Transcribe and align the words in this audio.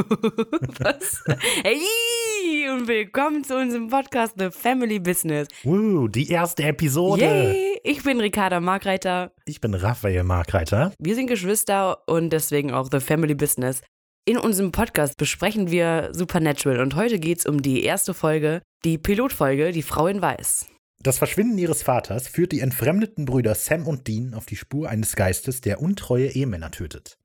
Was? 0.80 1.22
Hey, 1.62 2.70
und 2.70 2.88
willkommen 2.88 3.44
zu 3.44 3.56
unserem 3.56 3.88
Podcast 3.88 4.34
The 4.38 4.50
Family 4.50 4.98
Business. 4.98 5.48
Uh, 5.64 6.08
die 6.08 6.30
erste 6.30 6.62
Episode. 6.62 7.22
Yay! 7.22 7.78
Ich 7.84 8.02
bin 8.02 8.18
Ricarda 8.18 8.60
Markreiter. 8.60 9.32
Ich 9.44 9.60
bin 9.60 9.74
Raphael 9.74 10.24
Markreiter. 10.24 10.92
Wir 10.98 11.14
sind 11.14 11.26
Geschwister 11.26 11.98
und 12.08 12.30
deswegen 12.30 12.72
auch 12.72 12.88
The 12.90 13.00
Family 13.00 13.34
Business. 13.34 13.82
In 14.24 14.38
unserem 14.38 14.72
Podcast 14.72 15.18
besprechen 15.18 15.70
wir 15.70 16.10
Supernatural 16.12 16.80
und 16.80 16.94
heute 16.94 17.18
geht 17.18 17.40
es 17.40 17.46
um 17.46 17.60
die 17.60 17.84
erste 17.84 18.14
Folge, 18.14 18.62
die 18.84 18.96
Pilotfolge, 18.96 19.72
die 19.72 19.82
Frau 19.82 20.06
in 20.06 20.22
Weiß. 20.22 20.66
Das 21.02 21.18
Verschwinden 21.18 21.58
ihres 21.58 21.82
Vaters 21.82 22.28
führt 22.28 22.52
die 22.52 22.60
entfremdeten 22.60 23.26
Brüder 23.26 23.54
Sam 23.54 23.86
und 23.86 24.06
Dean 24.06 24.32
auf 24.32 24.46
die 24.46 24.56
Spur 24.56 24.88
eines 24.88 25.14
Geistes, 25.16 25.60
der 25.60 25.82
untreue 25.82 26.28
Ehemänner 26.28 26.70
tötet. 26.70 27.18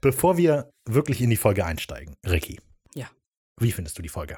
Bevor 0.00 0.36
wir 0.36 0.70
wirklich 0.88 1.20
in 1.20 1.30
die 1.30 1.36
Folge 1.36 1.64
einsteigen, 1.64 2.14
Ricky. 2.26 2.60
Ja. 2.94 3.06
Wie 3.60 3.72
findest 3.72 3.98
du 3.98 4.02
die 4.02 4.08
Folge? 4.08 4.36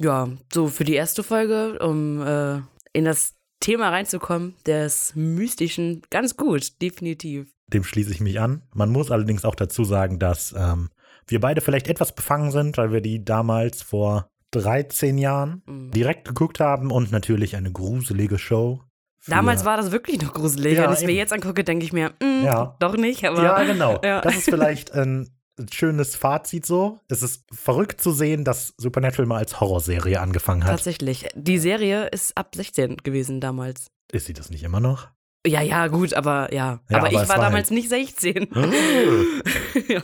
Ja, 0.00 0.28
so 0.52 0.68
für 0.68 0.84
die 0.84 0.94
erste 0.94 1.22
Folge, 1.22 1.78
um 1.78 2.20
äh, 2.22 2.60
in 2.92 3.04
das 3.04 3.34
Thema 3.60 3.90
reinzukommen, 3.90 4.54
des 4.66 5.14
Mystischen, 5.14 6.02
ganz 6.10 6.36
gut, 6.36 6.80
definitiv. 6.82 7.48
Dem 7.72 7.84
schließe 7.84 8.10
ich 8.10 8.20
mich 8.20 8.40
an. 8.40 8.62
Man 8.74 8.90
muss 8.90 9.10
allerdings 9.10 9.44
auch 9.44 9.54
dazu 9.54 9.84
sagen, 9.84 10.18
dass 10.18 10.54
ähm, 10.56 10.90
wir 11.26 11.40
beide 11.40 11.60
vielleicht 11.60 11.88
etwas 11.88 12.14
befangen 12.14 12.50
sind, 12.50 12.76
weil 12.76 12.92
wir 12.92 13.00
die 13.00 13.24
damals 13.24 13.82
vor 13.82 14.28
13 14.50 15.16
Jahren 15.18 15.62
Mhm. 15.66 15.90
direkt 15.92 16.26
geguckt 16.28 16.60
haben 16.60 16.90
und 16.90 17.10
natürlich 17.10 17.56
eine 17.56 17.72
gruselige 17.72 18.38
Show. 18.38 18.82
Damals 19.26 19.64
war 19.64 19.76
das 19.76 19.90
wirklich 19.92 20.20
noch 20.22 20.32
gruselig. 20.34 20.76
Ja, 20.76 20.84
Wenn 20.84 20.92
ich 20.92 20.98
es 21.00 21.04
mir 21.06 21.14
jetzt 21.14 21.32
angucke, 21.32 21.64
denke 21.64 21.84
ich 21.84 21.92
mir, 21.92 22.10
mm, 22.22 22.44
Ja. 22.44 22.76
doch 22.80 22.96
nicht, 22.96 23.24
aber. 23.24 23.42
Ja, 23.42 23.62
genau. 23.64 24.00
Ja. 24.04 24.20
Das 24.20 24.36
ist 24.36 24.44
vielleicht 24.44 24.92
ein 24.92 25.30
schönes 25.72 26.16
Fazit 26.16 26.66
so. 26.66 26.98
Es 27.08 27.22
ist 27.22 27.44
verrückt 27.52 28.00
zu 28.00 28.10
sehen, 28.12 28.44
dass 28.44 28.74
Supernatural 28.76 29.26
mal 29.26 29.38
als 29.38 29.60
Horrorserie 29.60 30.20
angefangen 30.20 30.64
hat. 30.64 30.70
Tatsächlich. 30.72 31.28
Die 31.34 31.58
Serie 31.58 32.06
ist 32.08 32.36
ab 32.36 32.54
16 32.54 32.96
gewesen 32.98 33.40
damals. 33.40 33.86
Ist 34.12 34.26
sie 34.26 34.32
das 34.32 34.50
nicht 34.50 34.62
immer 34.64 34.80
noch? 34.80 35.08
Ja, 35.46 35.60
ja, 35.60 35.86
gut, 35.88 36.14
aber 36.14 36.52
ja. 36.52 36.80
Ja, 36.90 36.96
aber, 36.98 36.98
aber 36.98 37.08
ich 37.08 37.14
war 37.14 37.28
war 37.28 37.36
damals 37.36 37.68
halt- 37.68 37.70
nicht 37.72 37.88
16. 37.88 38.48
ja, 39.88 40.02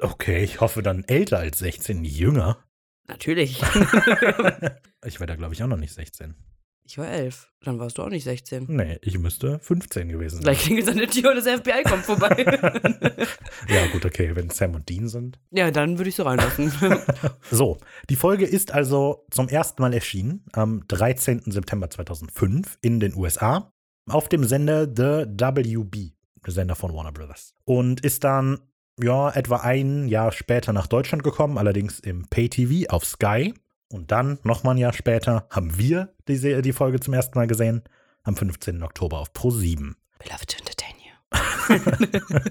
Okay, 0.00 0.44
ich 0.44 0.60
hoffe 0.60 0.82
dann 0.82 1.04
älter 1.04 1.38
als 1.38 1.58
16, 1.58 2.04
jünger. 2.04 2.58
natürlich. 3.08 3.62
Ich 5.04 5.20
war 5.20 5.26
da, 5.28 5.36
glaube 5.36 5.54
ich, 5.54 5.62
auch 5.62 5.68
noch 5.68 5.76
nicht 5.76 5.94
16. 5.94 6.34
Ich 6.88 6.98
war 6.98 7.08
11. 7.08 7.50
Dann 7.64 7.80
warst 7.80 7.98
du 7.98 8.02
auch 8.02 8.08
nicht 8.08 8.22
16. 8.22 8.66
Nee, 8.68 8.98
ich 9.02 9.18
müsste 9.18 9.58
15 9.58 10.08
gewesen 10.08 10.36
sein. 10.36 10.44
Gleich 10.44 10.60
klingelt 10.60 10.86
es 10.86 10.92
an 10.92 10.98
der 10.98 11.08
Tür 11.10 11.30
und 11.30 11.36
das 11.36 11.48
FBI 11.48 11.82
kommt 11.82 12.04
vorbei. 12.04 13.26
Ja, 13.68 13.86
gut, 13.88 14.04
okay, 14.06 14.36
wenn 14.36 14.50
Sam 14.50 14.74
und 14.76 14.88
Dean 14.88 15.08
sind. 15.08 15.40
ja, 15.50 15.70
dann 15.72 15.98
würde 15.98 16.08
ich 16.08 16.14
so 16.14 16.22
reinlassen. 16.22 16.72
So, 17.50 17.78
die 18.08 18.14
Folge 18.16 18.44
ist 18.44 18.72
also 18.72 19.24
zum 19.30 19.48
ersten 19.48 19.82
Mal 19.82 19.92
erschienen 19.92 20.44
am 20.52 20.86
13. 20.86 21.42
September 21.46 21.90
2005 21.90 22.78
in 22.82 23.00
den 23.00 23.16
USA 23.16 23.72
auf 24.08 24.28
dem 24.28 24.44
Sender 24.44 24.84
The 24.86 25.26
WB, 25.26 26.12
der 26.46 26.52
Sender 26.52 26.76
von 26.76 26.94
Warner 26.94 27.10
Brothers. 27.12 27.54
Und 27.64 28.00
ist 28.04 28.22
dann, 28.22 28.60
ja, 29.02 29.30
etwa 29.30 29.56
ein 29.56 30.06
Jahr 30.06 30.30
später 30.30 30.72
nach 30.72 30.86
Deutschland 30.86 31.24
gekommen, 31.24 31.58
allerdings 31.58 31.98
im 31.98 32.28
Pay-TV 32.28 32.88
auf 32.92 33.04
Sky. 33.04 33.52
Und 33.92 34.10
dann, 34.10 34.38
nochmal 34.42 34.74
ein 34.74 34.78
Jahr 34.78 34.92
später, 34.92 35.46
haben 35.50 35.78
wir 35.78 36.12
die, 36.28 36.62
die 36.62 36.72
Folge 36.72 37.00
zum 37.00 37.14
ersten 37.14 37.38
Mal 37.38 37.46
gesehen, 37.46 37.82
am 38.24 38.36
15. 38.36 38.82
Oktober 38.82 39.18
auf 39.18 39.30
Pro7. 39.32 39.94
We 40.18 40.30
love 40.30 40.46
to 40.46 40.56
entertain 40.58 40.96
you. 40.98 42.50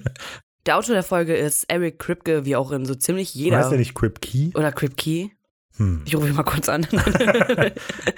der 0.66 0.78
Autor 0.78 0.94
der 0.94 1.02
Folge 1.02 1.36
ist 1.36 1.64
Eric 1.64 1.98
Kripke, 1.98 2.44
wie 2.46 2.56
auch 2.56 2.72
in 2.72 2.86
so 2.86 2.94
ziemlich 2.94 3.34
jeder. 3.34 3.58
Heißt 3.58 3.70
der 3.70 3.78
nicht 3.78 3.94
Crip 3.94 4.20
Key? 4.22 4.50
Oder 4.54 4.72
Kripke. 4.72 5.30
Hm. 5.76 6.02
Ich 6.06 6.16
rufe 6.16 6.28
ihn 6.28 6.34
mal 6.34 6.42
kurz 6.42 6.68
an. 6.70 6.86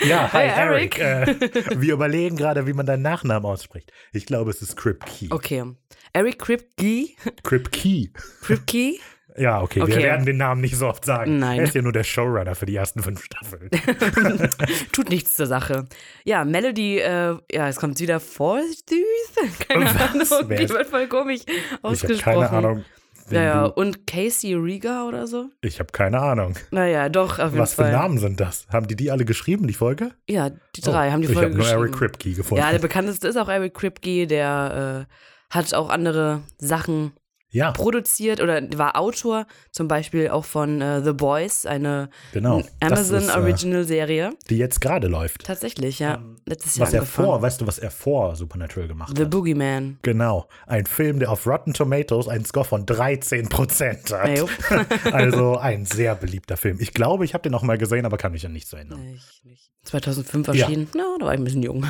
Ja, 0.07 0.33
hi 0.33 0.49
Hi, 0.49 0.61
Eric. 0.61 0.99
Eric. 0.99 1.57
Äh, 1.57 1.81
wir 1.81 1.95
überlegen 1.95 2.37
gerade, 2.37 2.67
wie 2.69 2.73
man 2.73 2.87
deinen 2.87 3.03
Nachnamen 3.03 3.45
ausspricht. 3.51 3.93
Ich 4.13 4.27
glaube, 4.27 4.51
es 4.51 4.63
ist 4.63 4.77
Crip 4.77 5.05
Key. 5.05 5.27
okay. 5.31 5.65
Eric 6.13 6.39
Kripke. 6.39 7.09
Crip 7.43 7.73
Key. 7.73 8.11
Kripke. 8.43 8.95
Ja, 9.37 9.61
okay, 9.63 9.83
Okay. 9.83 9.95
wir 9.97 10.03
werden 10.03 10.27
den 10.27 10.37
Namen 10.37 10.61
nicht 10.61 10.77
so 10.77 10.89
oft 10.89 11.05
sagen. 11.05 11.39
Nein. 11.39 11.59
Er 11.59 11.65
ist 11.65 11.75
ja 11.75 11.83
nur 11.83 11.93
der 11.93 12.03
Showrunner 12.05 12.55
für 12.55 12.67
die 12.67 12.75
ersten 12.75 13.03
fünf 13.03 13.23
Staffeln. 13.23 13.71
Tut 14.93 15.11
nichts 15.11 15.35
zur 15.35 15.47
Sache. 15.47 15.85
Ja, 16.25 16.45
Melody, 16.45 16.99
äh, 16.99 17.37
ja, 17.53 17.69
es 17.69 17.77
kommt 17.77 18.01
wieder 18.01 18.21
vor 18.21 18.61
süß. 18.61 19.59
Keine 19.69 19.85
Was? 19.85 20.33
Ahnung, 20.33 20.49
Wer 20.49 20.59
die 20.59 20.69
wird 20.69 20.87
voll 20.89 21.07
komisch 21.09 21.41
Ich 21.47 21.73
habe 21.73 21.89
ausgesprochen. 21.89 22.21
keine 22.47 22.51
Ahnung. 22.51 22.85
wen 23.29 23.37
Ja, 23.37 23.43
ja, 23.45 23.69
du- 23.69 23.75
und 23.75 24.07
Casey 24.07 24.55
Rieger 24.55 25.07
oder 25.07 25.27
so? 25.27 25.51
Ich 25.61 25.79
habe 25.79 25.93
keine 25.93 26.19
Ahnung. 26.21 26.55
Naja, 26.71 27.09
doch, 27.09 27.39
auf 27.39 27.51
jeden 27.53 27.59
Was 27.59 27.75
für 27.75 27.83
Fall. 27.83 27.93
Namen 27.93 28.19
sind 28.19 28.41
das? 28.41 28.67
Haben 28.73 28.89
die 28.89 28.97
die 28.97 29.11
alle 29.11 29.25
geschrieben, 29.25 29.67
die 29.69 29.75
Folge? 29.75 30.13
Ja, 30.29 30.51
die 30.75 30.81
drei 30.81 31.09
Oh, 31.09 31.13
haben 31.13 31.21
die 31.23 31.29
ich 31.29 31.35
Folge 31.35 31.47
habe 31.51 31.55
nur 31.57 31.65
geschrieben. 31.65 31.83
Eric 31.83 31.95
Kripke 31.95 32.33
gefunden. 32.33 32.65
Ja, 32.65 32.71
der 32.73 32.79
bekannteste 32.81 33.29
ist 33.29 33.37
auch 33.37 33.49
Eric 33.49 33.75
Kripke, 33.75 34.27
der 34.27 35.07
äh, 35.09 35.55
hat 35.55 35.75
auch 35.75 35.91
andere 35.91 36.41
Sachen 36.59 37.13
Ja, 37.51 37.73
produziert 37.73 38.41
oder 38.43 38.61
war 38.77 38.97
Autor, 38.97 39.47
zum 39.73 39.89
Beispiel 39.89 40.29
auch 40.29 40.45
von 40.45 40.83
äh, 40.83 41.03
The 41.03 41.15
Boys, 41.15 41.65
eine 41.65 42.11
genau. 42.33 42.63
Amazon 42.81 43.23
ist, 43.23 43.29
äh, 43.35 43.39
Original 43.39 43.85
Serie. 43.85 44.33
die 44.51 44.59
jetzt 44.59 44.83
gerade 44.83 45.09
läuft. 45.09 45.45
Tatsächlich, 45.45 45.99
ja. 45.99 46.23
Letztes 46.45 46.77
Jahr 46.77 46.87
Was 46.87 46.93
er 46.95 47.01
angefangen. 47.01 47.27
vor, 47.27 47.43
weißt 47.43 47.61
du, 47.63 47.67
was 47.67 47.79
er 47.79 47.91
vor 47.91 48.37
Supernatural 48.37 48.87
gemacht 48.89 49.17
The 49.17 49.23
hat? 49.23 49.31
Boogeyman. 49.31 49.99
Genau. 50.03 50.47
Ein 50.67 50.85
Film, 50.85 51.21
der 51.21 51.31
auf 51.31 51.47
Rotten 51.47 51.73
Tomatoes 51.73 52.29
einen 52.29 52.45
Score 52.45 52.67
von 52.67 52.85
13% 52.85 54.13
hat. 54.13 54.29
Ja, 54.29 54.35
jupp. 54.35 54.51
also 55.13 55.57
ein 55.57 55.87
sehr 55.87 56.15
beliebter 56.17 56.59
Film. 56.59 56.77
Ich 56.81 56.93
glaube, 56.93 57.25
ich 57.25 57.33
habe 57.33 57.43
den 57.43 57.55
auch 57.55 57.63
mal 57.63 57.79
gesehen, 57.79 58.05
aber 58.05 58.19
kann 58.19 58.33
mich 58.33 58.45
an 58.45 58.53
nichts 58.53 58.73
erinnern. 58.75 59.01
Ich 59.15 59.43
nicht. 59.45 59.71
2005 59.85 60.49
erschienen. 60.49 60.89
Na, 60.95 61.17
da 61.19 61.27
war 61.27 61.33
ich 61.35 61.41
ein 61.41 61.45
bisschen 61.45 61.63
jung. 61.63 61.87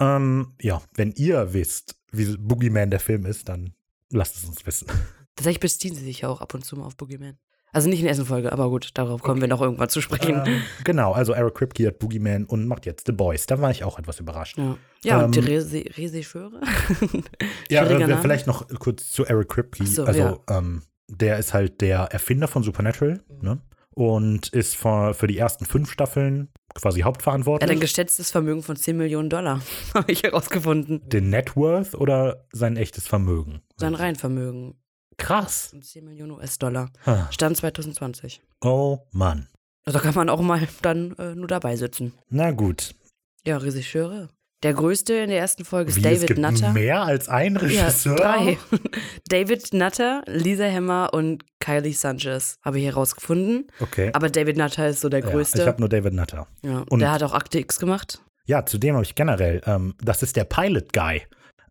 Ähm, 0.00 0.54
ja, 0.60 0.80
wenn 0.94 1.12
ihr 1.12 1.52
wisst, 1.52 1.96
wie 2.12 2.36
Boogeyman 2.36 2.90
der 2.90 3.00
Film 3.00 3.26
ist, 3.26 3.48
dann 3.50 3.74
lasst 4.12 4.36
es 4.36 4.44
uns 4.44 4.64
wissen. 4.66 4.88
Tatsächlich 5.36 5.60
beziehen 5.60 5.94
sie 5.94 6.04
sich 6.04 6.20
ja 6.20 6.28
auch 6.28 6.40
ab 6.40 6.54
und 6.54 6.64
zu 6.64 6.76
mal 6.76 6.84
auf 6.84 6.96
Boogeyman. 6.96 7.38
Also 7.74 7.88
nicht 7.88 8.00
in 8.00 8.04
der 8.04 8.10
ersten 8.10 8.26
Folge, 8.26 8.52
aber 8.52 8.68
gut, 8.68 8.90
darauf 8.94 9.22
kommen 9.22 9.40
wir 9.40 9.48
noch 9.48 9.62
irgendwann 9.62 9.88
zu 9.88 10.02
sprechen. 10.02 10.42
Ähm, 10.44 10.62
genau, 10.84 11.12
also 11.12 11.32
Eric 11.32 11.54
Kripke 11.54 11.86
hat 11.86 11.98
Boogeyman 11.98 12.44
und 12.44 12.68
macht 12.68 12.84
jetzt 12.84 13.06
The 13.06 13.12
Boys. 13.12 13.46
Da 13.46 13.62
war 13.62 13.70
ich 13.70 13.82
auch 13.82 13.98
etwas 13.98 14.20
überrascht. 14.20 14.58
ja, 14.58 14.76
ja 15.02 15.24
und 15.24 15.34
die 15.34 15.40
ähm, 15.40 15.92
Regisseure? 15.96 16.60
Ja, 17.70 17.84
äh, 17.84 18.18
vielleicht 18.20 18.46
noch 18.46 18.68
kurz 18.78 19.10
zu 19.10 19.24
Eric 19.24 19.48
Kripke. 19.48 19.86
So, 19.86 20.04
also, 20.04 20.20
ja. 20.20 20.38
ähm, 20.50 20.82
der 21.08 21.38
ist 21.38 21.54
halt 21.54 21.80
der 21.80 22.00
Erfinder 22.12 22.46
von 22.46 22.62
Supernatural 22.62 23.22
ne? 23.40 23.60
und 23.94 24.48
ist 24.48 24.76
für, 24.76 25.14
für 25.14 25.26
die 25.26 25.38
ersten 25.38 25.64
fünf 25.64 25.90
Staffeln 25.90 26.48
quasi 26.74 27.00
Er 27.00 27.04
hat 27.04 27.06
ein 27.06 27.14
hauptverantwortlich. 27.14 27.80
geschätztes 27.80 28.30
Vermögen 28.30 28.62
von 28.62 28.76
10 28.76 28.96
Millionen 28.96 29.30
Dollar, 29.30 29.62
habe 29.94 30.12
ich 30.12 30.22
herausgefunden. 30.22 31.08
Den 31.08 31.30
Net 31.30 31.56
Worth 31.56 31.94
oder 31.94 32.44
sein 32.52 32.76
echtes 32.76 33.06
Vermögen? 33.06 33.62
Sein 33.82 33.94
Reinvermögen 33.94 34.74
Krass. 35.18 35.68
von 35.70 35.82
10 35.82 36.04
Millionen 36.04 36.32
US-Dollar. 36.32 36.90
Ha. 37.06 37.28
Stand 37.30 37.56
2020. 37.56 38.40
Oh 38.62 38.98
Mann. 39.12 39.48
Also 39.84 39.98
da 39.98 40.04
kann 40.04 40.14
man 40.14 40.28
auch 40.30 40.40
mal 40.40 40.66
dann 40.82 41.12
äh, 41.18 41.34
nur 41.34 41.48
dabei 41.48 41.76
sitzen. 41.76 42.12
Na 42.30 42.50
gut. 42.52 42.94
Ja, 43.44 43.58
Regisseure. 43.58 44.28
Der 44.62 44.74
größte 44.74 45.14
in 45.14 45.28
der 45.30 45.40
ersten 45.40 45.64
Folge 45.64 45.90
ist 45.90 45.96
Wie, 45.96 46.06
es 46.06 46.20
David 46.20 46.28
gibt 46.28 46.38
Nutter. 46.38 46.72
mehr 46.72 47.02
als 47.02 47.28
ein 47.28 47.54
Ja, 47.54 47.60
Regisseur? 47.60 48.14
drei. 48.14 48.58
David 49.28 49.74
Nutter, 49.74 50.22
Lisa 50.28 50.70
Hammer 50.70 51.10
und 51.12 51.42
Kylie 51.58 51.92
Sanchez 51.92 52.58
habe 52.64 52.78
ich 52.78 52.84
herausgefunden. 52.84 53.66
Okay. 53.80 54.10
Aber 54.12 54.30
David 54.30 54.56
Nutter 54.56 54.86
ist 54.88 55.00
so 55.00 55.08
der 55.08 55.18
Ja, 55.20 55.30
größte. 55.30 55.62
ich 55.62 55.66
habe 55.66 55.80
nur 55.80 55.88
David 55.88 56.14
Nutter. 56.14 56.46
ja, 56.62 56.84
und- 56.88 57.00
der 57.00 57.10
hat 57.10 57.24
auch 57.24 57.32
Akte 57.32 57.58
X 57.58 57.80
gemacht. 57.80 58.22
Ja, 58.46 58.64
zudem 58.66 58.94
habe 58.94 59.04
ich 59.04 59.14
generell, 59.16 59.62
ähm, 59.66 59.94
das 60.00 60.22
ist 60.22 60.36
der 60.36 60.44
Pilot 60.44 60.92
Guy. 60.92 61.22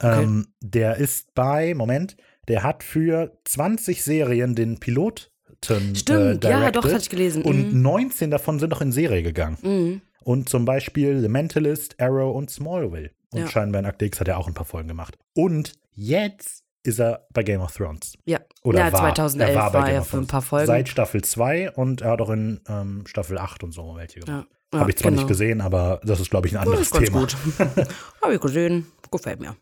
Ähm, 0.02 0.48
Der 0.62 0.98
ist 0.98 1.34
bei, 1.36 1.74
Moment, 1.76 2.18
der 2.48 2.64
hat 2.64 2.84
für 2.84 3.38
20 3.46 4.04
Serien 4.04 4.56
den 4.56 4.80
Piloten 4.80 5.26
Stimmt, 5.64 6.44
äh, 6.44 6.50
ja, 6.50 6.72
doch, 6.72 6.84
hatte 6.84 6.98
ich 6.98 7.10
gelesen. 7.10 7.44
Und 7.44 7.72
Mhm. 7.74 7.82
19 7.84 8.32
davon 8.32 8.58
sind 8.58 8.72
noch 8.72 8.82
in 8.82 8.92
Serie 8.92 9.22
gegangen. 9.22 9.58
Mhm. 9.62 10.02
Und 10.24 10.50
zum 10.50 10.66
Beispiel 10.66 11.22
The 11.22 11.28
Mentalist, 11.30 12.00
Arrow 12.02 12.36
und 12.36 12.50
Smallville. 12.50 13.12
Und 13.32 13.42
Ja. 13.42 13.48
scheinbar 13.48 13.80
in 13.80 13.86
Akte 13.86 14.06
X 14.06 14.20
hat 14.20 14.28
er 14.28 14.40
auch 14.40 14.48
ein 14.48 14.56
paar 14.56 14.66
Folgen 14.66 14.88
gemacht. 14.88 15.18
Und 15.36 15.74
jetzt 15.94 16.64
ist 16.84 17.00
er 17.00 17.28
bei 17.32 17.44
Game 17.44 17.62
of 17.62 17.76
Thrones. 17.76 18.14
Ja, 18.26 18.40
Oder 18.64 18.80
ja 18.80 18.92
war, 18.92 19.02
2011 19.02 19.50
er 19.52 19.56
war, 19.56 19.74
war, 19.74 19.90
er 19.92 20.02
für 20.04 20.18
ein 20.18 20.26
paar 20.28 20.42
Folgen. 20.42 20.66
Seit 20.66 20.90
Staffel 20.90 21.24
2 21.24 21.72
und 21.74 22.02
er 22.02 22.10
hat 22.12 22.22
auch 22.22 22.32
in 22.32 22.60
ähm, 22.68 23.04
Staffel 23.06 23.38
8 23.38 23.64
und 23.64 23.72
so 23.72 23.96
welche 23.96 24.22
gemacht. 24.22 24.48
ja. 24.74 24.80
Habe 24.80 24.90
ich 24.90 24.98
zwar 24.98 25.12
genau. 25.12 25.22
nicht 25.22 25.28
gesehen, 25.28 25.62
aber 25.62 26.00
das 26.04 26.20
ist, 26.22 26.32
glaube 26.32 26.48
ich, 26.48 26.54
ein 26.54 26.56
Ja, 26.56 26.62
anderes 26.62 26.82
ist 26.88 26.92
ganz 26.94 27.06
Thema. 27.06 27.20
gut. 27.20 27.36
Habe 28.24 28.34
ich 28.34 28.40
gesehen. 28.42 28.88
Gefällt 29.12 29.42
mir. 29.42 29.56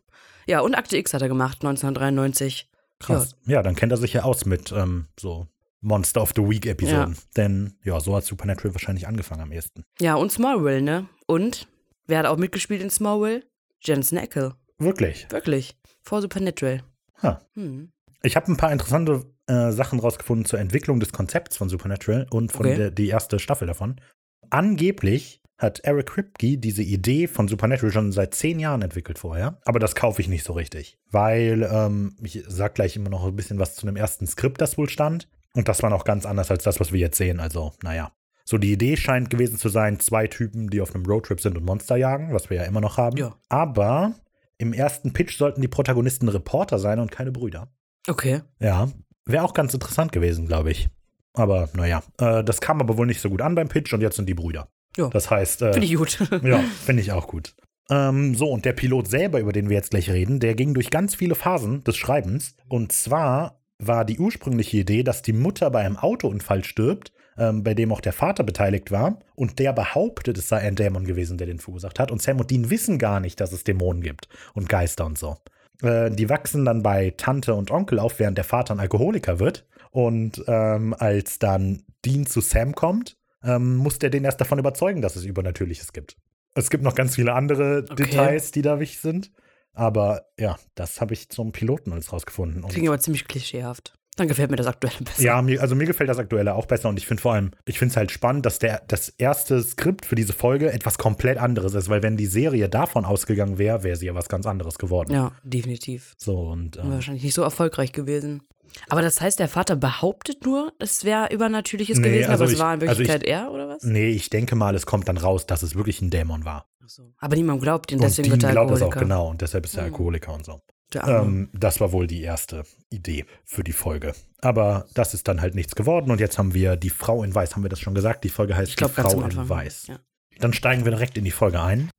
Ja, 0.49 0.61
und 0.61 0.73
Akte 0.73 0.97
X 0.97 1.13
hat 1.13 1.21
er 1.21 1.27
gemacht, 1.27 1.57
1993. 1.63 2.67
Krass. 2.99 3.35
Ja. 3.45 3.61
dann 3.61 3.75
kennt 3.75 3.91
er 3.91 3.97
sich 3.97 4.13
ja 4.13 4.23
aus 4.23 4.45
mit 4.45 4.71
ähm, 4.71 5.05
so 5.19 5.47
Monster 5.81 6.21
of 6.23 6.31
the 6.35 6.41
Week 6.41 6.65
Episoden. 6.65 7.15
Denn 7.37 7.75
ja, 7.83 7.99
so 7.99 8.15
hat 8.15 8.25
Supernatural 8.25 8.73
wahrscheinlich 8.73 9.07
angefangen 9.07 9.41
am 9.41 9.51
ehesten. 9.51 9.83
Ja, 10.01 10.15
und 10.15 10.31
Smallville, 10.31 10.81
ne? 10.81 11.07
Und 11.27 11.67
wer 12.07 12.17
hat 12.19 12.25
auch 12.25 12.37
mitgespielt 12.37 12.81
in 12.81 12.89
Smallville? 12.89 13.43
Jensen 13.81 14.17
Ackles. 14.17 14.53
Wirklich. 14.79 15.27
Wirklich. 15.29 15.77
Vor 16.01 16.21
Supernatural. 16.21 16.81
Ha. 17.21 17.39
Hm. 17.53 17.91
Ich 18.23 18.35
habe 18.35 18.51
ein 18.51 18.57
paar 18.57 18.71
interessante 18.71 19.25
äh, 19.45 19.71
Sachen 19.71 19.99
rausgefunden 19.99 20.45
zur 20.45 20.59
Entwicklung 20.59 20.99
des 20.99 21.13
Konzepts 21.13 21.57
von 21.57 21.69
Supernatural 21.69 22.25
und 22.31 22.51
von 22.51 22.65
Okay. 22.65 22.75
der 22.75 22.91
die 22.91 23.07
erste 23.07 23.37
Staffel 23.39 23.67
davon. 23.67 24.01
Angeblich 24.49 25.41
hat 25.59 25.81
Eric 25.81 26.07
Kripke 26.07 26.57
diese 26.57 26.81
Idee 26.81 27.27
von 27.27 27.47
Supernatural 27.47 27.91
schon 27.91 28.11
seit 28.11 28.33
zehn 28.33 28.59
Jahren 28.59 28.81
entwickelt 28.81 29.19
vorher. 29.19 29.59
Aber 29.65 29.79
das 29.79 29.93
kaufe 29.93 30.21
ich 30.21 30.29
nicht 30.29 30.45
so 30.45 30.53
richtig. 30.53 30.97
Weil, 31.11 31.69
ähm, 31.71 32.15
ich 32.23 32.43
sag 32.47 32.75
gleich 32.75 32.95
immer 32.95 33.09
noch 33.09 33.25
ein 33.25 33.35
bisschen 33.35 33.59
was 33.59 33.75
zu 33.75 33.85
dem 33.85 33.97
ersten 33.97 34.25
Skript, 34.25 34.61
das 34.61 34.77
wohl 34.77 34.89
stand. 34.89 35.27
Und 35.53 35.67
das 35.67 35.83
war 35.83 35.89
noch 35.89 36.05
ganz 36.05 36.25
anders 36.25 36.49
als 36.49 36.63
das, 36.63 36.79
was 36.79 36.93
wir 36.93 36.99
jetzt 36.99 37.17
sehen. 37.17 37.39
Also, 37.39 37.73
naja. 37.83 38.11
So, 38.45 38.57
die 38.57 38.71
Idee 38.71 38.97
scheint 38.97 39.29
gewesen 39.29 39.57
zu 39.57 39.69
sein, 39.69 39.99
zwei 39.99 40.27
Typen, 40.27 40.69
die 40.69 40.81
auf 40.81 40.95
einem 40.95 41.05
Roadtrip 41.05 41.41
sind 41.41 41.57
und 41.57 41.65
Monster 41.65 41.97
jagen, 41.97 42.33
was 42.33 42.49
wir 42.49 42.57
ja 42.57 42.63
immer 42.63 42.81
noch 42.81 42.97
haben. 42.97 43.17
Ja. 43.17 43.35
Aber 43.49 44.15
im 44.57 44.73
ersten 44.73 45.13
Pitch 45.13 45.37
sollten 45.37 45.61
die 45.61 45.67
Protagonisten 45.67 46.29
Reporter 46.29 46.79
sein 46.79 46.99
und 46.99 47.11
keine 47.11 47.31
Brüder. 47.31 47.67
Okay. 48.07 48.41
Ja, 48.59 48.89
wäre 49.25 49.43
auch 49.43 49.53
ganz 49.53 49.73
interessant 49.73 50.11
gewesen, 50.11 50.47
glaube 50.47 50.71
ich. 50.71 50.89
Aber 51.33 51.69
naja, 51.73 52.01
äh, 52.17 52.43
das 52.43 52.61
kam 52.61 52.81
aber 52.81 52.97
wohl 52.97 53.05
nicht 53.05 53.21
so 53.21 53.29
gut 53.29 53.41
an 53.41 53.55
beim 53.55 53.67
Pitch 53.67 53.93
und 53.93 54.01
jetzt 54.01 54.15
sind 54.15 54.27
die 54.27 54.33
Brüder. 54.33 54.69
Ja. 54.97 55.09
Das 55.09 55.29
heißt, 55.29 55.61
äh, 55.61 55.73
Finde 55.73 55.87
ich 55.87 55.95
gut. 55.95 56.19
ja, 56.43 56.59
finde 56.85 57.01
ich 57.01 57.11
auch 57.11 57.27
gut. 57.27 57.55
Ähm, 57.89 58.35
so, 58.35 58.49
und 58.49 58.65
der 58.65 58.73
Pilot 58.73 59.07
selber, 59.07 59.39
über 59.39 59.51
den 59.51 59.69
wir 59.69 59.75
jetzt 59.75 59.91
gleich 59.91 60.09
reden, 60.09 60.39
der 60.39 60.55
ging 60.55 60.73
durch 60.73 60.89
ganz 60.89 61.15
viele 61.15 61.35
Phasen 61.35 61.83
des 61.83 61.97
Schreibens. 61.97 62.55
Und 62.67 62.91
zwar 62.91 63.61
war 63.79 64.05
die 64.05 64.19
ursprüngliche 64.19 64.77
Idee, 64.77 65.03
dass 65.03 65.21
die 65.21 65.33
Mutter 65.33 65.71
bei 65.71 65.81
einem 65.81 65.97
Autounfall 65.97 66.63
stirbt, 66.63 67.11
ähm, 67.37 67.63
bei 67.63 67.73
dem 67.73 67.91
auch 67.91 68.01
der 68.01 68.13
Vater 68.13 68.43
beteiligt 68.43 68.91
war. 68.91 69.19
Und 69.35 69.57
der 69.59 69.73
behauptet, 69.73 70.37
es 70.37 70.49
sei 70.49 70.57
ein 70.59 70.75
Dämon 70.75 71.05
gewesen, 71.05 71.37
der 71.37 71.47
den 71.47 71.59
verursacht 71.59 71.99
hat. 71.99 72.11
Und 72.11 72.21
Sam 72.21 72.39
und 72.39 72.51
Dean 72.51 72.69
wissen 72.69 72.99
gar 72.99 73.19
nicht, 73.19 73.39
dass 73.39 73.53
es 73.53 73.63
Dämonen 73.63 74.03
gibt 74.03 74.27
und 74.53 74.69
Geister 74.69 75.05
und 75.05 75.17
so. 75.17 75.37
Äh, 75.81 76.11
die 76.11 76.29
wachsen 76.29 76.65
dann 76.65 76.83
bei 76.83 77.13
Tante 77.17 77.55
und 77.55 77.71
Onkel 77.71 77.99
auf, 77.99 78.19
während 78.19 78.37
der 78.37 78.45
Vater 78.45 78.75
ein 78.75 78.79
Alkoholiker 78.79 79.39
wird. 79.39 79.65
Und 79.91 80.43
ähm, 80.47 80.93
als 80.97 81.39
dann 81.39 81.83
Dean 82.05 82.27
zu 82.27 82.41
Sam 82.41 82.75
kommt, 82.75 83.17
ähm, 83.43 83.77
muss 83.77 83.99
der 83.99 84.09
den 84.09 84.23
erst 84.25 84.41
davon 84.41 84.59
überzeugen, 84.59 85.01
dass 85.01 85.15
es 85.15 85.23
Übernatürliches 85.25 85.93
gibt. 85.93 86.17
Es 86.55 86.69
gibt 86.69 86.83
noch 86.83 86.95
ganz 86.95 87.15
viele 87.15 87.33
andere 87.33 87.85
Okay. 87.89 88.03
Details, 88.03 88.51
die 88.51 88.61
da 88.61 88.79
wichtig 88.79 88.99
sind. 88.99 89.31
Aber 89.73 90.25
ja, 90.37 90.57
das 90.75 90.99
habe 90.99 91.13
ich 91.13 91.29
zum 91.29 91.51
Piloten 91.51 91.93
alles 91.93 92.11
rausgefunden. 92.11 92.63
Und 92.63 92.71
Klingt 92.71 92.87
aber 92.87 92.99
ziemlich 92.99 93.27
klischeehaft. 93.27 93.93
Dann 94.17 94.27
gefällt 94.27 94.49
mir 94.51 94.57
das 94.57 94.67
aktuelle 94.67 94.97
besser. 94.99 95.21
ja, 95.23 95.41
mir, 95.41 95.61
also 95.61 95.75
mir 95.75 95.85
gefällt 95.85 96.09
das 96.09 96.17
aktuelle 96.17 96.53
auch 96.55 96.65
besser 96.65 96.89
und 96.89 96.97
ich 96.97 97.07
finde 97.07 97.21
vor 97.21 97.33
allem, 97.35 97.51
ich 97.65 97.79
finde 97.79 97.93
es 97.93 97.97
halt 97.97 98.11
spannend, 98.11 98.45
dass 98.45 98.59
der, 98.59 98.81
das 98.87 99.07
erste 99.07 99.61
Skript 99.63 100.05
für 100.05 100.15
diese 100.15 100.33
Folge 100.33 100.73
etwas 100.73 100.97
komplett 100.97 101.37
anderes 101.37 101.73
ist, 101.73 101.87
weil 101.87 102.03
wenn 102.03 102.17
die 102.17 102.25
Serie 102.25 102.67
davon 102.67 103.05
ausgegangen 103.05 103.57
wäre, 103.57 103.83
wäre 103.83 103.95
sie 103.95 104.07
ja 104.07 104.15
was 104.15 104.27
ganz 104.27 104.45
anderes 104.45 104.77
geworden. 104.77 105.13
Ja, 105.13 105.31
definitiv. 105.43 106.15
So 106.17 106.37
und 106.49 106.75
ähm, 106.77 106.91
Wahrscheinlich 106.91 107.23
nicht 107.23 107.35
so 107.35 107.43
erfolgreich 107.43 107.93
gewesen. 107.93 108.41
Aber 108.89 109.01
das 109.01 109.19
heißt, 109.21 109.39
der 109.39 109.47
Vater 109.47 109.75
behauptet 109.75 110.45
nur, 110.45 110.73
es 110.79 111.03
wäre 111.03 111.33
Übernatürliches 111.33 111.97
Nee, 111.99 112.09
gewesen, 112.09 112.29
also 112.31 112.43
aber 112.43 112.51
es 112.51 112.53
ich- 112.57 112.59
war 112.63 112.73
in 112.73 112.81
also 112.87 113.01
ich- 113.01 113.07
Wirklichkeit 113.09 113.23
er, 113.23 113.51
oder 113.51 113.67
was? 113.69 113.83
nee, 113.83 114.09
ich 114.09 114.29
denke 114.29 114.55
mal, 114.55 114.75
es 114.75 114.85
kommt 114.85 115.07
dann 115.07 115.17
raus, 115.17 115.45
dass 115.45 115.63
es 115.63 115.75
wirklich 115.75 116.01
ein 116.01 116.09
Dämon 116.09 116.45
war. 116.45 116.65
Ach 116.83 116.89
so. 116.89 117.13
Aber 117.17 117.35
niemand 117.35 117.61
glaubt 117.61 117.91
ihn, 117.91 117.97
Und 117.99 118.03
deswegen 118.03 118.31
wird 118.31 118.43
er 118.43 118.51
glaubt 118.51 118.71
das 118.71 118.81
auch 118.81 118.85
Alkoholiker. 118.87 118.99
genau 119.05 119.29
und 119.29 119.41
deshalb 119.41 119.65
ist 119.65 119.75
er 119.75 119.83
Mhm. 119.83 119.93
Alkoholiker 119.93 120.33
und 120.33 120.45
so. 120.45 120.61
Ähm, 120.95 121.49
das 121.53 121.79
war 121.79 121.91
wohl 121.91 122.07
die 122.07 122.23
erste 122.23 122.63
Idee 122.89 123.25
für 123.45 123.63
die 123.63 123.73
Folge. 123.73 124.13
Aber 124.41 124.87
das 124.95 125.13
ist 125.13 125.27
dann 125.27 125.39
halt 125.39 125.53
nichts 125.53 125.75
geworden 125.75 126.09
und 126.09 126.19
jetzt 126.19 126.39
haben 126.39 126.55
wir 126.55 126.77
die 126.77 126.89
Frau 126.89 127.21
in 127.23 127.35
Weiß. 127.35 127.55
Haben 127.55 127.61
wir 127.63 127.69
das 127.69 127.79
schon 127.79 127.93
gesagt? 127.93 128.23
Die 128.23 128.29
Folge 128.29 128.55
heißt 128.55 128.69
ich 128.71 128.75
glaube, 128.75 128.95
die 128.95 129.01
Frau 129.01 129.21
in 129.21 129.49
Weiß. 129.49 129.85
Ja. 129.87 129.99
Dann 130.39 130.51
steigen 130.51 130.85
wir 130.85 130.91
direkt 130.91 131.15
in 131.17 131.25
die 131.25 131.31
Folge 131.31 131.61
ein. 131.61 131.91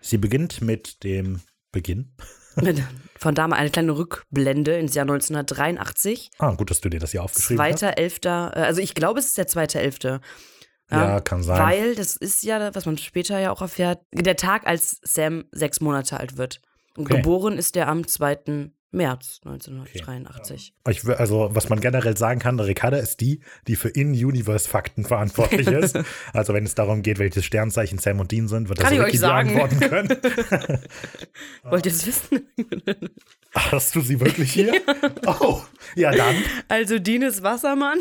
Sie 0.00 0.16
beginnt 0.18 0.62
mit 0.62 1.02
dem 1.04 1.40
Beginn. 1.72 2.14
Von 3.18 3.34
da 3.34 3.48
mal 3.48 3.56
eine 3.56 3.70
kleine 3.70 3.96
Rückblende 3.96 4.76
ins 4.76 4.94
Jahr 4.94 5.04
1983. 5.04 6.30
Ah, 6.38 6.54
gut, 6.54 6.70
dass 6.70 6.80
du 6.80 6.88
dir 6.88 7.00
das 7.00 7.12
hier 7.12 7.22
aufgeschrieben 7.22 7.62
hast. 7.62 7.78
Zweiter, 7.78 7.98
elfter, 7.98 8.52
äh, 8.54 8.60
also 8.60 8.80
ich 8.80 8.94
glaube, 8.94 9.20
es 9.20 9.26
ist 9.26 9.38
der 9.38 9.46
zweite, 9.46 9.80
elfte. 9.80 10.20
Ja, 10.90 11.20
kann 11.20 11.42
sein. 11.42 11.58
Weil 11.58 11.94
das 11.94 12.16
ist 12.16 12.42
ja, 12.42 12.74
was 12.74 12.86
man 12.86 12.98
später 12.98 13.38
ja 13.38 13.50
auch 13.50 13.62
erfährt, 13.62 14.00
der 14.12 14.36
Tag, 14.36 14.66
als 14.66 14.98
Sam 15.02 15.44
sechs 15.50 15.80
Monate 15.80 16.20
alt 16.20 16.36
wird. 16.36 16.60
Und 16.96 17.06
Okay. 17.06 17.16
geboren 17.16 17.58
ist 17.58 17.76
er 17.76 17.88
am 17.88 18.06
2. 18.06 18.70
März 18.94 19.40
1983. 19.44 20.72
Ich, 20.88 21.00
wür- 21.00 21.14
also, 21.16 21.50
was 21.52 21.68
man 21.68 21.80
generell 21.80 22.16
sagen 22.16 22.40
kann, 22.40 22.58
Ricarda 22.60 22.96
ist 22.96 23.20
die, 23.20 23.40
die 23.66 23.76
für 23.76 23.88
In-Universe-Fakten 23.88 25.04
verantwortlich 25.04 25.66
ist. 25.68 25.98
also, 26.32 26.54
wenn 26.54 26.64
es 26.64 26.74
darum 26.74 27.02
geht, 27.02 27.18
welches 27.18 27.44
Sternzeichen 27.44 27.98
Sam 27.98 28.20
und 28.20 28.30
Dean 28.32 28.48
sind, 28.48 28.68
wird 28.68 28.78
das 28.78 28.84
Kann 28.84 28.94
ich 28.94 29.00
Ricky 29.00 29.12
euch 29.12 29.20
sagen. 29.20 29.48
dir 29.54 29.62
antworten 29.64 29.80
können. 29.80 30.08
Wollt 31.64 31.86
ihr 31.86 31.92
das 31.92 32.06
wissen? 32.06 32.48
Hast 33.54 33.94
du 33.94 34.00
sie 34.00 34.18
wirklich 34.18 34.52
hier? 34.52 34.74
Oh, 35.26 35.60
ja 35.94 36.10
dann. 36.10 36.34
Also 36.68 36.98
Dean 36.98 37.22
ist 37.22 37.42
Wassermann, 37.44 37.98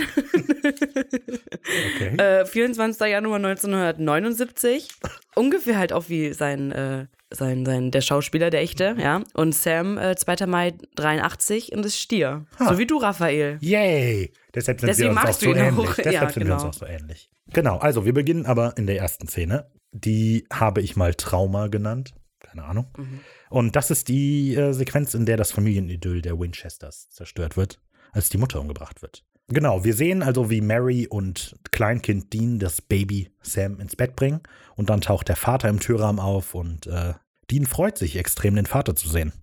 Okay. 1.96 2.18
äh, 2.18 2.46
24. 2.46 3.08
Januar 3.08 3.36
1979. 3.38 4.90
Ungefähr 5.36 5.78
halt 5.78 5.94
auch 5.94 6.10
wie 6.10 6.34
sein, 6.34 6.72
äh, 6.72 7.06
sein, 7.34 7.66
sein, 7.66 7.92
der 7.92 8.02
Schauspieler, 8.02 8.50
der 8.50 8.62
echte, 8.62 8.96
ja. 9.00 9.24
Und 9.34 9.54
Sam, 9.54 9.98
äh, 9.98 10.16
2. 10.16 10.46
Mai 10.48 10.74
83 10.96 11.74
und 11.74 11.86
ist 11.86 12.00
Stier. 12.00 12.46
So 12.60 12.78
wie 12.78 12.86
du, 12.86 12.98
Raphael. 12.98 13.58
Yay! 13.62 14.32
Deshalb 14.54 14.80
sind 14.80 14.88
Deswegen 14.88 15.16
wir 15.16 15.22
uns 15.22 15.30
auch 15.30 15.40
so 15.40 15.54
ähnlich. 15.54 15.90
auch. 15.90 15.96
Deshalb 15.96 16.14
Ja, 16.14 16.30
sind 16.30 16.48
wir 16.48 16.54
uns 16.54 16.62
genau. 16.64 16.70
auch 16.70 16.74
so 16.74 16.86
ähnlich. 16.86 17.30
Genau, 17.52 17.78
also 17.78 18.06
wir 18.06 18.14
beginnen 18.14 18.46
aber 18.46 18.78
in 18.78 18.88
der 18.88 18.98
ersten 18.98 19.28
Szene. 19.28 19.70
Die 19.92 20.48
habe 20.52 20.82
ich 20.82 20.96
mal 20.96 21.14
Trauma 21.14 21.68
genannt. 21.68 22.14
Keine 22.40 22.64
Ahnung. 22.66 22.88
Mhm. 22.98 23.20
Und 23.50 23.76
das 23.76 23.92
ist 23.92 24.08
die 24.08 24.56
äh, 24.56 24.74
Sequenz, 24.74 25.14
in 25.14 25.26
der 25.26 25.38
das 25.38 25.52
Familienidyll 25.52 26.22
der 26.22 26.40
Winchesters 26.40 27.10
zerstört 27.10 27.58
wird, 27.58 27.80
als 28.12 28.30
die 28.30 28.38
Mutter 28.38 28.60
umgebracht 28.60 29.02
wird. 29.02 29.24
Genau, 29.50 29.84
wir 29.84 29.94
sehen 29.94 30.24
also, 30.24 30.50
wie 30.50 30.62
Mary 30.62 31.08
und 31.08 31.56
Kleinkind 31.72 32.32
Dean 32.32 32.60
das 32.60 32.82
Baby 32.82 33.30
Sam 33.42 33.80
ins 33.80 33.96
Bett 33.96 34.16
bringen. 34.16 34.42
Und 34.76 34.90
dann 34.90 35.02
taucht 35.02 35.30
der 35.30 35.36
Vater 35.36 35.70
im 35.70 35.80
Türrahmen 35.80 36.20
auf 36.20 36.56
und 36.56 36.88
äh, 36.88 37.14
Dean 37.52 37.66
freut 37.66 37.98
sich 37.98 38.16
extrem, 38.18 38.56
den 38.56 38.66
Vater 38.66 38.96
zu 38.96 39.10
sehen. 39.10 39.34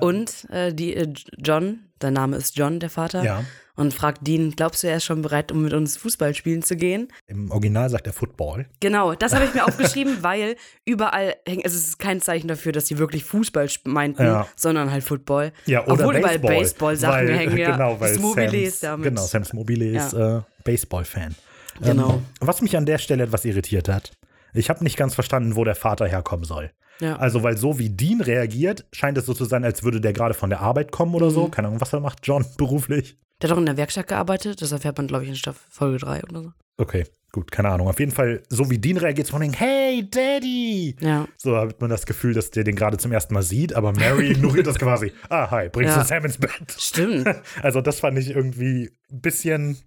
Und 0.00 0.46
äh, 0.50 0.72
die, 0.72 0.94
äh, 0.94 1.12
John, 1.38 1.80
der 2.00 2.12
Name 2.12 2.36
ist 2.36 2.56
John, 2.56 2.78
der 2.78 2.88
Vater, 2.90 3.24
Ja, 3.24 3.44
und 3.74 3.94
fragt 3.94 4.26
Dean, 4.26 4.52
glaubst 4.52 4.82
du, 4.82 4.88
er 4.88 4.96
ist 4.98 5.04
schon 5.04 5.22
bereit, 5.22 5.50
um 5.52 5.62
mit 5.62 5.72
uns 5.72 5.96
Fußball 5.96 6.34
spielen 6.34 6.62
zu 6.62 6.76
gehen? 6.76 7.08
im 7.26 7.50
Original 7.50 7.88
sagt 7.90 8.06
er 8.06 8.12
Football. 8.12 8.66
Genau, 8.80 9.14
das 9.14 9.34
habe 9.34 9.44
ich 9.44 9.54
mir 9.54 9.64
aufgeschrieben, 9.66 10.18
weil 10.22 10.54
überall 10.84 11.34
hängt, 11.46 11.64
es 11.66 11.74
ist 11.74 11.98
kein 11.98 12.20
Zeichen 12.20 12.46
dafür, 12.48 12.70
dass 12.72 12.84
die 12.84 12.98
wirklich 12.98 13.24
Fußball 13.24 13.68
meinten, 13.84 14.22
Ja. 14.24 14.48
sondern 14.56 14.90
halt 14.92 15.02
Football. 15.04 15.52
Ja, 15.66 15.82
oder 15.84 15.92
Obwohl 15.94 16.14
Baseball. 16.14 16.34
überall 16.36 16.58
Baseball-Sachen 16.60 17.28
hängen, 17.28 17.56
ja. 17.58 17.70
Genau, 17.76 18.00
weil 18.00 18.16
Mobile 18.18 18.50
Sams, 18.50 18.62
ist 18.68 18.82
damit. 18.84 19.04
Genau, 19.08 19.22
Sams 19.26 19.52
Mobile 19.52 19.84
ist 19.96 20.12
äh, 20.12 20.40
Baseball-Fan. 20.64 21.34
Genau. 21.80 22.14
Ähm, 22.14 22.22
was 22.40 22.60
mich 22.62 22.76
an 22.76 22.86
der 22.86 22.98
Stelle 22.98 23.24
etwas 23.24 23.44
irritiert 23.44 23.88
hat, 23.88 24.12
ich 24.54 24.70
habe 24.70 24.82
nicht 24.84 24.96
ganz 24.96 25.14
verstanden, 25.14 25.56
wo 25.56 25.64
der 25.64 25.74
Vater 25.74 26.06
herkommen 26.06 26.44
soll. 26.44 26.70
Ja. 27.00 27.16
Also, 27.16 27.42
weil 27.42 27.56
so 27.56 27.78
wie 27.78 27.90
Dean 27.90 28.20
reagiert, 28.20 28.86
scheint 28.92 29.16
es 29.18 29.26
so 29.26 29.34
zu 29.34 29.44
sein, 29.44 29.64
als 29.64 29.84
würde 29.84 30.00
der 30.00 30.12
gerade 30.12 30.34
von 30.34 30.50
der 30.50 30.60
Arbeit 30.60 30.90
kommen 30.90 31.14
oder 31.14 31.26
Mhm. 31.26 31.30
so. 31.30 31.48
Keine 31.48 31.68
Ahnung, 31.68 31.80
was 31.80 31.92
er 31.92 32.00
macht, 32.00 32.20
John, 32.26 32.44
beruflich. 32.58 33.18
Der 33.40 33.48
hat 33.48 33.54
doch 33.56 33.60
in 33.60 33.66
der 33.66 33.76
Werkstatt 33.76 34.08
gearbeitet, 34.08 34.60
das 34.62 34.72
erfährt 34.72 34.96
man, 34.98 35.06
glaube 35.06 35.22
ich, 35.24 35.30
in 35.30 35.36
Staffel 35.36 35.60
Folge 35.70 35.98
3 35.98 36.24
oder 36.24 36.42
so. 36.42 36.52
Okay, 36.80 37.04
gut, 37.32 37.52
keine 37.52 37.68
Ahnung. 37.70 37.86
Auf 37.88 38.00
jeden 38.00 38.10
Fall, 38.10 38.42
so 38.48 38.68
wie 38.70 38.78
Dean 38.78 38.96
reagiert, 38.96 39.28
so 39.28 39.32
von 39.32 39.42
wegen, 39.42 39.52
hey, 39.52 40.08
Daddy! 40.10 40.96
Ja. 41.00 41.26
So 41.36 41.56
hat 41.56 41.80
man 41.80 41.90
das 41.90 42.04
Gefühl, 42.06 42.34
dass 42.34 42.50
der 42.50 42.64
den 42.64 42.74
gerade 42.74 42.98
zum 42.98 43.12
ersten 43.12 43.34
Mal 43.34 43.42
sieht, 43.44 43.74
aber 43.74 43.92
Mary 43.92 44.30
ignoriert 44.32 44.66
das 44.66 44.78
quasi. 44.78 45.12
Ah, 45.28 45.50
hi, 45.52 45.68
bringst 45.68 45.94
Ja. 45.96 46.02
du 46.02 46.08
Sam 46.08 46.24
ins 46.24 46.38
Bett? 46.38 46.50
Stimmt. 46.76 47.28
Also, 47.62 47.80
das 47.80 48.00
fand 48.00 48.18
ich 48.18 48.30
irgendwie 48.30 48.90
ein 49.12 49.20
bisschen. 49.20 49.78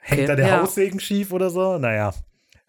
Hängt 0.00 0.20
Okay, 0.20 0.26
da 0.26 0.36
der 0.36 0.46
ja. 0.48 0.60
Haussegen 0.62 1.00
schief 1.00 1.32
oder 1.32 1.50
so? 1.50 1.78
Naja, 1.78 2.12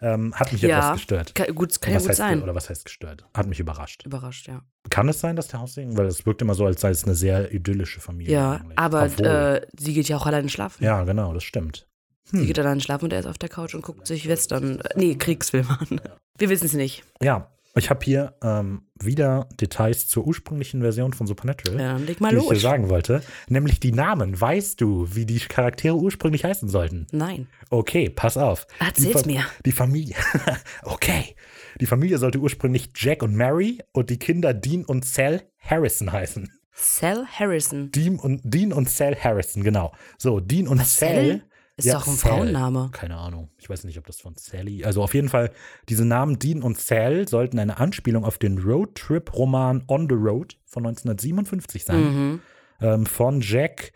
ähm, 0.01 0.33
hat 0.35 0.51
mich 0.51 0.61
Ja. 0.61 0.77
etwas 0.79 0.93
gestört. 0.97 1.35
Ka- 1.35 1.51
gut, 1.51 1.79
kann 1.81 1.93
ja 1.93 1.99
gut 1.99 2.09
heißt, 2.09 2.17
sein. 2.17 2.41
Oder 2.43 2.53
was 2.55 2.69
heißt 2.69 2.85
gestört? 2.85 3.25
Hat 3.33 3.47
mich 3.47 3.59
überrascht. 3.59 4.05
Überrascht, 4.05 4.47
ja. 4.47 4.61
Kann 4.89 5.07
es 5.09 5.19
sein, 5.19 5.35
dass 5.35 5.47
der 5.47 5.61
Haussegen? 5.61 5.97
Weil 5.97 6.05
es 6.07 6.25
wirkt 6.25 6.41
immer 6.41 6.53
so, 6.55 6.65
als 6.65 6.81
sei 6.81 6.89
es 6.89 7.03
eine 7.05 7.15
sehr 7.15 7.53
idyllische 7.53 7.99
Familie. 8.01 8.33
Ja, 8.33 8.51
eigentlich. 8.53 8.77
aber 8.77 9.05
äh, 9.19 9.65
sie 9.77 9.93
geht 9.93 10.07
ja 10.09 10.17
auch 10.17 10.25
alleine 10.25 10.49
schlafen. 10.49 10.83
ja, 10.83 11.03
genau, 11.05 11.33
das 11.33 11.43
stimmt. 11.43 11.87
Sie 12.25 12.45
geht 12.47 12.57
alleine 12.57 12.81
schlafen 12.81 13.05
und 13.05 13.13
er 13.13 13.19
ist 13.19 13.27
auf 13.27 13.37
der 13.37 13.49
Couch 13.49 13.75
und 13.75 13.83
guckt 13.83 14.07
sich 14.07 14.27
Western, 14.27 14.79
äh, 14.79 14.89
nee, 14.95 15.15
Kriegsfilme 15.15 15.69
an. 15.79 16.01
Wir 16.37 16.49
wissen 16.49 16.65
es 16.65 16.73
nicht. 16.73 17.03
Ja, 17.21 17.54
ich 17.77 17.89
habe 17.89 18.03
hier 18.03 18.35
ähm, 18.41 18.83
wieder 19.01 19.47
Details 19.59 20.07
zur 20.07 20.25
ursprünglichen 20.25 20.81
Version 20.81 21.13
von 21.13 21.27
Supernatural. 21.27 21.79
Ja, 21.79 21.97
leg 21.97 22.21
mal 22.21 22.29
die 22.29 22.37
ich 22.37 22.43
dir 22.43 22.53
los. 22.53 22.61
sagen 22.61 22.89
wollte, 22.89 23.21
nämlich 23.47 23.79
die 23.79 23.91
Namen. 23.91 24.39
Weißt 24.39 24.79
du, 24.79 25.07
wie 25.13 25.25
die 25.25 25.39
Charaktere 25.39 25.95
ursprünglich 25.95 26.45
heißen 26.45 26.69
sollten? 26.69 27.07
Nein. 27.11 27.47
Okay, 27.69 28.09
pass 28.09 28.37
auf. 28.37 28.65
Erzähl's 28.79 29.25
mir. 29.25 29.45
Die 29.65 29.71
Familie. 29.71 30.15
okay. 30.83 31.35
Die 31.81 31.85
Familie 31.85 32.17
sollte 32.17 32.39
ursprünglich 32.39 32.91
Jack 32.95 33.21
und 33.21 33.35
Mary 33.35 33.79
und 33.91 34.09
die 34.09 34.19
Kinder 34.19 34.53
Dean 34.53 34.85
und 34.85 35.03
Sal 35.03 35.43
Harrison 35.59 36.11
heißen. 36.11 36.49
Sal 36.71 37.25
Harrison. 37.27 37.91
Dean 37.91 38.19
und, 38.19 38.41
Dean 38.43 38.73
und 38.73 38.89
Sal 38.89 39.15
Harrison, 39.15 39.63
genau. 39.63 39.93
So, 40.17 40.39
Dean 40.39 40.67
und 40.67 40.79
Was, 40.79 40.97
Sal. 40.97 41.15
Sal? 41.15 41.41
Ist 41.77 41.93
doch 41.93 42.07
ein 42.07 42.15
Sal. 42.15 42.31
Frauenname. 42.31 42.89
Keine 42.93 43.17
Ahnung. 43.17 43.49
Ich 43.57 43.69
weiß 43.69 43.83
nicht, 43.83 43.97
ob 43.97 44.05
das 44.07 44.21
von 44.21 44.35
Sally. 44.37 44.85
Also 44.85 45.03
auf 45.03 45.13
jeden 45.13 45.27
Fall, 45.27 45.51
diese 45.89 46.05
Namen 46.05 46.39
Dean 46.39 46.63
und 46.63 46.79
Sal 46.79 47.27
sollten 47.27 47.59
eine 47.59 47.77
Anspielung 47.79 48.23
auf 48.23 48.37
den 48.37 48.57
Roadtrip-Roman 48.59 49.83
On 49.87 50.07
the 50.07 50.15
Road 50.15 50.57
von 50.65 50.85
1957 50.85 51.83
sein. 51.83 52.01
Mhm. 52.01 52.41
Ähm, 52.81 53.05
von 53.05 53.41
Jack 53.41 53.91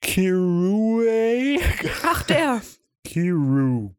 Kirue. 0.00 1.58
Ach, 2.04 2.22
der. 2.24 2.62
Kiru. 3.04 3.94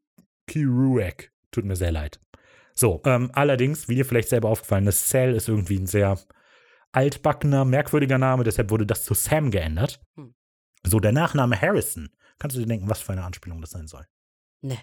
Kiruek. 0.47 1.31
Tut 1.51 1.65
mir 1.65 1.75
sehr 1.75 1.91
leid. 1.91 2.19
So, 2.73 3.01
ähm, 3.05 3.29
allerdings, 3.33 3.87
wie 3.87 3.95
dir 3.95 4.05
vielleicht 4.05 4.29
selber 4.29 4.49
aufgefallen 4.49 4.87
ist, 4.87 5.09
Cell 5.09 5.35
ist 5.35 5.47
irgendwie 5.47 5.77
ein 5.77 5.85
sehr 5.85 6.17
altbackener, 6.91 7.65
merkwürdiger 7.65 8.17
Name, 8.17 8.43
deshalb 8.43 8.71
wurde 8.71 8.85
das 8.85 9.03
zu 9.03 9.13
Sam 9.13 9.51
geändert. 9.51 10.01
Hm. 10.15 10.33
So, 10.83 10.99
der 10.99 11.11
Nachname 11.11 11.59
Harrison. 11.59 12.09
Kannst 12.39 12.55
du 12.55 12.61
dir 12.61 12.67
denken, 12.67 12.89
was 12.89 12.99
für 13.01 13.13
eine 13.13 13.23
Anspielung 13.23 13.61
das 13.61 13.71
sein 13.71 13.87
soll? 13.87 14.05
Ne. 14.61 14.77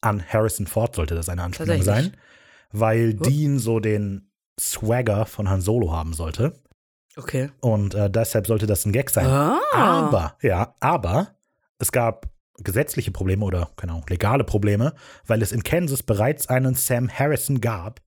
An 0.00 0.22
Harrison 0.26 0.66
Ford 0.66 0.94
sollte 0.94 1.14
das 1.14 1.28
eine 1.28 1.42
Anspielung 1.42 1.82
sein, 1.82 2.16
weil 2.72 3.16
Oh. 3.20 3.24
Dean 3.24 3.58
so 3.58 3.80
den 3.80 4.30
Swagger 4.58 5.26
von 5.26 5.48
Han 5.48 5.60
Solo 5.60 5.92
haben 5.92 6.12
sollte. 6.14 6.60
Okay. 7.16 7.50
Und 7.60 7.94
äh, 7.94 8.08
deshalb 8.10 8.46
sollte 8.46 8.66
das 8.66 8.84
ein 8.86 8.92
Gag 8.92 9.10
sein. 9.10 9.26
Ah. 9.26 9.58
Aber, 9.72 10.36
ja, 10.42 10.74
aber 10.80 11.34
es 11.78 11.92
gab 11.92 12.28
gesetzliche 12.58 13.10
Probleme 13.10 13.44
oder, 13.44 13.70
keine 13.76 13.92
Ahnung, 13.92 14.06
legale 14.08 14.44
Probleme, 14.44 14.94
weil 15.26 15.42
es 15.42 15.50
in 15.52 15.62
Kansas 15.62 16.02
bereits 16.02 16.46
einen 16.48 16.74
Sam 16.74 17.08
Harrison 17.10 17.60
gab. 17.60 18.00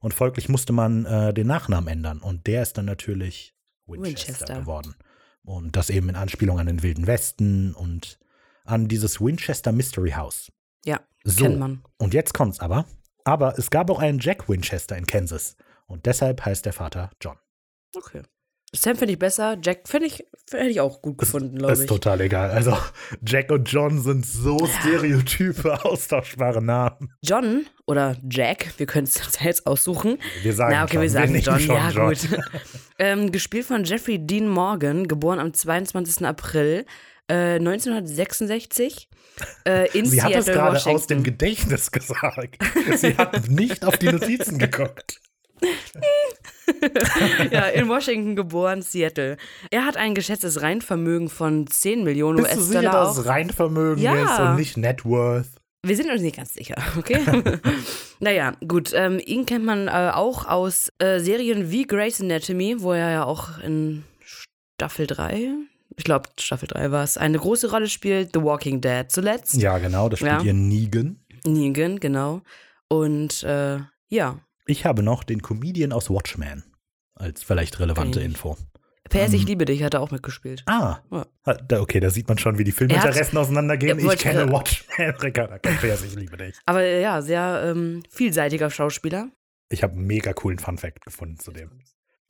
Und 0.00 0.12
folglich 0.14 0.48
musste 0.48 0.72
man 0.72 1.06
äh, 1.06 1.32
den 1.32 1.46
Nachnamen 1.46 1.88
ändern. 1.88 2.18
Und 2.18 2.46
der 2.48 2.62
ist 2.62 2.76
dann 2.76 2.84
natürlich 2.86 3.54
Winchester, 3.86 4.28
Winchester. 4.28 4.60
geworden. 4.60 4.94
Und 5.44 5.76
das 5.76 5.90
eben 5.90 6.08
in 6.08 6.16
Anspielung 6.16 6.58
an 6.58 6.66
den 6.66 6.82
Wilden 6.82 7.06
Westen 7.06 7.74
und 7.74 8.18
an 8.64 8.88
dieses 8.88 9.20
Winchester 9.20 9.72
Mystery 9.72 10.10
House. 10.12 10.50
Ja, 10.84 11.00
So, 11.24 11.44
kennt 11.44 11.58
man. 11.58 11.82
und 11.98 12.14
jetzt 12.14 12.34
kommt's 12.34 12.60
aber. 12.60 12.86
Aber 13.24 13.56
es 13.58 13.70
gab 13.70 13.90
auch 13.90 14.00
einen 14.00 14.18
Jack 14.18 14.48
Winchester 14.48 14.96
in 14.96 15.06
Kansas. 15.06 15.56
Und 15.86 16.06
deshalb 16.06 16.44
heißt 16.44 16.64
der 16.66 16.72
Vater 16.72 17.10
John. 17.20 17.36
Okay. 17.94 18.22
Sam 18.74 18.96
finde 18.96 19.12
ich 19.12 19.18
besser. 19.18 19.58
Jack 19.62 19.86
finde 19.86 20.06
ich, 20.06 20.24
hätte 20.50 20.68
ich 20.70 20.80
auch 20.80 21.02
gut 21.02 21.18
gefunden, 21.18 21.58
glaube 21.58 21.74
Ist 21.74 21.80
ich. 21.82 21.86
total 21.86 22.22
egal. 22.22 22.50
Also, 22.50 22.74
Jack 23.24 23.50
und 23.52 23.70
John 23.70 24.00
sind 24.00 24.24
so 24.24 24.58
stereotype, 24.66 25.84
austauschbare 25.84 26.62
Namen. 26.62 27.12
John 27.22 27.66
oder 27.86 28.16
Jack, 28.30 28.72
wir 28.78 28.86
können 28.86 29.04
es 29.04 29.16
uns 29.24 29.38
jetzt 29.42 29.66
aussuchen. 29.66 30.18
Wir 30.42 30.54
sagen 30.54 30.72
Na, 30.74 30.84
okay, 30.84 30.94
John. 30.94 31.02
wir 31.02 31.10
sagen 31.10 31.32
nehmen 31.32 31.44
John, 31.44 31.60
schon 31.60 31.74
ja 31.76 31.90
John. 31.90 32.08
gut. 32.08 32.28
ähm, 32.98 33.30
gespielt 33.30 33.66
von 33.66 33.84
Jeffrey 33.84 34.18
Dean 34.18 34.48
Morgan, 34.48 35.06
geboren 35.06 35.38
am 35.38 35.52
22. 35.52 36.24
April 36.26 36.86
äh, 37.32 37.54
1966 37.56 39.08
äh, 39.66 39.88
in 39.98 40.06
Sie 40.10 40.22
hat 40.22 40.30
Seattle, 40.32 40.38
es 40.52 40.58
gerade 40.58 40.74
Washington. 40.76 40.96
aus 40.96 41.06
dem 41.06 41.22
Gedächtnis 41.22 41.90
gesagt. 41.90 42.58
Sie 42.96 43.16
hat 43.16 43.48
nicht 43.50 43.84
auf 43.84 43.96
die 43.98 44.10
Notizen 44.12 44.58
geguckt. 44.58 45.20
ja, 47.50 47.66
in 47.68 47.88
Washington 47.88 48.34
geboren, 48.36 48.82
Seattle. 48.82 49.36
Er 49.70 49.84
hat 49.84 49.96
ein 49.96 50.14
geschätztes 50.14 50.60
Reinvermögen 50.62 51.28
von 51.28 51.66
10 51.66 52.02
Millionen 52.04 52.42
Bist 52.42 52.56
du 52.56 52.60
sicher, 52.62 52.80
US-Dollar. 52.80 53.04
dass 53.06 53.18
es 53.18 53.26
Reinvermögen 53.26 54.02
Ja. 54.02 54.24
ist 54.24 54.40
und 54.40 54.56
nicht 54.56 54.76
Net 54.76 55.04
Worth? 55.04 55.46
Wir 55.84 55.96
sind 55.96 56.10
uns 56.10 56.22
nicht 56.22 56.36
ganz 56.36 56.54
sicher, 56.54 56.76
okay? 56.96 57.18
naja, 58.20 58.52
gut. 58.66 58.92
Ähm, 58.94 59.20
ihn 59.24 59.46
kennt 59.46 59.64
man 59.64 59.88
äh, 59.88 60.10
auch 60.14 60.46
aus 60.46 60.92
äh, 60.98 61.18
Serien 61.18 61.70
wie 61.72 61.86
Grey's 61.86 62.20
Anatomy, 62.20 62.76
wo 62.80 62.92
er 62.92 63.10
ja 63.10 63.24
auch 63.24 63.58
in 63.58 64.04
Staffel 64.24 65.08
3, 65.08 65.48
ich 65.96 66.04
glaube 66.04 66.28
Staffel 66.38 66.68
3 66.68 66.90
war 66.90 67.04
es, 67.04 67.16
eine 67.18 67.38
große 67.38 67.70
Rolle 67.70 67.88
spielt. 67.88 68.30
The 68.34 68.42
Walking 68.42 68.80
Dead 68.80 69.04
zuletzt. 69.10 69.54
Ja, 69.54 69.78
genau, 69.78 70.08
das 70.08 70.18
spielt 70.20 70.32
Ja. 70.40 70.42
ihr 70.42 70.54
Negan. 70.54 71.18
Negan, 71.44 72.00
genau. 72.00 72.42
Und 72.88 73.42
äh, 73.42 73.78
ja, 74.08 74.38
Ich 74.66 74.84
habe 74.86 75.02
noch 75.02 75.24
den 75.24 75.42
Comedian 75.42 75.92
aus 75.92 76.10
Watchmen 76.10 76.64
als 77.14 77.42
vielleicht 77.42 77.78
relevante 77.80 78.20
ich. 78.20 78.26
Info. 78.26 78.56
PS, 79.08 79.32
ich 79.32 79.42
Ähm, 79.42 79.46
liebe 79.48 79.64
dich, 79.64 79.82
hat 79.82 79.94
er 79.94 80.00
auch 80.00 80.10
mitgespielt. 80.10 80.62
Ah, 80.66 80.98
Ja. 81.10 81.26
Okay, 81.80 82.00
da 82.00 82.08
sieht 82.10 82.28
man 82.28 82.38
schon, 82.38 82.56
wie 82.58 82.64
die 82.64 82.70
Er 82.70 82.74
Filminteressen 82.76 83.36
auseinandergehen. 83.36 83.98
Ja, 83.98 84.12
ich 84.12 84.18
kenne 84.20 84.50
Watchmen, 84.50 85.10
Ricarda 85.22 85.58
kennt 85.58 85.80
PS, 85.80 86.04
ich 86.04 86.14
liebe 86.14 86.36
dich. 86.36 86.56
Aber 86.66 86.84
ja, 86.84 87.20
sehr 87.20 87.62
ähm, 87.66 88.02
vielseitiger 88.10 88.70
Schauspieler. 88.70 89.28
Ich 89.68 89.82
habe 89.82 89.94
einen 89.94 90.06
mega 90.06 90.32
coolen 90.32 90.58
Funfact 90.58 91.04
gefunden 91.04 91.38
zu 91.38 91.50
dem. 91.50 91.80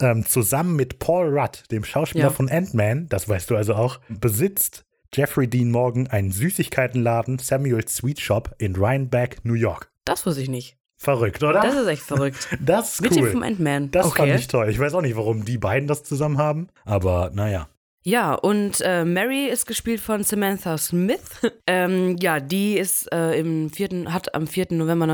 Ähm, 0.02 0.26
zusammen 0.26 0.74
mit 0.74 0.98
Paul 0.98 1.28
Rudd, 1.38 1.62
dem 1.70 1.84
Schauspieler 1.84 2.24
Ja. 2.24 2.30
von 2.30 2.50
Ant-Man, 2.50 3.08
das 3.08 3.28
weißt 3.28 3.50
du 3.50 3.56
also 3.56 3.74
auch, 3.74 4.00
besitzt 4.08 4.84
Jeffrey 5.14 5.46
Dean 5.46 5.70
Morgan 5.70 6.08
einen 6.08 6.32
Süßigkeitenladen 6.32 7.38
Samuel 7.38 7.86
Sweet 7.86 8.20
Shop 8.20 8.54
in 8.58 8.74
Rhinebeck, 8.74 9.44
New 9.44 9.54
York. 9.54 9.92
Das 10.04 10.26
wusste 10.26 10.42
ich 10.42 10.48
nicht. 10.48 10.76
Verrückt, 10.96 11.42
oder? 11.42 11.60
Das 11.60 11.74
ist 11.74 11.86
echt 11.86 12.02
verrückt. 12.02 12.48
Das 12.60 12.94
ist 12.94 13.02
Mit 13.02 13.14
dem 13.14 13.24
cool. 13.24 13.30
vom 13.30 13.42
Ant-Man. 13.42 13.90
Das 13.90 14.06
okay. 14.06 14.28
fand 14.28 14.40
ich 14.40 14.48
toll. 14.48 14.68
Ich 14.70 14.78
weiß 14.78 14.94
auch 14.94 15.02
nicht, 15.02 15.16
warum 15.16 15.44
die 15.44 15.58
beiden 15.58 15.86
das 15.86 16.02
zusammen 16.02 16.38
haben, 16.38 16.68
aber 16.84 17.30
naja. 17.32 17.68
Ja, 18.04 18.34
und 18.34 18.80
äh, 18.80 19.04
Mary 19.04 19.46
ist 19.46 19.66
gespielt 19.66 20.00
von 20.00 20.24
Samantha 20.24 20.76
Smith. 20.78 21.22
ähm, 21.68 22.16
ja, 22.20 22.40
die 22.40 22.76
ist 22.76 23.12
äh, 23.12 23.38
im 23.38 23.70
vierten, 23.70 24.12
hat 24.12 24.34
am 24.34 24.48
4. 24.48 24.68
November 24.70 25.06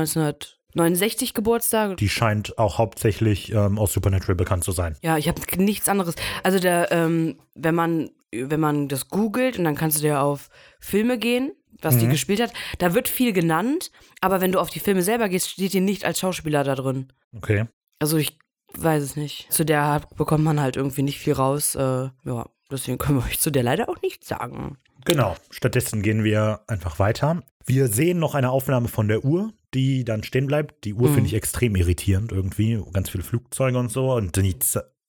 1969 0.73 1.33
Geburtstag. 1.33 1.97
Die 1.97 2.09
scheint 2.09 2.57
auch 2.57 2.77
hauptsächlich 2.77 3.51
ähm, 3.51 3.77
aus 3.79 3.93
Supernatural 3.93 4.35
bekannt 4.35 4.63
zu 4.63 4.71
sein. 4.71 4.95
Ja, 5.01 5.17
ich 5.17 5.27
habe 5.27 5.41
nichts 5.61 5.89
anderes. 5.89 6.15
Also 6.43 6.59
der, 6.59 6.91
ähm, 6.91 7.39
wenn 7.55 7.75
man, 7.75 8.11
wenn 8.31 8.59
man 8.59 8.87
das 8.87 9.07
googelt 9.09 9.57
und 9.57 9.63
dann 9.65 9.75
kannst 9.75 9.97
du 9.97 10.01
dir 10.03 10.21
auf 10.21 10.49
Filme 10.79 11.17
gehen, 11.17 11.51
was 11.81 11.97
die 11.97 12.05
Mhm. 12.05 12.11
gespielt 12.11 12.41
hat, 12.41 12.53
da 12.77 12.93
wird 12.93 13.07
viel 13.07 13.33
genannt, 13.33 13.89
aber 14.21 14.41
wenn 14.41 14.51
du 14.51 14.59
auf 14.59 14.69
die 14.69 14.79
Filme 14.81 15.01
selber 15.01 15.29
gehst, 15.29 15.49
steht 15.49 15.73
die 15.73 15.79
nicht 15.79 16.05
als 16.05 16.19
Schauspieler 16.19 16.63
da 16.63 16.75
drin. 16.75 17.11
Okay. 17.35 17.65
Also 17.99 18.17
ich 18.17 18.37
weiß 18.73 19.01
es 19.01 19.15
nicht. 19.15 19.51
Zu 19.51 19.65
der 19.65 19.87
hat- 19.87 20.15
bekommt 20.15 20.43
man 20.43 20.59
halt 20.59 20.75
irgendwie 20.75 21.01
nicht 21.03 21.17
viel 21.19 21.33
raus. 21.33 21.75
Äh, 21.75 22.09
ja, 22.25 22.45
deswegen 22.69 22.97
können 22.97 23.19
wir 23.19 23.25
euch 23.25 23.39
zu 23.39 23.49
der 23.49 23.63
leider 23.63 23.89
auch 23.89 24.01
nichts 24.01 24.27
sagen. 24.27 24.77
Genau. 25.05 25.35
Stattdessen 25.49 26.01
gehen 26.03 26.23
wir 26.25 26.59
einfach 26.67 26.99
weiter. 26.99 27.41
Wir 27.69 27.87
sehen 27.87 28.17
noch 28.19 28.33
eine 28.33 28.49
Aufnahme 28.49 28.87
von 28.87 29.07
der 29.07 29.23
Uhr, 29.23 29.53
die 29.75 30.03
dann 30.03 30.23
stehen 30.23 30.47
bleibt. 30.47 30.83
Die 30.85 30.95
Uhr 30.95 31.09
Mhm. 31.09 31.13
finde 31.13 31.27
ich 31.27 31.35
extrem 31.35 31.75
irritierend 31.75 32.31
irgendwie. 32.31 32.81
Ganz 32.93 33.09
viele 33.11 33.23
Flugzeuge 33.23 33.77
und 33.77 33.91
so. 33.91 34.11
Und 34.13 34.35
die 34.37 34.55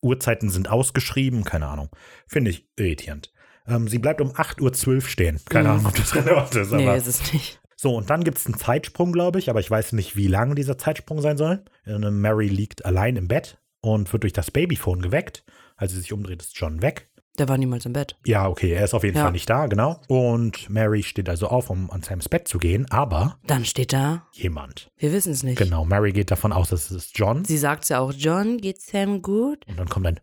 Uhrzeiten 0.03 0.51
sind 0.51 0.69
ausgeschrieben. 0.71 1.45
Keine 1.45 1.67
Ahnung. 1.69 1.89
Finde 2.27 2.51
ich 2.51 2.69
irritierend. 2.77 3.33
Ähm, 3.67 3.89
sie 3.89 3.99
bleibt 3.99 4.21
um 4.21 4.33
8.12 4.33 4.95
Uhr 4.97 5.01
stehen. 5.09 5.41
Keine 5.49 5.69
Mhm. 5.71 5.75
Ahnung, 5.75 5.87
ob 5.87 5.95
das 5.95 6.15
relevant 6.15 6.55
ist. 6.55 6.71
Nee, 6.73 6.83
Aber 6.87 6.97
ist 6.97 7.07
es 7.07 7.33
nicht. 7.33 7.61
so, 7.77 7.97
und 7.97 8.11
dann 8.11 8.25
gibt 8.25 8.37
es 8.39 8.45
einen 8.47 8.59
Zeitsprung, 8.59 9.13
glaube 9.13 9.39
ich. 9.39 9.49
Aber 9.49 9.61
ich 9.61 9.71
weiß 9.71 9.93
nicht, 9.93 10.17
wie 10.17 10.27
lang 10.27 10.55
dieser 10.55 10.77
Zeitsprung 10.77 11.23
sein 11.23 11.39
soll. 11.39 11.65
Äh, 11.87 11.99
Mary 11.99 12.49
liegt 12.49 12.85
allein 12.85 13.17
im 13.17 13.27
Bett 13.27 13.59
und 13.81 14.13
wird 14.13 14.23
durch 14.25 14.35
das 14.35 14.51
Babyphone 14.51 15.01
geweckt. 15.01 15.45
Als 15.77 15.93
sie 15.93 15.99
sich 16.01 16.13
umdreht, 16.13 16.43
ist 16.43 16.59
John 16.59 16.83
weg. 16.83 17.09
Der 17.41 17.49
war 17.49 17.57
niemals 17.57 17.87
im 17.87 17.95
Bett. 17.95 18.17
Ja, 18.27 18.47
okay, 18.49 18.71
er 18.73 18.85
ist 18.85 18.93
auf 18.93 19.03
jeden 19.03 19.17
Ja. 19.17 19.23
Fall 19.23 19.33
nicht 19.33 19.49
da, 19.49 19.67
genau. 19.67 19.99
Und 20.09 20.69
Mary 20.69 21.03
steht 21.03 21.27
also 21.31 21.49
auf, 21.49 21.71
um 21.71 21.91
an 21.91 22.03
Sams 22.03 22.29
Bett 22.29 22.47
zu 22.47 22.59
gehen, 22.59 22.85
aber 22.91 23.39
Dann 23.47 23.65
steht 23.65 23.95
da, 23.95 24.27
jemand. 24.33 24.91
wir 24.99 25.11
wissen 25.11 25.33
es 25.33 25.43
nicht. 25.43 25.57
Genau, 25.57 25.87
Mary 25.87 26.13
geht 26.13 26.31
davon 26.31 26.53
aus, 26.53 26.69
dass 26.69 26.91
es 26.91 27.07
ist 27.07 27.19
John. 27.19 27.47
Sie 27.47 27.57
sagt 27.57 27.89
ja 27.89 28.01
auch, 28.01 28.13
John, 28.13 28.59
geht's 28.59 28.89
Sam 28.89 29.23
gut? 29.23 29.67
Und 29.67 29.79
dann 29.79 29.89
kommt 29.89 30.07
ein 30.07 30.21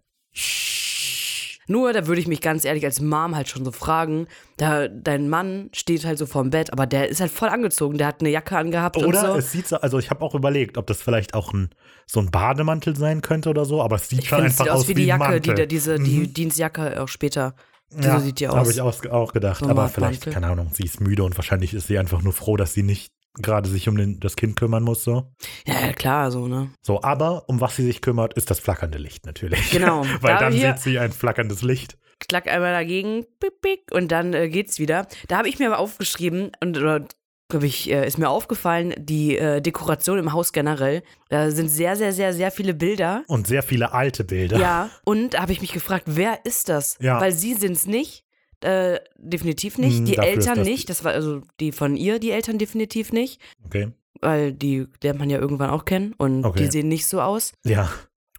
Nur, 1.68 1.92
da 1.94 2.08
würde 2.08 2.22
ich 2.22 2.28
mich 2.28 2.42
ganz 2.42 2.64
ehrlich 2.66 2.86
als 2.86 3.02
Mom 3.02 3.36
halt 3.36 3.50
schon 3.50 3.66
so 3.66 3.72
fragen, 3.72 4.28
da 4.58 4.88
dein 4.88 5.28
Mann 5.30 5.70
steht 5.74 6.06
halt 6.06 6.18
so 6.18 6.26
vorm 6.26 6.50
Bett, 6.50 6.72
aber 6.74 6.86
der 6.88 7.10
ist 7.10 7.20
halt 7.20 7.32
voll 7.32 7.50
angezogen, 7.50 7.98
der 7.98 8.08
hat 8.08 8.22
eine 8.22 8.30
Jacke 8.30 8.58
angehabt 8.58 8.98
Oder 8.98 9.08
und 9.08 9.16
so. 9.16 9.36
es 9.36 9.52
sieht 9.52 9.68
so, 9.68 9.76
also 9.78 10.00
ich 10.00 10.10
habe 10.10 10.24
auch 10.24 10.34
überlegt, 10.34 10.78
ob 10.78 10.88
das 10.88 11.02
vielleicht 11.02 11.34
auch 11.34 11.54
ein, 11.54 11.70
so 12.06 12.20
ein 12.22 12.32
Bademantel 12.32 12.96
sein 12.96 13.22
könnte 13.22 13.50
oder 13.50 13.66
so, 13.66 13.82
aber 13.82 13.98
es 13.98 14.08
sieht 14.10 14.20
Ich 14.20 14.30
schon 14.30 14.38
finde, 14.40 14.52
es 14.52 14.60
einfach 14.62 14.74
sieht 14.74 14.82
aus 14.84 14.88
wie 14.88 14.94
die 14.94 15.06
Jacke, 15.06 15.42
die, 15.42 15.50
Mantel. 15.50 15.56
der- 15.56 15.66
diese, 15.68 16.00
die 16.00 16.20
Mhm. 16.20 16.34
Dienstjacke 16.34 17.02
auch 17.02 17.08
später. 17.10 17.54
ja, 17.92 18.18
so 18.20 18.26
sieht 18.26 18.40
die 18.40 18.48
aus. 18.48 18.56
Habe 18.56 18.72
ich 18.72 18.82
auch, 18.82 19.06
auch 19.12 19.34
gedacht, 19.34 19.62
ein 19.64 19.70
aber 19.70 19.88
vielleicht, 19.90 20.22
Mantel. 20.26 20.34
keine 20.34 20.48
Ahnung, 20.48 20.72
sie 20.74 20.84
ist 20.84 21.00
müde 21.02 21.24
und 21.24 21.38
wahrscheinlich 21.38 21.74
ist 21.74 21.88
sie 21.88 21.98
einfach 22.00 22.22
nur 22.22 22.34
froh, 22.34 22.56
dass 22.58 22.74
sie 22.74 22.84
nicht 22.84 23.12
gerade 23.42 23.70
sich 23.70 23.88
um 23.88 23.98
den, 23.98 24.20
das 24.20 24.36
Kind 24.36 24.56
kümmern 24.56 24.84
muss, 24.84 25.04
so. 25.04 25.32
Ja, 25.66 25.94
klar, 25.94 26.32
so, 26.32 26.48
ne? 26.48 26.70
So, 26.82 27.02
aber 27.04 27.48
um 27.48 27.62
was 27.62 27.76
sie 27.76 27.84
sich 27.84 28.02
kümmert, 28.02 28.34
ist 28.34 28.50
das 28.50 28.60
flackernde 28.60 28.98
Licht 28.98 29.26
natürlich. 29.26 29.72
Genau. 29.72 30.04
Weil 30.22 30.34
Da 30.34 30.40
dann 30.40 30.54
sieht 30.54 30.80
sie 30.80 31.00
ein 31.00 31.12
flackerndes 31.12 31.62
Licht. 31.62 31.98
Klack 32.20 32.48
einmal 32.48 32.74
dagegen, 32.74 33.26
pick, 33.40 33.62
pick, 33.62 33.82
und 33.92 34.12
dann 34.12 34.34
äh, 34.34 34.50
geht's 34.50 34.80
wieder. 34.80 35.08
Da 35.28 35.38
habe 35.38 35.50
ich 35.50 35.60
mir 35.60 35.68
aber 35.68 35.78
aufgeschrieben 35.78 36.52
und 36.62 36.76
oder, 36.78 37.06
glaub 37.48 37.64
ich, 37.64 37.92
äh, 37.92 38.08
ist 38.08 38.18
mir 38.18 38.30
aufgefallen, 38.30 38.96
die 38.98 39.38
äh, 39.38 39.62
Dekoration 39.62 40.18
im 40.18 40.34
Haus 40.34 40.52
generell. 40.52 41.04
Da 41.30 41.52
sind 41.52 41.70
sehr, 41.70 41.96
sehr, 41.96 42.14
sehr, 42.14 42.34
sehr 42.34 42.50
viele 42.50 42.74
Bilder. 42.74 43.24
Und 43.28 43.46
sehr 43.46 43.62
viele 43.62 43.94
alte 43.94 44.24
Bilder. 44.24 44.58
Ja, 44.58 44.90
und 45.04 45.36
da 45.36 45.42
habe 45.42 45.52
ich 45.52 45.62
mich 45.62 45.74
gefragt, 45.74 46.06
wer 46.08 46.44
ist 46.44 46.70
das? 46.70 46.98
Ja. 47.00 47.22
Weil 47.22 47.34
sie 47.34 47.54
sind's 47.54 47.86
nicht. 47.86 48.24
Äh, 48.62 49.00
definitiv 49.18 49.78
nicht. 49.78 50.00
Hm, 50.00 50.06
die 50.06 50.18
Eltern 50.18 50.62
nicht. 50.62 50.90
Das 50.90 51.04
war 51.04 51.12
also 51.14 51.42
die 51.60 51.72
von 51.72 51.96
ihr, 51.96 52.20
die 52.20 52.32
Eltern 52.32 52.58
definitiv 52.58 53.12
nicht. 53.14 53.40
Okay. 53.66 53.90
Weil 54.20 54.52
die 54.52 54.88
lernt 55.04 55.20
man 55.20 55.30
ja 55.30 55.38
irgendwann 55.38 55.70
auch 55.70 55.86
kennen 55.86 56.14
und 56.18 56.44
Okay. 56.44 56.64
die 56.64 56.72
sehen 56.72 56.88
nicht 56.88 57.06
so 57.06 57.22
aus. 57.22 57.54
Ja. 57.64 57.90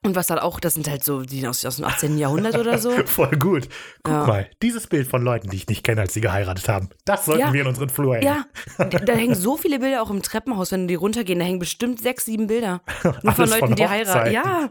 Und 0.05 0.15
was 0.17 0.31
halt 0.31 0.41
auch, 0.41 0.61
das 0.61 0.75
sind 0.75 0.89
halt 0.89 1.05
so, 1.05 1.23
die 1.23 1.47
aus, 1.47 1.65
aus 1.65 1.77
dem 1.77 1.85
18. 1.85 2.19
Jahrhundert 2.19 2.57
oder 2.57 2.79
so. 2.79 2.91
Voll 3.07 3.31
gut. 3.39 3.69
Guck 4.03 4.15
Ja. 4.15 4.27
mal, 4.27 4.51
dieses 4.63 4.87
Bild 4.87 5.09
von 5.09 5.23
Leuten, 5.23 5.51
die 5.51 5.57
ich 5.57 5.67
nicht 5.69 5.83
kenne, 5.85 6.01
als 6.03 6.15
sie 6.15 6.21
geheiratet 6.21 6.69
haben, 6.69 6.89
das 7.05 7.25
sollten 7.27 7.41
Ja. 7.41 7.53
wir 7.53 7.63
in 7.63 7.67
unseren 7.67 7.89
Flur 7.89 8.17
hängen. 8.17 8.27
Ja, 8.27 8.45
da, 8.87 9.13
hängen 9.15 9.35
so 9.35 9.57
viele 9.57 9.79
Bilder 9.79 10.03
auch 10.03 10.11
im 10.11 10.23
Treppenhaus, 10.23 10.73
wenn 10.73 10.89
die 10.89 10.95
runtergehen, 10.95 11.39
da 11.39 11.45
hängen 11.45 11.59
bestimmt 11.59 12.01
sechs, 12.01 12.25
sieben 12.25 12.47
Bilder. 12.47 12.81
Nur 13.23 13.33
von 13.33 13.49
Leuten, 13.49 13.67
von 13.69 13.75
die 13.77 13.89
heiraten. 13.89 14.33
Ja, 14.33 14.71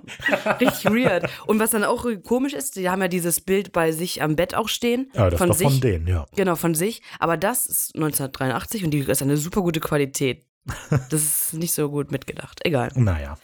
richtig 0.60 0.86
weird. 0.86 1.30
Und 1.46 1.60
was 1.60 1.72
dann 1.72 1.84
auch 1.84 2.06
komisch 2.24 2.54
ist, 2.54 2.76
die 2.76 2.90
haben 2.90 3.02
ja 3.02 3.08
dieses 3.08 3.42
Bild 3.42 3.72
bei 3.72 3.92
sich 3.92 4.22
am 4.22 4.36
Bett 4.36 4.56
auch 4.56 4.70
stehen. 4.70 5.12
Ja, 5.14 5.30
das 5.30 5.38
von 5.38 5.52
sich. 5.54 5.68
von 5.68 5.82
denen, 5.82 6.08
ja. 6.08 6.26
Genau, 6.36 6.56
von 6.56 6.74
sich. 6.76 7.02
Aber 7.20 7.38
das 7.38 7.66
ist 7.66 7.96
1983 7.96 8.84
und 8.86 8.92
die 8.92 9.00
ist 9.00 9.22
eine 9.22 9.38
super 9.38 9.62
gute 9.62 9.80
Qualität. 9.80 10.46
Das 11.10 11.22
ist 11.24 11.54
nicht 11.54 11.74
so 11.74 11.90
gut 11.90 12.12
mitgedacht. 12.12 12.60
Egal. 12.66 12.90
Naja. 12.96 13.38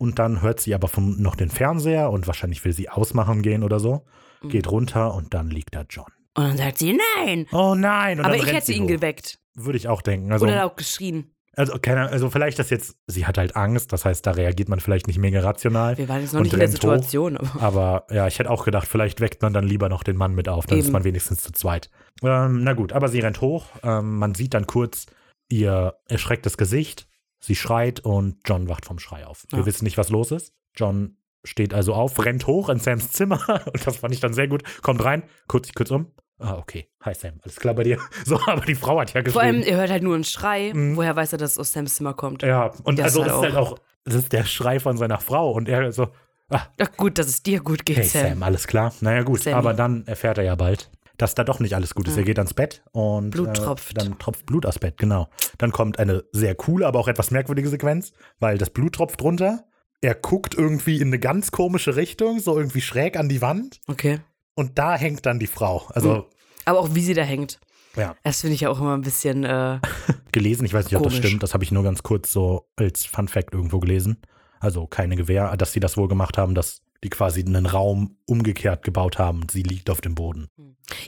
Und 0.00 0.18
dann 0.18 0.40
hört 0.40 0.60
sie 0.60 0.74
aber 0.74 0.88
vom, 0.88 1.20
noch 1.20 1.36
den 1.36 1.50
Fernseher 1.50 2.10
und 2.10 2.26
wahrscheinlich 2.26 2.64
will 2.64 2.72
sie 2.72 2.88
ausmachen 2.88 3.42
gehen 3.42 3.62
oder 3.62 3.78
so. 3.78 4.06
Mhm. 4.42 4.48
Geht 4.48 4.70
runter 4.70 5.12
und 5.14 5.34
dann 5.34 5.50
liegt 5.50 5.74
da 5.74 5.84
John. 5.90 6.06
Und 6.34 6.44
dann 6.44 6.56
sagt 6.56 6.78
sie, 6.78 6.98
nein. 7.18 7.46
Oh 7.52 7.74
nein. 7.74 8.18
Und 8.18 8.24
Aber 8.24 8.34
ich 8.34 8.46
hätte 8.50 8.64
sie 8.66 8.76
ihn 8.76 8.84
hoch. 8.84 8.88
geweckt. 8.88 9.38
Würde 9.54 9.76
ich 9.76 9.88
auch 9.88 10.00
denken. 10.00 10.32
Also, 10.32 10.46
Oder 10.46 10.64
auch 10.64 10.74
geschrien. 10.74 11.34
also, 11.54 11.78
keine, 11.78 12.08
also 12.08 12.30
vielleicht 12.30 12.58
das 12.58 12.70
jetzt, 12.70 12.96
sie 13.08 13.26
hat 13.26 13.36
halt 13.36 13.56
Angst, 13.56 13.92
das 13.92 14.06
heißt, 14.06 14.26
da 14.26 14.30
reagiert 14.30 14.70
man 14.70 14.80
vielleicht 14.80 15.06
nicht 15.06 15.18
mega 15.18 15.40
rational. 15.40 15.98
Wir 15.98 16.08
waren 16.08 16.22
jetzt 16.22 16.32
noch 16.32 16.40
nicht 16.40 16.54
in 16.54 16.60
der 16.60 16.68
hoch. 16.68 16.72
Situation. 16.72 17.36
Aber 17.36 17.60
Aber 17.60 18.06
ja, 18.10 18.26
ich 18.26 18.38
hätte 18.38 18.48
auch 18.50 18.64
gedacht, 18.64 18.88
vielleicht 18.88 19.20
weckt 19.20 19.42
man 19.42 19.52
dann 19.52 19.66
lieber 19.66 19.90
noch 19.90 20.02
den 20.02 20.16
Mann 20.16 20.34
mit 20.34 20.48
auf, 20.48 20.64
dann 20.66 20.78
ist 20.78 20.86
Eben. 20.86 20.92
man 20.94 21.04
wenigstens 21.04 21.42
zu 21.42 21.52
zweit. 21.52 21.90
Ähm, 22.22 22.64
na 22.64 22.72
gut, 22.72 22.94
aber 22.94 23.08
sie 23.08 23.20
rennt 23.20 23.42
hoch. 23.42 23.66
Ähm, 23.82 24.16
man 24.16 24.34
sieht 24.34 24.54
dann 24.54 24.66
kurz 24.66 25.04
ihr 25.50 25.96
erschrecktes 26.08 26.56
Gesicht. 26.56 27.06
Sie 27.40 27.56
schreit 27.56 28.00
und 28.00 28.36
John 28.46 28.68
wacht 28.68 28.84
vom 28.86 28.98
Schrei 28.98 29.26
auf. 29.26 29.46
Wir 29.50 29.60
Ja. 29.60 29.66
wissen 29.66 29.84
nicht, 29.84 29.96
was 29.98 30.10
los 30.10 30.30
ist. 30.30 30.52
John 30.76 31.16
steht 31.42 31.72
also 31.74 31.94
auf, 31.94 32.22
rennt 32.24 32.46
hoch 32.46 32.68
in 32.68 32.78
Sams 32.78 33.12
Zimmer 33.12 33.40
und 33.72 33.86
das 33.86 33.96
fand 33.96 34.12
ich 34.14 34.20
dann 34.20 34.34
sehr 34.34 34.46
gut. 34.48 34.62
Kommt 34.82 35.02
rein, 35.04 35.22
kurz 35.48 35.66
sich 35.66 35.74
kurz 35.74 35.90
um. 35.90 36.12
Ah, 36.38 36.56
okay. 36.56 36.88
Hi 37.02 37.12
Sam, 37.14 37.34
alles 37.42 37.56
klar 37.56 37.74
bei 37.74 37.82
dir? 37.84 37.98
So, 38.24 38.38
aber 38.46 38.64
die 38.64 38.74
Frau 38.74 38.98
hat 39.00 39.12
ja 39.14 39.22
vor 39.30 39.42
allem, 39.42 39.62
ihr 39.62 39.76
hört 39.76 39.90
halt 39.90 40.02
nur 40.02 40.14
einen 40.14 40.24
Schrei. 40.24 40.72
Mhm. 40.74 40.96
Woher 40.96 41.16
weiß 41.16 41.32
er, 41.32 41.38
dass 41.38 41.52
es 41.52 41.58
aus 41.58 41.72
Sams 41.72 41.94
Zimmer 41.96 42.14
kommt? 42.14 42.42
Ja, 42.42 42.72
und 42.84 42.98
Das 42.98 43.16
also 43.16 43.22
halt 43.24 43.32
ist 43.32 43.38
halt 43.42 43.56
auch, 43.56 43.78
das 44.04 44.14
ist 44.14 44.32
der 44.32 44.44
Schrei 44.44 44.80
von 44.80 44.96
seiner 44.96 45.18
Frau 45.18 45.50
und 45.52 45.68
er 45.68 45.92
so, 45.92 46.08
ah, 46.50 46.62
Ach 46.78 46.92
gut, 46.96 47.18
dass 47.18 47.26
es 47.26 47.42
dir 47.42 47.60
gut 47.60 47.84
geht, 47.84 47.98
Hey 47.98 48.04
Sam. 48.04 48.28
Sam, 48.28 48.42
alles 48.42 48.66
klar. 48.66 48.94
Naja 49.00 49.22
gut, 49.22 49.42
Sammy. 49.42 49.54
aber 49.56 49.74
dann 49.74 50.06
erfährt 50.06 50.38
er 50.38 50.44
ja 50.44 50.54
bald, 50.54 50.90
dass 51.20 51.34
da 51.34 51.44
doch 51.44 51.60
nicht 51.60 51.74
alles 51.74 51.94
gut 51.94 52.08
ist. 52.08 52.16
Er 52.16 52.22
geht 52.24 52.38
ans 52.38 52.54
Bett 52.54 52.82
und 52.92 53.30
Blut 53.30 53.48
äh, 53.48 53.52
tropft. 53.52 53.96
dann 53.96 54.18
tropft 54.18 54.46
Blut 54.46 54.66
aus 54.66 54.78
Bett, 54.78 54.96
genau. 54.96 55.28
Dann 55.58 55.72
kommt 55.72 55.98
eine 55.98 56.24
sehr 56.32 56.54
coole, 56.54 56.86
aber 56.86 56.98
auch 56.98 57.08
etwas 57.08 57.30
merkwürdige 57.30 57.68
Sequenz, 57.68 58.12
weil 58.38 58.58
das 58.58 58.70
Blut 58.70 58.94
tropft 58.94 59.22
runter. 59.22 59.64
Er 60.00 60.14
guckt 60.14 60.54
irgendwie 60.54 60.96
in 61.00 61.08
eine 61.08 61.18
ganz 61.18 61.50
komische 61.52 61.96
Richtung, 61.96 62.40
so 62.40 62.56
irgendwie 62.56 62.80
schräg 62.80 63.16
an 63.18 63.28
die 63.28 63.42
Wand 63.42 63.80
Okay. 63.86 64.20
und 64.54 64.78
da 64.78 64.96
hängt 64.96 65.26
dann 65.26 65.38
die 65.38 65.46
Frau. 65.46 65.86
Also 65.88 66.26
Aber 66.64 66.78
auch 66.80 66.94
wie 66.94 67.02
sie 67.02 67.12
da 67.14 67.22
hängt. 67.22 67.60
ja, 67.96 68.16
Das 68.22 68.40
finde 68.40 68.54
ich 68.54 68.62
ja 68.62 68.70
auch 68.70 68.80
immer 68.80 68.94
ein 68.96 69.02
bisschen. 69.02 69.44
Äh, 69.44 69.78
gelesen, 70.32 70.64
ich 70.64 70.72
weiß 70.72 70.86
nicht, 70.86 70.96
ob 70.96 71.02
das 71.02 71.12
Komisch. 71.12 71.26
stimmt, 71.26 71.42
das 71.42 71.52
habe 71.54 71.64
ich 71.64 71.70
nur 71.72 71.82
ganz 71.82 72.02
kurz 72.02 72.32
so 72.32 72.68
als 72.76 73.04
Fun 73.04 73.28
Fact 73.28 73.52
irgendwo 73.52 73.78
gelesen. 73.78 74.16
Also 74.58 74.86
keine 74.86 75.16
Gewähr, 75.16 75.56
dass 75.56 75.72
sie 75.72 75.80
das 75.80 75.96
wohl 75.96 76.08
gemacht 76.08 76.38
haben, 76.38 76.54
dass 76.54 76.82
die 77.04 77.08
quasi 77.10 77.42
einen 77.44 77.66
Raum 77.66 78.18
umgekehrt 78.26 78.84
gebaut 78.84 79.18
haben. 79.18 79.46
Sie 79.50 79.62
liegt 79.62 79.88
auf 79.90 80.00
dem 80.00 80.14
Boden. 80.14 80.48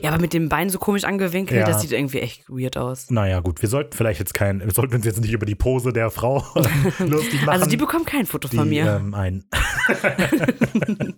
ja, 0.01 0.09
aber 0.11 0.19
mit 0.19 0.33
dem 0.33 0.49
Bein 0.49 0.69
so 0.69 0.79
komisch 0.79 1.03
angewinkelt, 1.03 1.59
Ja. 1.59 1.65
das 1.67 1.81
sieht 1.81 1.91
irgendwie 1.91 2.19
echt 2.19 2.49
weird 2.49 2.77
aus. 2.77 3.09
Naja, 3.11 3.41
gut, 3.41 3.61
wir 3.61 3.69
sollten 3.69 3.95
vielleicht 3.95 4.19
jetzt 4.19 4.33
kein, 4.33 4.59
wir 4.61 4.71
sollten 4.71 4.95
uns 4.95 5.05
jetzt 5.05 5.21
nicht 5.21 5.33
über 5.33 5.45
die 5.45 5.55
Pose 5.55 5.93
der 5.93 6.09
Frau 6.09 6.43
lustig 6.99 7.41
machen. 7.45 7.49
Also 7.49 7.65
die 7.69 7.77
bekommt 7.77 8.07
kein 8.07 8.25
Foto 8.25 8.47
die, 8.47 8.57
von 8.57 8.67
mir. 8.69 8.95
Ähm, 8.97 9.13
ein 9.13 9.45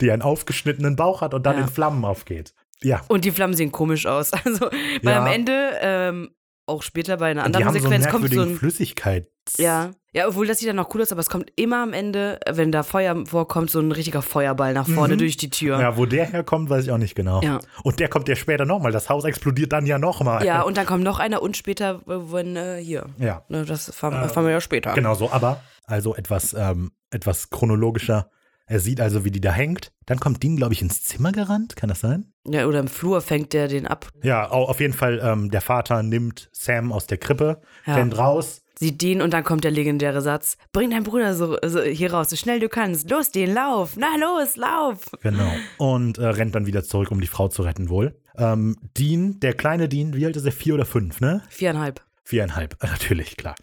die 0.00 0.10
einen 0.10 0.22
aufgeschnittenen 0.22 0.96
Bauch 0.96 1.20
hat 1.20 1.34
und 1.34 1.44
dann 1.46 1.56
Ja. 1.56 1.62
in 1.62 1.68
Flammen 1.68 2.04
aufgeht. 2.04 2.54
Ja. 2.82 3.02
Und 3.08 3.24
die 3.24 3.30
Flammen 3.32 3.54
sehen 3.54 3.72
komisch 3.72 4.06
aus. 4.06 4.32
Also, 4.32 4.66
weil 4.66 5.14
Ja. 5.14 5.20
am 5.20 5.26
Ende, 5.26 5.70
ähm, 5.80 6.30
auch 6.68 6.82
später 6.82 7.16
bei 7.16 7.30
einer 7.30 7.44
anderen 7.44 7.64
haben 7.66 7.74
so 7.74 7.80
Sequenz 7.80 8.08
kommt 8.08 8.32
so 8.32 8.42
ein. 8.42 8.56
Flüssigkeit. 8.56 9.28
Ja. 9.56 9.90
Ja, 10.12 10.26
obwohl 10.28 10.46
das 10.46 10.58
sieht 10.58 10.68
dann 10.68 10.76
noch 10.76 10.92
cool 10.94 11.02
aus, 11.02 11.12
aber 11.12 11.20
es 11.20 11.28
kommt 11.30 11.50
immer 11.56 11.82
am 11.82 11.92
Ende, 11.92 12.40
wenn 12.50 12.72
da 12.72 12.82
Feuer 12.82 13.24
vorkommt, 13.26 13.70
so 13.70 13.78
ein 13.78 13.92
richtiger 13.92 14.22
Feuerball 14.22 14.72
nach 14.72 14.88
vorne 14.88 15.14
Mhm. 15.14 15.18
durch 15.18 15.36
die 15.36 15.50
Tür. 15.50 15.78
Ja, 15.80 15.96
wo 15.96 16.06
der 16.06 16.24
herkommt, 16.26 16.70
weiß 16.70 16.84
ich 16.84 16.90
auch 16.90 16.98
nicht 16.98 17.14
genau. 17.14 17.40
Ja. 17.42 17.60
Und 17.82 18.00
der 18.00 18.08
kommt 18.08 18.26
ja 18.28 18.34
später 18.36 18.64
nochmal. 18.64 18.90
Das 18.92 19.08
Haus 19.10 19.24
explodiert 19.24 19.72
dann 19.72 19.86
ja 19.86 19.98
nochmal. 19.98 20.44
Ja, 20.44 20.62
und 20.62 20.76
dann 20.76 20.86
kommt 20.86 21.04
noch 21.04 21.18
einer 21.18 21.42
und 21.42 21.56
später, 21.56 22.00
äh, 22.06 22.32
wenn, 22.32 22.56
äh, 22.56 22.78
hier. 22.82 23.06
Ja, 23.18 23.44
Ne, 23.48 23.64
das 23.64 23.94
fahren, 23.94 24.28
fahren 24.30 24.44
wir 24.44 24.52
ja 24.52 24.60
später. 24.60 24.92
genau 24.94 25.14
so. 25.14 25.30
Aber 25.30 25.60
also 25.86 26.14
etwas, 26.14 26.54
ähm, 26.58 26.90
etwas 27.10 27.50
chronologischer. 27.50 28.30
Er 28.68 28.80
sieht 28.80 29.00
also, 29.00 29.24
wie 29.24 29.30
die 29.30 29.40
da 29.40 29.50
hängt. 29.52 29.92
Dann 30.06 30.20
kommt 30.20 30.42
Dean, 30.42 30.56
glaube 30.56 30.74
ich, 30.74 30.82
ins 30.82 31.02
Zimmer 31.02 31.32
gerannt. 31.32 31.74
Kann 31.76 31.88
das 31.88 32.00
sein? 32.00 32.32
Ja, 32.46 32.66
oder 32.66 32.80
im 32.80 32.88
Flur 32.88 33.20
fängt 33.20 33.52
der 33.54 33.66
den 33.68 33.86
ab. 33.86 34.08
Ja, 34.22 34.50
au- 34.50 34.66
auf 34.68 34.80
jeden 34.80 34.92
Fall, 34.94 35.20
ähm, 35.22 35.50
der 35.50 35.60
Vater 35.62 36.02
nimmt 36.02 36.48
Sam 36.52 36.92
aus 36.92 37.06
der 37.06 37.18
Krippe, 37.18 37.60
Ja. 37.86 37.94
rennt 37.96 38.16
raus. 38.16 38.62
Sieht 38.78 39.02
den 39.02 39.22
und 39.22 39.32
dann 39.32 39.42
kommt 39.42 39.64
der 39.64 39.72
legendäre 39.72 40.22
Satz: 40.22 40.56
Bring 40.72 40.90
deinen 40.90 41.02
Bruder 41.02 41.34
so, 41.34 41.56
so 41.66 41.82
hier 41.82 42.12
raus, 42.12 42.30
so 42.30 42.36
schnell 42.36 42.60
du 42.60 42.68
kannst. 42.68 43.10
Los, 43.10 43.32
den, 43.32 43.52
lauf. 43.52 43.96
Na 43.96 44.14
los, 44.16 44.54
lauf. 44.56 44.98
Genau. 45.22 45.50
Und 45.78 46.18
äh, 46.18 46.26
rennt 46.26 46.54
dann 46.54 46.66
wieder 46.66 46.84
zurück, 46.84 47.10
um 47.10 47.20
die 47.20 47.26
Frau 47.26 47.48
zu 47.48 47.62
retten, 47.62 47.88
wohl. 47.88 48.14
Ähm, 48.36 48.76
Dean, 48.96 49.40
der 49.40 49.54
kleine 49.54 49.88
Dean, 49.88 50.14
wie 50.14 50.24
alt 50.26 50.36
ist 50.36 50.44
er? 50.44 50.52
Vier 50.52 50.74
oder 50.74 50.84
fünf, 50.84 51.20
ne? 51.20 51.42
Viereinhalb. 51.48 52.02
Viereinhalb, 52.22 52.76
natürlich, 52.82 53.36
klar. 53.36 53.56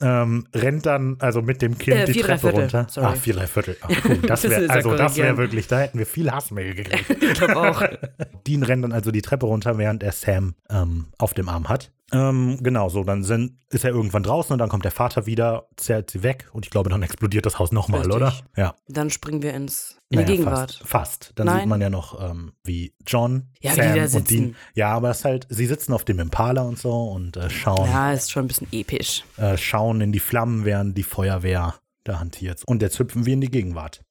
Ähm, 0.00 0.46
rennt 0.54 0.84
dann 0.86 1.16
also 1.20 1.40
mit 1.42 1.62
dem 1.62 1.78
Kind 1.78 1.96
Äh, 1.96 2.04
die 2.12 2.20
Treppe 2.20 2.50
runter. 2.50 2.86
sorry. 2.90 3.06
Ah, 3.06 3.12
vier, 3.14 3.34
drei 3.34 3.46
Viertel. 3.46 3.76
Ach, 3.80 3.88
cool. 4.04 4.18
Das 4.26 4.42
Das 4.42 4.52
ja 4.52 4.58
also 4.68 4.94
das 4.94 5.16
wäre 5.16 5.36
wirklich, 5.38 5.66
da 5.68 5.78
hätten 5.78 5.98
wir 5.98 6.06
viel 6.06 6.30
Hassmail 6.30 6.74
gekriegt. 6.74 7.22
Ich 7.22 7.34
glaube 7.34 7.56
auch. 7.56 7.82
Dean 8.46 8.62
rennt 8.62 8.84
dann 8.84 8.92
also 8.92 9.10
die 9.10 9.22
Treppe 9.22 9.46
runter, 9.46 9.78
während 9.78 10.02
er 10.02 10.12
Sam 10.12 10.54
ähm, 10.70 11.06
auf 11.18 11.32
dem 11.34 11.48
Arm 11.48 11.68
hat. 11.68 11.92
Ähm, 12.12 12.58
genau, 12.62 12.88
so, 12.88 13.02
dann 13.02 13.24
sind, 13.24 13.58
ist 13.70 13.84
er 13.84 13.90
irgendwann 13.90 14.22
draußen 14.22 14.52
und 14.52 14.58
dann 14.60 14.68
kommt 14.68 14.84
der 14.84 14.92
Vater 14.92 15.26
wieder, 15.26 15.68
zerrt 15.76 16.10
sie 16.10 16.22
weg 16.22 16.48
und 16.52 16.64
ich 16.64 16.70
glaube, 16.70 16.88
dann 16.88 17.02
explodiert 17.02 17.46
das 17.46 17.58
Haus 17.58 17.72
nochmal, 17.72 18.10
oder? 18.12 18.32
Ja. 18.56 18.76
Dann 18.86 19.10
springen 19.10 19.42
wir 19.42 19.52
ins, 19.54 19.98
in 20.10 20.16
Naja, 20.20 20.26
die 20.28 20.36
Gegenwart. 20.36 20.70
Fast, 20.72 20.88
fast. 20.88 21.32
Dann 21.34 21.46
Nein. 21.46 21.58
sieht 21.60 21.68
man 21.68 21.80
ja 21.80 21.90
noch, 21.90 22.20
ähm, 22.30 22.52
wie 22.62 22.94
John, 23.04 23.48
Ja, 23.60 23.72
wie 23.72 23.76
Sam 23.76 23.92
die 23.94 23.98
da 24.12 24.16
und. 24.18 24.30
Dean. 24.30 24.56
Ja, 24.74 24.92
aber 24.92 25.10
es 25.10 25.18
ist 25.18 25.24
halt, 25.24 25.46
sie 25.50 25.66
sitzen 25.66 25.92
auf 25.92 26.04
dem 26.04 26.20
Impala 26.20 26.62
und 26.62 26.78
so 26.78 26.92
und 27.10 27.36
äh, 27.36 27.50
schauen, 27.50 27.90
Ja, 27.90 28.12
ist 28.12 28.30
schon 28.30 28.44
ein 28.44 28.48
bisschen 28.48 28.68
episch. 28.70 29.24
äh, 29.36 29.56
schauen 29.56 30.00
in 30.00 30.12
die 30.12 30.20
Flammen, 30.20 30.64
während 30.64 30.96
die 30.96 31.02
Feuerwehr 31.02 31.74
da 32.04 32.20
hantiert. 32.20 32.62
Und 32.66 32.82
jetzt 32.82 33.00
hüpfen 33.00 33.26
wir 33.26 33.32
in 33.34 33.40
die 33.40 33.50
Gegenwart. 33.50 34.04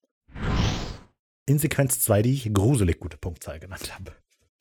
In 1.47 1.59
Sequenz 1.59 2.01
2, 2.01 2.23
die 2.23 2.33
ich 2.33 2.53
gruselig 2.53 2.99
gute 2.99 3.17
Punktzahl 3.17 3.59
genannt 3.59 3.93
habe. 3.97 4.11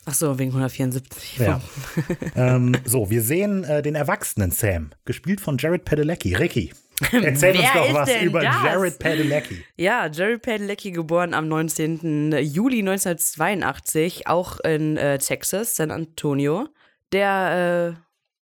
Ach 0.07 0.15
so, 0.15 0.39
wegen 0.39 0.51
174. 0.51 1.39
Ja. 1.39 1.61
ähm, 2.37 2.77
so, 2.85 3.11
wir 3.11 3.23
sehen 3.23 3.65
äh, 3.65 3.83
den 3.83 3.95
erwachsenen 3.95 4.51
Sam, 4.51 4.91
gespielt 5.05 5.41
von 5.41 5.57
Jared 5.59 5.85
Padalecki. 5.85 6.35
Ricky, 6.35 6.73
erzähl 7.13 7.57
uns 7.57 7.73
doch 7.73 7.95
was 7.95 8.11
über 8.23 8.43
das? 8.43 8.55
Jared 8.63 8.99
Padalecki. 8.99 9.65
Ja, 9.77 10.07
Jerry 10.07 10.39
Padalecki, 10.39 10.93
geboren 10.93 11.35
am 11.35 11.49
19. 11.49 12.33
Juli 12.41 12.81
1982, 12.81 14.27
auch 14.27 14.61
in 14.61 14.97
äh, 14.97 15.19
Texas, 15.19 15.77
San 15.77 15.91
Antonio. 15.91 16.69
Der, 17.13 17.97
äh, 17.97 18.01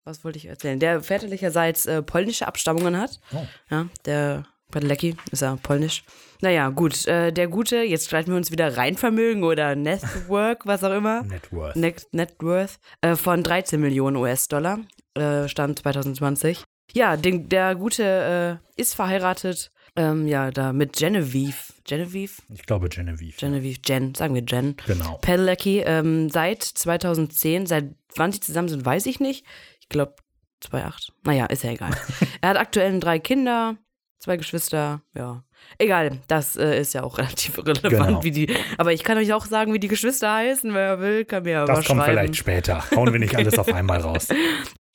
was 0.04 0.24
wollte 0.24 0.38
ich 0.38 0.46
erzählen? 0.46 0.80
Der 0.80 1.02
väterlicherseits 1.02 1.86
äh, 1.88 2.02
polnische 2.02 2.48
Abstammungen 2.48 2.98
hat. 2.98 3.20
Oh. 3.34 3.46
Ja, 3.70 3.88
der 4.06 4.46
Padalecki 4.72 5.15
ist 5.32 5.41
ja 5.41 5.58
polnisch. 5.62 6.04
Naja, 6.41 6.69
gut, 6.69 7.08
äh, 7.08 7.32
der 7.32 7.47
Gute, 7.47 7.78
jetzt 7.78 8.08
streiten 8.08 8.32
wir 8.32 8.38
uns 8.38 8.52
wieder 8.52 8.78
Reinvermögen 8.78 9.43
oder 9.43 9.76
Network, 9.76 10.65
was 10.65 10.84
auch 10.84 10.93
immer. 10.93 11.23
Net 11.23 11.52
Worth. 11.52 11.76
Net, 11.76 12.08
Net 12.12 12.36
Worth 12.39 12.80
äh, 13.02 13.15
von 13.15 13.43
13 13.43 13.80
Millionen 13.80 14.17
US-Dollar, 14.17 14.80
äh, 15.15 15.47
Stand 15.47 15.80
2020. 15.80 16.63
Ja, 16.93 17.17
den, 17.17 17.50
der 17.50 17.76
Gute 17.76 18.60
äh, 18.78 18.82
ist 18.82 18.95
verheiratet, 18.95 19.71
ähm, 19.95 20.28
ja, 20.28 20.52
da 20.52 20.73
mit 20.73 20.93
Genevieve. 20.93 21.56
Genevieve? 21.84 22.34
Ich 22.54 22.65
glaube 22.65 22.89
Genevieve. 22.89 23.36
Genevieve, 23.38 23.80
Jen, 23.84 24.13
sagen 24.13 24.36
wir 24.36 24.43
Jen. 24.43 24.76
Genau. 24.86 25.17
Padalecki, 25.21 25.80
ähm, 25.80 26.30
seit 26.30 26.63
2010, 26.63 27.65
seit 27.65 27.95
wann 28.15 28.32
sie 28.32 28.39
zusammen 28.39 28.69
sind, 28.69 28.86
weiß 28.86 29.06
ich 29.08 29.19
nicht. 29.19 29.43
Ich 29.80 29.89
glaube 29.89 30.15
2008. 30.62 31.13
Naja, 31.23 31.45
ist 31.47 31.63
ja 31.63 31.71
egal. 31.71 31.91
er 32.41 32.50
hat 32.50 32.58
aktuell 32.58 33.00
drei 33.00 33.19
Kinder, 33.19 33.78
zwei 34.19 34.38
Geschwister, 34.38 35.02
ja. 35.15 35.43
Egal, 35.80 36.17
das 36.28 36.56
äh, 36.56 36.80
ist 36.80 36.93
ja 36.93 37.04
auch 37.04 37.17
relativ 37.20 37.58
irrelevant, 37.58 38.08
Genau. 38.08 38.24
wie 38.24 38.32
die. 38.32 38.56
Aber 38.78 38.93
ich 38.93 39.04
kann 39.04 39.17
euch 39.17 39.32
auch 39.34 39.46
sagen, 39.46 39.74
wie 39.74 39.80
die 39.80 39.88
Geschwister 39.88 40.34
heißen. 40.34 40.74
Wer 40.74 41.00
will, 41.00 41.26
kann 41.26 41.43
mir 41.43 41.60
aber 41.62 41.74
Das 41.74 41.86
kommt 41.86 42.04
vielleicht 42.04 42.36
später. 42.36 42.84
Hauen 42.96 43.12
wir 43.13 43.20
nicht 43.20 43.36
alles 43.36 43.58
auf 43.60 43.72
einmal 43.74 44.00
raus. 44.02 44.28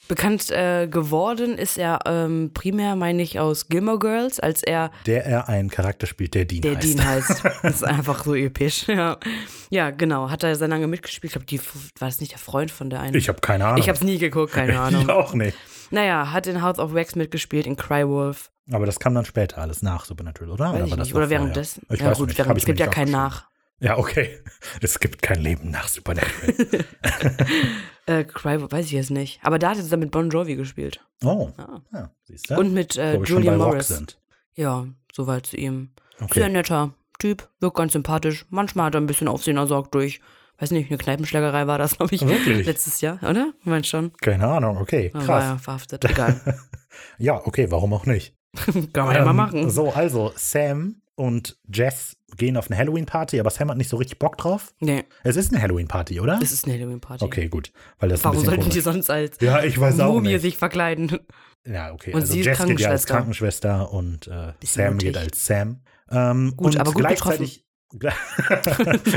Bekannt 0.08 0.50
äh, 0.50 0.88
geworden 0.88 1.56
ist 1.56 1.78
er 1.78 2.00
ähm, 2.06 2.50
primär, 2.52 2.96
meine 2.96 3.22
ich, 3.22 3.38
aus 3.38 3.68
Gilmore 3.68 4.00
Girls, 4.00 4.40
als 4.40 4.62
er 4.64 4.90
Der 5.06 5.24
er 5.24 5.48
einen 5.48 5.70
Charakter 5.70 6.06
spielt, 6.08 6.34
der 6.34 6.44
Dean 6.44 6.60
der 6.62 6.74
heißt. 6.76 6.84
Dean 6.84 7.04
heißt. 7.06 7.42
Das 7.62 7.74
ist 7.76 7.84
einfach 7.84 8.24
so 8.24 8.34
episch. 8.34 8.88
Ja, 8.88 9.16
ja 9.70 9.90
genau. 9.90 10.28
Hat 10.28 10.42
er 10.42 10.56
sehr 10.56 10.66
lange 10.68 10.88
mitgespielt. 10.88 11.30
Ich 11.30 11.32
glaube, 11.34 11.46
die 11.46 11.60
war 12.00 12.08
das 12.08 12.20
nicht 12.20 12.32
der 12.32 12.40
Freund 12.40 12.72
von 12.72 12.90
der 12.90 13.00
einen. 13.00 13.14
Ich 13.14 13.28
habe 13.28 13.40
keine 13.40 13.64
Ahnung. 13.66 13.78
Ich 13.78 13.88
habe 13.88 13.96
es 13.96 14.02
nie 14.02 14.18
geguckt, 14.18 14.52
keine 14.52 14.78
Ahnung. 14.80 15.02
Ich 15.02 15.08
auch 15.08 15.34
nicht. 15.34 15.56
Naja, 15.92 16.32
hat 16.32 16.46
in 16.48 16.62
House 16.62 16.78
of 16.80 16.94
Wax 16.94 17.14
mitgespielt, 17.14 17.66
in 17.66 17.76
Crywolf. 17.76 18.50
Aber 18.70 18.86
das 18.86 19.00
kam 19.00 19.14
dann 19.14 19.24
später 19.24 19.58
alles 19.58 19.82
nach 19.82 20.04
Supernatural, 20.04 20.50
oder? 20.52 20.72
Weiß 20.72 20.92
oder 20.92 21.02
nicht. 21.02 21.14
Oder 21.14 21.30
währenddessen. 21.30 21.82
Ich 21.90 22.00
ja, 22.00 22.06
weiß 22.10 22.18
gut, 22.18 22.28
nicht. 22.28 22.38
während, 22.38 22.58
es 22.58 22.64
gibt 22.64 22.78
ja 22.78 22.86
aufgeschrieben. 22.86 23.12
Nach. 23.12 23.48
Ja, 23.80 23.98
okay. 23.98 24.38
Es 24.80 25.00
gibt 25.00 25.20
kein 25.22 25.40
Leben 25.40 25.70
nach 25.70 25.88
Supernatural. 25.88 26.54
Äh, 28.06 28.24
Cry, 28.24 28.60
weiß 28.60 28.86
ich 28.86 28.92
jetzt 28.92 29.10
nicht. 29.12 29.38
Aber 29.44 29.60
da 29.60 29.70
hat 29.70 29.78
es 29.78 29.88
dann 29.88 30.00
mit 30.00 30.10
Bon 30.10 30.28
Jovi 30.28 30.56
gespielt. 30.56 31.00
Oh, 31.22 31.50
Ah. 31.56 31.80
ja, 31.92 32.10
siehst 32.24 32.50
du? 32.50 32.56
Und 32.58 32.72
mit 32.74 32.96
äh, 32.96 33.14
Wo 33.14 33.20
wir 33.20 33.26
schon 33.26 33.36
Julia 33.38 33.52
bei 33.52 33.58
Rock 33.62 33.72
Morris. 33.74 33.88
sind. 33.88 34.18
Ja, 34.54 34.86
soweit 35.12 35.46
zu 35.46 35.56
ihm. 35.56 35.90
Okay. 36.20 36.40
Sehr 36.40 36.48
netter 36.48 36.94
Typ, 37.20 37.48
wirkt 37.60 37.76
ganz 37.76 37.92
sympathisch. 37.92 38.44
Manchmal 38.50 38.86
hat 38.86 38.96
er 38.96 39.00
ein 39.00 39.06
bisschen 39.06 39.28
Aufsehen 39.28 39.56
ersorgt 39.56 39.94
durch, 39.94 40.20
weiß 40.58 40.72
nicht, 40.72 40.90
eine 40.90 40.98
Kneipenschlägerei 40.98 41.68
war 41.68 41.78
das, 41.78 41.96
glaube 41.96 42.12
ich, 42.12 42.26
Wirklich? 42.26 42.66
letztes 42.66 43.00
Jahr, 43.02 43.18
oder? 43.22 43.52
Meinst 43.62 43.88
schon? 43.88 44.12
Keine 44.20 44.48
Ahnung, 44.48 44.78
okay, 44.78 45.10
Da 45.12 45.18
war 45.20 45.24
krass. 45.26 45.44
er 45.44 45.58
verhaftet. 45.60 46.04
Egal. 46.04 46.40
Ja, 47.18 47.40
okay, 47.46 47.70
warum 47.70 47.92
auch 47.94 48.04
nicht? 48.04 48.34
Kann 48.92 49.06
man 49.06 49.14
ja 49.16 49.24
mal 49.24 49.30
Ähm, 49.30 49.36
machen. 49.36 49.70
So, 49.70 49.90
also 49.92 50.32
Sam 50.36 51.02
und 51.14 51.58
Jess 51.72 52.16
gehen 52.36 52.56
auf 52.56 52.70
eine 52.70 52.78
Halloween-Party, 52.78 53.38
aber 53.40 53.50
Sam 53.50 53.70
hat 53.70 53.76
nicht 53.76 53.90
so 53.90 53.96
richtig 53.98 54.18
Bock 54.18 54.38
drauf. 54.38 54.72
Nee, 54.80 55.04
Es 55.22 55.36
ist 55.36 55.52
eine 55.52 55.60
Halloween-Party, 55.62 56.18
oder? 56.20 56.38
das 56.40 56.50
ist 56.52 56.64
eine 56.64 56.74
Halloween-Party. 56.74 57.24
Okay, 57.24 57.48
gut. 57.48 57.72
Weil 57.98 58.08
das 58.08 58.24
Warum 58.24 58.42
sollten 58.44 58.62
die 58.64 58.68
komisch. 58.70 58.84
sonst 58.84 59.10
als 59.10 59.36
Ja, 59.40 59.62
ich 59.62 59.78
weiß 59.78 60.00
auch 60.00 60.14
Mumie 60.14 60.32
nicht. 60.32 60.42
sich 60.42 60.56
verkleiden? 60.56 61.18
Ja, 61.66 61.92
okay. 61.92 62.12
Und 62.14 62.22
also 62.22 62.32
sie 62.32 62.40
ist 62.40 62.46
Jess 62.46 62.64
geht 62.64 62.80
ja 62.80 62.88
als 62.90 63.06
Krankenschwester. 63.06 63.92
Und 63.92 64.26
äh, 64.28 64.52
Sam 64.64 64.98
geht 64.98 65.14
mutig. 65.14 65.16
als 65.18 65.46
Sam. 65.46 65.82
Ähm, 66.10 66.54
Gut, 66.56 66.74
und 66.74 66.80
aber 66.80 66.92
gut 66.92 67.02
gleichzeitig. 67.02 67.64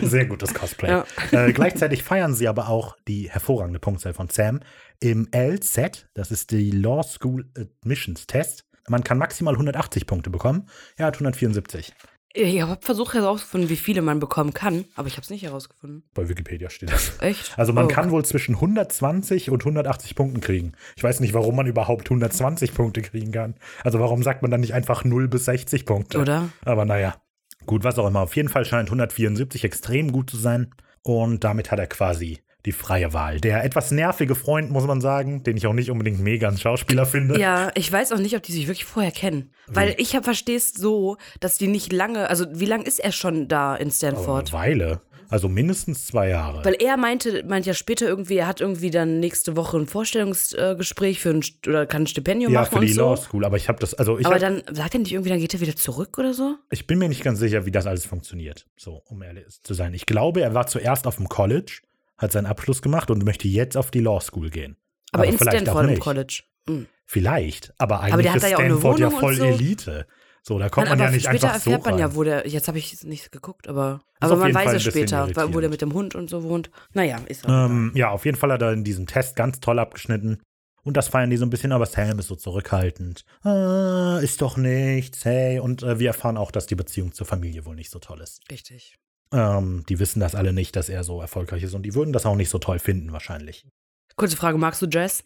Sehr 0.01 0.25
gutes 0.25 0.53
Cosplay. 0.53 0.89
Ja. 0.89 1.05
Äh, 1.31 1.53
gleichzeitig 1.53 2.03
feiern 2.03 2.33
sie 2.35 2.47
aber 2.49 2.67
auch 2.67 2.97
die 3.07 3.29
hervorragende 3.31 3.79
Punktzahl 3.79 4.13
von 4.13 4.27
Sam 4.29 4.59
im 4.99 5.29
LZ. 5.33 6.07
Das 6.13 6.29
ist 6.31 6.51
die 6.51 6.71
Law 6.71 7.01
School 7.03 7.49
Admissions 7.57 8.27
Test. 8.27 8.64
Man 8.87 9.03
kann 9.03 9.17
maximal 9.17 9.53
180 9.53 10.05
Punkte 10.07 10.29
bekommen. 10.29 10.67
Er 10.97 11.07
hat 11.07 11.15
174. 11.15 11.93
Ich 12.37 12.61
habe 12.61 12.77
versucht 12.81 13.13
herauszufinden, 13.13 13.69
wie 13.69 13.77
viele 13.77 14.01
man 14.01 14.19
bekommen 14.19 14.53
kann, 14.53 14.83
aber 14.95 15.07
ich 15.07 15.13
habe 15.13 15.21
es 15.21 15.29
nicht 15.29 15.43
herausgefunden. 15.43 16.03
Bei 16.13 16.27
Wikipedia 16.27 16.69
steht 16.69 16.91
das. 16.91 17.13
Echt? 17.21 17.57
Also 17.57 17.71
man 17.71 17.85
Oh, 17.85 17.87
kann 17.87 18.11
wohl 18.11 18.25
zwischen 18.25 18.55
120 18.55 19.49
und 19.51 19.61
180 19.61 20.15
Punkten 20.15 20.41
kriegen. 20.41 20.73
Ich 20.97 21.03
weiß 21.03 21.21
nicht, 21.21 21.33
warum 21.33 21.55
man 21.55 21.65
überhaupt 21.65 22.07
120 22.07 22.73
Punkte 22.73 23.01
kriegen 23.01 23.31
kann. 23.31 23.55
Also 23.85 24.01
warum 24.01 24.21
sagt 24.21 24.41
man 24.41 24.51
dann 24.51 24.59
nicht 24.59 24.73
einfach 24.73 25.05
0 25.05 25.29
bis 25.29 25.45
60 25.45 25.85
Punkte? 25.85 26.19
Oder? 26.19 26.49
Aber 26.65 26.83
naja, 26.83 27.15
gut, 27.65 27.85
was 27.85 27.97
auch 27.97 28.07
immer. 28.07 28.19
Auf 28.19 28.35
jeden 28.35 28.49
Fall 28.49 28.65
scheint 28.65 28.89
174 28.89 29.63
extrem 29.63 30.11
gut 30.11 30.29
zu 30.29 30.35
sein. 30.35 30.71
Und 31.03 31.45
damit 31.45 31.71
hat 31.71 31.79
er 31.79 31.87
quasi 31.87 32.39
die 32.65 32.71
freie 32.71 33.13
Wahl. 33.13 33.39
Der 33.39 33.63
etwas 33.63 33.91
nervige 33.91 34.35
Freund, 34.35 34.71
muss 34.71 34.85
man 34.85 35.01
sagen, 35.01 35.43
den 35.43 35.55
ich 35.55 35.67
auch 35.67 35.73
nicht 35.73 35.91
unbedingt 35.91 36.19
mega 36.19 36.47
ein 36.47 36.57
Schauspieler 36.57 37.05
finde. 37.05 37.39
Ja, 37.39 37.71
ich 37.75 37.91
weiß 37.91 38.11
auch 38.11 38.19
nicht, 38.19 38.35
ob 38.35 38.43
die 38.43 38.51
sich 38.51 38.67
wirklich 38.67 38.85
vorher 38.85 39.11
kennen. 39.11 39.51
Weil 39.67 39.95
ich 39.97 40.17
verstehe 40.21 40.57
es 40.57 40.73
so, 40.73 41.17
dass 41.39 41.57
die 41.57 41.67
nicht 41.67 41.93
lange, 41.93 42.29
also 42.29 42.45
wie 42.51 42.65
lange 42.65 42.85
ist 42.85 42.99
er 42.99 43.11
schon 43.11 43.47
da 43.47 43.75
in 43.75 43.87
Aber 43.87 43.95
Stanford? 43.95 44.53
eine 44.53 44.61
Weile. 44.61 45.01
Also 45.29 45.49
mindestens 45.49 46.07
zwei 46.07 46.29
Jahre. 46.29 46.63
Weil 46.63 46.75
er 46.75 46.97
meinte, 46.97 47.43
meint 47.43 47.65
ja 47.65 47.73
später 47.73 48.07
irgendwie, 48.07 48.37
er 48.37 48.47
hat 48.47 48.61
irgendwie 48.61 48.91
dann 48.91 49.19
nächste 49.19 49.55
Woche 49.55 49.77
ein 49.77 49.87
Vorstellungsgespräch 49.87 51.19
für 51.19 51.31
ein 51.31 51.43
oder 51.67 51.85
kann 51.85 52.03
ein 52.03 52.07
Stipendium 52.07 52.53
ja, 52.53 52.61
machen 52.61 52.79
für 52.79 52.85
die 52.85 52.91
und 52.91 52.97
Law 52.97 53.15
so. 53.15 53.23
School. 53.23 53.45
Aber 53.45 53.57
ich 53.57 53.67
habe 53.67 53.79
das, 53.79 53.93
also 53.93 54.19
ich, 54.19 54.25
Aber 54.25 54.35
hab, 54.35 54.41
dann 54.41 54.63
sagt 54.71 54.93
er 54.93 54.99
nicht 54.99 55.11
irgendwie, 55.11 55.29
dann 55.29 55.39
geht 55.39 55.53
er 55.53 55.61
wieder 55.61 55.75
zurück 55.75 56.17
oder 56.17 56.33
so? 56.33 56.55
ich 56.69 56.87
bin 56.87 56.99
mir 56.99 57.09
nicht 57.09 57.23
ganz 57.23 57.39
sicher, 57.39 57.65
wie 57.65 57.71
das 57.71 57.87
alles 57.87 58.05
funktioniert. 58.05 58.67
So, 58.77 59.01
um 59.05 59.21
ehrlich 59.21 59.45
zu 59.63 59.73
sein. 59.73 59.93
Ich 59.93 60.05
glaube, 60.05 60.41
er 60.41 60.53
war 60.53 60.67
zuerst 60.67 61.07
auf 61.07 61.15
dem 61.15 61.27
College, 61.27 61.81
hat 62.17 62.31
seinen 62.31 62.45
Abschluss 62.45 62.81
gemacht 62.81 63.11
und 63.11 63.23
möchte 63.23 63.47
jetzt 63.47 63.77
auf 63.77 63.91
die 63.91 63.99
Law 63.99 64.19
School 64.21 64.49
gehen. 64.49 64.77
Aber, 65.11 65.25
in 65.25 65.37
vielleicht 65.37 65.69
auch 65.69 65.73
Stanford 65.73 65.91
im. 65.91 65.99
College. 65.99 66.43
Hm. 66.67 66.87
Vielleicht, 67.05 67.73
aber 67.77 67.99
eigentlich 67.99 68.23
der 68.23 68.33
hat 68.33 68.43
ist 68.43 68.49
ja 68.49 68.57
auch 68.57 68.61
eine 68.61 68.77
Stanford 68.77 68.99
ja 68.99 69.09
voll 69.11 69.35
so. 69.35 69.45
Elite. 69.45 70.07
So, 70.47 70.59
da 70.59 70.69
kommt 70.69 70.89
Nein, 70.89 70.97
man 70.97 70.99
ja 70.99 71.05
aber 71.05 71.15
nicht 71.15 71.25
später 71.25 71.47
einfach 71.47 71.61
so 71.61 71.71
erfährt 71.71 71.85
man 71.85 71.99
ja, 71.99 72.15
wo 72.15 72.23
der, 72.23 72.47
jetzt 72.47 72.67
habe 72.67 72.77
ich 72.77 73.03
nicht 73.03 73.31
geguckt, 73.31 73.67
aber, 73.67 74.01
Ist 74.13 74.31
aber 74.31 74.35
man 74.35 74.53
weiß 74.53 74.73
es 74.73 74.83
später, 74.83 75.27
wo 75.53 75.59
der 75.59 75.71
mit 75.71 75.81
dem 75.81 75.93
Hund 75.93 76.13
und 76.13 76.29
so 76.29 76.43
wohnt. 76.43 76.69
Naja, 76.93 77.19
ist 77.27 77.45
auch 77.45 77.65
Ähm, 77.65 77.91
ja, 77.95 78.11
auf 78.11 78.25
jeden 78.25 78.37
Fall 78.37 78.51
hat 78.51 78.61
er 78.61 78.71
in 78.71 78.83
diesem 78.83 79.07
Test 79.07 79.35
ganz 79.35 79.59
toll 79.59 79.79
abgeschnitten. 79.79 80.41
Und 80.83 80.97
das 80.97 81.07
feiern 81.07 81.31
die 81.31 81.37
so 81.37 81.47
ein 81.47 81.49
bisschen, 81.49 81.71
aber 81.71 81.87
Sam 81.87 82.19
ist 82.19 82.27
so 82.27 82.35
zurückhaltend. 82.35 83.25
Ah, 83.41 84.19
ist 84.21 84.39
doch 84.43 84.55
nichts, 84.55 85.25
hey. 85.25 85.59
Und 85.59 85.81
äh, 85.81 85.97
wir 85.97 86.09
erfahren 86.09 86.37
auch, 86.37 86.51
dass 86.51 86.67
die 86.67 86.75
Beziehung 86.75 87.11
zur 87.11 87.25
Familie 87.25 87.65
wohl 87.65 87.75
nicht 87.75 87.89
so 87.89 87.97
toll 87.97 88.21
ist. 88.21 88.41
richtig. 88.51 88.99
Ähm, 89.31 89.83
die 89.89 89.99
wissen 89.99 90.19
das 90.19 90.35
alle 90.35 90.53
nicht, 90.53 90.75
dass 90.75 90.89
er 90.89 91.03
so 91.03 91.21
erfolgreich 91.21 91.63
ist 91.63 91.73
und 91.73 91.83
die 91.83 91.95
würden 91.95 92.13
das 92.13 92.25
auch 92.25 92.35
nicht 92.35 92.49
so 92.49 92.59
toll 92.59 92.79
finden, 92.79 93.11
wahrscheinlich. 93.11 93.67
Kurze 94.15 94.37
Frage, 94.37 94.57
magst 94.57 94.81
du 94.81 94.87
Jess? 94.87 95.23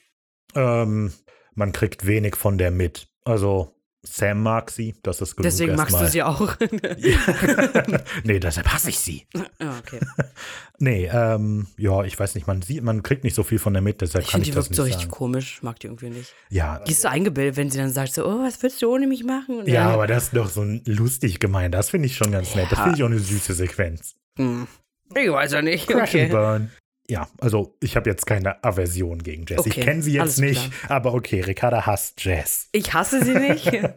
Ähm, 0.55 1.13
man 1.53 1.71
kriegt 1.71 2.07
wenig 2.07 2.35
von 2.35 2.57
der 2.57 2.71
mit. 2.71 3.07
Also, 3.23 3.75
Sam 4.01 4.41
mag 4.43 4.71
sie, 4.71 4.95
das 5.03 5.19
ist 5.19 5.35
genug 5.35 5.43
Deswegen 5.43 5.75
magst 5.75 5.93
du 5.93 6.03
erstmal. 6.03 6.11
sie 6.11 6.23
auch. 6.23 6.55
nee, 8.23 8.39
deshalb 8.39 8.67
hasse 8.71 8.89
ich 8.89 8.99
sie. 8.99 9.27
ja, 9.35 9.77
okay. 9.79 9.99
Nee, 10.81 11.09
ähm, 11.11 11.67
ja, 11.77 12.03
ich 12.05 12.17
weiß 12.17 12.35
nicht, 12.35 12.47
man 12.47 12.61
sieht, 12.61 12.81
man 12.83 13.03
kriegt 13.03 13.25
nicht 13.25 13.33
so 13.35 13.43
viel 13.43 13.59
von 13.59 13.73
der 13.73 13.81
mit, 13.81 13.99
deshalb 13.99 14.23
Ich 14.23 14.31
kann 14.31 14.39
ich 14.41 14.47
die 14.47 14.51
das 14.53 14.65
wirkt 14.67 14.69
nicht 14.69 14.77
so 14.77 14.83
richtig 14.83 15.09
komisch. 15.09 15.61
Mag 15.61 15.77
die 15.81 15.87
irgendwie 15.87 16.09
nicht. 16.09 16.33
Ja, 16.49 16.79
Die 16.79 16.91
ist 16.91 17.01
so 17.01 17.09
eingebildet, 17.09 17.57
wenn 17.57 17.69
sie 17.69 17.77
dann 17.79 17.91
sagt 17.91 18.13
so, 18.13 18.25
oh, 18.25 18.39
was 18.45 18.63
würdest 18.63 18.81
du 18.81 18.89
ohne 18.93 19.05
mich 19.05 19.25
machen? 19.25 19.59
Und 19.59 19.67
ja, 19.67 19.83
dann- 19.83 19.93
aber 19.95 20.07
das 20.07 20.25
ist 20.27 20.35
doch 20.37 20.49
so 20.49 20.63
lustig 20.85 21.39
gemeint. 21.39 21.73
Das 21.73 21.89
finde 21.89 22.05
ich 22.05 22.15
schon 22.15 22.31
ganz 22.31 22.55
nett. 22.55 22.67
Das 22.71 22.79
finde 22.79 22.95
ich 22.95 23.03
auch 23.03 23.07
eine 23.07 23.19
süße 23.19 23.53
Sequenz. 23.53 24.15
Hm. 24.37 24.67
Ich 25.13 25.29
weiß 25.29 25.51
ja 25.51 25.61
nicht. 25.61 25.87
Crash 25.89 26.15
and 26.15 26.23
Okay. 26.23 26.27
Burn. 26.31 26.71
Ja, 27.09 27.27
also 27.39 27.75
ich 27.81 27.95
habe 27.95 28.09
jetzt 28.09 28.25
keine 28.27 28.63
Aversion 28.63 29.23
gegen 29.23 29.45
Jess. 29.47 29.65
Ich 29.65 29.73
Okay, 29.73 29.81
kenne 29.81 30.01
sie 30.03 30.13
jetzt 30.13 30.39
nicht, 30.39 30.71
aber 30.87 31.13
okay, 31.15 31.41
Ricarda 31.41 31.85
hasst 31.85 32.23
Jess. 32.23 32.69
Ich 32.71 32.93
hasse 32.93 33.23
sie 33.23 33.33
nicht. 33.33 33.71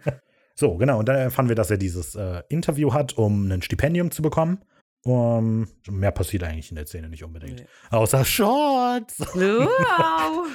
So, 0.55 0.77
genau. 0.77 0.99
Und 0.99 1.09
dann 1.09 1.17
erfahren 1.17 1.49
wir, 1.49 1.57
dass 1.57 1.71
er 1.71 1.79
dieses 1.79 2.15
äh, 2.15 2.43
Interview 2.51 2.93
hat, 2.93 3.17
um 3.17 3.51
ein 3.51 3.63
Stipendium 3.63 4.11
zu 4.11 4.21
bekommen. 4.21 4.63
Um, 5.03 5.67
mehr 5.89 6.13
passiert 6.13 6.45
eigentlich 6.45 6.71
in 6.71 6.77
der 6.77 6.87
Szene 6.87 7.09
nicht 7.09 7.25
unbedingt. 7.25 7.61
Nee. 7.61 7.67
Außer 7.91 8.25
Shorts. 8.25 9.19
wow. 9.19 10.47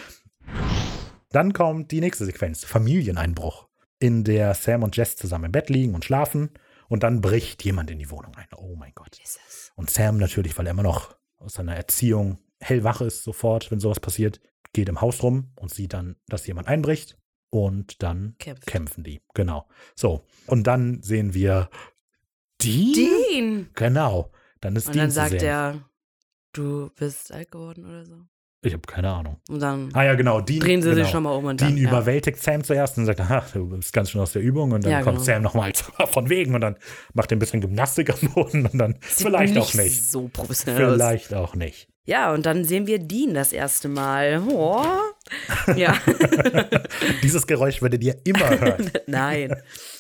Dann 1.31 1.51
kommt 1.51 1.91
die 1.91 1.99
nächste 1.99 2.25
Sequenz: 2.25 2.63
Familieneinbruch, 2.63 3.67
in 3.99 4.23
der 4.23 4.53
Sam 4.53 4.83
und 4.83 4.95
Jess 4.95 5.17
zusammen 5.17 5.45
im 5.45 5.51
Bett 5.51 5.69
liegen 5.69 5.95
und 5.95 6.05
schlafen. 6.05 6.51
Und 6.87 7.03
dann 7.03 7.19
bricht 7.19 7.65
jemand 7.65 7.91
in 7.91 7.99
die 7.99 8.09
Wohnung 8.09 8.33
ein. 8.37 8.45
Oh 8.55 8.75
mein 8.77 8.93
Gott. 8.95 9.19
Es. 9.21 9.73
Und 9.75 9.89
Sam 9.89 10.17
natürlich, 10.17 10.57
weil 10.57 10.67
er 10.67 10.71
immer 10.71 10.83
noch 10.83 11.17
aus 11.37 11.55
seiner 11.55 11.75
Erziehung 11.75 12.37
hellwach 12.59 13.01
ist, 13.01 13.23
sofort, 13.23 13.71
wenn 13.71 13.79
sowas 13.79 13.99
passiert, 13.99 14.39
geht 14.73 14.89
im 14.89 15.01
Haus 15.01 15.23
rum 15.23 15.51
und 15.55 15.73
sieht 15.73 15.93
dann, 15.93 16.15
dass 16.27 16.47
jemand 16.47 16.67
einbricht. 16.67 17.17
Und 17.49 18.03
dann 18.03 18.35
Kämpft. 18.39 18.65
kämpfen 18.67 19.03
die. 19.05 19.21
Genau. 19.33 19.67
So. 19.95 20.25
Und 20.47 20.67
dann 20.67 21.01
sehen 21.01 21.33
wir 21.33 21.69
die. 22.61 22.91
Dean. 23.31 23.69
Genau. 23.73 24.31
Dann 24.59 24.75
ist 24.75 24.87
Und 24.87 24.95
die 24.95 24.99
dann 24.99 25.09
zu 25.09 25.15
sagt 25.15 25.41
er, 25.41 25.89
du 26.51 26.89
bist 26.95 27.31
alt 27.31 27.51
geworden 27.51 27.85
oder 27.85 28.05
so. 28.05 28.15
Ich 28.63 28.73
habe 28.73 28.81
keine 28.85 29.11
Ahnung. 29.13 29.39
Und 29.47 29.61
dann 29.61 29.91
Ah 29.93 30.03
ja, 30.03 30.15
genau. 30.15 30.41
Dean, 30.41 30.59
drehen 30.59 30.81
sie 30.81 30.89
genau. 30.89 31.03
sich 31.03 31.11
schon 31.11 31.23
mal 31.23 31.31
um 31.35 31.45
und 31.45 31.61
Dean 31.61 31.69
dann. 31.75 31.77
ja. 31.83 31.89
überwältigt 31.89 32.41
Sam 32.43 32.63
zuerst 32.65 32.97
und 32.97 33.05
sagt, 33.05 33.21
aha, 33.21 33.45
du 33.53 33.69
bist 33.69 33.93
ganz 33.93 34.09
schön 34.11 34.19
aus 34.19 34.33
der 34.33 34.41
Übung. 34.41 34.71
Und 34.73 34.83
dann 34.83 34.91
Ja, 34.91 35.01
kommt 35.03 35.17
genau. 35.19 35.25
Sam 35.25 35.41
nochmal 35.43 35.71
von 36.11 36.29
wegen 36.29 36.53
und 36.53 36.61
dann 36.61 36.75
macht 37.13 37.31
er 37.31 37.37
ein 37.37 37.39
bisschen 37.39 37.61
Gymnastik 37.61 38.09
am 38.09 38.29
Boden 38.33 38.65
und 38.65 38.77
dann 38.77 38.93
Sieht 39.07 39.27
vielleicht 39.27 39.57
auch 39.57 39.73
nicht. 39.75 40.03
so 40.03 40.27
professionell 40.27 40.85
aus. 40.85 40.93
Vielleicht 40.95 41.33
auch 41.33 41.55
nicht. 41.55 41.87
Ja, 42.07 42.33
und 42.33 42.45
dann 42.45 42.63
sehen 42.63 42.87
wir 42.87 42.99
Dean 42.99 43.33
das 43.33 43.53
erste 43.53 43.89
Mal. 43.89 44.41
Oh. 44.49 44.83
Ja, 45.75 45.97
Dieses 47.21 47.45
Geräusch 47.45 47.81
werdet 47.81 48.01
ihr 48.01 48.15
immer 48.23 48.49
hören. 48.49 48.89
nein. 49.07 49.53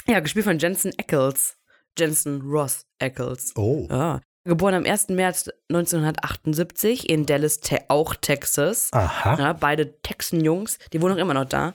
Ja, 0.07 0.21
gespielt 0.21 0.45
von 0.45 0.57
Jensen 0.57 0.93
Ackles. 0.97 1.57
Jensen 1.99 2.41
Ross 2.41 2.85
Ackles. 3.01 3.51
Oh. 3.57 3.85
Ja. 3.89 4.21
Geboren 4.45 4.75
am 4.75 4.85
1. 4.85 5.09
März 5.09 5.49
1978 5.69 7.09
in 7.09 7.25
Dallas, 7.25 7.59
te 7.59 7.81
auch 7.89 8.15
Texas. 8.15 8.87
Aha. 8.93 9.37
Ja, 9.37 9.51
beide 9.51 9.99
Texan-Jungs, 10.01 10.79
die 10.93 11.01
wohnen 11.01 11.15
auch 11.15 11.21
immer 11.21 11.33
noch 11.33 11.43
da. 11.43 11.73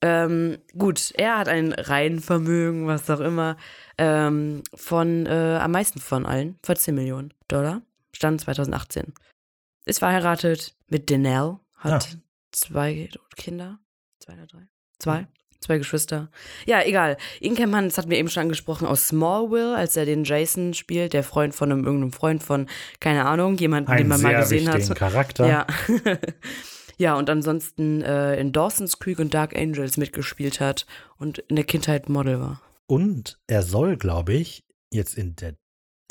Ähm, 0.00 0.56
gut, 0.78 1.12
er 1.14 1.36
hat 1.36 1.48
ein 1.48 1.74
Reihenvermögen, 1.74 2.86
was 2.86 3.10
auch 3.10 3.20
immer, 3.20 3.58
ähm, 3.98 4.62
von 4.74 5.26
äh, 5.26 5.58
am 5.60 5.72
meisten 5.72 6.00
von 6.00 6.24
allen, 6.24 6.58
14 6.64 6.94
Millionen 6.94 7.34
Dollar, 7.48 7.82
stand 8.14 8.40
2018. 8.40 9.12
Ist 9.88 10.00
verheiratet 10.00 10.74
mit 10.88 11.10
Danelle, 11.10 11.60
hat 11.76 12.08
Ah. 12.14 12.18
zwei 12.52 13.08
Kinder, 13.36 13.78
zwei 14.20 14.34
oder 14.34 14.46
drei, 14.46 14.68
zwei, 14.98 15.26
zwei 15.60 15.78
Geschwister. 15.78 16.30
Ja, 16.66 16.82
egal. 16.84 17.16
Ihn 17.40 17.54
kennt 17.54 17.72
man, 17.72 17.86
das 17.86 17.96
hatten 17.96 18.10
wir 18.10 18.18
eben 18.18 18.28
schon 18.28 18.42
angesprochen, 18.42 18.86
aus 18.86 19.08
Smallville, 19.08 19.74
als 19.74 19.96
er 19.96 20.04
den 20.04 20.24
Jason 20.24 20.74
spielt, 20.74 21.14
der 21.14 21.24
Freund 21.24 21.54
von 21.54 21.72
einem 21.72 21.84
irgendeinem 21.84 22.12
Freund 22.12 22.42
von, 22.42 22.68
keine 23.00 23.24
Ahnung, 23.24 23.56
jemanden, 23.56 23.90
den 23.90 23.98
Einen 24.00 24.08
man 24.10 24.20
mal 24.20 24.36
gesehen 24.36 24.68
hat. 24.68 24.94
Charakter. 24.94 25.48
Ja. 25.48 25.66
ja, 26.98 27.14
und 27.16 27.30
ansonsten 27.30 28.02
äh, 28.02 28.38
in 28.38 28.52
Dawson's 28.52 28.98
Creek 28.98 29.18
und 29.18 29.32
Dark 29.32 29.56
Angels 29.56 29.96
mitgespielt 29.96 30.60
hat 30.60 30.84
und 31.16 31.38
in 31.38 31.56
der 31.56 31.64
Kindheit 31.64 32.10
Model 32.10 32.40
war. 32.40 32.60
Und 32.86 33.38
er 33.46 33.62
soll, 33.62 33.96
glaube 33.96 34.34
ich, 34.34 34.64
jetzt 34.92 35.16
in 35.16 35.34
der 35.36 35.56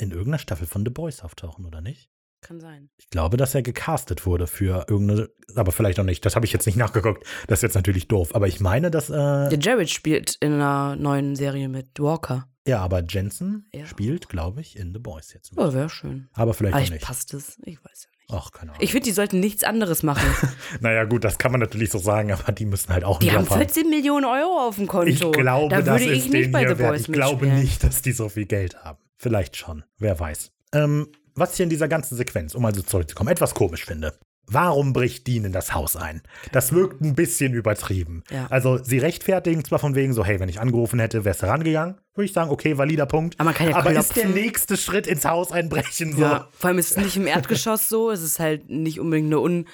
in 0.00 0.10
irgendeiner 0.10 0.38
Staffel 0.38 0.66
von 0.66 0.84
The 0.84 0.90
Boys 0.90 1.22
auftauchen, 1.22 1.64
oder 1.66 1.80
nicht? 1.80 2.08
Kann 2.40 2.60
sein. 2.60 2.88
Ich 2.98 3.10
glaube, 3.10 3.36
dass 3.36 3.54
er 3.54 3.62
gecastet 3.62 4.24
wurde 4.24 4.46
für 4.46 4.86
irgendeine, 4.88 5.28
aber 5.56 5.72
vielleicht 5.72 5.98
auch 5.98 6.04
nicht. 6.04 6.24
Das 6.24 6.36
habe 6.36 6.46
ich 6.46 6.52
jetzt 6.52 6.66
nicht 6.66 6.76
nachgeguckt. 6.76 7.24
Das 7.48 7.58
ist 7.58 7.62
jetzt 7.62 7.74
natürlich 7.74 8.06
doof. 8.08 8.34
Aber 8.34 8.46
ich 8.46 8.60
meine, 8.60 8.90
dass. 8.90 9.10
Äh, 9.10 9.14
Der 9.48 9.58
Jared 9.58 9.90
spielt 9.90 10.36
in 10.40 10.52
einer 10.52 10.94
neuen 10.96 11.34
Serie 11.36 11.68
mit 11.68 11.98
Walker. 11.98 12.48
ja, 12.66 12.78
aber 12.80 13.02
Jensen 13.02 13.66
Ja. 13.74 13.86
spielt, 13.86 14.28
glaube 14.28 14.60
ich, 14.60 14.76
in 14.78 14.92
The 14.92 15.00
Boys 15.00 15.32
jetzt. 15.34 15.52
Oh, 15.56 15.72
wäre 15.72 15.88
schön. 15.90 16.28
Aber 16.34 16.54
vielleicht 16.54 16.74
auch 16.74 16.78
Vielleicht 16.78 16.92
nicht. 16.92 17.04
passt 17.04 17.34
es. 17.34 17.58
Ich 17.64 17.78
weiß 17.84 18.04
ja 18.04 18.10
nicht. 18.18 18.30
Ach, 18.30 18.52
keine 18.52 18.72
Ahnung. 18.72 18.82
Ich 18.84 18.92
finde, 18.92 19.06
die 19.06 19.12
sollten 19.12 19.40
nichts 19.40 19.64
anderes 19.64 20.02
machen. 20.04 20.28
naja, 20.80 21.04
gut, 21.04 21.24
das 21.24 21.38
kann 21.38 21.50
man 21.50 21.60
natürlich 21.60 21.90
so 21.90 21.98
sagen, 21.98 22.30
aber 22.30 22.52
die 22.52 22.66
müssen 22.66 22.92
halt 22.92 23.02
auch 23.04 23.18
Die 23.18 23.32
haben 23.32 23.44
Job 23.44 23.50
haben. 23.50 23.58
14 23.60 23.88
Millionen 23.90 24.26
Euro 24.26 24.68
auf 24.68 24.76
dem 24.76 24.86
Konto. 24.86 25.08
Ich 25.10 25.18
glaube, 25.32 25.70
da 25.74 25.80
das 25.82 26.02
würde 26.02 26.12
ist 26.14 26.26
ich 26.26 26.30
nicht 26.32 26.52
bei 26.52 26.68
The. 26.68 26.74
Voice 26.76 27.00
Ich 27.00 27.12
glaube 27.12 27.46
nicht, 27.48 27.82
dass 27.82 28.00
die 28.02 28.12
so 28.12 28.28
viel 28.28 28.44
Geld 28.46 28.76
haben. 28.84 28.98
Vielleicht 29.16 29.56
schon. 29.56 29.82
Wer 29.96 30.20
weiß. 30.20 30.52
Ähm, 30.74 31.08
was 31.38 31.54
ich 31.54 31.60
in 31.60 31.70
dieser 31.70 31.88
ganzen 31.88 32.16
Sequenz, 32.16 32.54
um 32.54 32.64
also 32.64 32.82
zurückzukommen, 32.82 33.30
etwas 33.30 33.54
komisch 33.54 33.84
finde. 33.84 34.18
Warum 34.50 34.94
bricht 34.94 35.26
Dean 35.26 35.44
in 35.44 35.52
das 35.52 35.74
Haus 35.74 35.94
ein? 35.94 36.22
Das 36.52 36.72
wirkt 36.72 37.02
ein 37.02 37.14
bisschen 37.14 37.52
übertrieben. 37.52 38.24
Ja. 38.30 38.46
Also, 38.48 38.82
sie 38.82 38.96
rechtfertigen 38.96 39.62
zwar 39.62 39.78
von 39.78 39.94
wegen 39.94 40.14
so, 40.14 40.24
hey, 40.24 40.40
wenn 40.40 40.48
ich 40.48 40.58
angerufen 40.58 40.98
hätte, 41.00 41.26
wärst 41.26 41.42
du 41.42 41.46
rangegangen. 41.46 41.96
Würde 42.14 42.24
ich 42.24 42.32
sagen, 42.32 42.50
okay, 42.50 42.78
valider 42.78 43.04
Punkt. 43.04 43.34
Aber 43.38 43.44
man 43.44 43.54
kann 43.54 43.68
ja 43.68 43.76
Aber 43.76 43.92
ist 43.92 44.16
der 44.16 44.28
nächste 44.28 44.78
Schritt 44.78 45.06
ins 45.06 45.26
Haus 45.26 45.52
einbrechen 45.52 46.14
so? 46.14 46.22
Ja, 46.22 46.48
vor 46.52 46.68
allem 46.68 46.78
ist 46.78 46.92
es 46.92 46.96
nicht 46.96 47.16
im 47.16 47.26
Erdgeschoss 47.26 47.90
so. 47.90 48.10
Es 48.10 48.22
ist 48.22 48.40
halt 48.40 48.70
nicht 48.70 48.98
unbedingt 48.98 49.32
eine 49.32 49.66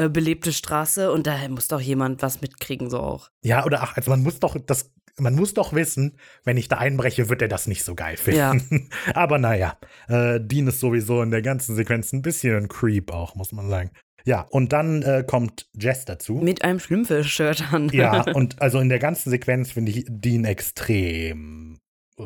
unbelebte 0.00 0.52
Straße 0.52 1.12
und 1.12 1.26
daher 1.26 1.50
muss 1.50 1.68
doch 1.68 1.80
jemand 1.80 2.22
was 2.22 2.40
mitkriegen, 2.40 2.88
so 2.88 3.00
auch. 3.00 3.28
Ja, 3.42 3.66
oder 3.66 3.82
ach, 3.82 3.96
also 3.96 4.10
man 4.10 4.22
muss 4.22 4.40
doch 4.40 4.56
das, 4.66 4.90
man 5.18 5.34
muss 5.34 5.54
doch 5.54 5.72
wissen, 5.74 6.16
wenn 6.44 6.56
ich 6.56 6.68
da 6.68 6.78
einbreche, 6.78 7.28
wird 7.28 7.42
er 7.42 7.48
das 7.48 7.66
nicht 7.66 7.84
so 7.84 7.94
geil 7.94 8.16
finden. 8.16 8.88
Aber 9.14 9.38
naja, 9.38 9.76
äh, 10.08 10.40
Dean 10.40 10.66
ist 10.68 10.80
sowieso 10.80 11.22
in 11.22 11.30
der 11.30 11.42
ganzen 11.42 11.76
Sequenz 11.76 12.12
ein 12.12 12.22
bisschen 12.22 12.56
ein 12.56 12.68
Creep 12.68 13.12
auch, 13.12 13.34
muss 13.34 13.52
man 13.52 13.68
sagen. 13.68 13.90
Ja, 14.24 14.46
und 14.50 14.72
dann 14.72 15.02
äh, 15.02 15.24
kommt 15.26 15.68
Jess 15.76 16.04
dazu. 16.04 16.34
Mit 16.34 16.62
einem 16.64 16.78
Schlümpfe-Shirt 16.78 17.72
an. 17.72 17.88
ja, 17.90 18.22
und 18.34 18.62
also 18.62 18.78
in 18.78 18.88
der 18.88 19.00
ganzen 19.00 19.30
Sequenz 19.30 19.72
finde 19.72 19.90
ich 19.90 20.04
Dean 20.08 20.44
extrem. 20.44 21.78
äh, 22.18 22.22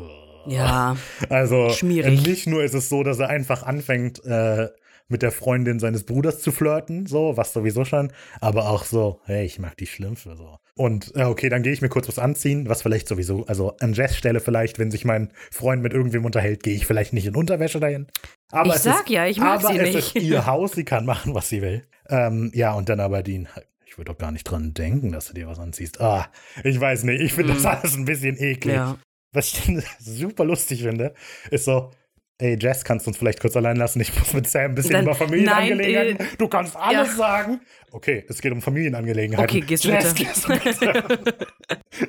Ja, 0.46 0.96
Also 1.31 1.70
Schmierig. 1.70 2.25
nicht 2.27 2.46
nur 2.46 2.62
ist 2.62 2.75
es 2.75 2.88
so, 2.88 3.03
dass 3.03 3.18
er 3.18 3.31
einfach 3.31 3.62
anfängt, 3.62 4.22
äh, 4.25 4.68
mit 5.09 5.23
der 5.23 5.31
Freundin 5.31 5.79
seines 5.79 6.05
Bruders 6.05 6.40
zu 6.40 6.51
flirten, 6.53 7.07
so, 7.07 7.37
was 7.37 7.53
sowieso 7.53 7.85
schon, 7.85 8.12
aber 8.40 8.69
auch 8.71 8.85
so, 8.85 9.21
hey, 9.25 9.45
ich 9.45 9.59
mag 9.59 9.77
die 9.77 9.87
Schlümpfe, 9.87 10.35
so. 10.37 10.59
Und 10.75 11.12
äh, 11.16 11.25
okay, 11.25 11.49
dann 11.49 11.62
gehe 11.62 11.73
ich 11.73 11.81
mir 11.81 11.88
kurz 11.88 12.09
was 12.09 12.19
anziehen, 12.19 12.69
was 12.69 12.83
vielleicht 12.83 13.09
sowieso, 13.09 13.47
also 13.47 13.77
an 13.81 13.92
Jess 13.95 14.16
Stelle 14.16 14.40
vielleicht, 14.40 14.79
wenn 14.79 14.90
sich 14.90 15.05
mein 15.05 15.33
Freund 15.51 15.83
mit 15.83 15.92
irgendwem 15.92 16.25
unterhält, 16.25 16.62
gehe 16.62 16.75
ich 16.75 16.87
vielleicht 16.87 17.12
nicht 17.12 17.27
in 17.27 17.37
Unterwäsche 17.37 17.81
dahin. 17.81 18.07
Aber 18.51 18.71
Ich 18.71 18.77
es 18.77 18.83
sag 18.83 19.05
ist, 19.05 19.11
ja, 19.11 19.27
ich 19.27 19.38
mag 19.38 19.61
aber 19.64 19.73
sie 19.73 19.79
es 19.79 19.95
nicht. 19.95 20.16
ist 20.16 20.23
ihr 20.25 20.47
Haus, 20.47 20.73
sie 20.73 20.85
kann 20.85 21.07
machen, 21.07 21.35
was 21.35 21.49
sie 21.49 21.62
will. 21.62 21.83
Ähm, 22.09 22.51
ja, 22.55 22.73
und 22.75 22.88
dann 22.88 23.01
aber 23.01 23.23
Dean, 23.23 23.49
ich 23.87 23.97
würde 23.97 24.12
doch 24.12 24.19
gar 24.19 24.33
nicht 24.33 24.45
dran 24.45 24.75
denken, 24.75 25.12
dass 25.12 25.29
du 25.29 25.35
dir 25.35 25.47
was 25.47 25.59
anziehst. 25.59 26.01
Ah, 26.01 26.29
ich 26.62 26.79
weiß 26.79 27.05
nicht, 27.05 27.21
ich 27.23 27.33
finde 27.33 27.55
das 27.55 27.64
alles 27.64 27.97
ein 27.97 28.05
bisschen 28.05 28.37
eklig. 28.37 28.75
Mhm. 28.75 28.81
ja. 28.81 28.99
Was 29.33 29.49
ich 29.49 29.85
super 29.99 30.45
lustig 30.45 30.83
finde, 30.83 31.14
ist 31.51 31.64
so, 31.64 31.90
ey 32.38 32.57
Jess, 32.61 32.85
kannst 32.85 33.07
du 33.07 33.11
uns 33.11 33.18
vielleicht 33.18 33.40
kurz 33.40 33.57
allein 33.57 33.77
lassen? 33.77 34.01
Ich 34.01 34.16
muss 34.18 34.33
mit 34.35 34.49
Sam 34.49 34.66
ein 34.72 34.75
bisschen 34.75 34.92
Dann- 34.92 35.05
über 35.05 35.14
Familienangelegenheiten. 35.14 36.16
nein, 36.18 36.29
du 36.38 36.49
kannst 36.49 36.77
alles 36.77 37.09
ja. 37.11 37.14
sagen. 37.16 37.61
Okay, 37.92 38.25
es 38.29 38.42
geht 38.42 38.53
um 38.53 38.61
Familienangelegenheiten. 38.61 39.49
Okay, 39.49 39.61
gehst 39.66 39.85
du 39.85 39.88
Jess, 39.88 40.12
bitte. 40.12 40.25
gehst 40.61 40.81
bitte. 40.81 41.03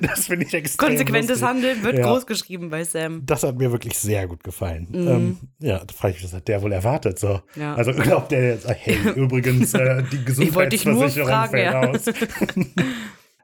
das 0.02 0.26
finde 0.26 0.44
ich 0.44 0.52
extrem 0.52 0.88
Konsequentes 0.88 1.40
lustig. 1.40 1.48
Handeln 1.48 1.82
wird 1.82 1.98
Ja. 1.98 2.04
groß 2.06 2.26
geschrieben 2.26 2.68
bei 2.68 2.84
Sam. 2.84 3.22
Das 3.24 3.42
hat 3.42 3.56
mir 3.56 3.72
wirklich 3.72 3.98
sehr 3.98 4.26
gut 4.26 4.44
gefallen. 4.44 4.88
Mhm. 4.90 5.08
Ähm, 5.08 5.38
ja, 5.60 5.78
da 5.78 5.94
frage 5.94 6.14
ich 6.14 6.22
mich, 6.22 6.30
was 6.30 6.36
hat 6.36 6.48
der 6.48 6.60
wohl 6.62 6.72
erwartet? 6.72 7.18
So. 7.18 7.40
Ja. 7.56 7.74
Also 7.74 7.92
glaubt 7.92 8.32
der 8.32 8.48
jetzt, 8.50 8.68
hey, 8.68 8.98
übrigens, 9.16 9.72
äh, 9.72 10.02
die 10.12 10.18
Ich 10.42 10.54
wollte 10.54 10.70
dich 10.70 10.84
nur 10.84 11.04
Gesundheitsversicherung 11.04 11.28
fragen, 11.30 12.04
fällt 12.04 12.18
aus. 12.18 12.74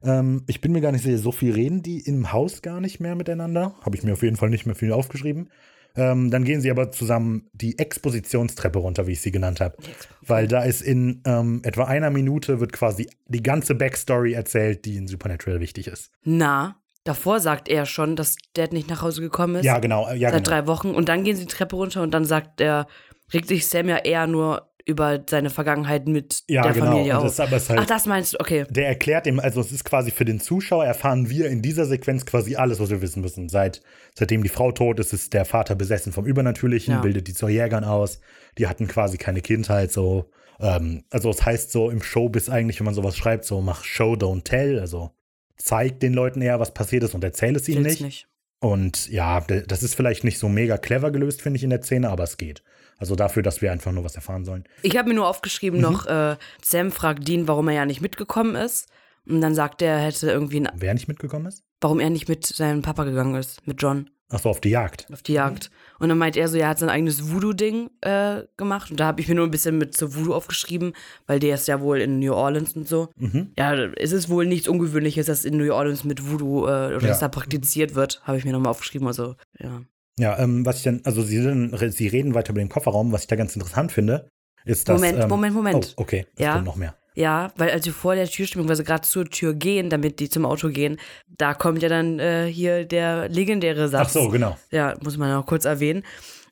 ähm, 0.05 0.43
ich 0.47 0.61
bin 0.61 0.73
mir 0.73 0.83
gar 0.83 0.93
nicht 0.93 1.03
sicher, 1.05 1.19
so 1.19 1.33
viel 1.33 1.53
reden 1.55 1.83
die 1.83 2.01
im 2.01 2.31
Haus 2.33 2.61
gar 2.61 2.81
nicht 2.81 3.01
mehr 3.01 3.15
miteinander. 3.15 3.75
Habe 3.83 3.97
ich 3.97 4.03
mir 4.03 4.13
auf 4.13 4.23
jeden 4.23 4.37
Fall 4.37 4.51
nicht 4.51 4.67
mehr 4.67 4.75
viel 4.75 4.93
aufgeschrieben. 4.93 5.49
Ähm, 5.97 6.31
dann 6.31 6.45
gehen 6.45 6.61
sie 6.61 6.71
aber 6.71 6.91
zusammen 6.91 7.49
die 7.53 7.79
Expositionstreppe 7.79 8.79
runter, 8.79 9.07
wie 9.07 9.13
ich 9.13 9.21
sie 9.21 9.31
genannt 9.31 9.61
habe. 9.61 9.77
Weil 10.23 10.49
da 10.49 10.65
ist 10.65 10.83
in 10.83 11.23
ähm, 11.25 11.61
etwa 11.63 11.85
einer 11.85 12.11
Minute 12.11 12.59
wird 12.61 12.73
quasi 12.73 13.09
die 13.27 13.43
ganze 13.43 13.75
Backstory 13.75 14.33
erzählt, 14.33 14.85
die 14.85 14.97
in 14.97 15.07
Supernatural 15.07 15.61
wichtig 15.61 15.87
ist. 15.87 16.11
Na, 16.25 16.77
davor 17.05 17.39
sagt 17.39 17.69
er 17.69 17.87
schon, 17.87 18.17
dass 18.17 18.37
Dad 18.55 18.73
nicht 18.73 18.89
nach 18.89 19.03
Hause 19.03 19.21
gekommen 19.21 19.57
ist. 19.57 19.65
Ja, 19.65 19.79
genau. 19.79 20.11
Ja, 20.13 20.31
seit 20.31 20.45
genau. 20.45 20.57
drei 20.57 20.67
Wochen. 20.67 20.91
Und 20.91 21.09
dann 21.09 21.23
gehen 21.23 21.37
sie 21.37 21.47
die 21.47 21.53
Treppe 21.55 21.77
runter 21.77 22.03
und 22.03 22.13
dann 22.13 22.25
sagt 22.25 22.61
er, 22.61 22.89
regt 23.33 23.49
sich 23.49 23.69
Sam 23.69 23.89
ja 23.89 23.99
eher 23.99 24.27
nur 24.27 24.74
über 24.87 25.25
seine 25.29 25.51
Vergangenheit 25.51 26.07
mit 26.07 26.43
Ja, 26.49 26.63
der 26.63 26.73
genau. 26.73 26.87
Familie 26.93 27.19
auf. 27.19 27.37
das, 27.37 27.69
halt, 27.71 27.79
Ach, 27.81 27.87
das 27.87 28.07
meinst 28.07 28.35
du, 28.35 28.41
okay. 28.41 28.67
Der 28.69 28.87
erklärt 28.87 29.27
ihm, 29.27 29.41
also 29.41 29.61
es 29.61 29.73
ist 29.73 29.85
quasi 29.85 30.11
für 30.11 30.25
den 30.25 30.41
Zuschauer, 30.41 30.85
erfahren 30.85 31.31
wir 31.31 31.49
in 31.49 31.63
dieser 31.63 31.87
Sequenz 31.87 32.27
quasi 32.27 32.57
alles, 32.57 32.81
was 32.81 32.91
wir 32.91 33.01
wissen 33.01 33.23
müssen. 33.23 33.49
Seit, 33.49 33.81
seitdem 34.15 34.43
die 34.43 34.49
Frau 34.51 34.73
tot 34.73 35.01
ist, 35.01 35.13
ist 35.13 35.33
der 35.33 35.45
Vater 35.47 35.75
besessen 35.75 36.13
vom 36.13 36.27
Übernatürlichen, 36.27 36.95
Ja. 36.95 37.01
bildet 37.01 37.29
die 37.29 37.35
zu 37.35 37.49
Jägern 37.49 37.85
aus. 37.85 38.21
Die 38.59 38.67
hatten 38.67 38.87
quasi 38.87 39.17
keine 39.17 39.41
Kindheit, 39.41 39.91
so. 39.91 40.31
Ähm, 40.61 41.05
also 41.11 41.31
es 41.31 41.45
heißt 41.45 41.73
so 41.73 41.91
im 41.91 42.03
Showbiz 42.03 42.49
eigentlich, 42.49 42.79
wenn 42.79 42.85
man 42.85 42.95
sowas 42.95 43.17
schreibt, 43.17 43.45
so 43.47 43.61
mach 43.61 43.85
Show, 43.85 44.13
don't 44.13 44.45
tell. 44.45 44.79
Also 44.81 45.11
zeig 45.57 46.01
den 46.01 46.13
Leuten 46.13 46.43
eher, 46.43 46.61
was 46.61 46.75
passiert 46.75 47.05
ist 47.05 47.15
und 47.15 47.25
erzähl 47.25 47.57
es 47.57 47.69
ihnen 47.69 47.85
Will's 47.85 48.01
nicht. 48.01 48.29
Und 48.61 49.09
ja, 49.11 49.41
das 49.41 49.83
ist 49.83 49.95
vielleicht 49.95 50.25
nicht 50.25 50.39
so 50.39 50.49
mega 50.49 50.79
clever 50.79 51.11
gelöst, 51.11 51.43
finde 51.43 51.57
ich, 51.59 51.65
in 51.65 51.71
der 51.71 51.83
Szene, 51.83 52.09
aber 52.09 52.25
es 52.25 52.37
geht. 52.39 52.63
Also 52.99 53.15
dafür, 53.17 53.43
dass 53.43 53.61
wir 53.63 53.73
einfach 53.73 53.93
nur 53.93 54.05
was 54.05 54.15
erfahren 54.15 54.45
sollen. 54.45 54.65
Ich 54.83 54.97
habe 54.97 55.09
mir 55.09 55.15
nur 55.15 55.27
aufgeschrieben 55.29 55.79
Mhm. 55.81 55.83
noch, 55.85 56.07
äh, 56.07 56.37
Sam 56.63 56.91
fragt 56.93 57.27
Dean, 57.29 57.49
warum 57.49 57.69
er 57.69 57.75
ja 57.75 57.87
nicht 57.87 58.01
mitgekommen 58.01 58.55
ist. 58.57 58.89
Und 59.27 59.41
dann 59.41 59.55
sagt 59.55 59.81
er, 59.83 59.95
er 59.95 59.99
hätte 60.01 60.31
irgendwie, 60.31 60.61
ein, 60.61 60.69
Wer 60.77 60.95
nicht 60.95 61.09
mitgekommen 61.09 61.47
ist? 61.47 61.63
warum 61.81 61.99
er 62.01 62.11
nicht 62.11 62.29
mit 62.29 62.47
seinem 62.47 62.83
Papa 62.83 63.05
gegangen 63.05 63.35
ist, 63.35 63.67
mit 63.67 63.81
John, 63.83 64.09
Ach 64.31 64.39
so, 64.39 64.49
auf 64.49 64.61
die 64.61 64.71
Jagd. 64.71 65.07
auf 65.13 65.23
die 65.23 65.35
Jagd. 65.35 65.71
Und 65.99 66.09
dann 66.09 66.17
meint 66.19 66.37
er 66.37 66.49
so, 66.49 66.57
er 66.57 66.69
hat 66.69 66.79
sein 66.79 66.89
eigenes 66.89 67.31
Voodoo-Ding 67.31 67.91
äh, 68.01 68.43
gemacht. 68.57 68.91
Und 68.91 68.99
da 68.99 69.07
habe 69.07 69.21
ich 69.21 69.29
mir 69.29 69.35
nur 69.35 69.45
ein 69.47 69.51
bisschen 69.51 69.77
mit 69.79 69.95
zu 69.97 70.15
Voodoo 70.15 70.35
aufgeschrieben, 70.35 70.95
weil 71.27 71.41
der 71.41 71.55
ist 71.57 71.69
ja 71.69 71.81
wohl 71.83 72.01
in 72.01 72.19
New 72.21 72.33
Orleans 72.33 72.75
und 72.75 72.89
so. 72.89 73.11
Mhm. 73.17 73.53
Ja, 73.59 73.75
es 73.75 74.13
ist 74.13 74.29
wohl 74.31 74.47
nichts 74.47 74.67
Ungewöhnliches, 74.67 75.27
dass 75.27 75.45
in 75.45 75.57
New 75.59 75.73
Orleans 75.73 76.05
mit 76.05 76.31
Voodoo 76.31 76.65
äh, 76.65 76.69
oder 76.69 77.01
Ja. 77.03 77.09
dass 77.09 77.21
da 77.21 77.29
praktiziert 77.29 77.95
wird, 77.95 78.23
habe 78.25 78.39
ich 78.39 78.45
mir 78.47 78.53
nochmal 78.53 78.71
aufgeschrieben. 78.71 79.07
Also, 79.07 79.37
ja. 79.59 79.83
Ja, 80.19 80.39
ähm, 80.39 80.65
was 80.65 80.79
ich 80.79 80.83
dann, 80.85 81.01
also 81.05 81.23
sie, 81.23 81.43
sind, 81.43 81.77
sie 81.93 82.07
reden 82.09 82.35
weiter 82.35 82.51
über 82.51 82.61
den 82.61 82.69
Kofferraum, 82.69 83.13
was 83.13 83.23
ich 83.23 83.27
da 83.27 83.37
ganz 83.37 83.55
interessant 83.57 83.91
finde, 83.93 84.29
ist 84.65 84.89
dass. 84.89 85.01
Moment, 85.01 85.23
ähm, 85.23 85.29
Moment, 85.29 85.55
Moment. 85.55 85.95
Oh, 85.97 86.03
okay, 86.03 86.27
es 86.37 86.43
Ja. 86.45 86.55
kommt 86.55 86.67
noch 86.67 86.77
mehr. 86.77 86.95
Ja, 87.17 87.53
weil 87.57 87.71
als 87.71 87.85
sie 87.85 87.93
vor 87.93 88.17
der 88.17 88.27
Tür 88.27 88.47
stehen, 88.47 88.69
weil 88.69 88.75
sie 88.75 88.83
gerade 88.83 89.07
zur 89.07 89.25
Tür 89.31 89.55
gehen, 89.55 89.89
damit 89.89 90.19
die 90.19 90.29
zum 90.29 90.45
Auto 90.45 90.69
gehen, 90.69 90.99
da 91.29 91.55
kommt 91.55 91.81
ja 91.83 91.89
dann 91.89 92.19
äh, 92.19 92.47
hier 92.47 92.85
der 92.85 93.29
legendäre 93.29 93.89
Satz. 93.89 94.09
Ach 94.09 94.11
so, 94.11 94.29
genau. 94.29 94.57
Ja, 94.73 94.97
muss 95.03 95.17
man 95.17 95.31
noch 95.31 95.47
kurz 95.47 95.65
erwähnen. 95.65 96.03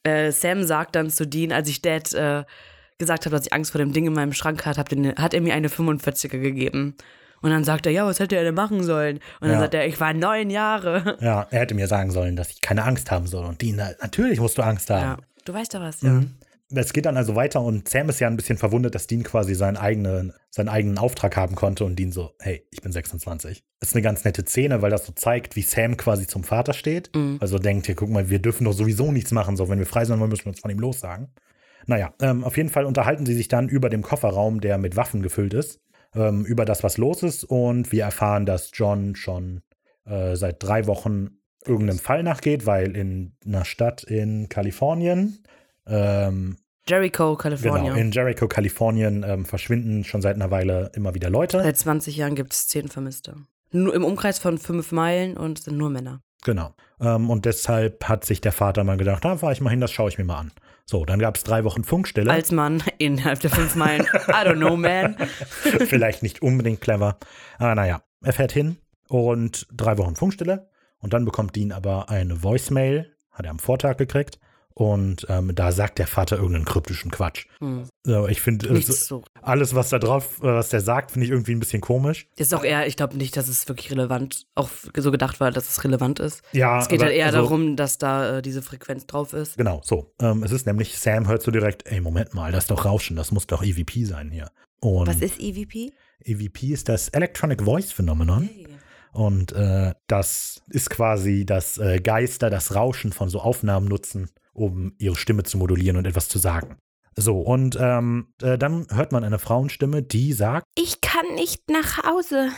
Äh, 0.04 0.30
Sam 0.30 0.62
sagt 0.62 0.94
dann 0.94 1.10
zu 1.10 1.26
Dean, 1.26 1.50
als 1.52 1.68
ich 1.68 1.82
Dad 1.82 2.12
äh, 2.14 2.44
gesagt 2.98 3.26
habe, 3.26 3.34
dass 3.34 3.46
ich 3.46 3.52
Angst 3.52 3.72
vor 3.72 3.80
dem 3.80 3.92
Ding 3.92 4.06
in 4.06 4.12
meinem 4.12 4.32
Schrank 4.32 4.64
hatte, 4.64 4.84
den, 4.94 5.16
hat 5.16 5.34
er 5.34 5.40
mir 5.40 5.54
eine 5.54 5.68
45er 5.68 6.38
gegeben. 6.38 6.96
Und 7.42 7.50
dann 7.50 7.64
sagt 7.64 7.86
er, 7.86 7.92
ja, 7.92 8.06
was 8.06 8.20
hätte 8.20 8.36
er 8.36 8.44
denn 8.44 8.54
machen 8.54 8.82
sollen? 8.82 9.16
Und 9.40 9.48
dann 9.48 9.52
Ja. 9.52 9.58
sagt 9.60 9.74
er, 9.74 9.86
ich 9.86 10.00
war 10.00 10.14
neun 10.14 10.48
Jahre. 10.50 11.16
Ja, 11.20 11.46
er 11.50 11.60
hätte 11.60 11.74
mir 11.74 11.86
sagen 11.88 12.10
sollen, 12.10 12.36
dass 12.36 12.50
ich 12.50 12.60
keine 12.60 12.84
Angst 12.84 13.10
haben 13.10 13.26
soll. 13.26 13.44
Und 13.44 13.60
die, 13.60 13.72
na, 13.72 13.90
natürlich 14.00 14.40
musst 14.40 14.56
du 14.58 14.62
Angst 14.62 14.88
Ja, 14.88 15.00
haben. 15.00 15.22
du 15.44 15.52
weißt 15.52 15.74
ja 15.74 15.80
was, 15.80 16.00
ja. 16.02 16.10
Mhm. 16.10 16.30
Es 16.74 16.94
geht 16.94 17.04
dann 17.04 17.18
also 17.18 17.34
weiter 17.36 17.60
und 17.60 17.86
Sam 17.86 18.08
ist 18.08 18.18
ja 18.18 18.28
ein 18.28 18.36
bisschen 18.36 18.56
verwundert, 18.56 18.94
dass 18.94 19.06
Dean 19.06 19.24
quasi 19.24 19.54
seinen 19.54 19.76
eigenen, 19.76 20.32
seinen 20.48 20.70
eigenen 20.70 20.96
Auftrag 20.96 21.36
haben 21.36 21.54
konnte 21.54 21.84
und 21.84 21.98
Dean 21.98 22.12
so, 22.12 22.30
hey, 22.40 22.66
ich 22.70 22.80
bin 22.80 22.92
26. 22.92 23.62
Ist 23.80 23.94
eine 23.94 24.00
ganz 24.00 24.24
nette 24.24 24.42
Szene, 24.46 24.80
weil 24.80 24.90
das 24.90 25.04
so 25.04 25.12
zeigt, 25.12 25.54
wie 25.54 25.60
Sam 25.60 25.98
quasi 25.98 26.26
zum 26.26 26.44
Vater 26.44 26.72
steht. 26.72 27.10
Mhm. 27.14 27.36
Also 27.40 27.58
denkt, 27.58 27.84
hier, 27.84 27.94
guck 27.94 28.08
mal, 28.08 28.30
wir 28.30 28.38
dürfen 28.38 28.64
doch 28.64 28.72
sowieso 28.72 29.12
nichts 29.12 29.32
machen, 29.32 29.58
so 29.58 29.68
wenn 29.68 29.78
wir 29.80 29.84
frei 29.86 30.06
sein 30.06 30.18
wollen, 30.18 30.30
müssen 30.30 30.46
wir 30.46 30.52
uns 30.52 30.60
von 30.60 30.70
ihm 30.70 30.78
lossagen. 30.78 31.28
Naja, 31.86 32.14
ähm, 32.22 32.42
auf 32.42 32.56
jeden 32.56 32.70
Fall 32.70 32.86
unterhalten 32.86 33.26
sie 33.26 33.34
sich 33.34 33.48
dann 33.48 33.68
über 33.68 33.90
dem 33.90 34.00
Kofferraum, 34.00 34.62
der 34.62 34.78
mit 34.78 34.96
Waffen 34.96 35.20
gefüllt 35.22 35.52
ist, 35.52 35.78
ähm, 36.14 36.44
über 36.44 36.64
das, 36.64 36.82
was 36.82 36.98
los 36.98 37.22
ist 37.22 37.44
und 37.44 37.92
wir 37.92 38.04
erfahren, 38.04 38.46
dass 38.46 38.70
John 38.72 39.16
schon 39.16 39.62
äh, 40.04 40.36
seit 40.36 40.62
drei 40.62 40.86
Wochen 40.86 41.38
irgendeinem 41.64 41.98
Fall 41.98 42.22
nachgeht, 42.22 42.66
weil 42.66 42.96
in 42.96 43.32
einer 43.46 43.64
Stadt 43.64 44.02
in 44.02 44.48
Kalifornien 44.48 45.44
ähm, 45.86 46.56
Jericho, 46.88 47.36
California. 47.36 47.92
Genau, 47.92 47.94
in 47.94 48.10
Jericho, 48.10 48.48
Kalifornien 48.48 49.24
ähm, 49.26 49.44
verschwinden 49.44 50.02
schon 50.04 50.20
seit 50.20 50.34
einer 50.34 50.50
Weile 50.50 50.90
immer 50.94 51.14
wieder 51.14 51.30
Leute. 51.30 51.62
Seit 51.62 51.76
20 51.78 52.16
Jahren 52.16 52.34
gibt 52.34 52.52
es 52.52 52.66
zehn 52.66 52.88
Vermisste. 52.88 53.36
Nur 53.70 53.94
im 53.94 54.04
Umkreis 54.04 54.38
von 54.38 54.58
fünf 54.58 54.90
Meilen 54.90 55.36
und 55.36 55.60
sind 55.60 55.76
nur 55.76 55.90
Männer. 55.90 56.22
Genau. 56.44 56.74
Ähm, 57.00 57.30
und 57.30 57.44
deshalb 57.44 58.08
hat 58.08 58.24
sich 58.24 58.40
der 58.40 58.52
Vater 58.52 58.82
mal 58.82 58.96
gedacht, 58.96 59.24
da 59.24 59.36
fahre 59.36 59.52
ich 59.52 59.60
mal 59.60 59.70
hin, 59.70 59.80
das 59.80 59.92
schaue 59.92 60.08
ich 60.08 60.18
mir 60.18 60.24
mal 60.24 60.38
an. 60.38 60.52
So, 60.84 61.04
dann 61.04 61.20
gab 61.20 61.36
es 61.36 61.44
drei 61.44 61.64
Wochen 61.64 61.84
Funkstille. 61.84 62.30
Als 62.30 62.50
Mann 62.50 62.82
innerhalb 62.98 63.40
der 63.40 63.50
fünf 63.50 63.76
Meilen. 63.76 64.02
I 64.02 64.46
don't 64.46 64.56
know, 64.56 64.76
man. 64.76 65.16
Vielleicht 65.86 66.22
nicht 66.22 66.42
unbedingt 66.42 66.80
clever. 66.80 67.18
Aber 67.58 67.74
naja, 67.74 68.02
er 68.22 68.32
fährt 68.32 68.52
hin 68.52 68.76
und 69.08 69.66
drei 69.72 69.98
Wochen 69.98 70.16
Funkstille. 70.16 70.68
Und 70.98 71.12
dann 71.12 71.24
bekommt 71.24 71.56
Dean 71.56 71.72
aber 71.72 72.10
eine 72.10 72.42
Voicemail, 72.42 73.12
hat 73.30 73.44
er 73.44 73.50
am 73.50 73.58
Vortag 73.58 73.96
gekriegt. 73.96 74.38
Und 74.74 75.26
ähm, 75.28 75.54
da 75.54 75.72
sagt 75.72 75.98
der 75.98 76.06
Vater 76.06 76.36
irgendeinen 76.36 76.64
kryptischen 76.64 77.10
Quatsch. 77.10 77.46
Hm. 77.60 77.84
So, 78.04 78.26
ich 78.28 78.40
finde, 78.40 78.68
äh, 78.68 78.80
so. 78.80 79.22
alles, 79.42 79.74
was 79.74 79.90
da 79.90 79.98
drauf, 79.98 80.38
äh, 80.40 80.46
was 80.46 80.70
der 80.70 80.80
sagt, 80.80 81.12
finde 81.12 81.26
ich 81.26 81.30
irgendwie 81.30 81.52
ein 81.52 81.60
bisschen 81.60 81.80
komisch. 81.80 82.26
Das 82.36 82.48
ist 82.48 82.54
auch 82.54 82.64
eher, 82.64 82.86
ich 82.86 82.96
glaube 82.96 83.16
nicht, 83.16 83.36
dass 83.36 83.48
es 83.48 83.68
wirklich 83.68 83.90
relevant, 83.90 84.46
auch 84.54 84.70
so 84.96 85.10
gedacht 85.10 85.40
war, 85.40 85.50
dass 85.50 85.68
es 85.68 85.84
relevant 85.84 86.20
ist. 86.20 86.42
Ja, 86.52 86.80
Es 86.80 86.88
geht 86.88 87.00
aber, 87.00 87.08
halt 87.08 87.16
eher 87.16 87.26
also, 87.26 87.38
darum, 87.38 87.76
dass 87.76 87.98
da 87.98 88.38
äh, 88.38 88.42
diese 88.42 88.62
Frequenz 88.62 89.06
drauf 89.06 89.32
ist. 89.32 89.56
Genau, 89.56 89.80
so. 89.84 90.12
Ähm, 90.20 90.42
es 90.42 90.52
ist 90.52 90.66
nämlich, 90.66 90.98
Sam 90.98 91.28
hört 91.28 91.42
so 91.42 91.50
direkt, 91.50 91.86
ey, 91.86 92.00
Moment 92.00 92.34
mal, 92.34 92.52
das 92.52 92.64
ist 92.64 92.70
doch 92.70 92.84
Rauschen, 92.84 93.16
das 93.16 93.30
muss 93.30 93.46
doch 93.46 93.62
EVP 93.62 94.04
sein 94.04 94.30
hier. 94.30 94.50
Und 94.80 95.06
Was 95.06 95.20
ist 95.20 95.38
EVP? 95.38 95.92
EVP 96.24 96.72
ist 96.72 96.88
das 96.88 97.08
Electronic 97.10 97.62
Voice 97.62 97.92
Phenomenon. 97.92 98.48
Und 99.12 99.52
äh, 99.52 99.92
das 100.06 100.62
ist 100.68 100.90
quasi, 100.90 101.44
dass 101.44 101.78
äh, 101.78 102.00
Geister 102.00 102.48
das 102.50 102.74
Rauschen 102.74 103.12
von 103.12 103.28
so 103.28 103.40
Aufnahmen 103.40 103.86
nutzen, 103.86 104.30
um 104.52 104.94
ihre 104.98 105.16
Stimme 105.16 105.42
zu 105.44 105.58
modulieren 105.58 105.96
und 105.96 106.06
etwas 106.06 106.28
zu 106.28 106.38
sagen. 106.38 106.76
So, 107.14 107.40
und 107.40 107.76
ähm, 107.80 108.32
äh, 108.42 108.56
dann 108.56 108.86
hört 108.90 109.12
man 109.12 109.22
eine 109.24 109.38
Frauenstimme, 109.38 110.02
die 110.02 110.32
sagt, 110.32 110.64
Ich 110.74 111.00
kann 111.02 111.34
nicht 111.34 111.68
nach 111.70 112.02
Hause. 112.04 112.50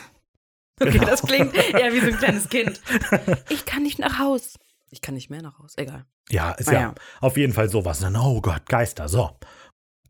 Okay, 0.81 0.93
Genau. 0.93 1.07
das 1.07 1.23
klingt 1.23 1.55
eher 1.75 1.93
wie 1.93 2.01
so 2.01 2.07
ein 2.07 2.19
kleines 2.19 2.49
Kind. 2.49 2.81
Ich 3.49 3.65
kann 3.65 3.83
nicht 3.83 3.99
nach 3.99 4.19
Haus. 4.19 4.57
Ich 4.91 5.01
kann 5.01 5.15
nicht 5.15 5.29
mehr 5.31 5.43
nach 5.43 5.59
Haus. 5.59 5.75
Egal. 5.77 6.05
ja, 6.31 6.53
ist 6.53 6.69
Ah, 6.69 6.73
ja, 6.73 6.81
ja. 6.81 6.95
auf 7.21 7.37
jeden 7.37 7.53
Fall 7.53 7.69
sowas. 7.69 7.99
Dann, 8.01 8.15
oh 8.17 8.41
Gott, 8.41 8.67
Geister, 8.69 9.09
so. 9.09 9.31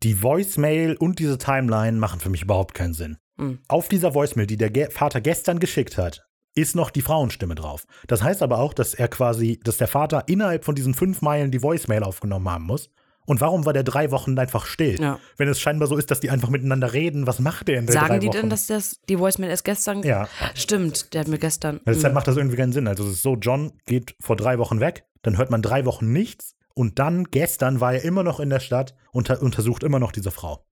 Die 0.03 0.21
Voicemail 0.21 0.95
und 0.97 1.17
diese 1.19 1.37
Timeline 1.39 1.97
machen 1.97 2.19
für 2.19 2.29
mich 2.29 2.43
überhaupt 2.43 2.75
keinen 2.75 2.93
Sinn. 2.93 3.17
Hm. 3.39 3.59
Auf 3.67 3.89
dieser 3.89 4.13
Voicemail, 4.13 4.45
die 4.47 4.57
der 4.57 4.69
Ge 4.69 4.89
Vater 4.91 5.21
gestern 5.21 5.59
geschickt 5.59 5.97
hat, 5.97 6.23
ist 6.55 6.75
noch 6.75 6.89
die 6.89 7.01
Frauenstimme 7.01 7.55
drauf. 7.55 7.85
Das 8.07 8.23
heißt 8.23 8.41
aber 8.41 8.59
auch, 8.59 8.73
dass 8.73 8.93
er 8.93 9.07
quasi, 9.09 9.59
dass 9.63 9.77
der 9.77 9.87
Vater 9.87 10.23
innerhalb 10.27 10.65
von 10.65 10.73
diesen 10.75 10.93
fünf 10.93 11.21
Meilen 11.21 11.51
die 11.51 11.61
Voicemail 11.61 12.03
aufgenommen 12.03 12.49
haben 12.49 12.65
muss. 12.65 12.89
Und 13.27 13.41
warum 13.41 13.65
war 13.65 13.73
der 13.73 13.83
drei 13.83 14.11
Wochen 14.11 14.37
einfach 14.37 14.67
still? 14.67 14.99
Ja. 15.01 15.19
Wenn 15.37 15.47
es 15.49 15.59
scheinbar 15.59 15.87
so 15.87 15.97
ist, 15.97 16.11
dass 16.11 16.19
die 16.19 16.29
einfach 16.29 16.49
miteinander 16.49 16.93
reden, 16.93 17.25
was 17.25 17.39
macht 17.39 17.67
der 17.67 17.79
in 17.79 17.87
drei 17.87 17.93
Sagen 17.93 18.19
die 18.19 18.27
Wochen? 18.27 18.37
denn, 18.37 18.49
dass 18.51 18.67
das 18.67 19.01
die 19.09 19.17
Voicemail 19.19 19.49
erst 19.49 19.65
gestern? 19.65 20.03
Ja. 20.03 20.27
Stimmt, 20.53 21.13
der 21.13 21.21
hat 21.21 21.27
mir 21.27 21.39
gestern. 21.39 21.81
Deshalb 21.87 22.11
Hm. 22.11 22.13
macht 22.13 22.27
das 22.27 22.37
irgendwie 22.37 22.55
keinen 22.57 22.71
Sinn. 22.71 22.87
Also 22.87 23.03
es 23.05 23.13
ist 23.13 23.23
so, 23.23 23.35
John 23.35 23.73
geht 23.87 24.15
vor 24.21 24.35
drei 24.35 24.59
Wochen 24.59 24.79
weg, 24.79 25.05
dann 25.23 25.37
hört 25.37 25.49
man 25.49 25.63
drei 25.63 25.85
Wochen 25.85 26.13
nichts 26.13 26.55
und 26.75 26.99
dann 26.99 27.23
gestern 27.25 27.81
war 27.81 27.93
er 27.95 28.03
immer 28.03 28.21
noch 28.23 28.39
in 28.39 28.51
der 28.51 28.59
Stadt 28.59 28.93
und 29.11 29.29
unter 29.31 29.41
untersucht 29.41 29.83
immer 29.83 29.97
noch 29.99 30.11
diese 30.11 30.29
Frau. 30.29 30.63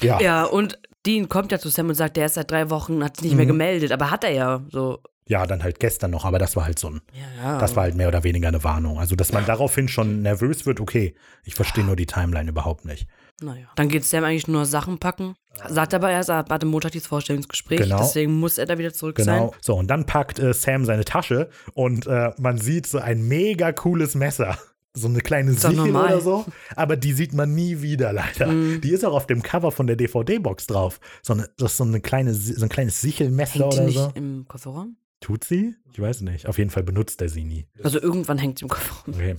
Ja. 0.00 0.20
Ja, 0.22 0.44
und 0.44 0.78
Dean 1.04 1.28
kommt 1.28 1.52
ja 1.52 1.58
zu 1.58 1.68
Sam 1.68 1.88
und 1.90 1.94
sagt, 1.96 2.16
der 2.16 2.26
ist 2.26 2.34
seit 2.34 2.50
drei 2.50 2.70
Wochen, 2.70 3.04
hat 3.04 3.16
sich 3.16 3.24
nicht 3.24 3.32
Mhm. 3.32 3.36
mehr 3.38 3.46
gemeldet, 3.46 3.92
aber 3.92 4.10
hat 4.10 4.24
er 4.24 4.32
ja 4.32 4.62
so. 4.70 5.00
Ja, 5.30 5.46
dann 5.46 5.62
halt 5.62 5.78
gestern 5.78 6.10
noch, 6.10 6.24
aber 6.24 6.40
das 6.40 6.56
war 6.56 6.64
halt 6.64 6.78
so 6.80 6.88
ein, 6.88 7.00
Ja, 7.12 7.42
ja. 7.52 7.58
das 7.60 7.76
war 7.76 7.84
halt 7.84 7.94
mehr 7.94 8.08
oder 8.08 8.24
weniger 8.24 8.48
eine 8.48 8.64
Warnung. 8.64 8.98
Also, 8.98 9.14
dass 9.14 9.30
man 9.32 9.46
daraufhin 9.46 9.86
schon 9.86 10.22
nervös 10.22 10.66
wird, 10.66 10.80
okay. 10.80 11.14
Ich 11.44 11.54
verstehe 11.54 11.84
nur 11.84 11.94
die 11.94 12.06
Timeline 12.06 12.50
überhaupt 12.50 12.84
nicht. 12.84 13.06
Naja. 13.40 13.68
Dann 13.76 13.88
geht 13.88 14.04
Sam 14.04 14.24
eigentlich 14.24 14.48
nur 14.48 14.66
Sachen 14.66 14.98
packen. 14.98 15.36
Sagt 15.68 15.94
aber 15.94 16.10
erst, 16.10 16.30
er 16.30 16.44
hatte 16.48 16.66
Montag 16.66 16.90
dieses 16.92 17.06
Vorstellungsgespräch, 17.06 17.80
Genau. 17.80 17.98
deswegen 17.98 18.40
muss 18.40 18.58
er 18.58 18.66
da 18.66 18.76
wieder 18.76 18.92
zurück 18.92 19.16
Genau. 19.16 19.50
sein. 19.52 19.58
So, 19.60 19.76
und 19.76 19.86
dann 19.86 20.04
packt 20.04 20.40
äh, 20.40 20.52
Sam 20.52 20.84
seine 20.84 21.04
Tasche 21.04 21.48
und 21.74 22.08
äh, 22.08 22.32
man 22.38 22.58
sieht 22.58 22.88
so 22.88 22.98
ein 22.98 23.22
mega 23.28 23.70
cooles 23.72 24.14
Messer. 24.16 24.58
So 24.92 25.06
eine 25.06 25.20
kleine 25.20 25.52
Sichel 25.52 25.94
oder 25.94 26.20
so. 26.20 26.44
Aber 26.74 26.96
die 26.96 27.12
sieht 27.12 27.32
man 27.32 27.54
nie 27.54 27.80
wieder, 27.80 28.12
leider. 28.12 28.48
Mhm. 28.48 28.80
Die 28.80 28.90
ist 28.90 29.04
auch 29.04 29.12
auf 29.14 29.28
dem 29.28 29.40
Cover 29.40 29.70
von 29.70 29.86
der 29.86 29.94
DVD-Box 29.94 30.66
drauf. 30.66 30.98
So, 31.22 31.34
eine, 31.34 31.48
das 31.58 31.70
ist 31.70 31.76
so, 31.76 31.84
eine 31.84 32.00
kleine, 32.00 32.34
so 32.34 32.60
ein 32.60 32.68
kleines 32.68 33.00
Sichelmesser 33.00 33.60
Hängt 33.60 33.72
die 33.72 33.76
oder 33.76 33.86
nicht 33.86 33.96
so. 33.98 34.10
im 34.16 34.46
Kofferraum? 34.48 34.96
Tut 35.20 35.44
sie? 35.44 35.74
Ich 35.92 36.00
weiß 36.00 36.22
nicht. 36.22 36.46
Auf 36.46 36.58
jeden 36.58 36.70
Fall 36.70 36.82
benutzt 36.82 37.20
er 37.20 37.28
sie 37.28 37.44
nie. 37.44 37.66
Also 37.82 38.00
irgendwann 38.00 38.38
hängt 38.38 38.58
sie 38.58 38.64
im 38.64 38.68
Kofferraum. 38.70 39.14
Okay. 39.14 39.36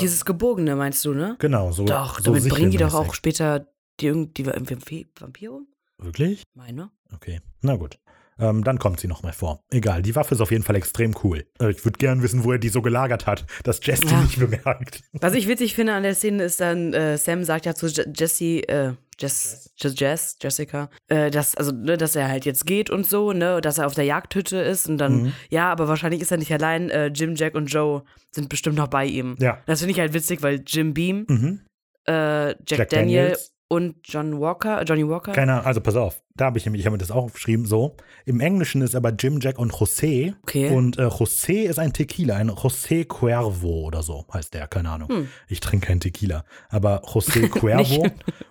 Dieses 0.00 0.24
Gebogene 0.24 0.76
meinst 0.76 1.04
du, 1.04 1.12
ne? 1.14 1.36
Genau, 1.38 1.70
so. 1.72 1.84
Doch, 1.84 2.18
so 2.18 2.32
damit 2.32 2.48
bringen 2.48 2.70
die 2.70 2.78
doch 2.78 2.94
auch 2.94 3.14
später 3.14 3.68
die, 4.00 4.06
irgend- 4.06 4.36
die 4.38 4.46
Vampir, 4.46 5.52
um? 5.52 5.68
Wirklich? 5.98 6.42
Meine? 6.54 6.90
Okay, 7.14 7.40
na 7.60 7.76
gut. 7.76 7.98
Ähm, 8.36 8.64
dann 8.64 8.80
kommt 8.80 8.98
sie 8.98 9.06
nochmal 9.06 9.32
vor. 9.32 9.60
Egal, 9.70 10.02
die 10.02 10.16
Waffe 10.16 10.34
ist 10.34 10.40
auf 10.40 10.50
jeden 10.50 10.64
Fall 10.64 10.74
extrem 10.74 11.14
cool. 11.22 11.46
Äh, 11.60 11.70
ich 11.70 11.84
würde 11.84 11.98
gern 11.98 12.20
wissen, 12.20 12.42
wo 12.42 12.50
er 12.50 12.58
die 12.58 12.68
so 12.68 12.82
gelagert 12.82 13.26
hat, 13.26 13.46
dass 13.62 13.78
Jess 13.86 14.00
die 14.00 14.08
Ja. 14.08 14.22
nicht 14.22 14.40
bemerkt. 14.40 15.04
Was 15.12 15.34
ich 15.34 15.46
witzig 15.46 15.74
finde 15.76 15.92
an 15.94 16.02
der 16.02 16.16
Szene 16.16 16.42
ist 16.42 16.60
dann, 16.60 16.92
äh, 16.94 17.16
Sam 17.16 17.44
sagt 17.44 17.64
ja 17.64 17.76
zu 17.76 17.86
Je 17.86 18.04
Jesse, 18.16 18.66
äh, 18.68 18.94
Jess, 19.18 19.70
Jess, 19.76 19.94
Jess, 19.98 20.36
Jessica, 20.42 20.90
äh, 21.08 21.30
dass, 21.30 21.54
also, 21.56 21.72
ne, 21.72 21.96
dass 21.96 22.16
er 22.16 22.28
halt 22.28 22.44
jetzt 22.44 22.66
geht 22.66 22.90
und 22.90 23.06
so, 23.06 23.32
ne, 23.32 23.60
dass 23.60 23.78
er 23.78 23.86
auf 23.86 23.94
der 23.94 24.04
Jagdhütte 24.04 24.58
ist 24.58 24.88
und 24.88 24.98
dann, 24.98 25.22
Mhm. 25.24 25.32
ja, 25.50 25.70
aber 25.70 25.88
wahrscheinlich 25.88 26.20
ist 26.20 26.30
er 26.30 26.38
nicht 26.38 26.52
allein, 26.52 26.90
äh, 26.90 27.06
Jim, 27.06 27.34
Jack 27.34 27.54
und 27.54 27.66
Joe 27.66 28.02
sind 28.30 28.48
bestimmt 28.48 28.76
noch 28.76 28.88
bei 28.88 29.04
ihm. 29.06 29.36
Ja. 29.38 29.58
Das 29.66 29.80
finde 29.80 29.92
ich 29.92 30.00
halt 30.00 30.12
witzig, 30.14 30.42
weil 30.42 30.62
Jim 30.66 30.94
Beam, 30.94 31.24
Mhm. 31.28 31.60
äh, 32.06 32.48
Jack, 32.48 32.58
Jack 32.70 32.88
Daniel 32.90 33.22
Daniels. 33.22 33.53
Und 33.68 33.96
John 34.04 34.40
Walker, 34.40 34.80
äh, 34.80 34.84
Johnny 34.84 35.08
Walker. 35.08 35.32
Keine 35.32 35.54
Ahnung, 35.54 35.66
also 35.66 35.80
pass 35.80 35.96
auf, 35.96 36.22
da 36.36 36.46
habe 36.46 36.58
ich 36.58 36.64
nämlich, 36.64 36.80
ich 36.80 36.86
habe 36.86 36.94
mir 36.94 36.98
das 36.98 37.10
auch 37.10 37.32
geschrieben, 37.32 37.64
so. 37.64 37.96
Im 38.24 38.40
Englischen 38.40 38.82
ist 38.82 38.94
aber 38.94 39.10
Jim, 39.10 39.40
Jack 39.40 39.58
und 39.58 39.72
José. 39.72 40.34
Okay. 40.42 40.70
Und 40.70 40.98
äh, 40.98 41.06
José 41.06 41.64
ist 41.64 41.78
ein 41.78 41.92
Tequila, 41.92 42.36
ein 42.36 42.50
José 42.50 43.06
Cuervo 43.06 43.84
oder 43.86 44.02
so 44.02 44.26
heißt 44.32 44.54
der, 44.54 44.66
keine 44.68 44.90
Ahnung. 44.90 45.08
Hm. 45.08 45.28
Ich 45.48 45.60
trinke 45.60 45.86
keinen 45.86 46.00
Tequila. 46.00 46.44
Aber 46.68 47.02
José 47.04 47.48
Cuervo 47.60 48.06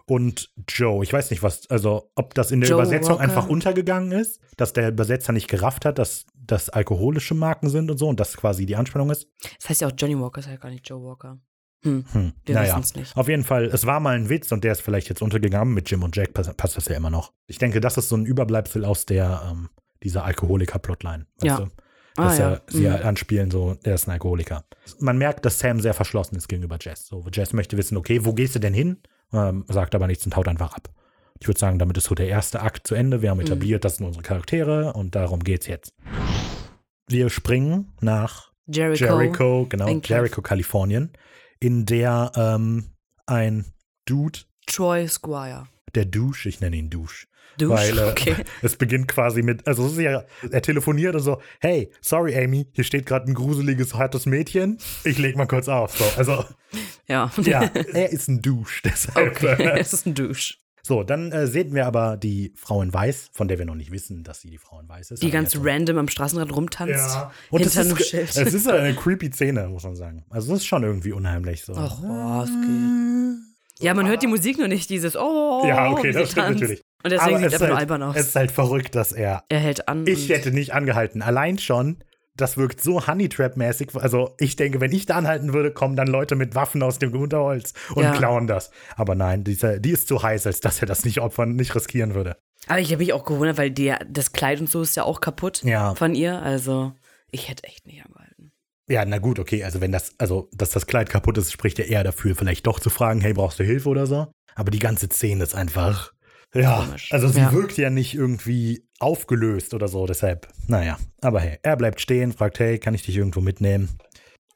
und 0.05 0.51
Joe, 0.67 1.03
ich 1.03 1.13
weiß 1.13 1.29
nicht, 1.31 1.43
was, 1.43 1.69
also 1.69 2.09
ob 2.15 2.33
das 2.33 2.51
in 2.51 2.61
der 2.61 2.69
Joe 2.69 2.79
Übersetzung 2.79 3.13
Walker. 3.13 3.23
einfach 3.23 3.47
untergegangen 3.47 4.11
ist, 4.11 4.39
dass 4.57 4.73
der 4.73 4.89
Übersetzer 4.89 5.33
nicht 5.33 5.47
gerafft 5.47 5.85
hat, 5.85 5.99
dass 5.99 6.25
das 6.35 6.69
alkoholische 6.69 7.35
Marken 7.35 7.69
sind 7.69 7.89
und 7.91 7.97
so 7.97 8.07
und 8.07 8.19
das 8.19 8.35
quasi 8.35 8.65
die 8.65 8.75
Anspannung 8.75 9.09
ist. 9.11 9.27
Das 9.59 9.69
heißt 9.69 9.81
ja 9.81 9.87
auch 9.87 9.93
Johnny 9.97 10.19
Walker, 10.19 10.39
ist 10.39 10.47
ja 10.47 10.57
gar 10.57 10.69
nicht 10.69 10.87
Joe 10.87 11.01
Walker. 11.01 11.39
Hm, 11.83 12.05
Hm. 12.11 12.33
wir 12.45 12.55
naja. 12.55 12.69
wissen 12.73 12.79
es 12.81 12.95
nicht. 12.95 13.17
Auf 13.17 13.27
jeden 13.27 13.43
Fall, 13.43 13.65
es 13.65 13.85
war 13.85 13.99
mal 13.99 14.15
ein 14.15 14.29
Witz 14.29 14.51
und 14.51 14.63
der 14.63 14.71
ist 14.71 14.81
vielleicht 14.81 15.09
jetzt 15.09 15.21
untergegangen. 15.21 15.73
Mit 15.73 15.89
Jim 15.91 16.03
und 16.03 16.15
Jack 16.15 16.33
passt, 16.33 16.55
passt 16.57 16.77
das 16.77 16.87
ja 16.87 16.95
immer 16.97 17.09
noch. 17.09 17.33
Ich 17.47 17.57
denke, 17.57 17.79
das 17.81 17.97
ist 17.97 18.09
so 18.09 18.15
ein 18.15 18.25
Überbleibsel 18.25 18.85
aus 18.85 19.05
der, 19.05 19.41
ähm, 19.51 19.69
dieser 20.01 20.23
Alkoholiker-Plotline. 20.25 21.25
Ja. 21.41 21.57
Du? 21.57 21.63
Ah, 22.15 22.25
Dass 22.25 22.37
ja. 22.37 22.49
er, 22.51 22.61
sie 22.67 22.87
Mhm. 22.87 22.95
anspielen, 23.07 23.49
so, 23.51 23.73
der 23.73 23.95
ist 23.95 24.07
ein 24.07 24.11
Alkoholiker. 24.11 24.65
Man 24.99 25.17
merkt, 25.17 25.45
dass 25.45 25.57
Sam 25.59 25.79
sehr 25.81 25.93
verschlossen 25.95 26.35
ist 26.35 26.47
gegenüber 26.47 26.77
Jess. 26.79 27.07
So, 27.07 27.25
Jess 27.33 27.53
möchte 27.53 27.75
wissen, 27.77 27.97
okay, 27.97 28.23
wo 28.23 28.33
gehst 28.33 28.53
du 28.55 28.59
denn 28.59 28.73
hin? 28.73 28.97
Ähm, 29.33 29.65
sagt 29.67 29.95
aber 29.95 30.05
nichts 30.07 30.23
und 30.25 30.35
haut 30.35 30.47
einfach 30.47 30.73
ab. 30.75 30.89
Ich 31.39 31.47
würde 31.47 31.59
sagen, 31.59 31.79
damit 31.79 31.97
ist 31.97 32.05
so 32.05 32.13
der 32.15 32.27
erste 32.27 32.61
Akt 32.61 32.85
zu 32.85 32.93
Ende. 32.93 33.21
Wir 33.23 33.31
haben 33.31 33.39
Mhm. 33.39 33.45
etabliert, 33.45 33.83
das 33.83 33.97
sind 33.97 34.05
unsere 34.05 34.21
Charaktere 34.23 34.93
und 34.93 35.15
darum 35.15 35.39
geht's 35.39 35.65
jetzt. 35.65 35.93
Wir 37.07 37.29
springen 37.29 37.91
nach 37.99 38.51
Jericho. 38.67 39.05
Jericho, 39.05 39.65
genau. 39.67 39.87
Jericho, 40.03 40.41
Kalifornien, 40.41 41.11
in 41.63 41.85
der 41.85 42.31
ähm, 42.35 42.91
ein 43.25 43.65
Dude, 44.05 44.39
Troy 44.67 45.07
Squire. 45.07 45.67
der 45.95 46.03
Douche, 46.05 46.49
ich 46.49 46.59
nenne 46.59 46.75
ihn 46.75 46.89
Douche, 46.89 47.25
Douche? 47.57 47.73
weil 47.73 47.97
äh, 47.97 48.11
okay. 48.11 48.35
es 48.61 48.75
beginnt 48.75 49.07
quasi 49.07 49.41
mit, 49.43 49.65
also 49.65 49.85
es 49.85 49.93
ist 49.93 49.99
ja, 49.99 50.25
er 50.51 50.61
telefoniert 50.61 51.15
und 51.15 51.21
so, 51.21 51.41
hey, 51.61 51.89
sorry 52.01 52.35
Amy, 52.35 52.67
hier 52.73 52.83
steht 52.83 53.05
gerade 53.05 53.31
ein 53.31 53.33
gruseliges, 53.33 53.93
hartes 53.93 54.25
Mädchen, 54.25 54.77
ich 55.05 55.17
leg 55.17 55.37
mal 55.37 55.47
kurz 55.47 55.69
auf. 55.69 55.97
So, 55.97 56.03
also 56.17 56.43
Ja. 57.07 57.31
ja, 57.41 57.61
er 57.93 58.09
ist 58.11 58.27
ein 58.27 58.41
Douche, 58.41 58.81
deshalb. 58.83 59.37
Okay, 59.37 59.79
es 59.79 59.93
ist 59.93 60.05
ein 60.05 60.15
Douche. 60.15 60.55
So, 60.85 61.03
dann 61.03 61.31
äh, 61.31 61.47
sehen 61.47 61.73
wir 61.73 61.87
aber 61.87 62.17
die 62.17 62.51
Frau 62.57 62.81
in 62.81 62.93
Weiß, 62.93 63.29
von 63.31 63.47
der 63.47 63.57
wir 63.57 63.65
noch 63.65 63.75
nicht 63.75 63.91
wissen, 63.91 64.23
dass 64.25 64.41
sie 64.41 64.49
die 64.49 64.57
Frau 64.57 64.81
in 64.81 64.89
Weiß 64.89 65.11
ist. 65.11 65.23
Die 65.23 65.31
ganz 65.31 65.57
random 65.57 65.97
am 65.97 66.07
Straßenrand 66.09 66.53
rumtanzt. 66.53 66.93
Ja. 66.93 67.31
Und 67.51 67.61
es 67.65 67.73
hinter 67.73 67.89
einem 67.89 67.97
ist, 67.97 68.09
Schild. 68.09 68.35
es 68.35 68.53
ist 68.53 68.67
eine 68.69 68.93
creepy 68.93 69.31
Szene, 69.31 69.69
muss 69.69 69.83
man 69.83 69.95
sagen. 69.95 70.25
Also 70.29 70.51
das 70.51 70.59
ist 70.59 70.65
schon 70.65 70.83
irgendwie 70.83 71.13
unheimlich 71.13 71.63
so. 71.63 71.73
Ach, 71.73 71.99
oh, 72.03 72.43
es 72.43 72.49
geht. 72.49 73.85
Ja, 73.85 73.93
man 73.93 74.07
hört 74.07 74.23
die 74.23 74.27
Musik 74.27 74.57
nur 74.57 74.67
nicht, 74.67 74.89
dieses 74.89 75.15
Oh. 75.15 75.63
Ja, 75.65 75.89
okay, 75.89 76.11
sie 76.11 76.19
das 76.19 76.31
stimmt 76.31 76.47
tanzt. 76.47 76.61
natürlich. 76.61 76.81
Und 77.03 77.11
deswegen 77.11 77.35
Aber 77.35 77.37
sieht 77.37 77.47
es 77.47 77.53
ist 77.53 77.61
einfach 77.61 77.67
nur 77.67 77.77
halt, 77.77 77.91
albern 77.91 78.03
aus. 78.03 78.15
Es 78.17 78.27
ist 78.27 78.35
halt 78.35 78.51
verrückt, 78.51 78.95
dass 78.95 79.11
er. 79.13 79.43
er 79.47 79.59
hält 79.59 79.87
an. 79.87 80.05
Ich 80.05 80.27
hätte 80.29 80.51
nicht 80.51 80.73
angehalten. 80.73 81.21
Allein 81.21 81.59
schon, 81.59 82.03
das 82.35 82.57
wirkt 82.57 82.81
so 82.81 83.01
Honeytrap-mäßig. 83.05 83.95
Also 83.95 84.33
ich 84.39 84.55
denke, 84.55 84.81
wenn 84.81 84.91
ich 84.91 85.05
da 85.05 85.15
anhalten 85.15 85.53
würde, 85.53 85.71
kommen 85.71 85.95
dann 85.95 86.07
Leute 86.07 86.35
mit 86.35 86.55
Waffen 86.55 86.81
aus 86.83 86.99
dem 86.99 87.13
Unterholz 87.15 87.73
und 87.95 88.03
Ja. 88.03 88.11
klauen 88.11 88.47
das. 88.47 88.71
Aber 88.95 89.15
nein, 89.15 89.43
dieser, 89.43 89.79
die 89.79 89.91
ist 89.91 90.07
zu 90.07 90.21
heiß, 90.23 90.47
als 90.47 90.59
dass 90.59 90.79
er 90.81 90.87
das 90.87 91.05
nicht 91.05 91.19
opfern, 91.21 91.55
nicht 91.55 91.75
riskieren 91.75 92.15
würde. 92.15 92.37
Aber 92.67 92.79
ich 92.79 92.87
habe 92.91 92.99
mich 93.03 93.13
auch 93.13 93.25
gewundert, 93.25 93.57
weil 93.57 93.71
die, 93.71 93.93
das 94.09 94.31
Kleid 94.31 94.59
und 94.61 94.69
so 94.69 94.81
ist 94.81 94.95
ja 94.95 95.03
auch 95.03 95.19
kaputt 95.21 95.63
Ja. 95.63 95.95
von 95.95 96.15
ihr. 96.15 96.41
Also, 96.41 96.93
ich 97.29 97.49
hätte 97.49 97.63
echt 97.65 97.85
nicht 97.85 98.03
angehalten. 98.05 98.51
Ja, 98.89 99.05
na 99.05 99.17
gut, 99.17 99.39
okay. 99.39 99.63
Also 99.63 99.79
wenn 99.81 99.91
das, 99.91 100.13
also 100.17 100.49
dass 100.53 100.71
das 100.71 100.87
Kleid 100.87 101.09
kaputt 101.09 101.37
ist, 101.37 101.51
spricht 101.51 101.77
ja 101.79 101.85
eher 101.85 102.03
dafür, 102.03 102.35
vielleicht 102.35 102.65
doch 102.67 102.79
zu 102.79 102.89
fragen, 102.89 103.21
hey, 103.21 103.33
brauchst 103.33 103.59
du 103.59 103.63
Hilfe 103.63 103.89
oder 103.89 104.07
so? 104.07 104.27
Aber 104.55 104.71
die 104.71 104.79
ganze 104.79 105.07
Szene 105.07 105.43
ist 105.43 105.55
einfach. 105.55 106.13
Ja, 106.53 106.83
Komisch. 106.85 107.11
also 107.11 107.27
sie 107.27 107.39
Ja. 107.39 107.51
wirkt 107.51 107.77
ja 107.77 107.89
nicht 107.89 108.13
irgendwie 108.13 108.85
aufgelöst 108.99 109.73
oder 109.73 109.87
so, 109.87 110.05
deshalb, 110.05 110.47
naja. 110.67 110.97
Aber 111.21 111.39
hey, 111.39 111.57
er 111.63 111.75
bleibt 111.77 111.99
stehen, 111.99 112.31
fragt, 112.31 112.59
hey, 112.59 112.77
kann 112.79 112.93
ich 112.93 113.03
dich 113.03 113.17
irgendwo 113.17 113.41
mitnehmen? 113.41 113.89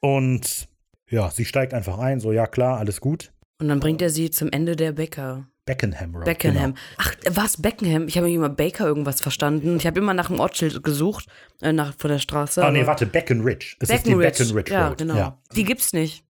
Und 0.00 0.68
ja, 1.10 1.30
sie 1.30 1.44
steigt 1.44 1.74
einfach 1.74 1.98
ein, 1.98 2.20
so, 2.20 2.32
ja 2.32 2.46
klar, 2.46 2.78
alles 2.78 3.00
gut. 3.00 3.32
Und 3.60 3.68
dann 3.68 3.80
bringt 3.80 4.00
er 4.02 4.10
sie 4.10 4.30
zum 4.30 4.50
Ende 4.52 4.76
der 4.76 4.92
Bäcker. 4.92 5.48
Beckenham 5.66 6.14
Road. 6.14 6.24
Beckenham. 6.24 6.74
Genau. 6.74 6.80
Ach, 6.96 7.14
was 7.30 7.60
Beckenham? 7.60 8.08
Ich 8.08 8.16
habe 8.16 8.30
immer 8.30 8.48
Baker 8.48 8.86
irgendwas 8.86 9.20
verstanden. 9.20 9.76
Ich 9.76 9.86
habe 9.86 9.98
immer 9.98 10.14
nach 10.14 10.30
einem 10.30 10.40
Ortsschild 10.40 10.82
gesucht, 10.82 11.26
äh, 11.60 11.72
nach, 11.72 11.94
von 11.98 12.10
der 12.10 12.20
Straße. 12.20 12.62
Oh 12.66 12.70
nee, 12.70 12.86
warte, 12.86 13.04
Beckenridge. 13.06 13.76
Es 13.80 13.90
ist 13.90 14.06
die 14.06 14.14
Beckenridge. 14.14 14.72
Ja, 14.72 14.88
Road. 14.88 14.98
genau. 14.98 15.16
Ja. 15.16 15.38
Die 15.54 15.64
gibt's 15.64 15.92
nicht. 15.92 16.24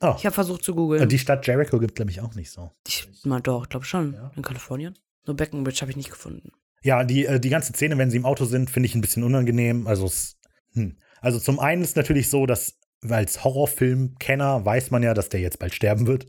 Oh. 0.00 0.14
Ich 0.18 0.26
habe 0.26 0.34
versucht 0.34 0.62
zu 0.62 0.74
googeln. 0.74 1.08
Die 1.08 1.18
Stadt 1.18 1.44
Jericho 1.46 1.78
gibt 1.80 1.94
es 1.94 1.98
nämlich 1.98 2.20
auch 2.20 2.34
nicht 2.34 2.50
so. 2.52 2.70
Ich, 2.86 3.08
mal 3.24 3.40
doch, 3.40 3.68
glaube 3.68 3.86
schon. 3.86 4.12
Ja. 4.12 4.30
In 4.36 4.42
Kalifornien. 4.42 4.94
Nur 5.26 5.36
Beckenridge 5.36 5.80
habe 5.80 5.90
ich 5.90 5.96
nicht 5.96 6.10
gefunden. 6.10 6.52
Ja, 6.82 7.04
die, 7.04 7.24
äh, 7.26 7.40
die 7.40 7.48
ganze 7.48 7.72
Szene, 7.72 7.96
wenn 7.98 8.10
sie 8.10 8.18
im 8.18 8.26
Auto 8.26 8.44
sind, 8.44 8.70
finde 8.70 8.86
ich 8.88 8.94
ein 8.94 9.00
bisschen 9.00 9.22
unangenehm. 9.24 9.86
Also, 9.86 10.06
es, 10.06 10.36
hm. 10.72 10.98
also 11.20 11.38
zum 11.38 11.58
einen 11.60 11.82
ist 11.82 11.96
natürlich 11.96 12.28
so, 12.28 12.46
dass 12.46 12.78
als 13.08 13.44
Horrorfilm-Kenner 13.44 14.64
weiß 14.64 14.90
man 14.90 15.02
ja, 15.02 15.14
dass 15.14 15.28
der 15.28 15.40
jetzt 15.40 15.58
bald 15.58 15.74
sterben 15.74 16.06
wird. 16.06 16.26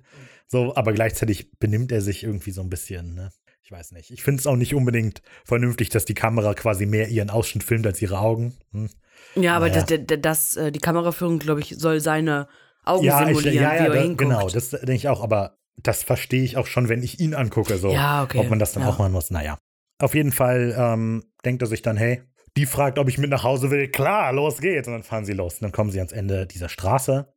So, 0.48 0.76
aber 0.76 0.94
gleichzeitig 0.94 1.52
benimmt 1.60 1.92
er 1.92 2.02
sich 2.02 2.24
irgendwie 2.24 2.52
so 2.52 2.62
ein 2.62 2.70
bisschen, 2.70 3.16
ne? 3.16 3.32
Ich 3.64 3.72
weiß 3.72 3.94
nicht. 3.94 4.12
Ich 4.12 4.22
finde 4.22 4.40
es 4.42 4.46
auch 4.48 4.56
nicht 4.58 4.76
unbedingt 4.76 5.24
vernünftig, 5.44 5.90
dass 5.90 6.06
die 6.06 6.14
Kamera 6.14 6.54
quasi 6.54 6.86
mehr 6.86 7.08
ihren 7.10 7.32
Ausschnitt 7.32 7.64
filmt 7.64 7.88
als 7.88 8.00
ihre 8.00 8.20
Augen. 8.20 8.56
Hm. 8.72 8.90
Ja, 9.36 9.56
aber 9.56 9.70
Naja. 9.70 9.84
das, 9.84 10.00
das, 10.06 10.22
das, 10.22 10.56
äh, 10.56 10.72
die 10.72 10.80
Kameraführung, 10.80 11.40
glaube 11.40 11.62
ich, 11.62 11.76
soll 11.78 12.00
seine 12.00 12.48
Augen 12.84 13.06
Ja, 13.06 13.22
ich, 13.22 13.30
simulieren, 13.30 13.56
ja, 13.56 13.62
wie 13.62 13.76
ja, 13.78 13.84
er 13.86 13.90
da, 13.90 13.96
hinguckt. 13.96 14.20
genau, 14.20 14.50
das 14.50 14.70
denke 14.70 14.94
ich 14.94 15.08
auch, 15.08 15.24
aber 15.24 15.58
das 15.78 16.04
verstehe 16.04 16.44
ich 16.44 16.58
auch 16.58 16.68
schon, 16.68 16.90
wenn 16.90 17.04
ich 17.04 17.20
ihn 17.20 17.34
angucke, 17.34 17.78
so. 17.78 17.92
Ja, 17.92 18.24
okay. 18.24 18.40
Ob 18.40 18.50
man 18.50 18.60
das 18.60 18.74
dann 18.74 18.84
ja. 18.84 18.90
auch 18.90 19.00
machen 19.00 19.12
muss, 19.12 19.32
naja. 19.32 19.58
Auf 20.00 20.16
jeden 20.16 20.32
Fall 20.32 20.76
ähm, 20.78 21.24
denkt 21.44 21.62
er 21.62 21.68
sich 21.68 21.82
dann, 21.82 21.98
hey, 21.98 22.22
die 22.58 22.66
fragt, 22.66 23.00
ob 23.00 23.10
ich 23.10 23.18
mit 23.18 23.30
nach 23.30 23.44
Hause 23.44 23.70
will. 23.72 23.90
Klar, 23.90 24.32
los 24.34 24.60
geht's. 24.60 24.88
Und 24.88 24.94
dann 24.94 25.04
fahren 25.04 25.26
sie 25.26 25.34
los. 25.34 25.56
Und 25.56 25.64
dann 25.64 25.72
kommen 25.72 25.92
sie 25.92 26.00
ans 26.00 26.12
Ende 26.12 26.48
dieser 26.48 26.70
Straße. 26.70 27.34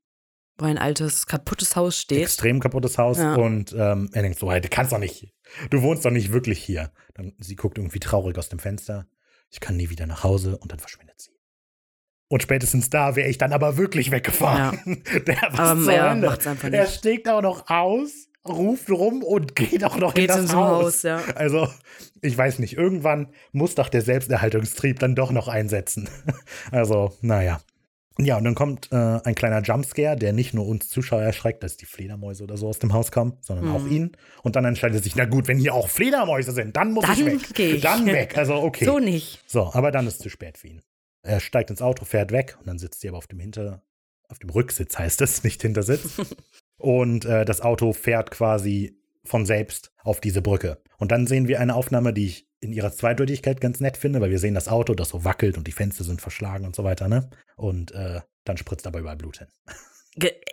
Wo 0.58 0.66
ein 0.66 0.78
altes, 0.78 1.26
kaputtes 1.26 1.76
Haus 1.76 1.98
steht. 1.98 2.22
Extrem 2.22 2.60
kaputtes 2.60 2.98
Haus. 2.98 3.18
Ja. 3.18 3.34
Und 3.34 3.72
ähm, 3.76 4.10
er 4.12 4.22
denkt 4.22 4.38
so, 4.38 4.50
hey, 4.50 4.60
du 4.60 4.68
kannst 4.68 4.92
doch 4.92 4.98
nicht, 4.98 5.32
du 5.70 5.82
wohnst 5.82 6.04
doch 6.04 6.10
nicht 6.10 6.32
wirklich 6.32 6.62
hier. 6.62 6.92
Dann, 7.14 7.32
sie 7.38 7.56
guckt 7.56 7.78
irgendwie 7.78 8.00
traurig 8.00 8.36
aus 8.38 8.48
dem 8.48 8.58
Fenster. 8.58 9.06
Ich 9.50 9.60
kann 9.60 9.76
nie 9.76 9.90
wieder 9.90 10.06
nach 10.06 10.24
Hause. 10.24 10.58
Und 10.58 10.72
dann 10.72 10.78
verschwindet 10.78 11.20
sie. 11.20 11.30
Und 12.28 12.42
spätestens 12.42 12.90
da 12.90 13.16
wäre 13.16 13.28
ich 13.28 13.38
dann 13.38 13.52
aber 13.52 13.76
wirklich 13.76 14.10
weggefahren. 14.10 15.02
Der 15.26 15.36
was 15.50 15.58
Aber 15.58 16.38
zur 16.38 16.62
Hölle? 16.62 16.76
Er 16.76 16.86
steigt 16.86 17.28
auch 17.28 17.40
noch 17.40 17.70
aus, 17.70 18.27
ruft 18.50 18.90
rum 18.90 19.22
und 19.22 19.54
geht 19.56 19.84
auch 19.84 19.96
noch 19.96 20.14
Geht 20.14 20.30
in 20.30 20.36
das 20.42 20.54
Haus. 20.54 20.84
Haus, 20.84 21.02
ja. 21.02 21.20
Also, 21.34 21.68
ich 22.22 22.36
weiß 22.36 22.58
nicht, 22.58 22.76
irgendwann 22.76 23.28
muss 23.52 23.74
doch 23.74 23.88
der 23.88 24.02
Selbsterhaltungstrieb 24.02 24.98
dann 24.98 25.14
doch 25.14 25.30
noch 25.30 25.48
einsetzen. 25.48 26.08
Also, 26.70 27.16
naja. 27.20 27.60
Ja, 28.20 28.36
und 28.36 28.42
dann 28.42 28.56
kommt 28.56 28.90
äh, 28.90 28.96
ein 28.96 29.36
kleiner 29.36 29.62
Jumpscare, 29.62 30.16
der 30.16 30.32
nicht 30.32 30.52
nur 30.52 30.66
uns 30.66 30.88
Zuschauer 30.88 31.22
erschreckt, 31.22 31.62
dass 31.62 31.76
die 31.76 31.86
Fledermäuse 31.86 32.42
oder 32.42 32.56
so 32.56 32.66
aus 32.68 32.80
dem 32.80 32.92
Haus 32.92 33.12
kommen, 33.12 33.34
sondern 33.40 33.68
auch 33.70 33.82
Mhm. 33.84 33.92
ihn. 33.92 34.16
Und 34.42 34.56
dann 34.56 34.64
entscheidet 34.64 35.04
sich, 35.04 35.14
na 35.14 35.24
gut, 35.24 35.46
wenn 35.46 35.56
hier 35.58 35.72
auch 35.72 35.88
Fledermäuse 35.88 36.50
sind, 36.50 36.76
dann 36.76 36.92
muss 36.92 37.04
Dann 37.06 37.14
ich 37.14 37.24
weg. 37.24 37.58
ich. 37.60 37.80
Dann 37.80 38.06
weg. 38.06 38.36
Also, 38.36 38.54
okay. 38.54 38.86
So 38.86 38.98
nicht. 38.98 39.40
So, 39.46 39.70
aber 39.72 39.92
dann 39.92 40.08
ist 40.08 40.14
es 40.14 40.18
zu 40.18 40.30
spät 40.30 40.58
für 40.58 40.66
ihn. 40.66 40.82
Er 41.22 41.38
steigt 41.38 41.70
ins 41.70 41.80
Auto, 41.80 42.04
fährt 42.04 42.32
weg 42.32 42.56
und 42.58 42.66
dann 42.66 42.78
sitzt 42.80 43.00
sie 43.02 43.08
aber 43.08 43.18
auf 43.18 43.28
dem 43.28 43.38
Hinter, 43.38 43.82
auf 44.28 44.40
dem 44.40 44.50
Rücksitz 44.50 44.98
heißt 44.98 45.20
es, 45.20 45.44
nicht 45.44 45.62
Hintersitz. 45.62 46.10
Und 46.78 47.24
äh, 47.24 47.44
das 47.44 47.60
Auto 47.60 47.92
fährt 47.92 48.30
quasi 48.30 48.96
von 49.24 49.44
selbst 49.44 49.92
auf 50.02 50.20
diese 50.20 50.40
Brücke. 50.42 50.78
Und 50.96 51.12
dann 51.12 51.26
sehen 51.26 51.48
wir 51.48 51.60
eine 51.60 51.74
Aufnahme, 51.74 52.12
die 52.12 52.26
ich 52.26 52.48
in 52.60 52.72
ihrer 52.72 52.90
Zweideutigkeit 52.92 53.60
ganz 53.60 53.78
nett 53.80 53.96
finde, 53.96 54.20
weil 54.20 54.30
wir 54.30 54.38
sehen 54.38 54.54
das 54.54 54.68
Auto, 54.68 54.94
das 54.94 55.10
so 55.10 55.24
wackelt 55.24 55.58
und 55.58 55.66
die 55.66 55.72
Fenster 55.72 56.02
sind 56.02 56.20
verschlagen 56.20 56.64
und 56.64 56.74
so 56.74 56.82
weiter, 56.82 57.06
ne? 57.08 57.28
Und 57.56 57.92
äh, 57.92 58.20
dann 58.44 58.56
spritzt 58.56 58.86
aber 58.86 58.98
überall 59.00 59.16
Blut 59.16 59.38
hin. 59.38 59.46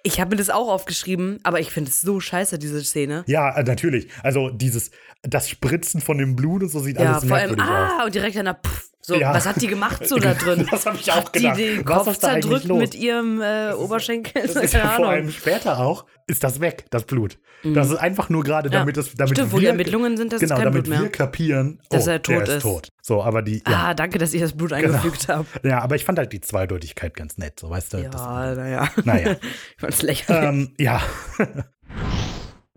Ich 0.03 0.19
habe 0.19 0.31
mir 0.31 0.35
das 0.35 0.51
auch 0.51 0.67
aufgeschrieben, 0.69 1.39
aber 1.41 1.59
ich 1.59 1.71
finde 1.71 1.89
es 1.89 1.99
so 2.01 2.19
scheiße, 2.19 2.59
diese 2.59 2.83
Szene. 2.83 3.23
Ja, 3.25 3.57
äh, 3.57 3.63
natürlich. 3.63 4.07
Also 4.21 4.51
dieses, 4.51 4.91
das 5.23 5.49
Spritzen 5.49 6.01
von 6.01 6.19
dem 6.19 6.35
Blut 6.35 6.61
und 6.61 6.69
so 6.69 6.79
sieht 6.79 6.99
Ja, 6.99 7.13
alles 7.13 7.25
vor 7.27 7.37
allem, 7.37 7.55
merkwürdig 7.55 7.65
aus. 7.65 7.91
ah, 8.01 8.05
und 8.05 8.13
direkt 8.13 8.35
danach, 8.35 8.57
pff, 8.63 8.84
so, 9.05 9.15
Ja. 9.15 9.33
was 9.33 9.45
hat 9.45 9.61
die 9.61 9.67
gemacht 9.67 10.07
so 10.07 10.17
da 10.17 10.33
drin? 10.35 10.67
Das 10.69 10.85
habe 10.85 10.97
ich 10.97 11.11
auch 11.11 11.17
Hat 11.17 11.35
die 11.35 11.39
gedacht. 11.39 11.57
den 11.59 11.87
Was 11.87 11.97
Kopf 11.97 12.07
ist 12.13 12.21
zerdrückt 12.21 12.65
mit 12.67 12.95
ihrem 12.95 13.41
äh, 13.41 13.71
Oberschenkel? 13.73 14.41
Das 14.47 14.55
ist 14.63 14.73
ja 14.73 14.79
Keine 14.81 14.89
vor 14.95 15.05
Ahnung. 15.05 15.09
allem 15.11 15.31
später 15.31 15.79
auch, 15.79 16.05
ist 16.27 16.43
das 16.43 16.59
weg, 16.59 16.85
das 16.89 17.03
Blut. 17.05 17.37
Das 17.63 17.89
ist 17.89 17.97
einfach 17.97 18.29
nur 18.29 18.43
gerade, 18.43 18.69
Ja. 18.69 18.79
damit 18.79 18.97
es, 18.97 19.13
damit 19.15 19.37
Stimmt, 19.37 19.51
wo 19.51 19.57
die 19.57 19.63
wir, 19.63 19.69
Ermittlungen 19.69 20.17
sind, 20.17 20.33
das 20.33 20.39
genau, 20.39 20.55
ist 20.55 20.57
kein 20.57 20.65
damit 20.65 20.83
Blut 20.83 20.93
mehr. 20.95 21.03
wir 21.03 21.11
kapieren, 21.11 21.79
Dass 21.89 22.07
oh, 22.07 22.11
er 22.11 22.21
tot 22.21 22.35
der 22.35 22.43
ist, 22.43 22.49
ist. 22.57 22.61
tot. 22.63 22.89
So, 23.01 23.23
aber 23.23 23.41
die, 23.41 23.57
ja. 23.67 23.87
Ah, 23.87 23.93
danke, 23.93 24.17
dass 24.19 24.33
ich 24.33 24.41
das 24.41 24.53
Blut 24.53 24.73
eingefügt 24.73 25.27
habe. 25.29 25.45
ja, 25.63 25.81
aber 25.81 25.95
ich 25.95 26.05
fand 26.05 26.17
halt 26.19 26.31
die 26.33 26.41
Zweideutigkeit 26.41 27.13
ganz 27.15 27.37
nett, 27.37 27.59
so 27.59 27.69
weißt 27.69 27.93
du. 27.93 27.97
Ja, 27.97 28.09
das- 28.09 28.21
naja. 28.57 28.89
Naja. 29.03 29.31
ich 29.41 29.79
fand's 29.79 30.01
lächerlich. 30.01 30.43
ähm, 30.47 30.73
ja. 30.79 31.01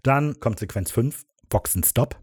Dann 0.03 0.39
kommt 0.41 0.59
Sequenz 0.59 0.91
5, 0.91 1.22
Box 1.49 1.74
and 1.76 1.87
Stop, 1.87 2.18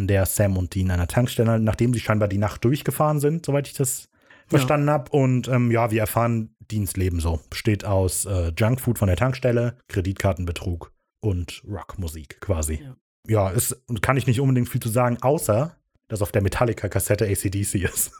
in 0.00 0.06
der 0.08 0.26
Sam 0.26 0.56
und 0.56 0.74
Dean 0.74 0.90
an 0.90 0.94
einer 1.00 1.06
Tankstelle, 1.08 1.58
nachdem 1.60 1.92
sie 1.94 2.00
scheinbar 2.00 2.28
die 2.28 2.38
Nacht 2.38 2.64
durchgefahren 2.64 3.20
sind, 3.20 3.46
soweit 3.46 3.68
ich 3.68 3.74
das 3.74 4.08
verstanden 4.48 4.90
habe. 4.90 5.10
Und 5.10 5.46
ähm, 5.48 5.70
ja, 5.70 5.90
wir 5.90 6.00
erfahren 6.00 6.54
Deans 6.70 6.96
Leben 6.96 7.20
so. 7.20 7.40
Besteht 7.50 7.84
aus 7.84 8.24
äh, 8.26 8.52
Junkfood 8.56 8.98
von 8.98 9.06
der 9.08 9.16
Tankstelle, 9.16 9.76
Kreditkartenbetrug 9.88 10.92
und 11.20 11.62
Rockmusik 11.68 12.40
quasi. 12.40 12.80
Ja. 12.82 12.96
Ja, 13.28 13.52
es 13.52 13.76
kann 14.00 14.16
ich 14.16 14.26
nicht 14.26 14.40
unbedingt 14.40 14.68
viel 14.68 14.80
zu 14.80 14.88
sagen, 14.88 15.18
außer 15.20 15.76
dass 16.08 16.22
auf 16.22 16.32
der 16.32 16.42
Metallica-Kassette 16.42 17.26
ACDC 17.28 17.74
ist. 17.84 18.10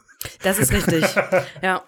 Das 0.43 0.59
ist 0.59 0.71
richtig. 0.71 1.03
ja. 1.61 1.83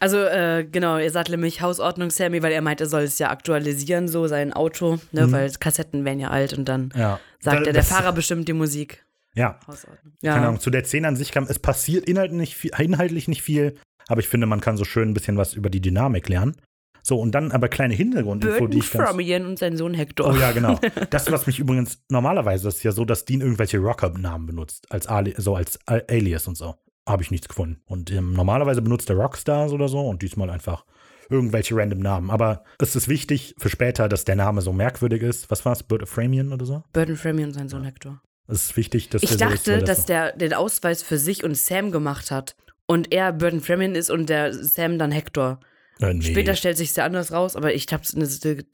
Also, 0.00 0.18
äh, 0.18 0.64
genau, 0.70 0.98
ihr 0.98 1.10
sagt 1.10 1.28
nämlich 1.30 1.60
Hausordnung 1.62 2.10
Sammy, 2.10 2.42
weil 2.42 2.52
er 2.52 2.60
meint, 2.60 2.80
er 2.80 2.86
soll 2.86 3.02
es 3.02 3.18
ja 3.18 3.30
aktualisieren, 3.30 4.06
so 4.08 4.26
sein 4.28 4.52
Auto, 4.52 4.98
ne, 5.12 5.26
Mhm. 5.26 5.32
weil 5.32 5.50
Kassetten 5.52 6.04
wären 6.04 6.20
ja 6.20 6.28
alt 6.30 6.52
und 6.52 6.66
dann 6.68 6.92
Ja. 6.94 7.18
sagt 7.40 7.62
Da- 7.62 7.66
er, 7.66 7.72
der 7.72 7.82
Fahrer 7.82 8.12
bestimmt 8.12 8.46
die 8.48 8.52
Musik. 8.52 9.04
Ja, 9.38 9.58
Hausordnung. 9.66 10.12
keine 10.22 10.36
Ja. 10.42 10.48
Ahnung, 10.48 10.60
zu 10.60 10.70
der 10.70 10.84
Szene 10.84 11.08
an 11.08 11.16
sich 11.16 11.32
kam, 11.32 11.44
es 11.44 11.58
passiert 11.58 12.04
inhaltlich 12.08 12.38
nicht, 12.38 12.54
viel, 12.56 12.70
inhaltlich 12.78 13.28
nicht 13.28 13.42
viel, 13.42 13.76
aber 14.08 14.20
ich 14.20 14.28
finde, 14.28 14.46
man 14.46 14.60
kann 14.60 14.76
so 14.76 14.84
schön 14.84 15.08
ein 15.10 15.14
bisschen 15.14 15.36
was 15.36 15.54
über 15.54 15.70
die 15.70 15.80
Dynamik 15.80 16.28
lernen. 16.28 16.56
So, 17.02 17.18
und 17.18 17.32
dann 17.32 17.52
aber 17.52 17.68
kleine 17.68 17.94
Hintergrundinfo, 17.94 18.66
die 18.66 18.78
ich 18.78 18.90
ganz. 18.92 19.08
Frommian 19.08 19.46
und 19.46 19.58
sein 19.58 19.76
Sohn 19.78 19.94
Hector. 19.94 20.28
Oh 20.30 20.36
ja, 20.36 20.52
genau. 20.52 20.78
Das, 21.10 21.30
was 21.32 21.46
mich 21.46 21.58
übrigens 21.58 22.02
normalerweise 22.10 22.68
ist 22.68 22.82
ja 22.82 22.92
so, 22.92 23.04
dass 23.06 23.24
Dean 23.24 23.40
irgendwelche 23.40 23.78
Rocker-Namen 23.78 24.46
benutzt, 24.46 24.90
als 24.92 25.06
Ali 25.06 25.34
so 25.38 25.54
als 25.56 25.78
A- 25.86 26.00
Alias 26.10 26.46
und 26.48 26.56
so. 26.58 26.74
Habe 27.08 27.22
ich 27.22 27.30
nichts 27.30 27.48
gefunden. 27.48 27.80
Und 27.86 28.10
ähm, 28.12 28.34
normalerweise 28.34 28.82
benutzt 28.82 29.08
er 29.08 29.16
Rockstars 29.16 29.72
oder 29.72 29.88
so 29.88 30.00
und 30.06 30.20
diesmal 30.20 30.50
einfach 30.50 30.84
irgendwelche 31.30 31.74
random 31.76 32.00
Namen. 32.00 32.30
Aber 32.30 32.64
es 32.78 32.94
ist 32.96 33.08
wichtig 33.08 33.54
für 33.56 33.70
später, 33.70 34.08
dass 34.10 34.24
der 34.24 34.36
Name 34.36 34.60
so 34.60 34.74
merkwürdig 34.74 35.22
ist. 35.22 35.50
Was 35.50 35.64
war 35.64 35.72
es? 35.72 35.82
Bird 35.82 36.02
of 36.02 36.10
Framian 36.10 36.52
oder 36.52 36.66
so? 36.66 36.82
Burton 36.92 37.16
Frommian 37.16 37.48
und 37.50 37.54
sein 37.54 37.68
Sohn 37.70 37.84
Hector. 37.84 38.20
Es 38.48 38.64
ist 38.64 38.76
wichtig, 38.76 39.08
dass 39.10 39.22
Ich 39.22 39.36
der 39.36 39.50
dachte, 39.50 39.78
dass 39.82 40.06
der 40.06 40.32
den 40.32 40.54
Ausweis 40.54 41.02
für 41.02 41.18
sich 41.18 41.44
und 41.44 41.56
Sam 41.56 41.92
gemacht 41.92 42.30
hat. 42.30 42.56
Und 42.86 43.12
er 43.12 43.32
Burton 43.32 43.60
Frommian 43.60 43.94
ist 43.94 44.10
und 44.10 44.28
der 44.28 44.52
Sam 44.54 44.98
dann 44.98 45.10
Hector. 45.12 45.60
Äh, 46.00 46.14
nee. 46.14 46.22
Später 46.24 46.54
stellt 46.56 46.78
sich 46.78 46.92
sehr 46.92 47.04
anders 47.04 47.32
raus, 47.32 47.54
aber 47.56 47.74
ich 47.74 47.86
hab's 47.92 48.14
in 48.14 48.22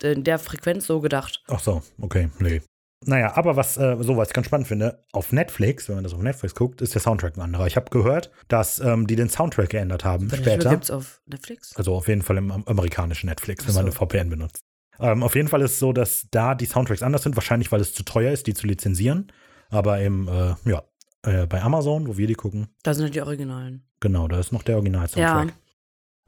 in 0.03 0.23
der 0.23 0.39
Frequenz 0.39 0.85
so 0.87 1.01
gedacht. 1.01 1.43
Ach 1.47 1.59
so, 1.59 1.81
okay, 1.99 2.29
nee. 2.39 2.61
Naja, 3.07 3.35
aber 3.35 3.55
was, 3.55 3.77
äh, 3.77 3.97
so 3.99 4.15
was 4.17 4.29
ich 4.29 4.33
ganz 4.33 4.47
spannend 4.47 4.67
finde, 4.67 5.03
auf 5.11 5.31
Netflix, 5.31 5.87
wenn 5.89 5.95
man 5.95 6.03
das 6.05 6.13
auf 6.13 6.21
Netflix 6.21 6.55
guckt, 6.55 6.81
ist 6.81 6.93
der 6.95 7.01
Soundtrack 7.01 7.35
ein 7.37 7.41
anderer. 7.41 7.67
Ich 7.67 7.75
habe 7.75 7.89
gehört, 7.91 8.31
dass 8.47 8.79
ähm, 8.79 9.05
die 9.05 9.15
den 9.15 9.29
Soundtrack 9.29 9.69
geändert 9.69 10.05
haben 10.05 10.31
Welche 10.31 10.43
später. 10.45 10.69
gibt's 10.69 10.89
auf 10.89 11.21
Netflix? 11.25 11.75
Also 11.75 11.93
auf 11.93 12.07
jeden 12.07 12.21
Fall 12.23 12.37
im 12.37 12.51
am- 12.51 12.63
amerikanischen 12.65 13.27
Netflix, 13.27 13.63
Ach 13.63 13.67
wenn 13.67 13.75
man 13.83 13.91
so. 13.91 13.99
eine 13.99 14.07
VPN 14.09 14.29
benutzt. 14.29 14.61
Ähm, 14.99 15.21
auf 15.23 15.35
jeden 15.35 15.49
Fall 15.49 15.61
ist 15.61 15.73
es 15.73 15.79
so, 15.79 15.91
dass 15.93 16.27
da 16.31 16.55
die 16.55 16.65
Soundtracks 16.65 17.03
anders 17.03 17.23
sind, 17.23 17.35
wahrscheinlich 17.35 17.71
weil 17.71 17.81
es 17.81 17.93
zu 17.93 18.03
teuer 18.03 18.31
ist, 18.31 18.47
die 18.47 18.53
zu 18.53 18.65
lizenzieren. 18.65 19.31
Aber 19.69 19.99
im, 20.01 20.27
äh, 20.27 20.55
ja, 20.69 20.83
äh, 21.23 21.47
bei 21.47 21.61
Amazon, 21.61 22.07
wo 22.07 22.17
wir 22.17 22.27
die 22.27 22.35
gucken, 22.35 22.67
Da 22.83 22.93
sind 22.93 23.03
halt 23.05 23.15
die 23.15 23.21
Originalen. 23.21 23.83
genau, 23.99 24.27
da 24.27 24.39
ist 24.39 24.51
noch 24.51 24.63
der 24.63 24.75
Original-Soundtrack. 24.75 25.53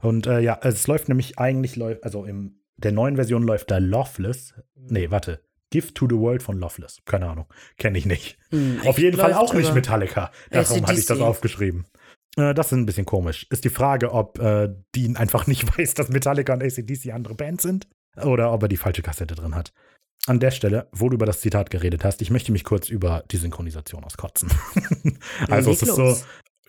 Und 0.02 0.26
äh, 0.26 0.40
ja, 0.40 0.58
es 0.62 0.86
läuft 0.86 1.08
nämlich 1.08 1.38
eigentlich, 1.38 1.76
läuft, 1.76 2.04
also 2.04 2.24
in 2.24 2.60
der 2.76 2.92
neuen 2.92 3.16
Version 3.16 3.42
läuft 3.42 3.70
da 3.70 3.78
Loveless. 3.78 4.54
Nee, 4.76 5.10
warte. 5.10 5.42
Gift 5.70 5.96
to 5.96 6.06
the 6.08 6.16
World 6.16 6.42
von 6.42 6.58
Loveless. 6.58 6.98
Keine 7.04 7.28
Ahnung. 7.28 7.46
Kenne 7.76 7.98
ich 7.98 8.06
nicht. 8.06 8.38
Hm, 8.50 8.80
Auf 8.86 8.98
jeden 8.98 9.18
Fall 9.18 9.34
auch 9.34 9.52
nicht 9.54 9.74
Metallica. 9.74 10.30
Darum 10.50 10.86
hatte 10.86 10.98
ich 10.98 11.06
das 11.06 11.20
aufgeschrieben. 11.20 11.86
Äh, 12.36 12.54
das 12.54 12.66
ist 12.68 12.72
ein 12.72 12.86
bisschen 12.86 13.04
komisch. 13.04 13.46
Ist 13.50 13.64
die 13.64 13.68
Frage, 13.70 14.12
ob 14.12 14.38
äh, 14.38 14.72
Dean 14.94 15.16
einfach 15.16 15.46
nicht 15.46 15.66
weiß, 15.78 15.94
dass 15.94 16.08
Metallica 16.08 16.54
und 16.54 16.62
ACDC 16.62 17.12
andere 17.12 17.34
Bands 17.34 17.62
sind 17.64 17.88
oder 18.22 18.52
ob 18.52 18.62
er 18.62 18.68
die 18.68 18.76
falsche 18.76 19.02
Kassette 19.02 19.34
drin 19.34 19.54
hat. 19.54 19.72
An 20.28 20.40
der 20.40 20.50
Stelle, 20.50 20.88
wo 20.92 21.08
du 21.08 21.14
über 21.14 21.26
das 21.26 21.40
Zitat 21.40 21.70
geredet 21.70 22.04
hast, 22.04 22.20
ich 22.22 22.30
möchte 22.30 22.52
mich 22.52 22.64
kurz 22.64 22.88
über 22.88 23.24
die 23.30 23.36
Synchronisation 23.36 24.04
auskotzen. 24.04 24.50
also 25.48 25.70
es 25.70 25.82
ist 25.82 25.94
so, 25.94 26.16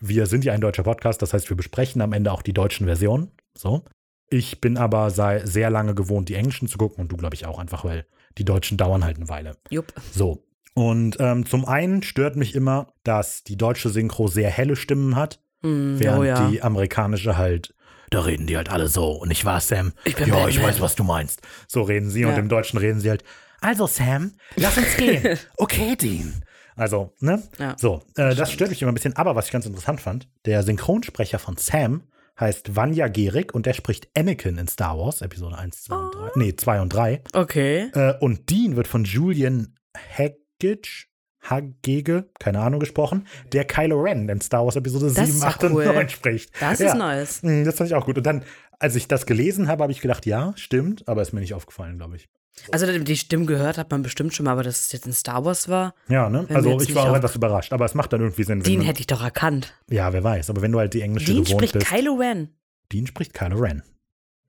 wir 0.00 0.26
sind 0.26 0.44
ja 0.44 0.52
ein 0.52 0.60
deutscher 0.60 0.82
Podcast, 0.82 1.20
das 1.22 1.32
heißt, 1.32 1.48
wir 1.50 1.56
besprechen 1.56 2.00
am 2.02 2.12
Ende 2.12 2.32
auch 2.32 2.42
die 2.42 2.52
deutschen 2.54 2.86
Versionen. 2.86 3.30
So. 3.56 3.84
Ich 4.30 4.60
bin 4.60 4.76
aber 4.76 5.10
sei 5.10 5.44
sehr 5.44 5.70
lange 5.70 5.94
gewohnt, 5.94 6.28
die 6.28 6.34
englischen 6.34 6.68
zu 6.68 6.78
gucken 6.78 7.02
und 7.02 7.12
du, 7.12 7.16
glaube 7.16 7.34
ich, 7.34 7.46
auch 7.46 7.58
einfach, 7.58 7.84
weil 7.84 8.06
die 8.38 8.44
deutschen 8.44 8.78
dauern 8.78 9.04
halt 9.04 9.16
eine 9.16 9.28
Weile. 9.28 9.56
Jupp. 9.70 9.92
So. 10.12 10.44
Und 10.74 11.16
ähm, 11.18 11.46
zum 11.46 11.64
einen 11.66 12.02
stört 12.02 12.36
mich 12.36 12.54
immer, 12.54 12.92
dass 13.02 13.42
die 13.42 13.56
deutsche 13.56 13.88
Synchro 13.90 14.28
sehr 14.28 14.50
helle 14.50 14.76
Stimmen 14.76 15.16
hat, 15.16 15.40
Hm, 15.62 16.00
während 16.00 16.20
oh 16.20 16.24
ja. 16.24 16.48
die 16.48 16.62
amerikanische 16.62 17.36
halt, 17.36 17.74
da 18.08 18.20
reden 18.20 18.46
die 18.46 18.56
halt 18.56 18.70
alle 18.70 18.88
so. 18.88 19.10
Und 19.10 19.30
ich 19.30 19.44
war 19.44 19.60
Sam. 19.60 19.92
Ich 20.04 20.16
bin 20.16 20.28
ja, 20.28 20.48
ich 20.48 20.62
weiß, 20.62 20.80
was 20.80 20.94
du 20.94 21.04
meinst. 21.04 21.42
So 21.68 21.82
reden 21.82 22.08
sie 22.08 22.24
und 22.24 22.32
Ja. 22.32 22.38
im 22.38 22.48
Deutschen 22.48 22.78
reden 22.78 22.98
sie 23.00 23.10
halt, 23.10 23.24
also 23.60 23.86
Sam, 23.86 24.32
lass 24.56 24.76
uns 24.78 24.96
gehen. 24.96 25.38
okay, 25.56 25.96
Dean. 25.96 26.44
Also, 26.76 27.12
ne? 27.20 27.42
Ja. 27.58 27.76
So, 27.78 28.02
äh, 28.16 28.34
das 28.34 28.50
stört 28.52 28.70
mich 28.70 28.80
immer 28.80 28.90
ein 28.92 28.94
bisschen. 28.94 29.16
Aber 29.16 29.34
was 29.36 29.46
ich 29.46 29.52
ganz 29.52 29.66
interessant 29.66 30.00
fand, 30.00 30.28
der 30.46 30.62
Synchronsprecher 30.62 31.38
von 31.38 31.56
Sam 31.56 32.04
heißt 32.38 32.74
Vanya 32.74 33.08
Gerig 33.08 33.54
und 33.54 33.66
der 33.66 33.74
spricht 33.74 34.08
Anakin 34.16 34.56
in 34.56 34.66
Star 34.66 34.98
Wars, 34.98 35.20
Episode 35.20 35.58
1, 35.58 35.82
2 35.84 35.94
und 35.96 36.14
3. 36.14 36.30
Nee, 36.36 36.56
2 36.56 36.80
und 36.80 36.88
3. 36.88 37.22
Okay. 37.34 37.90
Äh, 37.92 38.14
und 38.20 38.48
Dean 38.50 38.76
wird 38.76 38.88
von 38.88 39.04
Julian 39.04 39.74
Haggage, 40.16 41.06
Hagege, 41.42 42.30
keine 42.38 42.60
Ahnung, 42.60 42.80
gesprochen, 42.80 43.26
der 43.52 43.64
Kylo 43.66 44.00
Ren 44.00 44.28
in 44.28 44.40
Star 44.40 44.64
Wars 44.64 44.76
Episode 44.76 45.06
Das 45.06 45.14
7, 45.16 45.28
ist 45.28 45.42
ja 45.42 45.48
8 45.48 45.64
und 45.64 45.72
cool. 45.74 45.84
9 45.86 46.08
spricht. 46.08 46.50
Das 46.60 46.78
Ja. 46.78 46.88
ist 46.88 46.94
nice. 46.96 47.42
Mm, 47.42 47.64
Das 47.64 47.76
fand 47.76 47.90
ich 47.90 47.94
auch 47.96 48.06
gut. 48.06 48.16
Und 48.16 48.24
dann, 48.24 48.42
als 48.78 48.94
ich 48.94 49.08
das 49.08 49.26
gelesen 49.26 49.68
habe, 49.68 49.82
habe 49.82 49.92
ich 49.92 50.00
gedacht, 50.00 50.24
ja, 50.24 50.52
stimmt, 50.56 51.08
aber 51.08 51.20
ist 51.22 51.32
mir 51.32 51.40
nicht 51.40 51.52
aufgefallen, 51.54 51.98
glaube 51.98 52.16
ich. 52.16 52.28
Also 52.72 52.86
die 52.98 53.16
Stimmen 53.16 53.46
gehört 53.46 53.78
hat 53.78 53.90
man 53.90 54.02
bestimmt 54.02 54.34
schon 54.34 54.44
mal, 54.44 54.52
aber 54.52 54.62
dass 54.62 54.80
es 54.80 54.92
jetzt 54.92 55.06
in 55.06 55.12
Star 55.12 55.44
Wars 55.44 55.68
war, 55.68 55.94
Ja, 56.08 56.28
ne? 56.28 56.46
Also 56.50 56.80
ich 56.80 56.94
war 56.94 57.10
auch 57.10 57.16
etwas 57.16 57.34
überrascht, 57.34 57.72
aber 57.72 57.84
es 57.84 57.94
macht 57.94 58.12
dann 58.12 58.20
irgendwie 58.20 58.42
Sinn. 58.42 58.60
Den 58.62 58.82
hätte 58.82 59.00
ich 59.00 59.06
doch 59.06 59.22
erkannt. 59.22 59.74
ja, 59.88 60.12
wer 60.12 60.22
weiß, 60.22 60.50
aber 60.50 60.60
wenn 60.62 60.72
du 60.72 60.78
halt 60.78 60.92
die 60.94 61.00
englische 61.00 61.26
Den 61.26 61.44
gewohnt 61.44 61.48
spricht 61.48 61.72
bist. 61.74 61.86
Kylo 61.86 62.14
Ren. 62.14 62.54
Dean 62.92 63.06
spricht 63.06 63.34
Kylo 63.34 63.58
Ren. 63.58 63.82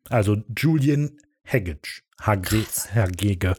Also 0.10 0.38
Julian 0.58 1.18
Haggage. 1.46 2.02
Hage, 2.22 2.66
Hagege. 2.94 3.56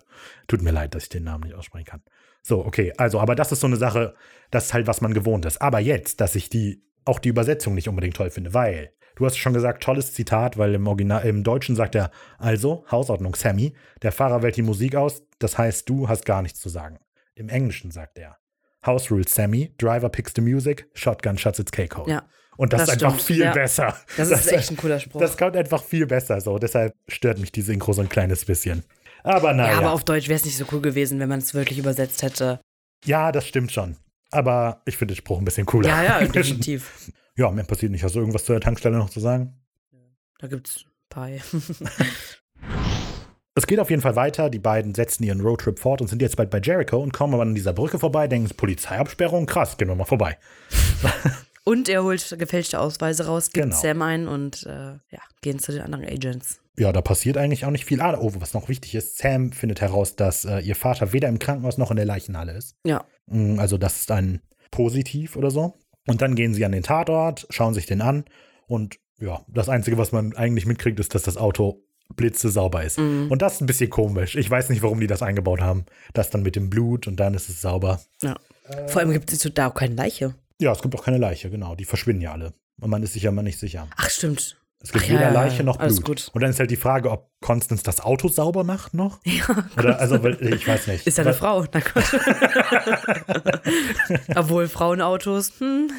Tut 0.46 0.62
mir 0.62 0.70
leid, 0.70 0.94
dass 0.94 1.04
ich 1.04 1.08
den 1.08 1.24
Namen 1.24 1.44
nicht 1.44 1.54
aussprechen 1.54 1.86
kann. 1.86 2.02
So, 2.42 2.64
okay, 2.64 2.92
also, 2.96 3.20
aber 3.20 3.34
das 3.34 3.52
ist 3.52 3.60
so 3.60 3.66
eine 3.66 3.76
Sache, 3.76 4.14
das 4.50 4.66
ist 4.66 4.74
halt, 4.74 4.86
was 4.86 5.00
man 5.00 5.14
gewohnt 5.14 5.46
ist. 5.46 5.60
Aber 5.60 5.80
jetzt, 5.80 6.20
dass 6.20 6.34
ich 6.34 6.48
die, 6.48 6.84
auch 7.04 7.18
die 7.18 7.28
Übersetzung 7.28 7.74
nicht 7.74 7.88
unbedingt 7.88 8.16
toll 8.16 8.30
finde, 8.30 8.54
weil, 8.54 8.92
du 9.16 9.26
hast 9.26 9.36
schon 9.38 9.52
gesagt, 9.52 9.82
tolles 9.82 10.14
Zitat, 10.14 10.58
weil 10.58 10.74
im 10.74 10.86
Original, 10.86 11.24
im 11.24 11.44
Deutschen 11.44 11.76
sagt 11.76 11.94
er, 11.94 12.10
also, 12.38 12.84
Hausordnung, 12.90 13.34
Sammy, 13.34 13.74
der 14.02 14.12
Fahrer 14.12 14.42
wählt 14.42 14.56
die 14.56 14.62
Musik 14.62 14.94
aus, 14.96 15.22
das 15.38 15.58
heißt, 15.58 15.88
du 15.88 16.08
hast 16.08 16.24
gar 16.24 16.42
nichts 16.42 16.60
zu 16.60 16.68
sagen. 16.68 16.98
Im 17.34 17.48
Englischen 17.48 17.90
sagt 17.90 18.18
er, 18.18 18.38
House 18.84 19.10
Rules 19.10 19.34
Sammy, 19.34 19.74
Driver 19.78 20.08
picks 20.08 20.32
the 20.34 20.42
music, 20.42 20.88
Shotgun 20.94 21.38
shuts 21.38 21.58
its 21.58 21.72
cake 21.72 21.96
hole. 21.96 22.10
Ja. 22.10 22.22
Und 22.56 22.72
das, 22.72 22.82
Das 22.86 22.88
ist 22.96 23.02
einfach 23.02 23.18
stimmt, 23.18 23.26
viel 23.26 23.44
ja. 23.44 23.52
besser. 23.52 23.96
Das 24.16 24.30
ist 24.30 24.52
echt 24.52 24.70
ein 24.70 24.76
cooler 24.76 25.00
Spruch. 25.00 25.20
Das 25.20 25.36
kommt 25.36 25.56
einfach 25.56 25.82
viel 25.82 26.06
besser 26.06 26.40
so. 26.40 26.58
Deshalb 26.58 26.94
stört 27.08 27.38
mich 27.38 27.50
die 27.50 27.62
Synchro 27.62 27.92
so 27.92 28.02
ein 28.02 28.08
kleines 28.08 28.44
bisschen. 28.44 28.84
Aber 29.24 29.52
naja. 29.54 29.72
ja, 29.72 29.78
aber 29.78 29.86
Ja, 29.86 29.92
auf 29.92 30.04
Deutsch 30.04 30.28
wäre 30.28 30.36
es 30.36 30.44
nicht 30.44 30.56
so 30.58 30.66
cool 30.72 30.80
gewesen, 30.80 31.18
wenn 31.18 31.28
man 31.28 31.38
es 31.38 31.54
wirklich 31.54 31.78
übersetzt 31.78 32.22
hätte. 32.22 32.60
das 33.32 33.46
stimmt 33.46 33.72
schon. 33.72 33.96
Aber 34.30 34.82
ich 34.84 34.96
finde 34.96 35.14
den 35.14 35.18
Spruch 35.18 35.38
ein 35.38 35.44
bisschen 35.44 35.66
cooler. 35.66 35.88
Ja, 35.88 36.20
ja, 36.20 36.26
definitiv. 36.26 37.10
Ja, 37.36 37.50
mir 37.50 37.64
passiert 37.64 37.92
nicht. 37.92 38.04
Hast 38.04 38.14
du 38.14 38.20
irgendwas 38.20 38.44
zur 38.44 38.60
Tankstelle 38.60 38.98
noch 38.98 39.10
zu 39.10 39.20
sagen? 39.20 39.54
Da 40.38 40.46
gibt's 40.48 40.84
Pie. 41.08 41.40
Es 43.54 43.66
geht 43.66 43.80
auf 43.80 43.90
jeden 43.90 44.00
Fall 44.00 44.16
weiter. 44.16 44.48
Die 44.48 44.58
beiden 44.58 44.94
setzen 44.94 45.24
ihren 45.24 45.42
Roadtrip 45.42 45.78
fort 45.78 46.00
und 46.00 46.06
sind 46.06 46.22
jetzt 46.22 46.36
bald 46.36 46.48
bei 46.48 46.58
Jericho 46.58 46.98
und 46.98 47.12
kommen 47.12 47.34
aber 47.34 47.42
an 47.42 47.54
dieser 47.54 47.74
Brücke 47.74 47.98
vorbei, 47.98 48.26
denken, 48.26 48.48
Polizeiabsperrung, 48.56 49.44
krass, 49.44 49.76
gehen 49.76 49.88
wir 49.88 49.94
mal 49.94 50.04
vorbei. 50.06 50.38
Und 51.64 51.88
er 51.88 52.02
holt 52.02 52.34
gefälschte 52.40 52.80
Ausweise 52.80 53.26
raus, 53.26 53.50
gibt 53.52 53.66
Genau. 53.66 53.76
Sam 53.76 54.02
ein 54.02 54.26
und 54.26 54.64
äh, 54.66 54.94
ja, 55.10 55.20
gehen 55.42 55.60
zu 55.60 55.70
den 55.70 55.82
anderen 55.82 56.04
Agents. 56.06 56.60
Ja, 56.76 56.90
da 56.92 57.02
passiert 57.02 57.36
eigentlich 57.36 57.64
auch 57.64 57.70
nicht 57.70 57.84
viel. 57.84 58.00
Ah, 58.00 58.18
oh, 58.18 58.32
was 58.38 58.52
noch 58.52 58.68
wichtig 58.68 58.96
ist, 58.96 59.18
Sam 59.18 59.52
findet 59.52 59.80
heraus, 59.80 60.16
dass 60.16 60.44
äh, 60.44 60.58
ihr 60.58 60.74
Vater 60.74 61.12
weder 61.12 61.28
im 61.28 61.38
Krankenhaus 61.38 61.78
noch 61.78 61.92
in 61.92 61.98
der 61.98 62.04
Leichenhalle 62.06 62.50
ist. 62.54 62.74
Ja. 62.84 63.04
Mm, 63.26 63.60
Also 63.60 63.78
das 63.78 64.00
ist 64.00 64.10
ein 64.10 64.40
Positiv 64.72 65.36
oder 65.36 65.52
so. 65.52 65.78
Und 66.06 66.22
dann 66.22 66.34
gehen 66.34 66.54
sie 66.54 66.64
an 66.64 66.72
den 66.72 66.82
Tatort, 66.82 67.46
schauen 67.50 67.74
sich 67.74 67.86
den 67.86 68.00
an 68.00 68.24
und 68.66 68.98
ja, 69.20 69.44
das 69.48 69.68
Einzige, 69.68 69.98
was 69.98 70.10
man 70.10 70.34
eigentlich 70.34 70.66
mitkriegt, 70.66 70.98
ist, 70.98 71.14
dass 71.14 71.22
das 71.22 71.36
Auto 71.36 71.84
blitze 72.16 72.50
sauber 72.50 72.82
ist. 72.82 72.98
Mhm. 72.98 73.30
Und 73.30 73.40
das 73.40 73.54
ist 73.54 73.60
ein 73.60 73.66
bisschen 73.66 73.88
komisch. 73.90 74.34
Ich 74.34 74.50
weiß 74.50 74.68
nicht, 74.68 74.82
warum 74.82 75.00
die 75.00 75.06
das 75.06 75.22
eingebaut 75.22 75.60
haben. 75.60 75.86
Das 76.12 76.30
dann 76.30 76.42
mit 76.42 76.56
dem 76.56 76.68
Blut 76.70 77.06
und 77.06 77.16
dann 77.20 77.34
ist 77.34 77.48
es 77.48 77.60
sauber. 77.60 78.00
ja. 78.22 78.36
Vor 78.86 79.00
allem 79.00 79.10
gibt 79.10 79.32
es 79.32 79.40
da 79.54 79.68
auch 79.68 79.74
keine 79.74 79.94
Leiche. 79.94 80.34
Ja, 80.60 80.72
es 80.72 80.80
gibt 80.82 80.94
auch 80.94 81.04
keine 81.04 81.18
Leiche, 81.18 81.50
genau. 81.50 81.74
Die 81.74 81.84
verschwinden 81.84 82.22
ja 82.22 82.32
alle. 82.32 82.54
Und 82.80 82.90
man 82.90 83.02
ist 83.02 83.12
sich 83.12 83.24
ja 83.24 83.32
mal 83.32 83.42
nicht 83.42 83.58
sicher. 83.58 83.88
Ach, 83.96 84.08
stimmt. 84.08 84.56
Es 84.82 84.90
gibt 84.92 85.04
Ach 85.04 85.10
weder 85.10 85.20
ja. 85.22 85.30
Leiche 85.30 85.62
noch 85.64 85.78
Blut. 85.78 86.04
gut. 86.04 86.30
Und 86.32 86.40
dann 86.42 86.50
ist 86.50 86.58
halt 86.58 86.70
die 86.70 86.76
Frage, 86.76 87.10
ob 87.10 87.30
Constance 87.40 87.82
das 87.84 88.00
Auto 88.00 88.28
sauber 88.28 88.64
macht 88.64 88.94
noch. 88.94 89.20
Ja, 89.26 89.44
Oder, 89.78 90.00
also, 90.00 90.16
ich 90.24 90.66
weiß 90.66 90.88
nicht. 90.88 91.06
ist 91.06 91.18
ja 91.18 91.24
eine 91.24 91.34
Frau. 91.34 91.64
Na 91.72 91.80
Gott. 91.80 92.04
Obwohl 94.36 94.68
Frauenautos, 94.68 95.52
hm. 95.60 95.90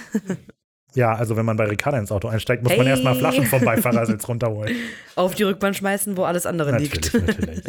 Ja, 0.95 1.15
also 1.15 1.35
wenn 1.35 1.45
man 1.45 1.57
bei 1.57 1.63
Ricarda 1.65 1.97
ins 1.97 2.11
Auto 2.11 2.27
einsteigt, 2.27 2.61
muss 2.61 2.71
man 2.77 2.81
Hey. 2.81 2.89
erstmal 2.89 3.15
Flaschen 3.15 3.45
vom 3.47 3.63
Beifahrersitz 3.65 4.27
runterholen. 4.27 4.75
auf 5.15 5.33
die 5.33 5.41
Rückbahn 5.43 5.73
schmeißen, 5.73 6.15
wo 6.17 6.23
alles 6.23 6.45
andere 6.45 6.71
Natürlich, 6.73 7.11
liegt. 7.13 7.27
natürlich. 7.27 7.63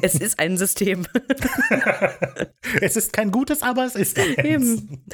Es 0.00 0.14
ist 0.14 0.38
ein 0.38 0.56
System. 0.56 1.06
Es 2.80 2.96
ist 2.96 3.12
kein 3.12 3.30
gutes, 3.30 3.62
aber 3.62 3.84
es 3.84 3.94
ist 3.94 4.18
eins. 4.18 4.38
Eben. 4.38 5.04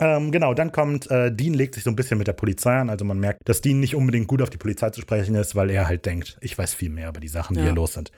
Ähm, 0.00 0.30
genau, 0.32 0.54
dann 0.54 0.72
kommt, 0.72 1.10
äh, 1.10 1.30
Dean 1.30 1.54
legt 1.54 1.74
sich 1.74 1.84
so 1.84 1.90
ein 1.90 1.96
bisschen 1.96 2.18
mit 2.18 2.26
der 2.26 2.32
Polizei 2.32 2.74
an. 2.76 2.88
Also 2.90 3.04
man 3.04 3.18
merkt, 3.18 3.46
dass 3.48 3.60
Dean 3.60 3.80
nicht 3.80 3.94
unbedingt 3.94 4.28
gut 4.28 4.40
auf 4.42 4.50
die 4.50 4.56
Polizei 4.58 4.90
zu 4.90 5.00
sprechen 5.00 5.34
ist, 5.34 5.54
weil 5.56 5.70
er 5.70 5.86
halt 5.88 6.06
denkt, 6.06 6.38
ich 6.40 6.56
weiß 6.56 6.74
viel 6.74 6.90
mehr 6.90 7.08
über 7.10 7.20
die 7.20 7.28
Sachen, 7.28 7.54
die 7.54 7.60
Ja. 7.60 7.66
hier 7.66 7.74
los 7.74 7.92
sind. 7.94 8.10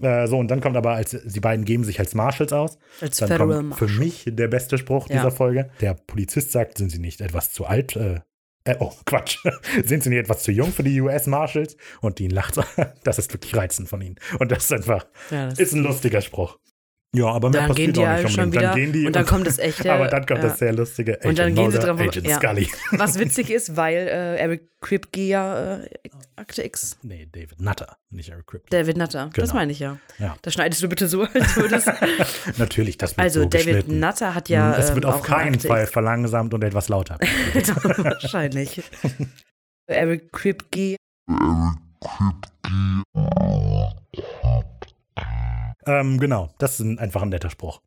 Äh, 0.00 0.26
so, 0.28 0.38
und 0.38 0.48
dann 0.50 0.60
kommt 0.60 0.76
aber, 0.76 0.92
als 0.92 1.10
die 1.24 1.40
beiden 1.40 1.64
geben 1.64 1.84
sich 1.84 1.98
als 1.98 2.14
Marshals 2.14 2.52
aus. 2.52 2.78
Als 3.00 3.16
Dann 3.18 3.28
Federal 3.28 3.48
kommt 3.56 3.76
für 3.76 3.88
mich 3.88 4.24
der 4.26 4.48
beste 4.48 4.78
Spruch 4.78 5.08
Ja. 5.08 5.16
dieser 5.16 5.30
Folge. 5.30 5.70
Der 5.80 5.94
Polizist 5.94 6.52
sagt, 6.52 6.78
sind 6.78 6.90
sie 6.90 6.98
nicht 7.00 7.20
etwas 7.20 7.52
zu 7.52 7.66
alt? 7.66 7.96
Äh, 7.96 8.20
äh, 8.64 8.76
oh, 8.80 8.92
Quatsch. 9.06 9.38
sind 9.84 10.02
sie 10.04 10.10
nicht 10.10 10.18
etwas 10.20 10.42
zu 10.42 10.52
jung 10.52 10.72
für 10.72 10.82
die 10.84 11.00
US 11.00 11.26
Marshals? 11.26 11.76
Und 12.00 12.18
Dean 12.18 12.30
lacht. 12.30 12.58
Das 13.04 13.18
ist 13.18 13.32
wirklich 13.32 13.56
reizend 13.56 13.88
von 13.88 14.00
ihnen. 14.00 14.16
Und 14.38 14.52
das 14.52 14.64
ist 14.64 14.72
einfach, 14.72 15.06
Ja, 15.30 15.48
das 15.48 15.58
ist 15.58 15.72
ein 15.72 15.82
lustiger 15.82 16.20
Spruch. 16.20 16.58
Ja, 17.14 17.26
aber 17.28 17.48
mehr 17.48 17.60
Dann 17.62 17.68
passiert 17.70 17.86
gehen 17.86 17.92
die 17.94 18.00
auch 18.00 18.06
nicht 18.12 18.18
alle 18.18 18.28
schon 18.28 18.52
wieder 18.52 18.60
Dann 18.62 18.74
gehen 18.76 18.92
die 18.92 19.06
und 19.06 19.16
dann 19.16 19.24
kommt 19.24 19.46
das 19.46 19.58
echte. 19.58 19.90
aber 19.90 20.08
dann 20.08 20.26
kommt 20.26 20.42
ja. 20.42 20.48
das 20.50 20.58
sehr 20.58 20.74
lustige 20.74 21.12
Agent 21.14 21.24
Und 21.26 21.38
dann 21.38 21.54
gehen 21.54 21.70
sie 21.70 21.78
dran- 21.78 21.98
Agent 21.98 22.26
ja. 22.26 22.36
Scully. 22.36 22.68
Was 22.92 23.18
witzig 23.18 23.50
ist, 23.50 23.76
weil 23.76 23.96
äh, 23.96 24.36
Eric 24.36 24.68
Kripke 24.82 25.22
ja 25.22 25.76
äh, 25.78 25.88
Akte 26.36 26.62
X. 26.64 26.98
Nee, 27.02 27.26
David 27.32 27.60
Nutter, 27.62 27.96
nicht 28.10 28.28
Eric 28.28 28.46
Kripke. 28.46 28.66
David 28.70 28.98
Nutter. 28.98 29.30
Das 29.34 29.44
Genau. 29.48 29.54
meine 29.60 29.72
ich 29.72 29.78
ja. 29.78 29.96
Ja. 30.18 30.36
Das 30.42 30.52
schneidest 30.52 30.82
du 30.82 30.88
bitte 30.90 31.08
so, 31.08 31.22
als 31.34 31.56
würdest. 31.56 31.90
Natürlich, 32.58 32.98
das 32.98 33.12
wird 33.16 33.20
Also, 33.24 33.40
so 33.42 33.48
David 33.48 33.66
geschnitten. 33.66 34.00
Nutter 34.00 34.34
hat 34.34 34.50
ja. 34.50 34.76
es 34.76 34.94
wird 34.94 35.04
ähm, 35.04 35.10
auf 35.10 35.22
keinen 35.22 35.58
Fall 35.58 35.86
verlangsamt 35.86 36.52
und 36.52 36.62
etwas 36.62 36.90
lauter. 36.90 37.16
Wahrscheinlich. 37.18 38.82
Eric 39.86 40.30
Kripke. 40.30 40.96
Ähm, 45.88 46.20
genau, 46.20 46.50
das 46.58 46.78
ist 46.78 46.98
einfach 46.98 47.22
ein 47.22 47.30
netter 47.30 47.50
Spruch. 47.50 47.80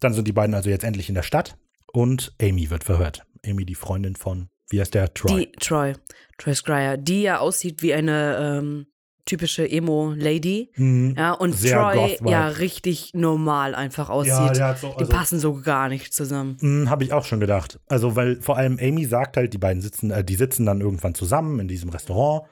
Dann 0.00 0.12
sind 0.12 0.26
die 0.26 0.32
beiden 0.32 0.54
also 0.54 0.70
jetzt 0.70 0.84
endlich 0.84 1.08
in 1.08 1.14
der 1.14 1.22
Stadt 1.22 1.56
und 1.92 2.34
Amy 2.40 2.70
wird 2.70 2.84
verhört. 2.84 3.24
Amy, 3.44 3.64
die 3.64 3.74
Freundin 3.74 4.16
von, 4.16 4.48
wie 4.70 4.80
heißt 4.80 4.94
der? 4.94 5.12
Troy. 5.12 5.46
Die 5.46 5.52
Troy. 5.52 5.94
Troy 6.38 6.54
Scryer. 6.54 6.96
Die 6.96 7.22
ja 7.22 7.38
aussieht 7.38 7.82
wie 7.82 7.94
eine 7.94 8.36
ähm, 8.40 8.86
typische 9.28 9.70
Emo-Lady. 9.70 10.70
Mhm. 10.76 11.14
Ja, 11.16 11.32
und 11.32 11.52
Sehr 11.52 11.92
Troy 11.92 12.18
ja 12.24 12.48
richtig 12.48 13.12
normal 13.14 13.74
einfach 13.74 14.08
aussieht. 14.08 14.56
Ja, 14.56 14.74
so, 14.74 14.88
die 14.88 15.00
also, 15.00 15.12
passen 15.12 15.38
so 15.38 15.60
gar 15.60 15.88
nicht 15.88 16.14
zusammen. 16.14 16.88
Habe 16.88 17.04
ich 17.04 17.12
auch 17.12 17.24
schon 17.24 17.40
gedacht. 17.40 17.78
Also, 17.86 18.16
weil 18.16 18.40
vor 18.40 18.56
allem 18.56 18.78
Amy 18.80 19.04
sagt 19.04 19.36
halt, 19.36 19.52
die 19.52 19.58
beiden 19.58 19.82
sitzen, 19.82 20.10
äh, 20.10 20.24
die 20.24 20.36
sitzen 20.36 20.66
dann 20.66 20.80
irgendwann 20.80 21.14
zusammen 21.14 21.60
in 21.60 21.68
diesem 21.68 21.90
Restaurant 21.90 22.48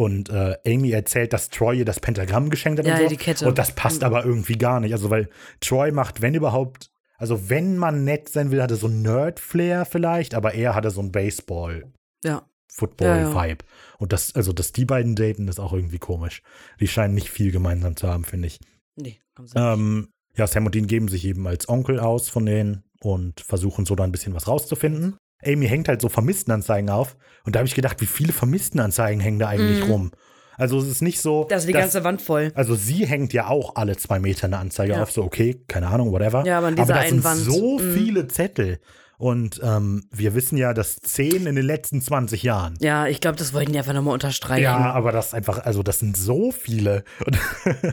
und 0.00 0.30
äh, 0.30 0.56
Amy 0.66 0.90
erzählt, 0.92 1.32
dass 1.32 1.50
Troy 1.50 1.78
ihr 1.78 1.84
das 1.84 2.00
Pentagramm 2.00 2.48
geschenkt 2.50 2.78
hat 2.78 2.86
Ja, 2.86 2.92
und 2.94 2.98
so. 2.98 3.02
ja, 3.04 3.08
die 3.10 3.16
Kette. 3.16 3.46
Und 3.46 3.58
das 3.58 3.72
passt 3.72 4.00
Mhm. 4.00 4.06
aber 4.06 4.24
irgendwie 4.24 4.56
gar 4.56 4.80
nicht. 4.80 4.92
Also, 4.92 5.10
weil 5.10 5.28
Troy 5.60 5.92
macht, 5.92 6.22
wenn 6.22 6.34
überhaupt, 6.34 6.90
also 7.18 7.50
wenn 7.50 7.76
man 7.76 8.04
nett 8.04 8.28
sein 8.28 8.50
will, 8.50 8.62
hat 8.62 8.70
er 8.70 8.76
so 8.78 8.86
ein 8.88 9.02
Nerd-Flair 9.02 9.84
vielleicht, 9.84 10.34
aber 10.34 10.54
er 10.54 10.74
hatte 10.74 10.90
so 10.90 11.02
ein 11.02 11.12
Baseball. 11.12 11.84
Ja. 12.24 12.42
Football-Vibe. 12.72 13.64
Und 13.98 14.12
das, 14.12 14.34
also, 14.34 14.52
dass 14.52 14.72
die 14.72 14.84
beiden 14.84 15.16
daten, 15.16 15.48
ist 15.48 15.60
auch 15.60 15.72
irgendwie 15.72 15.98
komisch. 15.98 16.42
Die 16.80 16.88
scheinen 16.88 17.14
nicht 17.14 17.28
viel 17.28 17.50
gemeinsam 17.52 17.96
zu 17.96 18.08
haben, 18.08 18.24
finde 18.24 18.46
ich. 18.46 18.58
Nee, 18.96 19.20
haben 19.36 19.46
sie 19.48 19.58
nicht. 19.58 19.66
Ähm, 19.78 20.08
ja, 20.36 20.46
Sam 20.46 20.66
und 20.66 20.74
Dean 20.74 20.86
geben 20.86 21.08
sich 21.08 21.24
eben 21.26 21.46
als 21.46 21.68
Onkel 21.68 21.98
aus 22.00 22.28
von 22.28 22.46
denen 22.46 22.84
und 23.00 23.40
versuchen 23.40 23.84
so 23.86 23.94
da 23.96 24.04
ein 24.04 24.12
bisschen 24.12 24.34
was 24.34 24.46
rauszufinden. 24.48 25.16
Amy 25.44 25.66
hängt 25.68 25.88
halt 25.88 26.00
so 26.00 26.08
Vermisstenanzeigen 26.08 26.90
auf 26.90 27.16
und 27.44 27.54
da 27.54 27.60
habe 27.60 27.66
ich 27.68 27.74
gedacht, 27.74 28.00
wie 28.00 28.06
viele 28.06 28.32
Vermisstenanzeigen 28.32 29.20
hängen 29.20 29.38
da 29.38 29.48
eigentlich 29.48 29.84
Mhm. 29.84 29.90
rum? 29.90 30.10
Also 30.56 30.78
es 30.78 30.88
ist 30.88 31.00
nicht 31.00 31.20
so. 31.22 31.46
Das 31.48 31.62
ist 31.62 31.68
die 31.68 31.72
dass- 31.72 31.82
ganze 31.82 32.04
Wand 32.04 32.20
voll. 32.20 32.52
also 32.54 32.74
sie 32.74 33.06
hängt 33.06 33.32
ja 33.32 33.48
auch 33.48 33.76
alle 33.76 33.96
zwei 33.96 34.18
Meter 34.20 34.46
eine 34.46 34.58
Anzeige 34.58 34.92
Ja. 34.92 35.02
auf, 35.02 35.10
so 35.10 35.24
okay, 35.24 35.62
keine 35.68 35.88
Ahnung, 35.88 36.12
whatever. 36.12 36.44
Ja, 36.44 36.58
aber 36.58 36.66
an 36.68 36.76
dieser 36.76 36.92
das 36.94 37.08
sind 37.08 37.24
Wand, 37.24 37.40
so 37.40 37.78
mhm. 37.78 37.94
viele 37.94 38.28
Zettel. 38.28 38.78
Und 39.16 39.60
ähm, 39.62 40.04
wir 40.10 40.34
wissen 40.34 40.56
ja, 40.56 40.72
dass 40.72 40.96
zehn 40.96 41.46
in 41.46 41.54
den 41.54 41.64
letzten 41.66 42.00
20 42.00 42.42
Jahren. 42.42 42.74
Ja, 42.80 43.06
ich 43.06 43.20
glaube, 43.20 43.36
das 43.36 43.52
wollten 43.52 43.72
die 43.72 43.78
einfach 43.78 43.92
nochmal 43.92 44.14
unterstreichen. 44.14 44.62
Ja, 44.64 44.78
Ja. 44.80 44.92
aber 44.92 45.12
das 45.12 45.26
ist 45.28 45.34
einfach, 45.34 45.58
also 45.64 45.82
das 45.82 45.98
sind 45.98 46.16
so 46.16 46.52
viele. 46.52 47.04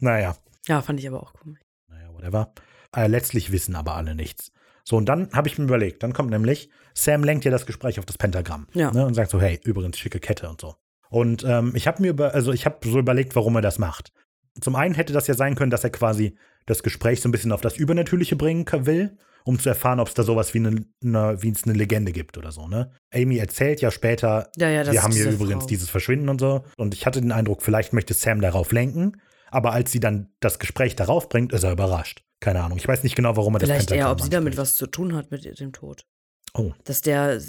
Naja, 0.00 0.36
fand 0.82 1.00
ich 1.00 1.08
aber 1.08 1.22
auch 1.22 1.32
komisch. 1.34 1.60
naja, 1.88 2.08
whatever. 2.14 2.52
Äh, 2.94 3.06
letztlich 3.06 3.52
wissen 3.52 3.76
aber 3.76 3.94
alle 3.96 4.14
nichts. 4.14 4.52
So, 4.90 4.96
und 4.96 5.08
dann 5.08 5.30
habe 5.32 5.46
ich 5.46 5.56
mir 5.56 5.66
überlegt, 5.66 6.02
dann 6.02 6.12
kommt 6.12 6.30
nämlich, 6.30 6.68
Sam 6.94 7.22
lenkt 7.22 7.44
ja 7.44 7.52
das 7.52 7.64
Gespräch 7.64 8.00
auf 8.00 8.06
das 8.06 8.18
Pentagramm. 8.18 8.66
Ja. 8.74 8.90
Ne, 8.90 9.06
und 9.06 9.14
sagt 9.14 9.30
so, 9.30 9.40
hey, 9.40 9.60
übrigens, 9.62 9.96
schicke 10.00 10.18
Kette 10.18 10.48
und 10.50 10.60
so. 10.60 10.74
Und 11.10 11.44
ähm, 11.44 11.70
ich 11.76 11.86
habe 11.86 12.02
mir 12.02 12.08
über, 12.08 12.34
also 12.34 12.52
ich 12.52 12.66
habe 12.66 12.78
so 12.82 12.98
überlegt, 12.98 13.36
warum 13.36 13.54
er 13.54 13.62
das 13.62 13.78
macht. 13.78 14.12
Zum 14.60 14.74
einen 14.74 14.96
hätte 14.96 15.12
das 15.12 15.28
ja 15.28 15.34
sein 15.34 15.54
können, 15.54 15.70
dass 15.70 15.84
er 15.84 15.90
quasi 15.90 16.36
das 16.66 16.82
Gespräch 16.82 17.20
so 17.20 17.28
ein 17.28 17.30
bisschen 17.30 17.52
auf 17.52 17.60
das 17.60 17.76
Übernatürliche 17.76 18.34
bringen 18.34 18.66
will, 18.84 19.16
um 19.44 19.60
zu 19.60 19.68
erfahren, 19.68 20.00
ob 20.00 20.08
es 20.08 20.14
da 20.14 20.24
sowas 20.24 20.54
wie 20.54 20.58
eine, 20.58 20.84
eine, 21.04 21.40
wie 21.40 21.50
es 21.50 21.62
eine 21.62 21.74
Legende 21.74 22.10
gibt 22.10 22.36
oder 22.36 22.50
so, 22.50 22.66
ne? 22.66 22.90
Amy 23.14 23.38
erzählt 23.38 23.80
ja 23.80 23.92
später, 23.92 24.50
Ja, 24.56 24.70
ja, 24.70 24.90
wir 24.90 25.04
haben 25.04 25.12
hier 25.12 25.30
übrigens 25.30 25.62
Frau. 25.62 25.68
dieses 25.68 25.88
Verschwinden 25.88 26.28
und 26.28 26.40
so. 26.40 26.64
Und 26.76 26.94
ich 26.94 27.06
hatte 27.06 27.20
den 27.20 27.30
Eindruck, 27.30 27.62
vielleicht 27.62 27.92
möchte 27.92 28.12
Sam 28.12 28.40
darauf 28.40 28.72
lenken, 28.72 29.20
aber 29.52 29.72
als 29.72 29.92
sie 29.92 30.00
dann 30.00 30.30
das 30.40 30.58
Gespräch 30.58 30.96
darauf 30.96 31.28
bringt, 31.28 31.52
ist 31.52 31.62
er 31.62 31.70
überrascht. 31.70 32.24
Keine 32.40 32.62
Ahnung. 32.62 32.78
Ich 32.78 32.88
weiß 32.88 33.02
nicht 33.02 33.16
genau, 33.16 33.36
warum 33.36 33.54
er 33.54 33.60
das 33.60 33.68
Vielleicht 33.68 33.90
eher, 33.90 34.10
ob 34.10 34.20
sie 34.20 34.30
damit 34.30 34.56
was 34.56 34.76
zu 34.76 34.86
tun 34.86 35.14
hat 35.14 35.30
mit 35.30 35.60
dem 35.60 35.72
Tod. 35.72 36.06
Oh. 36.54 36.72
Dass 36.84 37.02
der 37.02 37.40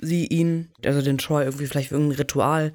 sie 0.00 0.26
ihn, 0.26 0.72
also 0.84 1.02
den 1.02 1.18
Troy, 1.18 1.44
irgendwie 1.44 1.66
vielleicht 1.66 1.90
irgendein 1.90 2.18
Ritual. 2.18 2.72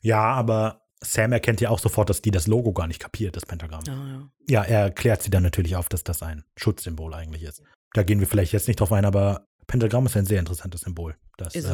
Ja, 0.00 0.22
aber 0.22 0.82
Sam 1.02 1.32
erkennt 1.32 1.60
ja 1.60 1.68
auch 1.68 1.78
sofort, 1.78 2.08
dass 2.08 2.22
die 2.22 2.30
das 2.30 2.46
Logo 2.46 2.72
gar 2.72 2.86
nicht 2.86 3.00
kapiert, 3.00 3.36
das 3.36 3.44
Pentagramm. 3.46 3.84
Ja, 3.86 3.94
ja. 3.94 4.30
Ja, 4.48 4.62
er 4.62 4.90
klärt 4.90 5.22
sie 5.22 5.30
dann 5.30 5.42
natürlich 5.42 5.76
auf, 5.76 5.88
dass 5.88 6.04
das 6.04 6.22
ein 6.22 6.44
Schutzsymbol 6.56 7.12
eigentlich 7.14 7.42
ist. 7.42 7.62
Da 7.92 8.02
gehen 8.02 8.20
wir 8.20 8.26
vielleicht 8.26 8.52
jetzt 8.52 8.66
nicht 8.66 8.80
drauf 8.80 8.92
ein, 8.92 9.04
aber 9.04 9.46
Pentagramm 9.66 10.06
ist 10.06 10.16
ein 10.16 10.26
sehr 10.26 10.38
interessantes 10.38 10.82
Symbol. 10.82 11.16
Das 11.36 11.54
Ist 11.54 11.66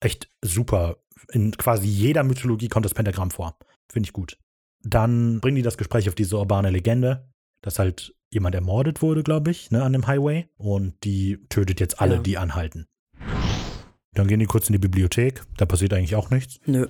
äh, 0.00 0.06
echt 0.06 0.30
super. 0.42 0.96
In 1.30 1.52
quasi 1.52 1.86
jeder 1.86 2.24
Mythologie 2.24 2.68
kommt 2.68 2.84
das 2.84 2.94
Pentagramm 2.94 3.30
vor. 3.30 3.56
Finde 3.90 4.06
ich 4.06 4.12
gut. 4.12 4.38
Dann 4.82 5.40
bringen 5.40 5.56
die 5.56 5.62
das 5.62 5.76
Gespräch 5.76 6.08
auf 6.08 6.14
diese 6.14 6.36
urbane 6.36 6.70
Legende, 6.70 7.30
dass 7.62 7.78
halt 7.78 8.14
jemand 8.32 8.54
ermordet 8.54 9.02
wurde, 9.02 9.22
glaube 9.22 9.50
ich, 9.50 9.70
ne, 9.70 9.82
an 9.82 9.92
dem 9.92 10.06
Highway. 10.06 10.48
Und 10.56 10.94
die 11.04 11.38
tötet 11.48 11.80
jetzt 11.80 12.00
alle, 12.00 12.16
Ja. 12.16 12.20
die 12.22 12.38
anhalten. 12.38 12.86
Dann 14.14 14.26
gehen 14.28 14.40
die 14.40 14.46
kurz 14.46 14.68
in 14.68 14.72
die 14.74 14.78
Bibliothek. 14.78 15.42
Da 15.56 15.64
passiert 15.64 15.94
eigentlich 15.94 16.16
auch 16.16 16.30
nichts. 16.30 16.60
Nö. 16.66 16.86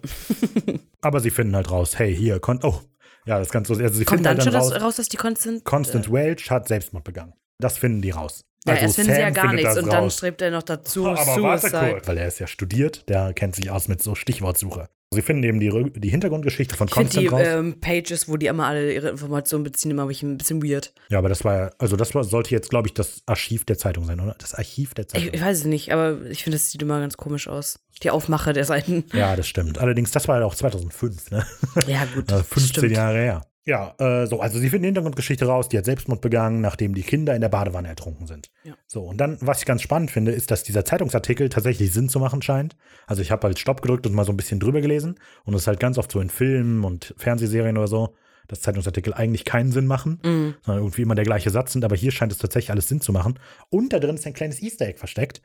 Aber 1.01 1.21
sie 1.21 1.31
finden 1.31 1.55
halt 1.55 1.71
raus, 1.71 1.99
hey, 1.99 2.15
hier, 2.15 2.41
kon 2.41 2.61
oh, 2.63 2.81
ja, 3.27 3.39
das 3.39 3.51
kannst 3.51 3.71
du, 3.71 3.75
also 3.75 3.95
sie 3.95 4.05
Kommt 4.05 4.21
finden 4.21 4.25
dann 4.25 4.37
halt 4.39 4.45
schon 4.45 4.53
dann 4.53 4.63
raus, 4.63 4.81
raus, 4.83 4.97
dass 4.97 5.09
die 5.09 5.17
Constant. 5.17 5.65
Constance 5.65 6.11
Welch 6.13 6.51
hat 6.51 6.67
Selbstmord 6.67 7.05
begangen. 7.05 7.35
Das 7.59 7.79
finden 7.79 8.03
die 8.03 8.11
raus. 8.11 8.45
Ja, 8.67 8.73
Also 8.75 8.85
erst 8.85 8.95
finden 8.97 9.15
sie 9.15 9.21
ja 9.21 9.27
Sam 9.27 9.35
gar 9.35 9.53
nichts 9.53 9.77
und 9.79 9.87
dann 9.87 10.05
raus. 10.05 10.15
strebt 10.17 10.43
er 10.43 10.51
noch 10.51 10.63
dazu 10.65 11.07
Aber 11.07 11.19
warte 11.43 11.61
Suicide. 11.69 11.93
kurz, 11.93 12.09
weil 12.09 12.19
er 12.19 12.27
ist 12.29 12.39
ja 12.41 12.47
studiert, 12.49 13.09
der 13.09 13.33
kennt 13.35 13.55
sich 13.55 13.71
aus 13.71 13.87
mit 13.89 14.03
so 14.03 14.15
Stichwortsuche. 14.17 14.89
Sie 15.13 15.23
finden 15.23 15.43
eben 15.45 15.61
die, 15.61 16.01
die 16.01 16.09
Hintergrundgeschichte 16.09 16.75
von 16.77 16.89
Ich 16.89 16.95
finde 16.95 17.21
die 17.21 17.27
raus. 17.29 17.43
ähm, 17.45 17.81
Pages, 17.81 18.29
wo 18.29 18.37
die 18.37 18.47
immer 18.47 18.67
alle 18.67 18.93
ihre 18.93 19.11
Informationen 19.11 19.65
beziehen, 19.65 19.91
immer 19.91 20.09
ich 20.11 20.23
ein 20.23 20.39
bisschen 20.39 20.63
weird. 20.63 20.93
ja, 21.11 21.19
aber 21.19 21.29
das 21.29 21.45
war, 21.45 21.57
ja- 21.57 21.71
also 21.79 21.97
das 21.97 22.15
war, 22.15 22.25
sollte 22.25 22.51
jetzt, 22.51 22.71
glaube 22.71 22.89
ich, 22.89 22.95
das 22.95 23.23
Archiv 23.27 23.65
der 23.65 23.79
Zeitung 23.79 24.05
sein, 24.05 24.19
oder? 24.21 24.35
Das 24.39 24.55
Archiv 24.55 24.95
der 24.95 25.05
Ich, 25.05 25.09
Zeitung. 25.13 25.29
ich 25.35 25.41
weiß 25.43 25.59
es 25.59 25.65
nicht, 25.65 25.93
aber 25.93 26.21
ich 26.31 26.43
finde, 26.43 26.57
das 26.57 26.71
sieht 26.71 26.83
immer 26.83 26.99
ganz 27.01 27.17
komisch 27.17 27.49
aus. 27.49 27.79
Die 28.03 28.11
Aufmache 28.11 28.53
der 28.53 28.65
Seiten. 28.65 29.05
ja, 29.13 29.37
das 29.37 29.47
stimmt. 29.47 29.79
Allerdings, 29.79 30.11
das 30.11 30.27
war 30.29 30.41
ja 30.41 30.45
auch 30.47 30.55
2005, 30.55 31.31
ne? 31.31 31.47
Ja, 31.87 32.05
gut. 32.15 32.31
Äh, 32.33 32.43
15 32.43 32.67
stimmt. 32.69 32.93
Jahre 32.93 33.19
her. 33.19 33.47
Ja, 33.65 33.95
äh, 33.99 34.27
so, 34.27 34.41
also 34.41 34.59
sie 34.59 34.69
finden 34.71 34.83
die 34.83 34.89
Hintergrundgeschichte 34.89 35.47
raus, 35.47 35.69
die 35.69 35.79
hat 35.79 35.85
Selbstmord 35.85 36.21
begangen, 36.21 36.61
nachdem 36.61 36.95
die 36.95 37.03
Kinder 37.03 37.35
in 37.35 37.41
der 37.41 37.49
Badewanne 37.49 37.87
ertrunken 37.89 38.27
sind. 38.27 38.51
Ja. 38.65 38.75
So, 38.89 39.03
und 39.05 39.19
dann, 39.19 39.39
was 39.41 39.61
ich 39.61 39.67
ganz 39.67 39.83
spannend 39.83 40.11
finde, 40.11 40.33
ist, 40.33 40.51
dass 40.51 40.65
dieser 40.65 40.85
Zeitungsartikel 40.85 41.49
tatsächlich 41.49 41.93
Sinn 41.93 42.09
zu 42.09 42.19
machen 42.19 42.43
scheint. 42.43 42.77
Also 43.07 43.23
ich 43.23 43.31
habe 43.31 43.47
halt 43.47 43.61
Stopp 43.61 43.81
gedrückt 43.81 44.05
und 44.07 44.15
mal 44.15 44.25
so 44.25 44.33
ein 44.33 44.37
bisschen 44.37 44.59
drüber 44.59 44.81
gelesen 44.81 45.15
und 45.45 45.55
es 45.55 45.63
ist 45.63 45.67
halt 45.69 45.79
ganz 45.79 45.97
oft 45.97 46.11
so 46.11 46.21
in 46.21 46.29
Filmen 46.31 46.83
und 46.83 47.15
Fernsehserien 47.17 47.79
oder 47.79 47.87
so, 47.87 48.17
dass 48.49 48.63
Zeitungsartikel 48.63 49.15
eigentlich 49.15 49.45
keinen 49.45 49.71
Sinn 49.71 49.87
machen, 49.87 50.19
Mhm. 50.25 50.55
sondern 50.63 50.83
irgendwie 50.83 51.03
immer 51.03 51.15
der 51.15 51.25
gleiche 51.25 51.51
Satz 51.51 51.73
sind, 51.73 51.85
aber 51.85 51.95
hier 51.95 52.11
scheint 52.11 52.33
es 52.33 52.39
tatsächlich 52.39 52.73
alles 52.73 52.89
Sinn 52.89 53.01
zu 53.01 53.13
machen. 53.13 53.39
Und 53.71 53.93
da 53.93 54.01
drin 54.01 54.17
ist 54.17 54.27
ein 54.27 54.35
kleines 54.35 54.61
Easter 54.61 54.87
Egg 54.89 54.99
versteckt. 54.99 55.41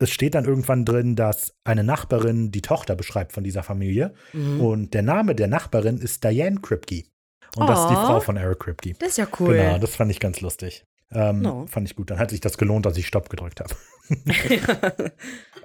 Es 0.00 0.10
steht 0.10 0.34
dann 0.34 0.44
irgendwann 0.44 0.84
drin, 0.84 1.14
dass 1.14 1.54
eine 1.62 1.84
Nachbarin 1.84 2.50
die 2.50 2.62
Tochter 2.62 2.96
beschreibt 2.96 3.32
von 3.32 3.44
dieser 3.44 3.62
Familie. 3.62 4.12
Mhm. 4.32 4.60
Und 4.60 4.94
der 4.94 5.02
Name 5.02 5.36
der 5.36 5.46
Nachbarin 5.46 5.98
ist 5.98 6.24
Diane 6.24 6.60
Kripke. 6.60 7.04
Und 7.56 7.68
das 7.68 7.80
ist 7.80 7.88
die 7.90 7.94
Oh. 7.94 8.06
Frau 8.06 8.20
von 8.20 8.36
Eric 8.36 8.60
Kripke. 8.60 8.94
Das 8.98 9.10
ist 9.10 9.18
ja 9.18 9.26
cool. 9.40 9.56
Genau, 9.56 9.78
das 9.78 9.94
fand 9.96 10.10
ich 10.10 10.20
ganz 10.20 10.40
lustig. 10.40 10.84
Ähm, 11.12 11.40
No. 11.42 11.66
Fand 11.66 11.88
ich 11.88 11.94
gut. 11.96 12.10
Dann 12.10 12.18
hat 12.18 12.30
sich 12.30 12.40
das 12.40 12.58
gelohnt, 12.58 12.86
dass 12.86 12.96
ich 12.96 13.06
Stopp 13.06 13.28
gedrückt 13.30 13.60
habe. 13.60 13.74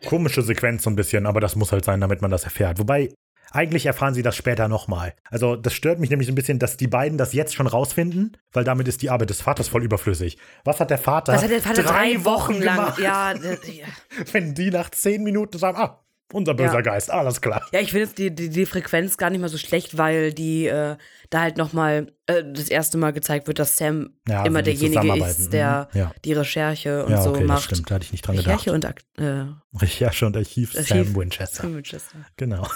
Komische 0.07 0.41
Sequenz 0.41 0.83
so 0.83 0.89
ein 0.89 0.95
bisschen, 0.95 1.25
aber 1.25 1.39
das 1.41 1.55
muss 1.55 1.71
halt 1.71 1.85
sein, 1.85 1.99
damit 2.01 2.21
man 2.21 2.31
das 2.31 2.43
erfährt. 2.43 2.79
Wobei, 2.79 3.09
eigentlich 3.51 3.85
erfahren 3.87 4.13
sie 4.13 4.21
das 4.21 4.35
später 4.35 4.67
nochmal. 4.67 5.13
Also, 5.29 5.55
das 5.55 5.73
stört 5.73 5.99
mich 5.99 6.09
nämlich 6.11 6.29
ein 6.29 6.35
bisschen, 6.35 6.59
dass 6.59 6.77
die 6.77 6.87
beiden 6.87 7.17
das 7.17 7.33
jetzt 7.33 7.55
schon 7.55 7.65
rausfinden, 7.67 8.37
weil 8.53 8.63
damit 8.63 8.87
ist 8.87 9.01
die 9.01 9.09
Arbeit 9.09 9.31
des 9.31 9.41
Vaters 9.41 9.67
voll 9.67 9.83
überflüssig. 9.83 10.37
Was 10.63 10.79
hat 10.79 10.91
der 10.91 10.99
Vater? 10.99 11.33
Das 11.33 11.43
hat 11.43 11.49
der 11.49 11.61
Vater 11.61 11.81
drei, 11.83 12.23
Wochen 12.25 12.61
lang. 12.61 12.75
gemacht, 12.75 12.99
Ja, 12.99 13.33
d- 13.33 13.57
ja. 13.71 13.87
wenn 14.31 14.53
die 14.53 14.69
nach 14.69 14.91
zehn 14.91 15.23
Minuten 15.23 15.57
sagen, 15.57 15.77
ah, 15.79 15.99
unser 16.33 16.53
böser 16.53 16.75
Ja. 16.75 16.81
Geist, 16.81 17.09
alles 17.11 17.41
klar. 17.41 17.67
Ja, 17.71 17.79
ich 17.79 17.91
finde 17.91 18.05
jetzt 18.05 18.17
die, 18.17 18.33
die, 18.33 18.49
die 18.49 18.65
Frequenz 18.65 19.17
gar 19.17 19.29
nicht 19.29 19.41
mal 19.41 19.49
so 19.49 19.57
schlecht, 19.57 19.97
weil 19.97 20.33
die 20.33 20.67
äh, 20.67 20.95
da 21.29 21.41
halt 21.41 21.57
nochmal 21.57 22.11
äh, 22.27 22.43
das 22.53 22.69
erste 22.69 22.97
Mal 22.97 23.13
gezeigt 23.13 23.47
wird, 23.47 23.59
dass 23.59 23.77
Sam 23.77 24.11
Ja, 24.27 24.45
immer 24.45 24.59
wie 24.65 24.73
die 24.73 24.89
derjenige 24.89 25.25
ist, 25.27 25.51
der 25.53 25.89
Mhm. 25.93 25.99
Ja. 25.99 26.11
die 26.25 26.33
Recherche 26.33 27.05
und 27.05 27.11
Ja, 27.11 27.21
so 27.21 27.29
okay, 27.31 27.39
das 27.39 27.47
macht. 27.47 27.63
stimmt, 27.63 27.89
da 27.91 27.95
hatte 27.95 28.05
ich 28.05 28.11
nicht 28.11 28.27
dran 28.27 28.35
gedacht. 28.35 28.51
Recherche 28.53 28.73
und 28.73 28.85
Akt 28.85 29.05
äh, 29.17 29.45
Recherche 29.77 30.25
und 30.25 30.37
Archiv, 30.37 30.75
Archiv. 30.75 30.87
Sam 31.07 31.15
Winchester. 31.15 31.63
Winchester. 31.73 32.17
Genau. 32.37 32.67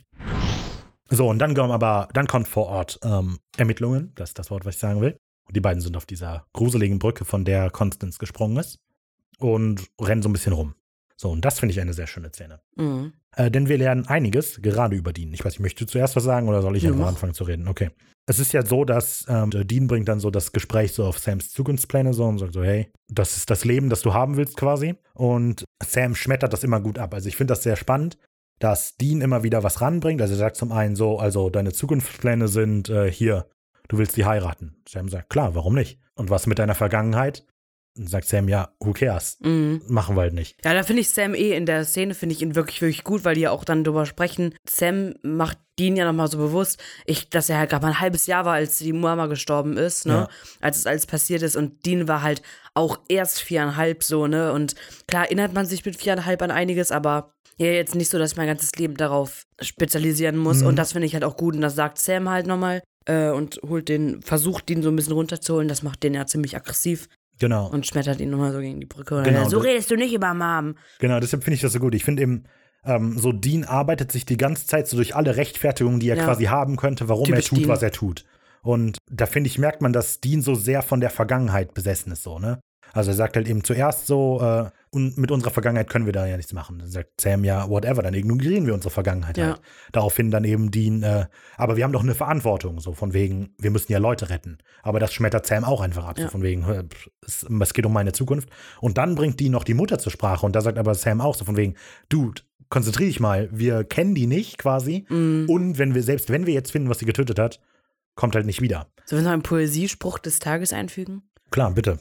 so, 1.08 1.28
und 1.28 1.38
dann 1.38 1.54
kommen 1.54 1.70
aber, 1.70 2.08
dann 2.12 2.26
kommt 2.26 2.48
vor 2.48 2.66
Ort 2.66 2.98
ähm, 3.04 3.38
Ermittlungen, 3.56 4.12
das 4.14 4.30
ist 4.30 4.38
das 4.38 4.50
Wort, 4.50 4.64
was 4.64 4.74
ich 4.74 4.80
sagen 4.80 5.00
will. 5.00 5.18
Und 5.46 5.54
die 5.56 5.60
beiden 5.60 5.80
sind 5.80 5.96
auf 5.96 6.06
dieser 6.06 6.46
gruseligen 6.52 6.98
Brücke, 6.98 7.24
von 7.24 7.44
der 7.44 7.70
Constance 7.70 8.18
gesprungen 8.18 8.56
ist, 8.56 8.80
und 9.38 9.80
rennen 10.00 10.22
so 10.22 10.28
ein 10.28 10.32
bisschen 10.32 10.52
rum. 10.52 10.74
So, 11.16 11.30
und 11.30 11.44
das 11.44 11.58
finde 11.58 11.72
ich 11.72 11.80
eine 11.80 11.94
sehr 11.94 12.06
schöne 12.06 12.30
Szene. 12.30 12.60
Mhm. 12.76 13.14
Äh, 13.34 13.50
denn 13.50 13.68
wir 13.68 13.78
lernen 13.78 14.06
einiges 14.06 14.60
gerade 14.60 14.96
über 14.96 15.12
Dean. 15.12 15.32
Ich 15.32 15.44
weiß 15.44 15.54
nicht, 15.54 15.60
möchtest 15.60 15.90
du 15.90 15.92
zuerst 15.92 16.14
was 16.14 16.24
sagen 16.24 16.48
oder 16.48 16.62
soll 16.62 16.76
ich 16.76 16.82
Ja, 16.82 16.92
einfach 16.92 17.08
anfangen 17.08 17.34
zu 17.34 17.44
reden? 17.44 17.68
Okay. 17.68 17.90
Es 18.28 18.38
ist 18.38 18.52
ja 18.52 18.66
so, 18.66 18.84
dass 18.84 19.24
ähm, 19.28 19.50
der 19.50 19.64
Dean 19.64 19.86
bringt 19.86 20.08
dann 20.08 20.20
so 20.20 20.30
das 20.30 20.52
Gespräch 20.52 20.92
so 20.92 21.04
auf 21.04 21.18
Sams 21.18 21.50
Zukunftspläne 21.50 22.12
so 22.12 22.24
und 22.24 22.38
sagt 22.38 22.54
so, 22.54 22.62
hey, 22.62 22.90
das 23.08 23.36
ist 23.36 23.50
das 23.50 23.64
Leben, 23.64 23.88
das 23.88 24.02
du 24.02 24.14
haben 24.14 24.36
willst 24.36 24.56
quasi. 24.56 24.96
Und 25.14 25.64
Sam 25.82 26.14
schmettert 26.14 26.52
das 26.52 26.64
immer 26.64 26.80
gut 26.80 26.98
ab. 26.98 27.14
Also 27.14 27.28
ich 27.28 27.36
finde 27.36 27.52
das 27.52 27.62
sehr 27.62 27.76
spannend, 27.76 28.18
dass 28.58 28.96
Dean 28.96 29.20
immer 29.20 29.42
wieder 29.42 29.62
was 29.62 29.80
ranbringt. 29.80 30.20
Also 30.20 30.34
er 30.34 30.38
sagt 30.38 30.56
zum 30.56 30.72
einen 30.72 30.96
so, 30.96 31.18
also 31.18 31.50
deine 31.50 31.72
Zukunftspläne 31.72 32.48
sind 32.48 32.88
äh, 32.88 33.10
hier, 33.10 33.46
du 33.88 33.98
willst 33.98 34.16
die 34.16 34.24
heiraten. 34.24 34.82
Sam 34.88 35.08
sagt, 35.08 35.30
klar, 35.30 35.54
warum 35.54 35.74
nicht? 35.74 36.00
Und 36.14 36.28
was 36.28 36.46
mit 36.46 36.58
deiner 36.58 36.74
Vergangenheit? 36.74 37.46
Und 37.96 38.10
sagt 38.10 38.28
Sam, 38.28 38.48
ja, 38.48 38.68
who 38.80 38.92
cares? 38.92 39.38
Mhm. 39.40 39.82
Machen 39.88 40.16
wir 40.16 40.22
halt 40.22 40.34
nicht. 40.34 40.56
Ja, 40.64 40.74
da 40.74 40.82
finde 40.82 41.00
ich 41.00 41.10
Sam 41.10 41.34
eh 41.34 41.52
in 41.52 41.66
der 41.66 41.84
Szene, 41.84 42.14
finde 42.14 42.34
ich 42.34 42.42
ihn 42.42 42.54
wirklich, 42.54 42.80
wirklich 42.82 43.04
gut, 43.04 43.24
weil 43.24 43.34
die 43.34 43.42
ja 43.42 43.50
auch 43.50 43.64
dann 43.64 43.84
drüber 43.84 44.06
sprechen. 44.06 44.54
Sam 44.68 45.14
macht 45.22 45.58
Dean 45.78 45.96
ja 45.96 46.04
nochmal 46.04 46.30
so 46.30 46.38
bewusst, 46.38 46.82
ich, 47.04 47.30
dass 47.30 47.48
er 47.48 47.58
halt 47.58 47.70
gerade 47.70 47.84
mal 47.84 47.92
ein 47.92 48.00
halbes 48.00 48.26
Jahr 48.26 48.44
war, 48.44 48.54
als 48.54 48.78
die 48.78 48.92
Mama 48.92 49.26
gestorben 49.26 49.76
ist, 49.76 50.06
ne? 50.06 50.12
Ja. 50.12 50.28
Als 50.60 50.78
es 50.78 50.86
alles 50.86 51.06
passiert 51.06 51.42
ist. 51.42 51.56
Und 51.56 51.84
Dean 51.84 52.08
war 52.08 52.22
halt 52.22 52.42
auch 52.74 52.98
erst 53.08 53.40
viereinhalb 53.40 54.02
so, 54.02 54.26
ne? 54.26 54.52
Und 54.52 54.74
klar 55.06 55.24
erinnert 55.24 55.52
man 55.52 55.66
sich 55.66 55.84
mit 55.84 55.96
viereinhalb 55.96 56.42
an 56.42 56.50
einiges, 56.50 56.92
aber 56.92 57.32
ja, 57.58 57.68
jetzt 57.68 57.94
nicht 57.94 58.10
so, 58.10 58.18
dass 58.18 58.32
ich 58.32 58.36
mein 58.36 58.48
ganzes 58.48 58.72
Leben 58.76 58.96
darauf 58.96 59.44
spezialisieren 59.60 60.36
muss. 60.36 60.60
Mhm. 60.60 60.66
Und 60.68 60.76
das 60.76 60.92
finde 60.92 61.06
ich 61.06 61.14
halt 61.14 61.24
auch 61.24 61.36
gut. 61.36 61.54
Und 61.54 61.62
das 61.62 61.74
sagt 61.74 61.98
Sam 61.98 62.28
halt 62.28 62.46
nochmal. 62.46 62.82
Äh, 63.06 63.30
und 63.30 63.60
holt 63.66 63.88
den, 63.88 64.20
versucht 64.20 64.68
den 64.68 64.82
so 64.82 64.90
ein 64.90 64.96
bisschen 64.96 65.12
runterzuholen. 65.12 65.68
Das 65.68 65.82
macht 65.82 66.02
den 66.02 66.12
ja 66.12 66.26
ziemlich 66.26 66.56
aggressiv 66.56 67.08
Genau. 67.38 67.68
und 67.68 67.86
schmettert 67.86 68.20
ihn 68.20 68.30
nochmal 68.30 68.52
so 68.52 68.60
gegen 68.60 68.80
die 68.80 68.86
Brücke. 68.86 69.22
Genau, 69.24 69.48
so 69.48 69.58
redest 69.58 69.90
du 69.90 69.96
nicht 69.96 70.14
über 70.14 70.32
Mom. 70.34 70.74
Genau, 70.98 71.20
deshalb 71.20 71.44
finde 71.44 71.56
ich 71.56 71.60
das 71.60 71.72
so 71.72 71.78
gut. 71.80 71.94
Ich 71.94 72.04
finde 72.04 72.22
eben, 72.22 72.44
ähm, 72.84 73.18
so 73.18 73.32
Dean 73.32 73.64
arbeitet 73.64 74.10
sich 74.12 74.24
die 74.24 74.36
ganze 74.36 74.66
Zeit 74.66 74.88
so 74.88 74.96
durch 74.96 75.14
alle 75.16 75.36
Rechtfertigungen, 75.36 76.00
die 76.00 76.08
er 76.08 76.16
Ja. 76.16 76.24
quasi 76.24 76.44
haben 76.44 76.76
könnte, 76.76 77.08
warum 77.08 77.24
Typisch 77.24 77.46
er 77.46 77.48
tut, 77.48 77.58
Dean. 77.58 77.68
was 77.68 77.82
er 77.82 77.90
tut. 77.92 78.24
Und 78.62 78.98
da 79.10 79.26
finde 79.26 79.48
ich, 79.48 79.58
merkt 79.58 79.80
man, 79.82 79.92
dass 79.92 80.20
Dean 80.20 80.42
so 80.42 80.54
sehr 80.54 80.82
von 80.82 81.00
der 81.00 81.10
Vergangenheit 81.10 81.74
besessen 81.74 82.12
ist, 82.12 82.22
so, 82.22 82.38
ne? 82.38 82.60
Also 82.96 83.10
er 83.10 83.14
sagt 83.16 83.36
halt 83.36 83.46
eben 83.48 83.62
zuerst 83.62 84.06
so, 84.06 84.40
äh, 84.40 84.70
und 84.90 85.18
mit 85.18 85.30
unserer 85.30 85.50
Vergangenheit 85.50 85.90
können 85.90 86.06
wir 86.06 86.12
da 86.12 86.26
ja 86.26 86.36
nichts 86.36 86.52
machen. 86.54 86.78
Dann 86.78 86.88
sagt 86.88 87.20
Sam 87.20 87.44
ja, 87.44 87.68
whatever, 87.68 88.02
dann 88.02 88.14
ignorieren 88.14 88.66
wir 88.66 88.72
unsere 88.74 88.90
Vergangenheit 88.90 89.36
Ja. 89.36 89.46
halt. 89.48 89.60
Daraufhin 89.92 90.30
dann 90.30 90.44
eben 90.44 90.70
Dean, 90.70 91.02
äh, 91.02 91.26
aber 91.56 91.76
wir 91.76 91.84
haben 91.84 91.92
doch 91.92 92.02
eine 92.02 92.14
Verantwortung, 92.14 92.80
so 92.80 92.94
von 92.94 93.12
wegen, 93.12 93.54
wir 93.58 93.70
müssen 93.70 93.92
ja 93.92 93.98
Leute 93.98 94.30
retten. 94.30 94.58
Aber 94.82 94.98
das 94.98 95.12
schmettert 95.12 95.46
Sam 95.46 95.64
auch 95.64 95.82
einfach 95.82 96.06
ab, 96.06 96.16
so 96.16 96.24
Ja. 96.24 96.30
von 96.30 96.42
wegen, 96.42 96.64
es, 97.26 97.44
es 97.48 97.74
geht 97.74 97.84
um 97.84 97.92
meine 97.92 98.12
Zukunft. 98.12 98.48
Und 98.80 98.96
dann 98.96 99.14
bringt 99.14 99.38
Dean 99.40 99.52
noch 99.52 99.64
die 99.64 99.74
Mutter 99.74 99.98
zur 99.98 100.10
Sprache 100.12 100.46
und 100.46 100.56
da 100.56 100.60
sagt 100.62 100.78
aber 100.78 100.94
Sam 100.94 101.20
auch 101.20 101.34
so 101.34 101.44
von 101.44 101.56
wegen, 101.56 101.74
Dude, 102.08 102.42
konzentrier 102.70 103.06
dich 103.08 103.20
mal, 103.20 103.48
wir 103.52 103.84
kennen 103.84 104.14
die 104.14 104.26
nicht 104.26 104.58
quasi. 104.58 105.04
Mhm. 105.10 105.46
Und 105.48 105.78
wenn 105.78 105.94
wir, 105.94 106.02
selbst 106.02 106.30
wenn 106.30 106.46
wir 106.46 106.54
jetzt 106.54 106.72
finden, 106.72 106.88
was 106.88 106.98
sie 107.00 107.06
getötet 107.06 107.38
hat, 107.38 107.60
kommt 108.14 108.34
halt 108.34 108.46
nicht 108.46 108.62
wieder. 108.62 108.86
Sollen 109.04 109.20
wir 109.22 109.26
noch 109.26 109.32
einen 109.34 109.42
Poesiespruch 109.42 110.18
des 110.18 110.38
Tages 110.38 110.72
einfügen? 110.72 111.22
Klar, 111.50 111.70
bitte. 111.72 111.98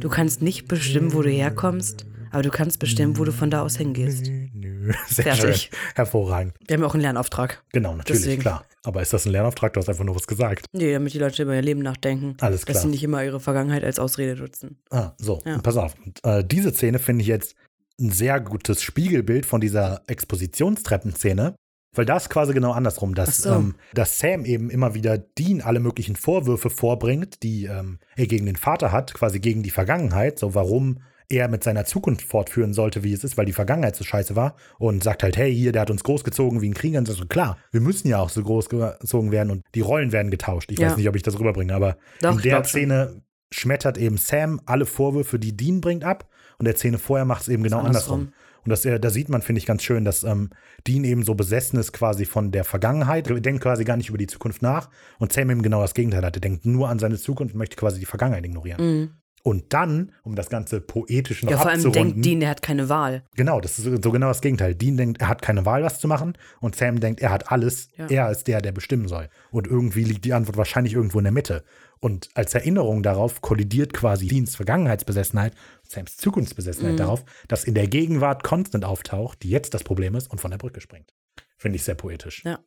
Du 0.00 0.08
kannst 0.08 0.42
nicht 0.42 0.68
bestimmen, 0.68 1.12
wo 1.14 1.22
du 1.22 1.30
herkommst, 1.30 2.06
aber 2.30 2.42
du 2.42 2.50
kannst 2.50 2.78
bestimmen, 2.78 3.16
wo 3.18 3.24
du 3.24 3.32
von 3.32 3.50
da 3.50 3.62
aus 3.62 3.76
hingehst. 3.76 4.30
Nö, 4.54 4.92
Sehr 5.08 5.34
Fertig. 5.34 5.70
schön. 5.70 5.78
Hervorragend. 5.94 6.54
Wir 6.66 6.74
haben 6.74 6.82
ja 6.82 6.86
auch 6.88 6.94
einen 6.94 7.02
Lernauftrag. 7.02 7.62
Genau, 7.72 7.94
natürlich, 7.94 8.22
Deswegen. 8.22 8.42
klar. 8.42 8.64
Aber 8.84 9.02
ist 9.02 9.12
das 9.12 9.24
ein 9.26 9.32
Lernauftrag? 9.32 9.72
Du 9.72 9.80
hast 9.80 9.88
einfach 9.88 10.04
nur 10.04 10.14
was 10.14 10.26
gesagt. 10.26 10.66
Nee, 10.72 10.92
damit 10.92 11.12
die 11.14 11.18
Leute 11.18 11.42
über 11.42 11.54
ihr 11.54 11.62
Leben 11.62 11.80
nachdenken. 11.80 12.36
Alles 12.40 12.60
Dass 12.64 12.72
klar. 12.74 12.82
sie 12.82 12.88
nicht 12.88 13.02
immer 13.02 13.24
ihre 13.24 13.40
Vergangenheit 13.40 13.82
als 13.84 13.98
Ausrede 13.98 14.36
nutzen. 14.40 14.78
Ah, 14.90 15.12
so, 15.18 15.42
Ja. 15.46 15.58
pass 15.58 15.76
auf. 15.76 15.94
Und, 16.04 16.22
äh, 16.24 16.44
diese 16.44 16.72
Szene 16.72 16.98
finde 16.98 17.22
ich 17.22 17.28
jetzt 17.28 17.54
ein 18.00 18.10
sehr 18.10 18.38
gutes 18.40 18.82
Spiegelbild 18.82 19.46
von 19.46 19.60
dieser 19.60 20.02
Expositionstreppenszene. 20.06 21.54
Weil 21.96 22.04
da 22.04 22.16
ist 22.16 22.30
quasi 22.30 22.52
genau 22.54 22.72
andersrum, 22.72 23.14
dass, 23.14 23.38
so. 23.38 23.50
ähm, 23.52 23.74
dass 23.94 24.18
Sam 24.18 24.44
eben 24.44 24.70
immer 24.70 24.94
wieder 24.94 25.18
Dean 25.18 25.60
alle 25.60 25.80
möglichen 25.80 26.16
Vorwürfe 26.16 26.70
vorbringt, 26.70 27.42
die 27.42 27.64
ähm, 27.64 27.98
er 28.16 28.26
gegen 28.26 28.46
den 28.46 28.56
Vater 28.56 28.92
hat, 28.92 29.14
quasi 29.14 29.40
gegen 29.40 29.62
die 29.62 29.70
Vergangenheit, 29.70 30.38
so 30.38 30.54
warum 30.54 30.98
er 31.28 31.48
mit 31.48 31.64
seiner 31.64 31.84
Zukunft 31.84 32.22
fortführen 32.22 32.72
sollte, 32.72 33.02
wie 33.02 33.12
es 33.12 33.24
ist, 33.24 33.36
weil 33.36 33.46
die 33.46 33.52
Vergangenheit 33.52 33.96
so 33.96 34.04
scheiße 34.04 34.36
war 34.36 34.54
und 34.78 35.02
sagt 35.02 35.24
halt, 35.24 35.36
hey, 35.36 35.52
hier, 35.52 35.72
der 35.72 35.82
hat 35.82 35.90
uns 35.90 36.04
großgezogen 36.04 36.60
wie 36.60 36.68
ein 36.68 36.74
Krieger 36.74 37.00
und 37.00 37.08
so, 37.08 37.26
klar, 37.26 37.58
wir 37.72 37.80
müssen 37.80 38.06
ja 38.08 38.20
auch 38.20 38.28
so 38.28 38.42
großgezogen 38.44 39.32
werden 39.32 39.50
und 39.50 39.64
die 39.74 39.80
Rollen 39.80 40.12
werden 40.12 40.30
getauscht. 40.30 40.70
Ich 40.70 40.78
Ja. 40.78 40.88
weiß 40.90 40.96
nicht, 40.96 41.08
ob 41.08 41.16
ich 41.16 41.22
das 41.22 41.38
rüberbringe, 41.38 41.74
aber 41.74 41.96
Doch, 42.20 42.32
in 42.32 42.42
der 42.42 42.56
schon. 42.58 42.64
Szene 42.64 43.22
schmettert 43.50 43.98
eben 43.98 44.18
Sam 44.18 44.60
alle 44.66 44.86
Vorwürfe, 44.86 45.38
die 45.38 45.56
Dean 45.56 45.80
bringt, 45.80 46.04
ab 46.04 46.28
und 46.58 46.64
der 46.66 46.76
Szene 46.76 46.98
vorher 46.98 47.24
macht 47.24 47.42
es 47.42 47.48
eben 47.48 47.62
genau 47.62 47.80
andersrum. 47.80 48.20
andersrum. 48.20 48.34
Und 48.66 48.70
das, 48.70 48.84
äh, 48.84 48.98
da 48.98 49.10
sieht 49.10 49.28
man, 49.28 49.42
finde 49.42 49.60
ich, 49.60 49.66
ganz 49.66 49.82
schön, 49.82 50.04
dass 50.04 50.24
ähm, 50.24 50.50
Dean 50.86 51.04
eben 51.04 51.22
so 51.22 51.34
besessen 51.34 51.78
ist 51.78 51.92
quasi 51.92 52.24
von 52.24 52.50
der 52.50 52.64
Vergangenheit. 52.64 53.30
Er 53.30 53.40
denkt 53.40 53.62
quasi 53.62 53.84
gar 53.84 53.96
nicht 53.96 54.08
über 54.08 54.18
die 54.18 54.26
Zukunft 54.26 54.60
nach. 54.60 54.90
Und 55.18 55.32
Sam 55.32 55.50
eben 55.50 55.62
genau 55.62 55.80
das 55.80 55.94
Gegenteil 55.94 56.24
hat. 56.24 56.36
Er 56.36 56.40
denkt 56.40 56.66
nur 56.66 56.88
an 56.88 56.98
seine 56.98 57.16
Zukunft 57.16 57.54
und 57.54 57.58
möchte 57.58 57.76
quasi 57.76 58.00
die 58.00 58.06
Vergangenheit 58.06 58.44
ignorieren. 58.44 58.84
Mhm. 58.84 59.10
Und 59.44 59.72
dann, 59.72 60.10
um 60.24 60.34
das 60.34 60.50
Ganze 60.50 60.80
poetisch 60.80 61.44
noch 61.44 61.52
Ja, 61.52 61.58
vor 61.58 61.70
allem 61.70 61.92
denkt 61.92 62.24
Dean, 62.24 62.40
der 62.40 62.48
hat 62.48 62.62
keine 62.62 62.88
Wahl. 62.88 63.22
Genau, 63.36 63.60
das 63.60 63.78
ist 63.78 63.84
so 63.84 63.96
so 64.02 64.10
genau 64.10 64.26
das 64.26 64.40
Gegenteil. 64.40 64.74
Dean 64.74 64.96
denkt, 64.96 65.20
er 65.20 65.28
hat 65.28 65.40
keine 65.40 65.64
Wahl, 65.64 65.84
was 65.84 66.00
zu 66.00 66.08
machen. 66.08 66.36
Und 66.60 66.74
Sam 66.74 66.98
denkt, 66.98 67.20
er 67.20 67.30
hat 67.30 67.52
alles. 67.52 67.90
Ja. 67.96 68.08
Er 68.08 68.30
ist 68.32 68.48
der, 68.48 68.60
der 68.60 68.72
bestimmen 68.72 69.06
soll. 69.06 69.28
Und 69.52 69.68
irgendwie 69.68 70.02
liegt 70.02 70.24
die 70.24 70.32
Antwort 70.32 70.56
wahrscheinlich 70.56 70.94
irgendwo 70.94 71.18
in 71.18 71.24
der 71.24 71.32
Mitte. 71.32 71.62
Und 72.00 72.28
als 72.34 72.54
Erinnerung 72.54 73.04
darauf 73.04 73.40
kollidiert 73.40 73.92
quasi 73.92 74.26
Deans 74.26 74.56
Vergangenheitsbesessenheit, 74.56 75.54
Sams 75.90 76.16
Zukunftsbesessenheit 76.16 76.92
Mhm. 76.94 76.98
darauf, 76.98 77.24
dass 77.48 77.64
in 77.64 77.74
der 77.74 77.86
Gegenwart 77.88 78.42
Constant 78.42 78.84
auftaucht, 78.84 79.42
die 79.42 79.50
jetzt 79.50 79.74
das 79.74 79.84
Problem 79.84 80.14
ist 80.14 80.30
und 80.30 80.40
von 80.40 80.50
der 80.50 80.58
Brücke 80.58 80.80
springt. 80.80 81.12
Finde 81.58 81.76
ich 81.76 81.84
sehr 81.84 81.94
poetisch. 81.94 82.42
Ja. 82.44 82.58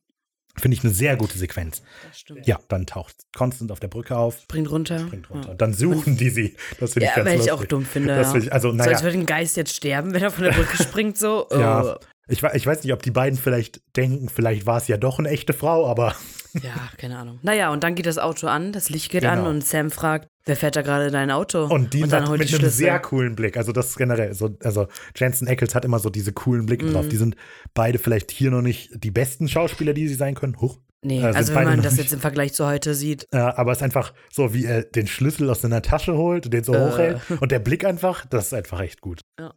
Finde 0.57 0.75
ich 0.75 0.83
eine 0.83 0.91
sehr 0.91 1.15
gute 1.15 1.37
Sequenz. 1.37 1.83
Das 2.07 2.19
stimmt. 2.19 2.47
Ja, 2.47 2.59
dann 2.69 2.85
taucht 2.87 3.15
Constant 3.37 3.71
auf 3.71 3.79
der 3.79 3.87
Brücke 3.87 4.17
auf, 4.17 4.39
Springt 4.41 4.69
runter. 4.71 4.99
springt 4.99 5.29
runter. 5.29 5.49
Ja. 5.49 5.55
Dann 5.55 5.73
suchen 5.73 6.17
die 6.17 6.29
sie. 6.31 6.55
Das 6.79 6.93
finde 6.93 7.05
ich 7.05 7.09
Ja, 7.11 7.15
ganz 7.17 7.27
weil 7.27 7.33
ich 7.39 7.45
lustig. 7.47 7.53
auch 7.53 7.65
dumm 7.65 7.85
finde. 7.85 8.15
Das 8.15 8.33
ja. 8.33 8.39
ich, 8.39 8.51
also, 8.51 8.69
So, 8.71 8.75
naja, 8.75 8.91
als 8.91 9.03
würde 9.03 9.19
ein 9.19 9.25
Geist 9.27 9.55
jetzt 9.57 9.75
sterben, 9.75 10.13
wenn 10.13 10.23
er 10.23 10.31
von 10.31 10.43
der 10.43 10.51
Brücke 10.51 10.75
springt, 10.83 11.17
so. 11.17 11.47
Ja. 11.51 11.83
Oh. 11.83 11.99
Ich, 12.27 12.43
we- 12.43 12.51
ich 12.55 12.65
weiß 12.65 12.83
nicht, 12.83 12.93
ob 12.93 13.01
die 13.03 13.11
beiden 13.11 13.37
vielleicht 13.39 13.81
denken, 13.95 14.27
vielleicht 14.29 14.65
war 14.65 14.77
es 14.77 14.87
ja 14.87 14.97
doch 14.97 15.17
eine 15.19 15.29
echte 15.29 15.53
Frau, 15.53 15.87
aber 15.87 16.15
Ja, 16.53 16.89
keine 16.97 17.17
Ahnung. 17.19 17.39
Naja, 17.43 17.71
und 17.71 17.83
dann 17.83 17.93
geht 17.95 18.05
das 18.07 18.17
Auto 18.17 18.47
an, 18.47 18.71
das 18.71 18.89
Licht 18.89 19.11
geht 19.11 19.21
Genau. 19.21 19.33
an 19.33 19.47
und 19.47 19.65
Sam 19.65 19.91
fragt, 19.91 20.27
wer 20.49 20.57
fährt 20.57 20.75
da 20.75 20.81
gerade 20.81 21.09
dein 21.11 21.31
Auto? 21.31 21.63
und 21.65 21.93
die 21.93 22.01
dann 22.01 22.09
sagt 22.09 22.27
holt 22.27 22.39
mit 22.39 22.49
die 22.51 22.55
einem 22.55 22.69
sehr 22.69 22.99
coolen 22.99 23.35
Blick. 23.35 23.55
Also 23.55 23.71
das 23.71 23.87
ist 23.91 23.97
generell 23.97 24.33
so, 24.33 24.57
also 24.63 24.87
Jensen 25.15 25.47
Ackles 25.47 25.73
hat 25.75 25.85
immer 25.85 25.99
so 25.99 26.09
diese 26.09 26.33
coolen 26.33 26.65
Blicke 26.65 26.85
Mhm. 26.85 26.93
drauf. 26.93 27.07
Die 27.07 27.15
sind 27.17 27.35
beide 27.73 27.97
vielleicht 27.99 28.31
hier 28.31 28.51
noch 28.51 28.61
nicht 28.61 28.91
die 29.03 29.11
besten 29.11 29.47
Schauspieler, 29.47 29.93
die 29.93 30.07
sie 30.09 30.15
sein 30.15 30.35
können. 30.35 30.59
Huch. 30.59 30.77
Nee, 31.01 31.21
Äh, 31.21 31.27
also 31.27 31.55
wenn 31.55 31.63
man 31.63 31.81
das 31.81 31.93
nicht- 31.93 32.03
jetzt 32.03 32.13
im 32.13 32.19
Vergleich 32.19 32.51
zu 32.53 32.67
heute 32.67 32.93
sieht. 32.93 33.25
Äh, 33.31 33.37
aber 33.37 33.71
es 33.71 33.77
ist 33.77 33.83
einfach 33.83 34.13
so, 34.29 34.53
wie 34.53 34.65
er 34.65 34.83
den 34.83 35.07
Schlüssel 35.07 35.49
aus 35.49 35.61
seiner 35.61 35.81
Tasche 35.81 36.17
holt 36.17 36.45
und 36.45 36.53
den 36.53 36.65
so 36.65 36.73
Äh. 36.73 36.89
hochhält. 36.91 37.21
Und 37.39 37.53
der 37.53 37.59
Blick 37.59 37.85
einfach, 37.85 38.25
das 38.25 38.47
ist 38.47 38.53
einfach 38.53 38.81
echt 38.81 38.99
gut. 38.99 39.21
Ja. 39.39 39.53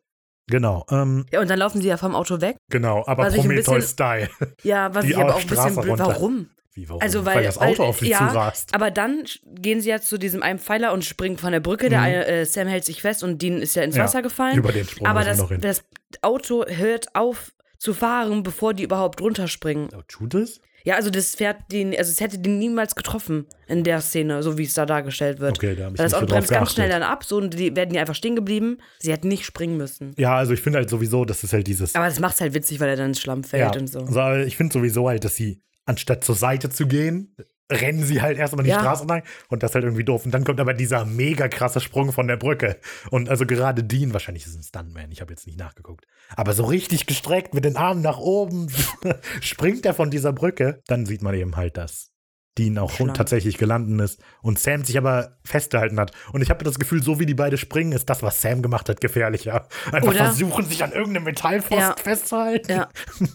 Genau, 0.49 0.85
ähm, 0.91 1.25
Ja, 1.33 1.41
und 1.41 1.49
dann 1.51 1.59
laufen 1.59 1.81
sie 1.81 1.89
ja 1.89 1.97
vom 1.97 2.15
Auto 2.15 2.41
weg. 2.41 2.57
genau, 2.71 3.05
aber 3.07 3.31
Prometheus-Style. 3.31 4.29
Ja, 4.63 4.93
was 4.95 5.05
Die 5.05 5.13
ich 5.13 5.17
aber 5.17 5.35
auch 5.37 5.41
ein 5.41 5.47
bisschen 5.47 5.77
blöd, 5.77 5.99
warum? 5.99 6.49
Wie, 6.75 6.89
warum? 6.89 7.03
Also, 7.03 7.25
weil- 7.27 7.43
das 7.45 7.59
Auto 7.59 7.83
weil- 7.83 7.89
auf 7.91 7.99
sie 8.01 8.09
ja, 8.11 8.29
zurast. 8.31 8.75
Aber 8.75 8.91
dann 8.91 9.25
gehen 9.45 9.81
sie 9.81 9.91
ja 9.91 10.01
zu 10.01 10.17
diesem 10.19 10.43
einen 10.43 10.59
Pfeiler 10.59 10.93
und 10.93 11.05
springen 11.05 11.37
von 11.37 11.53
der 11.53 11.61
Brücke. 11.61 11.89
Der 11.91 11.99
Mhm. 12.01 12.05
eine, 12.05 12.27
äh, 12.27 12.45
Sam 12.47 12.67
hält 12.67 12.85
sich 12.85 13.03
fest 13.03 13.23
und 13.23 13.43
Dean 13.43 13.59
ist 13.61 13.75
ja 13.77 13.83
ins 13.83 13.97
Ja, 13.97 14.05
Wasser 14.05 14.23
gefallen. 14.23 14.57
Über 14.57 14.73
den 14.73 14.87
Sprung 14.87 15.07
aber 15.07 15.25
das, 15.25 15.39
noch 15.39 15.51
hin. 15.51 15.61
das 15.61 15.85
Auto 16.23 16.65
hört 16.67 17.15
auf 17.15 17.53
zu 17.79 17.93
fahren, 17.95 18.43
bevor 18.43 18.75
die 18.75 18.85
überhaupt 18.85 19.21
runterspringen. 19.21 19.89
Oh, 19.97 20.03
tut 20.09 20.35
es? 20.35 20.61
Ja, 20.85 20.97
also 20.97 21.11
das 21.11 21.35
fährt 21.37 21.59
den, 21.71 21.97
also 21.97 22.11
es 22.11 22.21
hätte 22.21 22.39
den 22.41 22.59
niemals 22.59 22.97
getroffen 22.97 23.47
in 23.69 23.85
der 23.85 24.01
Szene, 24.01 24.43
so 24.43 24.59
wie 24.59 24.65
es 24.65 24.75
da 24.75 24.85
dargestellt 24.85 25.39
wird. 25.39 25.57
Okay, 25.59 25.77
da 25.77 25.85
habe 25.85 25.95
ich 25.95 25.99
Weil 26.01 26.07
das 26.07 26.15
Auto 26.15 26.27
bremst 26.27 26.51
ganz 26.51 26.73
schnell 26.73 26.89
dann 26.89 27.05
ab, 27.05 27.23
so 27.23 27.37
und 27.37 27.55
die 27.57 27.77
werden 27.77 27.91
die 27.93 27.99
einfach 28.01 28.17
stehen 28.17 28.35
geblieben. 28.35 28.79
Sie 28.99 29.13
hätten 29.13 29.29
nicht 29.29 29.45
springen 29.45 29.77
müssen. 29.77 30.13
Ja, 30.17 30.37
also 30.37 30.53
ich 30.55 30.61
finde 30.61 30.79
halt 30.81 30.91
sowieso, 30.91 31.25
das 31.25 31.45
ist 31.45 31.53
halt 31.53 31.67
dieses. 31.69 31.95
Aber 31.95 32.07
das 32.07 32.19
macht's 32.19 32.41
halt 32.41 32.55
witzig, 32.55 32.81
weil 32.81 32.89
er 32.89 32.97
dann 32.97 33.11
ins 33.11 33.21
Schlamm 33.21 33.45
fällt 33.45 33.75
ja, 33.75 33.81
und 33.81 33.87
so. 33.87 34.01
Also, 34.01 34.19
aber 34.21 34.41
ich 34.45 34.57
finde 34.57 34.73
sowieso 34.73 35.09
halt, 35.09 35.25
dass 35.25 35.37
sie, 35.37 35.61
anstatt 35.85 36.25
zur 36.25 36.35
Seite 36.35 36.71
zu 36.71 36.87
gehen, 36.87 37.35
rennen 37.71 38.03
sie 38.05 38.21
halt 38.21 38.37
erstmal 38.39 38.65
die 38.65 38.71
Ja. 38.71 38.81
Straße 38.81 39.03
entlang 39.03 39.23
und 39.49 39.63
das 39.63 39.71
ist 39.71 39.75
halt 39.77 39.85
irgendwie 39.85 40.05
doof. 40.05 40.25
Und 40.27 40.33
dann 40.33 40.45
kommt 40.45 40.61
aber 40.61 40.75
dieser 40.75 41.07
mega 41.07 41.49
krasse 41.49 41.81
Sprung 41.81 42.13
von 42.13 42.27
der 42.29 42.37
Brücke. 42.37 42.79
Und 43.11 43.31
also 43.31 43.47
gerade 43.47 43.83
Dean, 43.83 44.13
wahrscheinlich 44.13 44.45
ist 44.45 44.51
es 44.53 44.57
ein 44.59 44.63
Stuntman, 44.63 45.11
ich 45.11 45.21
habe 45.23 45.33
jetzt 45.33 45.47
nicht 45.47 45.59
nachgeguckt. 45.59 46.05
Aber 46.37 46.53
so 46.53 46.65
richtig 46.65 47.07
gestreckt 47.07 47.55
mit 47.55 47.65
den 47.65 47.77
Armen 47.79 48.03
nach 48.03 48.19
oben 48.19 48.67
springt 49.41 49.87
er 49.87 49.95
von 49.95 50.11
dieser 50.11 50.33
Brücke. 50.35 50.83
Dann 50.87 51.07
sieht 51.07 51.23
man 51.23 51.35
eben 51.35 51.57
halt, 51.57 51.79
dass 51.79 52.11
Dean 52.59 52.77
auch 52.77 52.91
Schlank. 52.93 53.15
tatsächlich 53.15 53.57
gelandet 53.57 53.99
ist 54.05 54.21
und 54.43 54.59
Sam 54.59 54.85
sich 54.85 54.99
aber 54.99 55.39
festgehalten 55.43 55.99
hat. 55.99 56.13
Und 56.35 56.43
ich 56.43 56.51
habe 56.51 56.65
das 56.65 56.79
Gefühl, 56.79 57.03
so 57.03 57.19
wie 57.19 57.25
die 57.25 57.33
beide 57.33 57.57
springen, 57.57 57.93
ist 57.93 58.11
das, 58.11 58.23
was 58.23 58.43
Sam 58.43 58.61
gemacht 58.61 58.91
hat, 58.91 59.01
gefährlicher. 59.01 59.67
Einfach 59.91 60.09
Oder? 60.09 60.19
versuchen, 60.27 60.67
sich 60.67 60.85
an 60.85 60.93
irgendeinem 60.93 61.25
Metallpfosten 61.25 61.79
Ja. 61.79 61.97
festzuhalten. 61.97 62.71
Ja. 62.71 62.89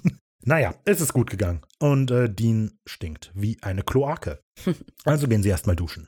Naja, 0.48 0.76
es 0.86 1.02
ist 1.02 1.12
gut 1.12 1.30
gegangen. 1.30 1.60
Und 1.78 2.10
äh, 2.10 2.30
Dean 2.30 2.80
stinkt 2.86 3.32
wie 3.36 3.58
eine 3.62 3.84
Kloake. 3.84 4.40
Also 5.04 5.28
gehen 5.28 5.44
sie 5.44 5.50
erstmal 5.50 5.76
duschen. 5.76 6.08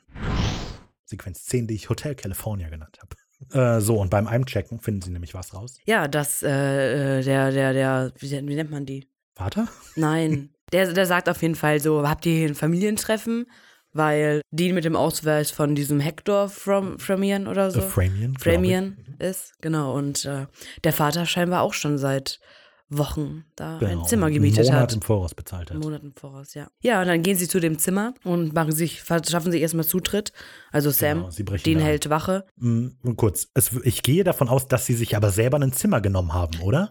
Sequenz 1.04 1.44
10, 1.44 1.66
die 1.66 1.74
ich 1.74 1.90
Hotel 1.90 2.14
California 2.14 2.70
genannt 2.70 2.98
habe. 3.02 3.76
Äh, 3.76 3.82
so, 3.82 3.98
und 4.00 4.08
beim 4.08 4.26
Einchecken 4.26 4.80
finden 4.80 5.02
sie 5.02 5.10
nämlich 5.10 5.34
was 5.34 5.52
raus. 5.52 5.76
Ja, 5.84 6.08
das, 6.08 6.42
äh, 6.42 7.18
äh, 7.18 7.22
der, 7.22 7.50
der, 7.50 7.72
der, 7.74 8.12
wie, 8.18 8.30
wie 8.30 8.54
nennt 8.54 8.70
man 8.70 8.86
die? 8.86 9.08
Vater? 9.34 9.68
Nein. 9.94 10.50
Der, 10.72 10.92
der 10.92 11.04
sagt 11.04 11.28
auf 11.28 11.42
jeden 11.42 11.56
Fall 11.56 11.80
so, 11.80 12.08
habt 12.08 12.24
ihr 12.26 12.32
hier 12.32 12.46
ein 12.46 12.54
Familientreffen? 12.54 13.46
Weil 13.92 14.40
Dean 14.52 14.72
mit 14.72 14.84
dem 14.84 14.94
Ausweis 14.94 15.50
von 15.50 15.74
diesem 15.74 15.98
Hector 15.98 16.48
from, 16.48 17.00
Framian 17.00 17.48
oder 17.48 17.72
so. 17.72 17.80
Framian. 17.80 18.36
Framian 18.38 19.16
ist, 19.18 19.60
genau. 19.60 19.96
Und 19.96 20.26
äh, 20.26 20.46
der 20.84 20.92
Vater 20.92 21.26
scheinbar 21.26 21.62
auch 21.62 21.74
schon 21.74 21.98
seit 21.98 22.38
Wochen 22.90 23.44
da 23.56 23.78
Genau, 23.78 24.02
ein 24.02 24.06
Zimmer 24.08 24.30
gemietet 24.30 24.66
Monat 24.66 24.80
hat. 24.80 24.92
im 24.94 25.02
Voraus 25.02 25.34
bezahlt 25.34 25.70
hat. 25.70 25.78
Monat 25.78 26.02
im 26.02 26.12
Voraus, 26.14 26.54
ja. 26.54 26.68
Ja, 26.80 27.00
und 27.00 27.06
dann 27.06 27.22
gehen 27.22 27.36
sie 27.36 27.46
zu 27.48 27.60
dem 27.60 27.78
Zimmer 27.78 28.14
und 28.24 28.52
machen 28.52 28.72
sich, 28.72 29.00
verschaffen 29.02 29.52
sich 29.52 29.62
erstmal 29.62 29.84
Zutritt. 29.86 30.32
Also 30.72 30.90
Sam, 30.90 31.18
Genau, 31.18 31.30
sie 31.30 31.44
brechen 31.44 31.64
Dean 31.64 31.78
da 31.78 31.84
hält 31.84 32.10
Wache. 32.10 32.44
Mm, 32.56 32.88
und 33.02 33.16
kurz, 33.16 33.48
es, 33.54 33.70
ich 33.84 34.02
gehe 34.02 34.24
davon 34.24 34.48
aus, 34.48 34.66
dass 34.66 34.86
sie 34.86 34.94
sich 34.94 35.16
aber 35.16 35.30
selber 35.30 35.58
ein 35.60 35.72
Zimmer 35.72 36.00
genommen 36.00 36.34
haben, 36.34 36.60
oder? 36.60 36.90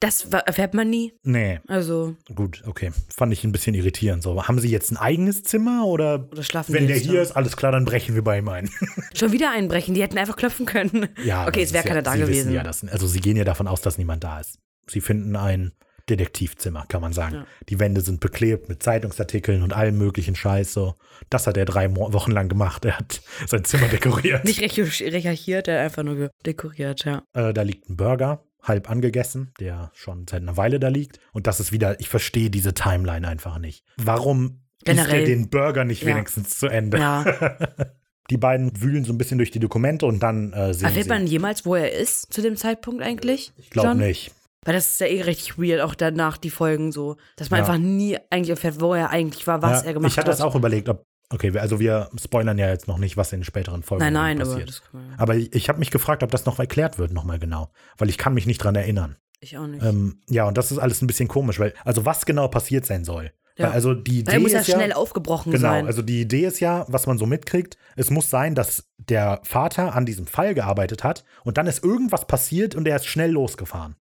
Das 0.00 0.24
erfährt 0.26 0.74
man 0.74 0.90
nie. 0.90 1.14
Nee, 1.22 1.60
Also, 1.68 2.16
gut, 2.34 2.62
okay. 2.66 2.92
Fand 3.08 3.32
ich 3.32 3.44
ein 3.44 3.52
bisschen 3.52 3.74
irritierend. 3.74 4.22
So, 4.22 4.42
haben 4.46 4.58
sie 4.58 4.68
jetzt 4.68 4.90
ein 4.90 4.98
eigenes 4.98 5.42
Zimmer 5.42 5.86
oder 5.86 6.28
oder 6.30 6.42
schlafen 6.42 6.74
wenn 6.74 6.86
der 6.86 6.96
hier 6.98 7.14
da? 7.14 7.22
ist, 7.22 7.32
alles 7.32 7.56
klar, 7.56 7.72
dann 7.72 7.86
brechen 7.86 8.14
wir 8.14 8.22
bei 8.22 8.38
ihm 8.38 8.48
ein. 8.48 8.68
Schon 9.14 9.32
wieder 9.32 9.52
einbrechen, 9.52 9.94
die 9.94 10.02
hätten 10.02 10.18
einfach 10.18 10.36
klopfen 10.36 10.66
können. 10.66 11.08
Ja, 11.24 11.46
okay, 11.48 11.62
es 11.62 11.72
wäre 11.72 11.82
keiner 11.84 12.00
ja, 12.00 12.02
da 12.02 12.12
sie 12.12 12.18
gewesen. 12.18 12.38
Wissen 12.48 12.52
ja, 12.52 12.62
dass, 12.62 12.84
also 12.84 13.06
sie 13.06 13.20
gehen 13.20 13.36
ja 13.38 13.44
davon 13.44 13.66
aus, 13.68 13.80
dass 13.80 13.96
niemand 13.96 14.22
da 14.22 14.40
ist. 14.40 14.58
Sie 14.88 15.00
finden 15.00 15.36
ein 15.36 15.72
Detektivzimmer, 16.08 16.86
kann 16.88 17.00
man 17.00 17.12
sagen. 17.12 17.34
Ja. 17.34 17.46
Die 17.68 17.80
Wände 17.80 18.00
sind 18.00 18.20
beklebt 18.20 18.68
mit 18.68 18.82
Zeitungsartikeln 18.82 19.62
und 19.62 19.72
allem 19.72 19.98
möglichen 19.98 20.36
Scheiß. 20.36 20.72
So. 20.72 20.94
Das 21.30 21.46
hat 21.48 21.56
er 21.56 21.64
drei 21.64 21.88
Mo 21.88 22.12
Wochen 22.12 22.30
lang 22.30 22.48
gemacht. 22.48 22.84
Er 22.84 22.98
hat 22.98 23.20
sein 23.46 23.64
Zimmer 23.64 23.88
dekoriert. 23.88 24.44
Nicht 24.44 24.60
recherch- 24.60 25.02
recherchiert, 25.12 25.66
er 25.68 25.78
hat 25.78 25.84
einfach 25.86 26.04
nur 26.04 26.30
dekoriert, 26.44 27.04
ja. 27.04 27.22
äh, 27.34 27.52
da 27.52 27.62
liegt 27.62 27.90
ein 27.90 27.96
Burger, 27.96 28.44
halb 28.62 28.88
angegessen, 28.88 29.52
der 29.58 29.90
schon 29.94 30.26
seit 30.28 30.42
einer 30.42 30.56
Weile 30.56 30.78
da 30.78 30.88
liegt. 30.88 31.18
Und 31.32 31.46
das 31.48 31.58
ist 31.58 31.72
wieder, 31.72 31.98
ich 31.98 32.08
verstehe 32.08 32.50
diese 32.50 32.72
Timeline 32.74 33.26
einfach 33.26 33.58
nicht. 33.58 33.84
Warum 33.96 34.60
isst 34.84 34.98
er 34.98 35.04
Generell. 35.06 35.24
den 35.24 35.50
Burger 35.50 35.84
nicht 35.84 36.02
Ja. 36.02 36.08
wenigstens 36.14 36.56
zu 36.58 36.68
Ende? 36.68 36.98
Ja. 36.98 37.24
Die 38.30 38.36
beiden 38.38 38.80
wühlen 38.80 39.04
so 39.04 39.12
ein 39.12 39.18
bisschen 39.18 39.38
durch 39.38 39.52
die 39.52 39.60
Dokumente 39.60 40.04
und 40.06 40.20
dann 40.20 40.52
äh, 40.52 40.74
sehen 40.74 40.86
Erfährt 40.86 41.06
man 41.08 41.28
jemals, 41.28 41.64
wo 41.64 41.76
er 41.76 41.92
ist 41.92 42.32
zu 42.32 42.42
dem 42.42 42.56
Zeitpunkt 42.56 43.00
eigentlich? 43.02 43.52
ich 43.56 43.70
glaube 43.70 43.94
nicht. 43.94 44.32
Weil 44.66 44.74
das 44.74 44.86
ist 44.86 45.00
ja 45.00 45.06
eh 45.06 45.22
richtig 45.22 45.56
weird, 45.58 45.80
auch 45.80 45.94
danach 45.94 46.36
die 46.36 46.50
Folgen 46.50 46.92
so. 46.92 47.16
Dass 47.36 47.48
man 47.50 47.60
Ja. 47.60 47.64
einfach 47.64 47.78
nie 47.78 48.18
eigentlich 48.30 48.50
erfährt, 48.50 48.80
wo 48.80 48.92
er 48.92 49.08
eigentlich 49.08 49.46
war, 49.46 49.62
was 49.62 49.80
Ja, 49.82 49.86
er 49.88 49.94
gemacht 49.94 50.12
ich 50.12 50.18
hatte 50.18 50.30
hat. 50.30 50.38
das 50.38 50.44
auch 50.44 50.54
überlegt, 50.54 50.88
ob. 50.90 51.02
Okay, 51.30 51.56
also 51.58 51.80
wir 51.80 52.08
spoilern 52.22 52.56
ja 52.58 52.68
jetzt 52.68 52.86
noch 52.86 52.98
nicht, 52.98 53.16
was 53.16 53.32
in 53.32 53.40
den 53.40 53.44
späteren 53.44 53.82
Folgen 53.82 54.04
nein, 54.04 54.12
nein, 54.12 54.40
aber 54.42 54.50
passiert. 54.50 54.68
das 54.68 54.82
kann 54.82 55.08
man, 55.08 55.18
Aber 55.18 55.34
ich, 55.34 55.52
ich 55.54 55.68
habe 55.68 55.78
mich 55.80 55.90
gefragt, 55.90 56.22
ob 56.22 56.30
das 56.30 56.44
noch 56.46 56.60
erklärt 56.60 56.98
wird, 56.98 57.12
nochmal 57.12 57.38
genau. 57.40 57.70
Weil 57.98 58.08
ich 58.10 58.18
kann 58.18 58.34
mich 58.34 58.46
nicht 58.46 58.58
dran 58.62 58.76
erinnern. 58.76 59.16
ich 59.40 59.58
auch 59.58 59.66
nicht. 59.66 59.82
Ähm, 59.84 60.20
ja, 60.28 60.46
und 60.46 60.56
das 60.56 60.70
ist 60.70 60.78
alles 60.78 61.02
ein 61.02 61.06
bisschen 61.08 61.26
komisch, 61.28 61.58
weil, 61.58 61.72
also 61.84 62.04
was 62.04 62.26
genau 62.26 62.46
passiert 62.48 62.86
sein 62.86 63.04
soll. 63.04 63.32
Ja. 63.58 63.66
Weil, 63.68 63.72
also 63.72 63.94
die 63.94 64.20
Idee 64.20 64.26
Weil 64.28 64.34
er 64.34 64.40
muss 64.40 64.52
ja 64.52 64.62
schnell 64.64 64.90
ja, 64.90 64.96
aufgebrochen 64.96 65.50
Genau, 65.50 65.68
sein. 65.68 65.86
also 65.86 66.02
die 66.02 66.20
Idee 66.20 66.44
ist 66.46 66.60
ja, 66.60 66.84
was 66.88 67.06
man 67.08 67.18
so 67.18 67.26
mitkriegt, 67.26 67.76
es 67.96 68.10
muss 68.10 68.30
sein, 68.30 68.54
dass 68.54 68.84
der 68.98 69.40
Vater 69.42 69.94
an 69.94 70.06
diesem 70.06 70.26
Fall 70.28 70.54
gearbeitet 70.54 71.02
hat 71.04 71.24
und 71.44 71.56
dann 71.58 71.66
ist 71.66 71.82
irgendwas 71.82 72.26
passiert 72.26 72.74
und 72.76 72.86
er 72.86 72.96
ist 72.96 73.06
schnell 73.06 73.30
losgefahren. 73.32 73.96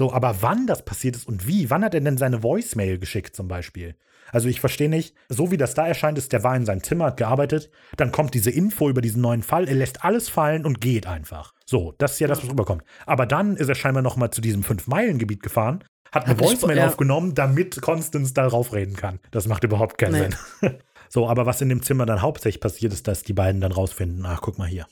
So, 0.00 0.14
aber 0.14 0.40
wann 0.40 0.66
das 0.66 0.82
passiert 0.82 1.14
ist 1.14 1.28
und 1.28 1.46
wie, 1.46 1.68
wann 1.68 1.84
hat 1.84 1.92
er 1.92 2.00
denn 2.00 2.16
seine 2.16 2.42
Voicemail 2.42 2.96
geschickt 2.96 3.36
zum 3.36 3.48
Beispiel? 3.48 3.96
Also 4.32 4.48
ich 4.48 4.58
verstehe 4.58 4.88
nicht, 4.88 5.14
so 5.28 5.50
wie 5.50 5.58
das 5.58 5.74
da 5.74 5.86
erscheint 5.86 6.16
ist, 6.16 6.32
der 6.32 6.42
war 6.42 6.56
in 6.56 6.64
seinem 6.64 6.82
Zimmer, 6.82 7.04
hat 7.04 7.18
gearbeitet, 7.18 7.70
dann 7.98 8.10
kommt 8.10 8.32
diese 8.32 8.50
Info 8.50 8.88
über 8.88 9.02
diesen 9.02 9.20
neuen 9.20 9.42
Fall, 9.42 9.68
er 9.68 9.74
lässt 9.74 10.02
alles 10.02 10.30
fallen 10.30 10.64
und 10.64 10.80
geht 10.80 11.06
einfach. 11.06 11.52
So, 11.66 11.92
das 11.98 12.12
ist 12.12 12.20
ja 12.20 12.28
das, 12.28 12.42
was 12.42 12.48
rüberkommt. 12.48 12.82
Aber 13.04 13.26
dann 13.26 13.56
ist 13.58 13.68
er 13.68 13.74
scheinbar 13.74 14.02
noch 14.02 14.16
mal 14.16 14.30
zu 14.30 14.40
diesem 14.40 14.62
Fünf-Meilen-Gebiet 14.62 15.42
gefahren, 15.42 15.84
hat 16.12 16.24
eine 16.24 16.40
Voicemail 16.40 16.78
ja. 16.78 16.86
aufgenommen, 16.86 17.34
damit 17.34 17.82
Constance 17.82 18.32
darauf 18.32 18.72
reden 18.72 18.96
kann. 18.96 19.20
Das 19.32 19.48
macht 19.48 19.64
überhaupt 19.64 19.98
keinen 19.98 20.12
Nee. 20.12 20.28
Sinn. 20.62 20.78
so, 21.10 21.28
aber 21.28 21.44
was 21.44 21.60
in 21.60 21.68
dem 21.68 21.82
Zimmer 21.82 22.06
dann 22.06 22.22
hauptsächlich 22.22 22.62
passiert, 22.62 22.94
ist, 22.94 23.06
dass 23.06 23.22
die 23.22 23.34
beiden 23.34 23.60
dann 23.60 23.72
rausfinden, 23.72 24.24
ach, 24.24 24.40
guck 24.40 24.56
mal 24.56 24.66
hier. 24.66 24.86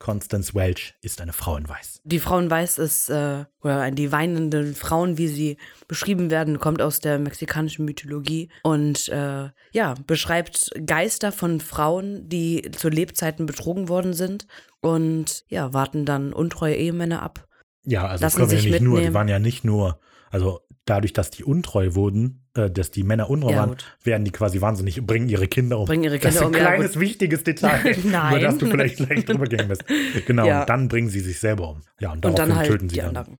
Constance 0.00 0.54
Welch 0.54 0.94
ist 1.02 1.20
eine 1.20 1.34
Frau 1.34 1.56
in 1.56 1.68
Weiß. 1.68 2.00
Die 2.04 2.18
Frau 2.18 2.38
in 2.38 2.50
Weiß 2.50 2.78
ist, 2.78 3.10
äh, 3.10 3.44
oder 3.62 3.90
die 3.90 4.10
weinenden 4.10 4.74
Frauen, 4.74 5.18
wie 5.18 5.28
sie 5.28 5.58
beschrieben 5.86 6.30
werden, 6.30 6.58
kommt 6.58 6.80
aus 6.82 7.00
der 7.00 7.18
mexikanischen 7.18 7.84
Mythologie 7.84 8.50
und 8.62 9.08
äh, 9.10 9.50
ja, 9.72 9.94
beschreibt 10.06 10.70
Geister 10.86 11.32
von 11.32 11.60
Frauen, 11.60 12.28
die 12.28 12.70
zu 12.72 12.88
Lebzeiten 12.88 13.44
betrogen 13.44 13.88
worden 13.88 14.14
sind 14.14 14.46
und 14.80 15.44
ja, 15.48 15.74
warten 15.74 16.06
dann 16.06 16.32
untreue 16.32 16.74
Ehemänner 16.74 17.22
ab. 17.22 17.46
Ja, 17.84 18.06
also 18.06 18.22
das 18.22 18.36
können 18.36 18.50
wir 18.50 18.58
ja 18.58 18.70
nicht 18.70 18.80
nur, 18.80 18.92
die 18.92 18.96
mitnehmen. 18.96 19.14
waren 19.14 19.28
ja 19.28 19.38
nicht 19.38 19.64
nur, 19.64 20.00
also 20.30 20.62
dadurch, 20.90 21.12
dass 21.12 21.30
die 21.30 21.44
untreu 21.44 21.94
wurden, 21.94 22.44
äh, 22.54 22.70
dass 22.70 22.90
die 22.90 23.02
Männer 23.04 23.30
untreu 23.30 23.52
Ja, 23.52 23.58
waren, 23.58 23.68
gut. 23.70 23.84
werden 24.02 24.24
die 24.24 24.32
quasi 24.32 24.60
wahnsinnig, 24.60 25.00
bringen 25.06 25.28
ihre 25.28 25.48
Kinder 25.48 25.78
um. 25.78 25.86
Bringen 25.86 26.04
ihre 26.04 26.18
das 26.18 26.34
ist 26.34 26.40
Kinder 26.40 26.58
ein 26.58 26.60
um, 26.60 26.66
ja, 26.66 26.76
kleines, 26.76 27.00
wichtiges 27.00 27.44
Detail, 27.44 27.96
Nein. 28.04 28.30
über 28.36 28.40
das 28.40 28.58
du 28.58 28.66
vielleicht 28.66 28.96
gleich 28.96 29.24
drüber 29.24 29.46
gehen 29.46 29.68
bist. 29.68 29.84
Genau, 30.26 30.46
Ja. 30.46 30.60
und 30.62 30.68
dann 30.68 30.88
bringen 30.88 31.08
sie 31.08 31.20
sich 31.20 31.38
selber 31.38 31.70
um. 31.70 31.82
Ja, 32.00 32.08
und 32.12 32.16
Und 32.16 32.24
daraufhin 32.24 32.48
dann 32.48 32.56
halt 32.58 32.68
töten 32.68 32.88
sie 32.88 32.94
die 32.96 33.00
dann. 33.00 33.08
anderen. 33.16 33.36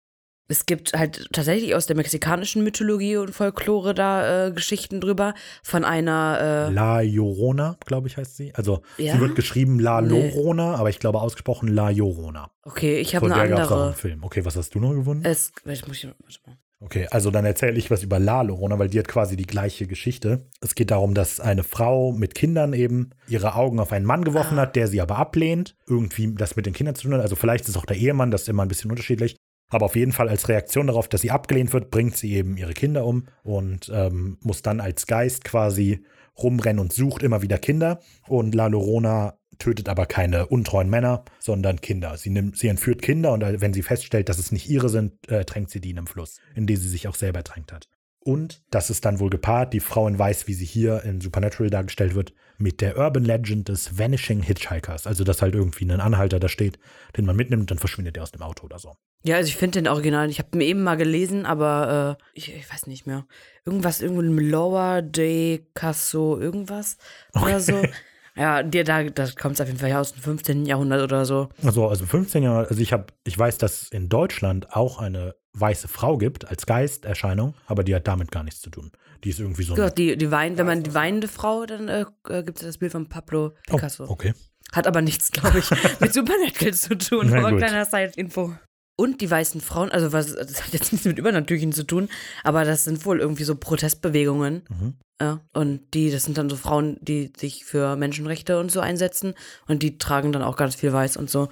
Es 0.52 0.66
gibt 0.66 0.94
halt 0.94 1.28
tatsächlich 1.32 1.76
aus 1.76 1.86
der 1.86 1.94
mexikanischen 1.94 2.64
Mythologie 2.64 3.16
und 3.18 3.30
Folklore 3.32 3.94
da 3.94 4.48
äh, 4.48 4.50
Geschichten 4.50 5.00
drüber 5.00 5.34
von 5.62 5.84
einer 5.84 6.66
äh, 6.70 6.72
La 6.72 7.00
Llorona, 7.02 7.76
glaube 7.86 8.08
ich, 8.08 8.16
heißt 8.16 8.36
sie. 8.36 8.52
Also 8.56 8.82
Ja? 8.98 9.14
sie 9.14 9.20
wird 9.20 9.36
geschrieben 9.36 9.78
La 9.78 10.00
Nee. 10.00 10.08
Llorona, 10.08 10.74
aber 10.74 10.90
ich 10.90 10.98
glaube 10.98 11.20
ausgesprochen 11.20 11.68
La 11.68 11.90
Llorona. 11.90 12.50
Okay, 12.64 12.98
ich 12.98 13.14
habe 13.14 13.26
eine 13.26 13.34
auch 13.36 13.38
einen 13.38 13.52
andere. 13.52 13.92
Film. 13.92 14.24
Okay, 14.24 14.44
was 14.44 14.56
hast 14.56 14.74
du 14.74 14.80
noch 14.80 14.92
gewonnen? 14.92 15.24
Es, 15.24 15.52
ich 15.66 15.86
muss 15.86 15.98
hier, 15.98 16.14
warte 16.18 16.38
mal. 16.44 16.56
Okay, 16.82 17.06
also 17.10 17.30
dann 17.30 17.44
erzähle 17.44 17.76
ich 17.78 17.90
was 17.90 18.02
über 18.02 18.18
La 18.18 18.40
Llorona, 18.40 18.78
weil 18.78 18.88
die 18.88 18.98
hat 18.98 19.06
quasi 19.06 19.36
die 19.36 19.46
gleiche 19.46 19.86
Geschichte. 19.86 20.46
Es 20.62 20.74
geht 20.74 20.90
darum, 20.90 21.12
dass 21.14 21.38
eine 21.38 21.62
Frau 21.62 22.12
mit 22.12 22.34
Kindern 22.34 22.72
eben 22.72 23.10
ihre 23.28 23.54
Augen 23.54 23.78
auf 23.80 23.92
einen 23.92 24.06
Mann 24.06 24.24
geworfen 24.24 24.58
Ah. 24.58 24.62
hat, 24.62 24.76
der 24.76 24.88
sie 24.88 25.00
aber 25.02 25.18
ablehnt. 25.18 25.76
Irgendwie 25.86 26.34
das 26.34 26.56
mit 26.56 26.64
den 26.64 26.72
Kindern 26.72 26.94
zu 26.94 27.02
tun 27.02 27.14
hat. 27.14 27.20
Also 27.20 27.36
vielleicht 27.36 27.68
ist 27.68 27.76
auch 27.76 27.84
der 27.84 27.98
Ehemann, 27.98 28.30
das 28.30 28.42
ist 28.42 28.48
immer 28.48 28.62
ein 28.62 28.68
bisschen 28.68 28.90
unterschiedlich. 28.90 29.36
Aber 29.68 29.84
auf 29.86 29.94
jeden 29.94 30.12
Fall 30.12 30.28
als 30.28 30.48
Reaktion 30.48 30.86
darauf, 30.86 31.06
dass 31.06 31.20
sie 31.20 31.30
abgelehnt 31.30 31.72
wird, 31.74 31.90
bringt 31.90 32.16
sie 32.16 32.32
eben 32.34 32.56
ihre 32.56 32.72
Kinder 32.72 33.04
um 33.04 33.26
und 33.44 33.90
ähm, 33.94 34.38
muss 34.40 34.62
dann 34.62 34.80
als 34.80 35.06
Geist 35.06 35.44
quasi 35.44 36.04
rumrennen 36.42 36.80
und 36.80 36.92
sucht 36.92 37.22
immer 37.22 37.42
wieder 37.42 37.58
Kinder. 37.58 38.00
Und 38.26 38.54
La 38.54 38.68
Llorona 38.68 39.34
tötet 39.60 39.88
aber 39.88 40.06
keine 40.06 40.46
untreuen 40.46 40.90
Männer, 40.90 41.24
sondern 41.38 41.80
Kinder. 41.80 42.16
Sie, 42.16 42.30
nimmt, 42.30 42.58
sie 42.58 42.68
entführt 42.68 43.02
Kinder 43.02 43.32
und 43.32 43.42
äh, 43.42 43.60
wenn 43.60 43.72
sie 43.72 43.82
feststellt, 43.82 44.28
dass 44.28 44.38
es 44.38 44.50
nicht 44.50 44.68
ihre 44.68 44.88
sind, 44.88 45.12
äh, 45.30 45.44
tränkt 45.44 45.70
sie 45.70 45.80
die 45.80 45.90
in 45.90 45.98
einem 45.98 46.06
Fluss, 46.08 46.40
in 46.54 46.66
den 46.66 46.76
sie 46.76 46.88
sich 46.88 47.06
auch 47.06 47.14
selber 47.14 47.38
ertränkt 47.38 47.72
hat. 47.72 47.88
Und 48.22 48.62
das 48.70 48.90
ist 48.90 49.06
dann 49.06 49.18
wohl 49.18 49.30
gepaart, 49.30 49.72
die 49.72 49.80
Frau 49.80 50.06
in 50.06 50.18
Weiß, 50.18 50.46
wie 50.46 50.52
sie 50.52 50.66
hier 50.66 51.04
in 51.04 51.20
Supernatural 51.20 51.70
dargestellt 51.70 52.14
wird, 52.14 52.34
mit 52.58 52.82
der 52.82 52.98
Urban 52.98 53.24
Legend 53.24 53.68
des 53.68 53.98
Vanishing 53.98 54.42
Hitchhikers. 54.42 55.06
Also, 55.06 55.24
dass 55.24 55.40
halt 55.40 55.54
irgendwie 55.54 55.86
ein 55.86 56.00
Anhalter 56.00 56.38
da 56.38 56.48
steht, 56.48 56.78
den 57.16 57.24
man 57.24 57.36
mitnimmt, 57.36 57.70
dann 57.70 57.78
verschwindet 57.78 58.18
er 58.18 58.22
aus 58.22 58.32
dem 58.32 58.42
Auto 58.42 58.66
oder 58.66 58.78
so. 58.78 58.92
Ja, 59.22 59.36
also 59.36 59.48
ich 59.48 59.56
finde 59.56 59.80
den 59.80 59.88
Original, 59.88 60.28
ich 60.28 60.38
habe 60.38 60.50
ihn 60.54 60.60
eben 60.60 60.82
mal 60.82 60.96
gelesen, 60.96 61.46
aber 61.46 62.18
äh, 62.20 62.24
ich, 62.34 62.54
ich 62.54 62.70
weiß 62.70 62.86
nicht 62.86 63.06
mehr. 63.06 63.26
Irgendwas, 63.64 64.02
irgendwo 64.02 64.22
im 64.22 64.38
Lower 64.38 65.00
de 65.00 65.64
Casso, 65.74 66.38
irgendwas 66.38 66.98
oder 67.34 67.60
so. 67.60 67.82
Ja, 68.40 68.62
dir 68.62 68.84
da, 68.84 69.04
das 69.04 69.36
kommt 69.36 69.60
auf 69.60 69.66
jeden 69.66 69.78
Fall 69.78 69.92
aus 69.92 70.14
dem 70.14 70.22
15. 70.22 70.64
Jahrhundert 70.64 71.02
oder 71.02 71.26
so. 71.26 71.50
Also, 71.62 71.86
also 71.88 72.06
15 72.06 72.42
Jahre, 72.42 72.66
also 72.68 72.80
ich 72.80 72.92
habe, 72.92 73.06
ich 73.24 73.38
weiß, 73.38 73.58
dass 73.58 73.82
es 73.82 73.88
in 73.90 74.08
Deutschland 74.08 74.74
auch 74.74 74.98
eine 74.98 75.34
weiße 75.52 75.88
Frau 75.88 76.16
gibt 76.16 76.48
als 76.48 76.64
Geisterscheinung, 76.64 77.54
aber 77.66 77.84
die 77.84 77.94
hat 77.94 78.08
damit 78.08 78.30
gar 78.30 78.42
nichts 78.42 78.62
zu 78.62 78.70
tun. 78.70 78.92
Die 79.24 79.30
ist 79.30 79.40
irgendwie 79.40 79.64
so. 79.64 79.76
Ja, 79.76 79.90
die, 79.90 80.16
die 80.16 80.30
wein, 80.30 80.56
wenn 80.56 80.66
man 80.66 80.82
die 80.82 80.94
weinende 80.94 81.28
Frau, 81.28 81.66
dann 81.66 81.88
äh, 81.88 82.06
äh, 82.28 82.42
gibt 82.42 82.60
es 82.60 82.64
das 82.64 82.78
Bild 82.78 82.92
von 82.92 83.08
Pablo 83.08 83.52
oh, 83.68 83.76
Picasso. 83.76 84.04
okay. 84.08 84.32
Hat 84.72 84.86
aber 84.86 85.02
nichts, 85.02 85.32
glaube 85.32 85.58
ich, 85.58 85.70
mit 86.00 86.14
Supernatural 86.14 86.74
zu 86.74 86.96
tun. 86.96 87.26
Na 87.30 87.38
Aber 87.40 87.50
gut. 87.50 87.58
kleiner 87.58 87.84
Side-Info. 87.84 88.54
Und 89.00 89.22
die 89.22 89.30
weißen 89.30 89.62
Frauen, 89.62 89.90
also 89.90 90.12
was, 90.12 90.34
das 90.34 90.62
hat 90.62 90.74
jetzt 90.74 90.92
nichts 90.92 91.06
mit 91.06 91.16
Übernatürlichen 91.16 91.72
zu 91.72 91.84
tun, 91.84 92.10
aber 92.44 92.66
das 92.66 92.84
sind 92.84 93.06
wohl 93.06 93.18
irgendwie 93.18 93.44
so 93.44 93.54
Protestbewegungen. 93.54 94.62
Mhm. 94.68 94.94
Ja, 95.18 95.40
und 95.54 95.94
die, 95.94 96.10
das 96.10 96.24
sind 96.24 96.36
dann 96.36 96.50
so 96.50 96.56
Frauen, 96.56 96.98
die 97.00 97.32
sich 97.34 97.64
für 97.64 97.96
Menschenrechte 97.96 98.60
und 98.60 98.70
so 98.70 98.80
einsetzen 98.80 99.32
und 99.66 99.82
die 99.82 99.96
tragen 99.96 100.32
dann 100.32 100.42
auch 100.42 100.54
ganz 100.54 100.74
viel 100.74 100.92
weiß 100.92 101.16
und 101.16 101.30
so. 101.30 101.48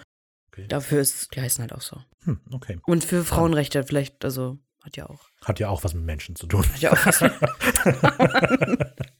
Okay. 0.52 0.66
Dafür 0.68 1.00
ist, 1.00 1.34
die 1.34 1.40
heißen 1.40 1.62
halt 1.62 1.72
auch 1.72 1.80
so. 1.80 1.96
Hm, 2.24 2.38
okay. 2.52 2.80
Und 2.84 3.02
für 3.02 3.24
Frauenrechte 3.24 3.82
vielleicht, 3.82 4.26
also 4.26 4.58
hat 4.82 4.98
ja 4.98 5.08
auch. 5.08 5.30
Hat 5.42 5.58
ja 5.58 5.70
auch 5.70 5.84
was 5.84 5.94
mit 5.94 6.04
Menschen 6.04 6.36
zu 6.36 6.46
tun. 6.46 6.70
Hat 6.70 6.80
ja 6.82 6.92
auch 6.92 7.06
was. 7.06 7.24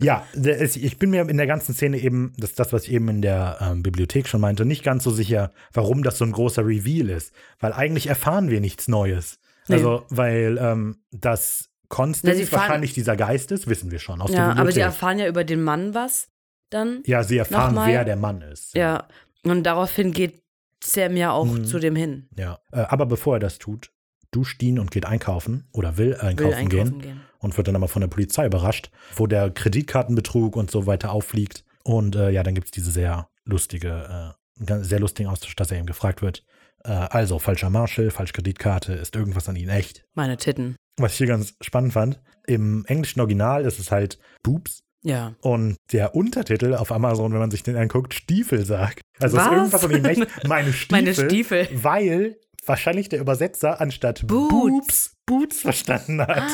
Ja, 0.00 0.26
ich 0.34 0.98
bin 0.98 1.10
mir 1.10 1.28
in 1.28 1.36
der 1.36 1.46
ganzen 1.46 1.74
Szene 1.74 1.98
eben, 1.98 2.32
das 2.36 2.50
ist 2.50 2.58
das, 2.60 2.72
was 2.72 2.84
ich 2.84 2.92
eben 2.92 3.08
in 3.08 3.22
der 3.22 3.58
ähm, 3.60 3.82
Bibliothek 3.82 4.28
schon 4.28 4.40
meinte, 4.40 4.64
nicht 4.64 4.82
ganz 4.84 5.04
so 5.04 5.10
sicher, 5.10 5.52
warum 5.72 6.02
das 6.02 6.18
so 6.18 6.24
ein 6.24 6.32
großer 6.32 6.66
Reveal 6.66 7.08
ist. 7.10 7.32
Weil 7.60 7.72
eigentlich 7.72 8.06
erfahren 8.08 8.50
wir 8.50 8.60
nichts 8.60 8.88
Neues. 8.88 9.38
Nee. 9.68 9.76
Also, 9.76 10.04
weil 10.10 10.58
ähm, 10.60 10.98
das 11.12 11.68
Na, 11.68 11.86
Constance 11.88 12.46
fahren- 12.46 12.60
wahrscheinlich 12.60 12.92
dieser 12.94 13.16
Geist 13.16 13.52
ist, 13.52 13.66
wissen 13.68 13.90
wir 13.90 13.98
schon 13.98 14.20
aus 14.20 14.30
der 14.30 14.38
ja, 14.40 14.44
aber 14.50 14.54
sie 14.54 14.60
Bibliothek. 14.80 14.82
erfahren 14.82 15.18
ja 15.18 15.26
über 15.28 15.44
den 15.44 15.62
Mann 15.62 15.94
was 15.94 16.28
dann. 16.70 17.02
ja, 17.06 17.22
sie 17.22 17.38
erfahren, 17.38 17.74
Nochmal. 17.74 17.92
wer 17.92 18.04
der 18.04 18.16
Mann 18.16 18.42
ist. 18.42 18.74
Ja. 18.74 19.06
Und 19.44 19.62
daraufhin 19.64 20.12
geht 20.12 20.42
Sam 20.84 21.16
ja 21.16 21.30
auch 21.30 21.46
Mhm. 21.46 21.64
zu 21.64 21.78
dem 21.78 21.96
hin. 21.96 22.28
ja. 22.36 22.58
Äh, 22.72 22.80
aber 22.80 23.06
bevor 23.06 23.36
er 23.36 23.40
das 23.40 23.58
tut, 23.58 23.92
duscht 24.32 24.60
Dean 24.60 24.78
und 24.78 24.90
geht 24.90 25.06
einkaufen 25.06 25.68
oder 25.72 25.96
will 25.96 26.14
einkaufen, 26.16 26.38
Will 26.50 26.54
einkaufen 26.54 26.98
gehen. 26.98 27.00
gehen. 27.00 27.20
Und 27.38 27.56
wird 27.56 27.68
dann 27.68 27.76
aber 27.76 27.88
von 27.88 28.00
der 28.00 28.08
Polizei 28.08 28.46
überrascht, 28.46 28.90
wo 29.14 29.26
der 29.26 29.50
Kreditkartenbetrug 29.50 30.56
und 30.56 30.70
so 30.70 30.86
weiter 30.86 31.12
auffliegt. 31.12 31.64
Und 31.84 32.16
äh, 32.16 32.30
ja, 32.30 32.42
dann 32.42 32.54
gibt 32.54 32.66
es 32.66 32.70
diese 32.72 32.90
sehr 32.90 33.28
lustige, 33.44 34.34
äh, 34.60 34.82
sehr 34.82 35.00
lustigen 35.00 35.28
Austausch, 35.28 35.54
dass 35.56 35.70
er 35.70 35.78
ihm 35.78 35.86
gefragt 35.86 36.22
wird, 36.22 36.44
äh, 36.84 36.90
also 36.90 37.38
falscher 37.38 37.70
Marshall, 37.70 38.10
falsche 38.10 38.32
Kreditkarte, 38.32 38.92
ist 38.94 39.14
irgendwas 39.14 39.48
an 39.48 39.56
Ihnen 39.56 39.70
echt? 39.70 40.04
Meine 40.14 40.36
Titten. 40.36 40.76
Was 40.98 41.12
ich 41.12 41.18
hier 41.18 41.26
ganz 41.26 41.54
spannend 41.60 41.92
fand, 41.92 42.20
im 42.46 42.84
englischen 42.86 43.20
Original 43.20 43.64
ist 43.66 43.78
es 43.78 43.90
halt 43.92 44.18
Boobs 44.42 44.80
Ja. 45.02 45.34
und 45.42 45.76
der 45.92 46.14
Untertitel 46.14 46.74
auf 46.74 46.90
Amazon, 46.90 47.32
wenn 47.32 47.40
man 47.40 47.50
sich 47.50 47.62
den 47.62 47.76
anguckt, 47.76 48.14
Stiefel 48.14 48.64
sagt. 48.64 49.02
Also 49.20 49.36
ist 49.36 49.44
Was? 49.44 49.52
irgendwas 49.52 49.84
an 49.84 49.90
Ihnen 49.90 50.04
echt? 50.06 50.44
Meine 50.48 50.72
Stiefel. 50.72 51.02
Meine 51.02 51.14
Stiefel. 51.14 51.68
Weil 51.72 52.36
wahrscheinlich 52.64 53.08
der 53.10 53.20
Übersetzer 53.20 53.80
anstatt 53.80 54.26
Boots. 54.26 54.50
Boobs, 54.50 55.16
Boots 55.26 55.60
verstanden 55.60 56.20
hat. 56.22 56.50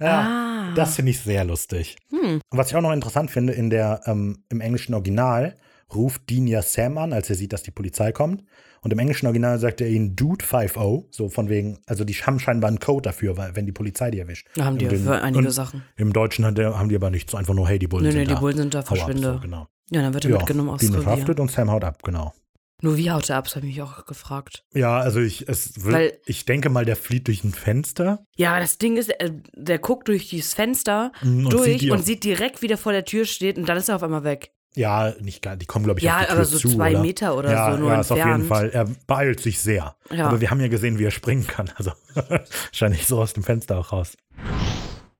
Ja, 0.00 0.20
ah. 0.70 0.74
Das 0.74 0.96
finde 0.96 1.10
ich 1.12 1.20
sehr 1.20 1.44
lustig. 1.44 1.96
Hm. 2.10 2.40
Und 2.50 2.58
was 2.58 2.68
ich 2.70 2.76
auch 2.76 2.80
noch 2.80 2.92
interessant 2.92 3.30
finde, 3.30 3.52
in 3.52 3.70
der, 3.70 4.00
ähm, 4.06 4.44
im 4.48 4.60
englischen 4.60 4.94
Original 4.94 5.54
ruft 5.94 6.28
Dean 6.30 6.46
ja 6.46 6.62
Sam 6.62 6.98
an, 6.98 7.12
als 7.12 7.30
er 7.30 7.36
sieht, 7.36 7.52
dass 7.52 7.62
die 7.62 7.70
Polizei 7.70 8.10
kommt. 8.12 8.42
Und 8.80 8.92
im 8.92 8.98
englischen 8.98 9.26
Original 9.26 9.58
sagt 9.58 9.80
er 9.80 9.88
ihnen 9.88 10.14
Dude 10.16 10.44
5-0, 10.44 11.04
so 11.10 11.28
von 11.30 11.48
wegen, 11.48 11.78
also 11.86 12.04
die 12.04 12.12
haben 12.14 12.38
scheinbar 12.38 12.68
einen 12.68 12.80
Code 12.80 13.02
dafür, 13.02 13.36
weil, 13.36 13.54
wenn 13.56 13.64
die 13.66 13.72
Polizei 13.72 14.10
die 14.10 14.18
erwischt. 14.18 14.48
Da 14.56 14.64
haben 14.66 14.76
die 14.78 14.84
in- 14.86 15.04
für 15.04 15.22
einige 15.22 15.50
Sachen. 15.50 15.82
Im 15.96 16.12
Deutschen 16.12 16.44
haben 16.44 16.88
die 16.88 16.96
aber 16.96 17.10
nichts, 17.10 17.32
so 17.32 17.38
einfach 17.38 17.54
nur, 17.54 17.66
hey, 17.68 17.78
die 17.78 17.86
Bullen 17.86 18.04
Nee, 18.04 18.10
sind 18.10 18.20
nee, 18.22 18.26
die 18.26 18.34
da. 18.34 18.40
Bullen 18.40 18.56
sind 18.56 18.74
da, 18.74 18.78
Hau 18.80 18.82
ab, 18.82 18.86
verschwinde. 18.88 19.34
so, 19.34 19.40
genau. 19.40 19.68
Ja, 19.90 20.02
dann 20.02 20.12
wird 20.12 20.24
er 20.24 20.30
Ja, 20.32 20.36
mitgenommen 20.38 20.70
aufs 20.70 20.82
Revier. 20.84 21.00
verhaftet 21.02 21.40
und 21.40 21.50
Sam 21.50 21.70
haut 21.70 21.84
ab, 21.84 22.02
genau. 22.02 22.32
Nur 22.84 22.98
wie 22.98 23.10
haut 23.10 23.30
er 23.30 23.36
ab, 23.38 23.44
das 23.44 23.56
habe 23.56 23.66
ich 23.66 23.76
mich 23.76 23.82
auch 23.82 24.04
gefragt. 24.04 24.62
Ja, 24.74 24.98
also 24.98 25.18
ich, 25.18 25.48
es 25.48 25.82
will, 25.86 25.92
Weil- 25.94 26.18
ich 26.26 26.44
denke 26.44 26.68
mal, 26.68 26.84
der 26.84 26.96
flieht 26.96 27.28
durch 27.28 27.42
ein 27.42 27.54
Fenster. 27.54 28.26
Ja, 28.36 28.60
das 28.60 28.76
Ding 28.76 28.98
ist, 28.98 29.08
äh, 29.08 29.30
der 29.54 29.78
guckt 29.78 30.06
durch 30.08 30.28
dieses 30.28 30.52
Fenster 30.52 31.10
Mhm, 31.22 31.46
und 31.46 31.52
durch 31.54 31.80
sieht 31.80 31.90
und 31.90 32.00
auch- 32.00 32.02
sieht 32.04 32.24
direkt, 32.24 32.60
wie 32.60 32.66
der 32.66 32.76
vor 32.76 32.92
der 32.92 33.06
Tür 33.06 33.24
steht 33.24 33.56
und 33.56 33.66
dann 33.70 33.78
ist 33.78 33.88
er 33.88 33.96
auf 33.96 34.02
einmal 34.02 34.22
weg. 34.22 34.50
Ja, 34.76 35.14
nicht 35.20 35.40
gar, 35.40 35.56
die 35.56 35.64
kommen, 35.64 35.86
glaube 35.86 36.00
ich, 36.00 36.04
Ja, 36.04 36.16
auf 36.16 36.20
die 36.20 36.26
Tür 36.26 36.34
aber 36.34 36.44
so 36.44 36.58
zu, 36.58 36.68
zwei 36.68 36.90
oder? 36.90 37.00
Meter 37.00 37.36
oder 37.38 37.52
ja, 37.52 37.72
so 37.72 37.78
nur 37.78 37.90
ja, 37.92 38.00
ist 38.00 38.12
auf 38.12 38.18
jeden 38.18 38.30
entfernt. 38.32 38.48
Fall. 38.48 38.70
Er 38.70 38.84
beeilt 39.06 39.40
sich 39.40 39.60
sehr. 39.60 39.96
Ja. 40.12 40.26
Aber 40.26 40.42
wir 40.42 40.50
haben 40.50 40.60
ja 40.60 40.68
gesehen, 40.68 40.98
wie 40.98 41.04
er 41.04 41.10
springen 41.10 41.46
kann. 41.46 41.70
Also 41.78 41.92
wahrscheinlich 42.14 43.06
so 43.06 43.18
aus 43.22 43.32
dem 43.32 43.44
Fenster 43.44 43.78
auch 43.78 43.92
raus. 43.92 44.12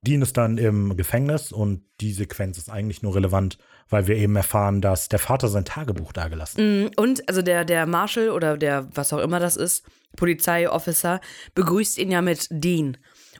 Dean 0.04 0.22
ist 0.22 0.36
dann 0.36 0.58
im 0.58 0.96
Gefängnis 0.96 1.50
und 1.52 1.82
die 2.00 2.12
Sequenz 2.12 2.58
ist 2.58 2.70
eigentlich 2.70 3.02
nur 3.02 3.14
relevant, 3.14 3.58
weil 3.88 4.06
wir 4.06 4.16
eben 4.16 4.36
erfahren, 4.36 4.80
dass 4.80 5.08
der 5.08 5.18
Vater 5.18 5.48
sein 5.48 5.64
Tagebuch 5.64 6.12
dagelassen 6.12 6.84
Mm, 6.84 6.90
Und 6.96 7.28
also 7.28 7.42
der, 7.42 7.64
der 7.64 7.86
Marshal 7.86 8.30
oder 8.30 8.56
der, 8.56 8.88
was 8.94 9.12
auch 9.12 9.18
immer 9.20 9.40
das 9.40 9.56
ist, 9.56 9.84
Polizeiofficer, 10.16 11.20
begrüßt 11.54 11.98
ihn 11.98 12.10
ja 12.10 12.22
mit 12.22 12.46
Dean. 12.50 12.96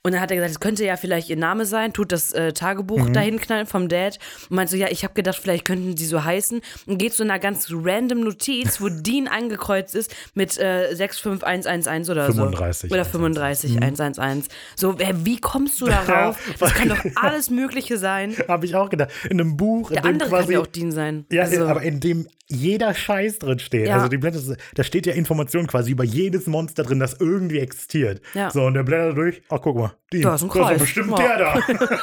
Und 0.07 0.13
dann 0.13 0.21
hat 0.21 0.31
er 0.31 0.37
gesagt, 0.37 0.51
es 0.53 0.61
könnte 0.61 0.85
ja 0.85 0.99
vielleicht 0.99 1.31
ihr 1.31 1.37
Name 1.39 1.65
sein, 1.65 1.95
tut 1.95 2.13
das 2.13 2.31
äh, 2.33 2.53
Tagebuch 2.53 3.09
dahin 3.09 3.41
knallen 3.41 3.67
vom 3.67 3.89
Dad 3.89 4.19
und 4.51 4.57
meint 4.57 4.69
so, 4.69 4.77
ja, 4.77 4.89
ich 4.91 5.03
habe 5.03 5.15
gedacht, 5.15 5.39
vielleicht 5.41 5.65
könnten 5.65 5.97
sie 5.97 6.05
so 6.05 6.23
heißen 6.23 6.61
und 6.87 6.99
geht 6.99 7.15
zu 7.15 7.23
einer 7.23 7.39
ganz 7.39 7.69
random 7.73 8.21
Notiz, 8.21 8.83
wo 8.83 8.89
Dean 8.91 9.29
angekreuzt 9.29 9.95
ist 9.95 10.15
mit 10.35 10.59
äh, 10.59 10.95
65111 10.95 12.11
oder 12.11 12.27
35, 12.27 12.91
so. 12.91 12.95
Oder 12.95 13.05
35111. 13.07 14.49
So, 14.77 14.99
wer, 14.99 15.25
wie 15.25 15.41
kommst 15.41 15.81
du 15.81 15.87
darauf? 15.87 16.39
Das 16.59 16.75
kann 16.75 16.91
doch 16.91 16.99
alles 17.17 17.49
Mögliche 17.49 17.97
sein. 17.97 18.37
Habe 18.47 18.67
ich 18.67 18.75
auch 18.75 18.91
gedacht. 18.91 19.09
In 19.31 19.41
einem 19.41 19.57
Buch, 19.57 19.91
in 19.91 19.95
Der 19.95 20.03
dem 20.03 20.09
andere 20.13 20.29
kann 20.29 20.39
quasi. 20.41 20.53
ja 20.53 20.61
auch 20.61 20.67
Dean 20.67 20.93
sein. 20.93 21.25
ja, 21.33 21.45
Also- 21.45 21.67
aber 21.67 21.81
in 21.81 22.01
dem 22.01 22.29
jeder 22.49 22.95
Scheiß 22.95 23.39
drin 23.39 23.59
steht. 23.59 23.89
Ja. 23.89 23.95
Also 23.97 24.09
die 24.09 24.19
Blätter, 24.19 24.39
da 24.75 24.85
steht 24.85 25.07
ja 25.07 25.15
Information 25.15 25.67
quasi 25.67 25.93
über 25.93 26.05
jedes 26.05 26.47
Monster 26.47 26.83
drin, 26.83 27.01
das 27.01 27.15
irgendwie 27.19 27.59
existiert. 27.59 28.21
Ja. 28.35 28.51
So, 28.51 28.65
und 28.65 28.75
der 28.75 28.83
blättert 28.83 29.17
durch, 29.17 29.43
ach 29.49 29.61
guck 29.63 29.77
mal, 29.77 29.93
die, 30.13 30.21
Da 30.21 30.35
ist 30.35 30.43
ein 30.43 30.49
das 30.49 30.57
doch 30.59 30.67
Kreis. 30.67 30.79
bestimmt 30.81 31.19
Ja. 31.19 31.37
der 31.37 31.39
da. 31.39 31.61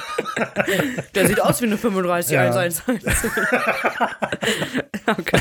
Der 1.15 1.27
sieht 1.27 1.41
aus 1.41 1.61
wie 1.61 1.65
eine 1.65 1.77
35 1.77 2.33
Ja. 2.33 2.41
111. 2.41 2.83
okay. 5.07 5.39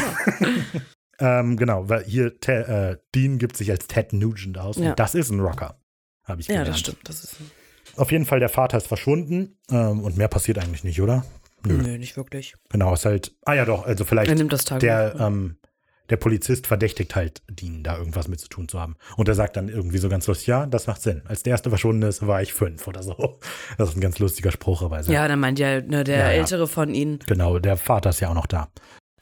ähm, 1.18 1.56
genau, 1.56 1.88
weil 1.88 2.04
hier 2.04 2.38
Te 2.40 2.52
äh, 2.52 2.96
Dean 3.14 3.38
gibt 3.38 3.56
sich 3.56 3.70
als 3.70 3.86
Ted 3.86 4.12
Nugent 4.12 4.58
aus 4.58 4.76
Ja. 4.76 4.90
und 4.90 4.98
das 4.98 5.14
ist 5.14 5.30
ein 5.30 5.40
Rocker. 5.40 5.78
Habe 6.24 6.40
ich 6.40 6.48
Ja, 6.48 6.54
gelernt. 6.56 6.68
das 6.70 6.80
stimmt. 6.80 6.98
Das 7.04 7.24
ist. 7.24 7.36
Auf 7.96 8.12
jeden 8.12 8.24
Fall, 8.26 8.40
der 8.40 8.48
Vater 8.48 8.76
ist 8.76 8.86
verschwunden 8.86 9.58
ähm, 9.70 10.00
und 10.00 10.16
mehr 10.16 10.28
passiert 10.28 10.58
eigentlich 10.58 10.84
nicht, 10.84 11.00
oder? 11.00 11.24
Nö. 11.66 11.74
Nö, 11.74 11.98
nicht 11.98 12.16
wirklich. 12.16 12.54
Genau, 12.70 12.94
ist 12.94 13.04
halt, 13.04 13.34
ah 13.44 13.54
ja 13.54 13.64
doch, 13.64 13.84
also 13.86 14.04
vielleicht 14.04 14.30
Er 14.30 14.36
nimmt 14.36 14.52
das 14.52 14.64
Tagebuch. 14.64 14.80
der, 14.80 15.14
ähm, 15.18 15.56
der 16.08 16.16
Polizist 16.16 16.66
verdächtigt 16.66 17.14
halt 17.14 17.42
Dean, 17.48 17.84
da 17.84 17.96
irgendwas 17.96 18.26
mit 18.26 18.40
zu 18.40 18.48
tun 18.48 18.68
zu 18.68 18.80
haben. 18.80 18.96
Und 19.16 19.28
er 19.28 19.34
sagt 19.36 19.56
dann 19.56 19.68
irgendwie 19.68 19.98
so 19.98 20.08
ganz 20.08 20.26
lustig, 20.26 20.48
ja, 20.48 20.66
das 20.66 20.86
macht 20.88 21.02
Sinn. 21.02 21.22
Als 21.26 21.44
der 21.44 21.52
erste 21.52 21.68
verschwunden 21.70 22.02
ist, 22.02 22.26
war 22.26 22.42
ich 22.42 22.52
fünf 22.52 22.88
oder 22.88 23.02
so. 23.02 23.38
Das 23.78 23.90
ist 23.90 23.96
ein 23.96 24.00
ganz 24.00 24.18
lustiger 24.18 24.50
Spruch, 24.50 24.82
aber 24.82 25.00
ja, 25.02 25.28
dann 25.28 25.38
meint 25.38 25.58
ja 25.60 25.80
ne, 25.80 26.02
der 26.02 26.18
Ja, 26.18 26.24
ja. 26.24 26.30
Ältere 26.38 26.66
von 26.66 26.92
ihnen. 26.94 27.20
genau, 27.26 27.58
der 27.60 27.76
Vater 27.76 28.10
ist 28.10 28.20
ja 28.20 28.28
auch 28.30 28.34
noch 28.34 28.46
da. 28.46 28.68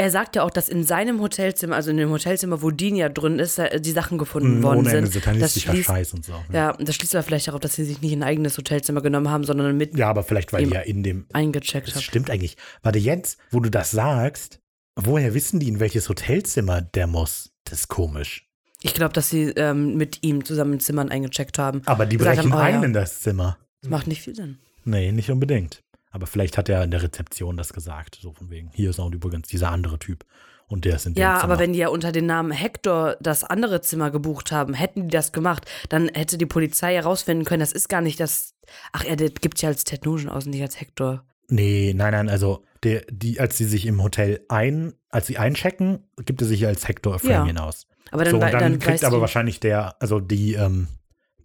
Er 0.01 0.13
sagt 0.13 0.37
ja 0.37 0.45
auch, 0.45 0.51
dass 0.51 0.69
in 0.69 0.85
seinem 0.85 1.21
Hotelzimmer, 1.21 1.75
also 1.75 1.91
in 1.91 1.97
dem 1.97 2.11
Hotelzimmer, 2.11 2.63
wo 2.63 2.71
Dean 2.71 2.95
ja 2.95 3.09
drin 3.09 3.41
ist, 3.41 3.59
äh, 3.59 3.81
die 3.81 3.91
Sachen 3.91 4.17
gefunden 4.17 4.63
worden 4.63 4.83
Mhm, 4.83 4.87
Ohne 4.87 4.97
Ende 4.99 5.11
sind. 5.11 5.17
Das 5.17 5.25
satanistischer 5.25 5.73
schließt, 5.73 5.87
Scheiß 5.89 6.15
und 6.15 6.25
so. 6.25 6.35
ja, 6.53 6.73
das 6.75 6.95
schließt 6.95 7.17
aber 7.17 7.25
vielleicht 7.25 7.49
darauf, 7.49 7.61
dass 7.61 7.75
sie 7.75 7.85
sich 7.85 8.01
nicht 8.01 8.13
ein 8.13 8.23
eigenes 8.23 8.57
Hotelzimmer 8.57 9.01
genommen 9.03 9.29
haben, 9.29 9.43
sondern 9.43 9.77
mit 9.77 9.97
Ja, 9.99 10.09
aber 10.09 10.23
vielleicht, 10.23 10.53
weil 10.53 10.65
die 10.67 10.73
ja 10.73 10.81
in 10.83 11.03
dem. 11.03 11.27
eingecheckt 11.33 11.89
Das 11.89 11.97
haben. 11.97 12.03
stimmt 12.03 12.31
eigentlich. 12.31 12.57
Warte, 12.83 13.01
jetzt, 13.01 13.39
wo 13.51 13.59
du 13.59 13.71
das 13.71 13.91
sagst, 13.91 14.61
woher 14.95 15.35
wissen 15.35 15.59
die, 15.59 15.67
in 15.69 15.81
welches 15.81 16.09
Hotelzimmer 16.09 16.81
der 16.81 17.09
muss? 17.09 17.51
Das 17.65 17.81
ist 17.81 17.89
komisch. 17.89 18.49
Ich 18.83 18.95
glaube, 18.95 19.13
dass 19.15 19.29
sie 19.31 19.47
ähm, 19.57 19.97
mit 19.97 20.23
ihm 20.23 20.45
zusammen 20.45 20.75
in 20.75 20.81
Zimmern 20.81 21.09
eingecheckt 21.11 21.59
haben. 21.59 21.83
Aber 21.87 22.07
die 22.07 22.19
brechen 22.19 22.39
haben, 22.39 22.53
oh 22.53 22.57
ein 22.57 22.75
ja. 22.75 22.83
in 22.85 22.93
das 22.93 23.19
Zimmer. 23.21 23.59
Das 23.83 23.91
macht 23.91 24.07
nicht 24.07 24.23
viel 24.23 24.37
Sinn. 24.37 24.59
Nee, 24.85 25.11
nicht 25.11 25.29
unbedingt. 25.31 25.83
Aber 26.11 26.27
vielleicht 26.27 26.57
hat 26.59 26.69
er 26.69 26.83
in 26.85 26.91
der 26.91 27.03
Rezeption 27.03 27.57
das 27.57 27.73
gesagt. 27.73 28.19
So 28.21 28.33
von 28.33 28.51
wegen, 28.51 28.71
hier 28.73 28.91
ist 28.91 28.99
auch 28.99 29.11
übrigens 29.11 29.49
dieser 29.49 29.71
andere 29.71 29.99
Typ. 29.99 30.25
Und 30.67 30.85
der 30.85 30.97
ist 30.97 31.07
in 31.07 31.15
dem 31.15 31.21
Ja, 31.21 31.41
Zimmer. 31.41 31.45
aber 31.45 31.59
wenn 31.61 31.73
die 31.73 31.79
ja 31.79 31.89
unter 31.89 32.13
dem 32.13 32.27
Namen 32.27 32.51
Hector 32.51 33.17
das 33.21 33.43
andere 33.43 33.81
Zimmer 33.81 34.11
gebucht 34.11 34.53
haben, 34.53 34.75
hätten 34.75 35.05
die 35.05 35.11
das 35.11 35.33
gemacht, 35.33 35.65
dann 35.89 36.09
hätte 36.09 36.37
die 36.37 36.47
Polizei 36.47 36.95
herausfinden 36.95 37.45
können, 37.45 37.61
das 37.61 37.73
ist 37.73 37.89
gar 37.89 38.03
nicht 38.03 38.21
das. 38.21 38.55
Ach, 38.93 39.05
er 39.05 39.17
gibt 39.17 39.63
ja 39.63 39.71
als 39.71 39.85
Ted 39.85 40.05
Nugent 40.05 40.31
aus 40.31 40.45
und 40.45 40.51
nicht 40.51 40.63
als 40.63 40.79
Hector. 40.79 41.25
Nee, 41.49 41.95
nein, 41.97 42.13
nein, 42.13 42.29
also 42.29 42.63
der, 42.83 43.05
die, 43.11 43.41
als 43.41 43.57
sie 43.57 43.65
sich 43.65 43.87
im 43.87 44.03
Hotel 44.03 44.45
ein, 44.49 44.93
als 45.09 45.27
sie 45.27 45.39
einchecken, 45.39 46.05
gibt 46.25 46.43
er 46.43 46.47
sich 46.47 46.67
als 46.67 46.87
Hector 46.87 47.15
Ephraimian 47.15 47.57
aus. 47.57 47.87
Aber 48.11 48.25
dann, 48.25 48.33
so, 48.33 48.39
dann, 48.39 48.53
dann 48.53 48.79
kriegt 48.79 49.05
aber 49.05 49.23
wahrscheinlich 49.23 49.61
der, 49.61 50.01
also 50.03 50.21
die, 50.21 50.53
ähm, 50.55 50.89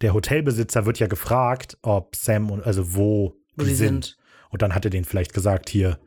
der 0.02 0.12
Hotelbesitzer 0.12 0.84
wird 0.84 0.98
ja 0.98 1.06
gefragt, 1.06 1.78
ob 1.80 2.14
Sam 2.14 2.50
und 2.50 2.62
also 2.64 2.94
wo, 2.94 3.34
wo 3.56 3.62
die 3.64 3.70
die 3.70 3.74
sind. 3.74 4.04
sind. 4.04 4.18
Und 4.54 4.62
dann 4.62 4.72
hat 4.74 4.84
er 4.84 4.90
denen 4.92 5.04
vielleicht 5.04 5.34
gesagt, 5.34 5.68
hier, 5.68 5.98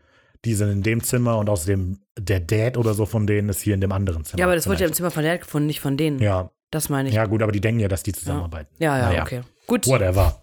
die 0.46 0.54
sind 0.56 0.70
in 0.72 0.82
dem 0.82 1.04
Zimmer 1.04 1.38
und 1.38 1.50
außerdem 1.50 2.00
der 2.18 2.40
Dad 2.40 2.78
oder 2.78 2.94
so 2.94 3.06
von 3.06 3.28
denen 3.28 3.50
ist 3.50 3.60
hier 3.62 3.74
in 3.74 3.82
dem 3.82 3.92
anderen 3.92 4.24
Zimmer. 4.24 4.40
Ja, 4.40 4.46
aber 4.46 4.56
das 4.56 4.68
wurde 4.68 4.76
ja 4.80 4.86
im 4.86 4.88
vielleicht. 4.88 4.96
Zimmer 4.96 5.12
von 5.12 5.24
der 5.24 5.38
gefunden, 5.38 5.68
nicht 5.68 5.82
von 5.82 5.98
denen. 5.98 6.20
Ja, 6.20 6.50
Das 6.72 6.88
meine 6.88 7.10
ich. 7.10 7.16
ja, 7.16 7.26
gut, 7.26 7.44
aber 7.44 7.52
die 7.52 7.60
denken 7.60 7.82
ja, 7.82 7.90
dass 7.90 8.04
die 8.04 8.14
zusammenarbeiten. 8.14 8.74
ja, 8.80 8.98
ja, 8.98 9.10
Naja. 9.10 9.22
okay. 9.24 9.42
Gut. 9.68 9.86
Whatever. 9.86 10.42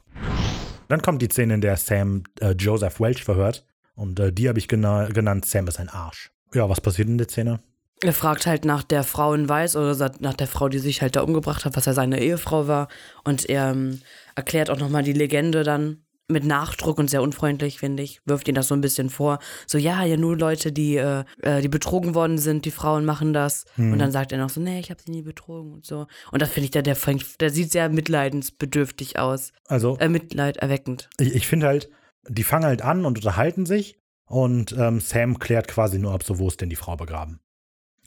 Dann 0.89 1.01
kommt 1.01 1.23
die 1.23 1.29
Szene, 1.31 1.55
in 1.55 1.61
der 1.63 1.79
Sam 1.79 2.25
äh, 2.41 2.51
Joseph 2.51 3.01
Welch 3.01 3.25
verhört. 3.25 3.65
Und 3.95 4.21
äh, 4.21 4.33
die 4.33 4.49
habe 4.51 4.59
ich 4.59 4.69
gena 4.69 5.07
genannt, 5.07 5.47
Sam 5.47 5.67
ist 5.67 5.81
ein 5.81 5.89
Arsch. 5.89 6.31
Ja, 6.53 6.69
was 6.69 6.83
passiert 6.83 7.09
in 7.09 7.17
der 7.17 7.29
Szene? 7.29 7.61
Er 8.03 8.13
fragt 8.13 8.45
halt 8.47 8.67
nach 8.67 8.83
der 8.83 9.03
Frau 9.03 9.33
in 9.33 9.49
Weiß 9.49 9.77
oder 9.77 10.13
nach 10.21 10.35
der 10.35 10.47
Frau, 10.49 10.69
die 10.69 10.79
sich 10.79 11.01
halt 11.01 11.17
da 11.17 11.23
umgebracht 11.23 11.65
hat, 11.65 11.75
was 11.77 11.87
ja 11.87 11.95
seine 11.95 12.21
Ehefrau 12.21 12.67
war. 12.69 12.89
Und 13.25 13.49
er 13.49 13.71
ähm, 13.71 14.01
erklärt 14.35 14.69
auch 14.69 14.79
nochmal 14.79 15.05
die 15.05 15.13
Legende 15.15 15.63
dann 15.63 16.04
mit 16.35 16.45
Nachdruck 16.45 16.99
und 16.99 17.09
sehr 17.09 17.23
unfreundlich, 17.23 17.79
finde 17.79 18.03
ich. 18.03 18.21
Wirft 18.27 18.47
ihn 18.49 18.55
das 18.55 18.69
so 18.69 18.75
ein 18.75 18.83
bisschen 18.83 19.09
vor. 19.09 19.39
So, 19.67 19.79
ja, 19.79 20.05
ja, 20.05 20.19
nur 20.19 20.37
Leute, 20.37 20.71
die, 20.73 20.97
äh, 20.97 21.25
äh, 21.41 21.63
die 21.63 21.69
betrogen 21.69 22.15
worden 22.15 22.37
sind, 22.37 22.67
die 22.67 22.71
Frauen 22.71 23.07
machen 23.07 23.33
das. 23.33 23.65
Mhm. 23.77 23.95
Und 23.95 23.99
dann 24.01 24.11
sagt 24.13 24.33
er 24.33 24.39
noch 24.39 24.51
so, 24.51 24.61
nee, 24.61 24.79
ich 24.81 24.91
habe 24.91 25.01
sie 25.03 25.11
nie 25.11 25.23
betrogen 25.23 25.73
und 25.73 25.87
so. 25.87 26.07
Und 26.31 26.43
das 26.43 26.51
finde 26.51 26.67
ich, 26.67 26.71
der, 26.73 26.83
der, 26.83 26.97
fängt, 26.97 27.41
der 27.41 27.49
sieht 27.49 27.73
sehr 27.73 27.89
mitleidensbedürftig 27.89 29.19
aus. 29.19 29.53
Also, 29.69 29.97
Äh, 29.99 30.09
mitleiderweckend. 30.11 31.09
ich, 31.19 31.35
ich 31.35 31.47
finde 31.47 31.67
halt, 31.67 31.89
die 32.29 32.43
fangen 32.45 32.67
halt 32.67 32.83
an 32.83 33.07
und 33.07 33.19
unterhalten 33.19 33.65
sich. 33.65 33.97
Und 34.27 34.73
ähm, 34.79 35.01
Sam 35.01 35.39
klärt 35.39 35.69
quasi 35.69 35.99
nur 35.99 36.13
ab, 36.13 36.23
so 36.25 36.39
wo 36.39 36.49
ist 36.49 36.61
denn 36.61 36.71
die 36.71 36.77
Frau 36.77 36.97
begraben. 36.97 37.41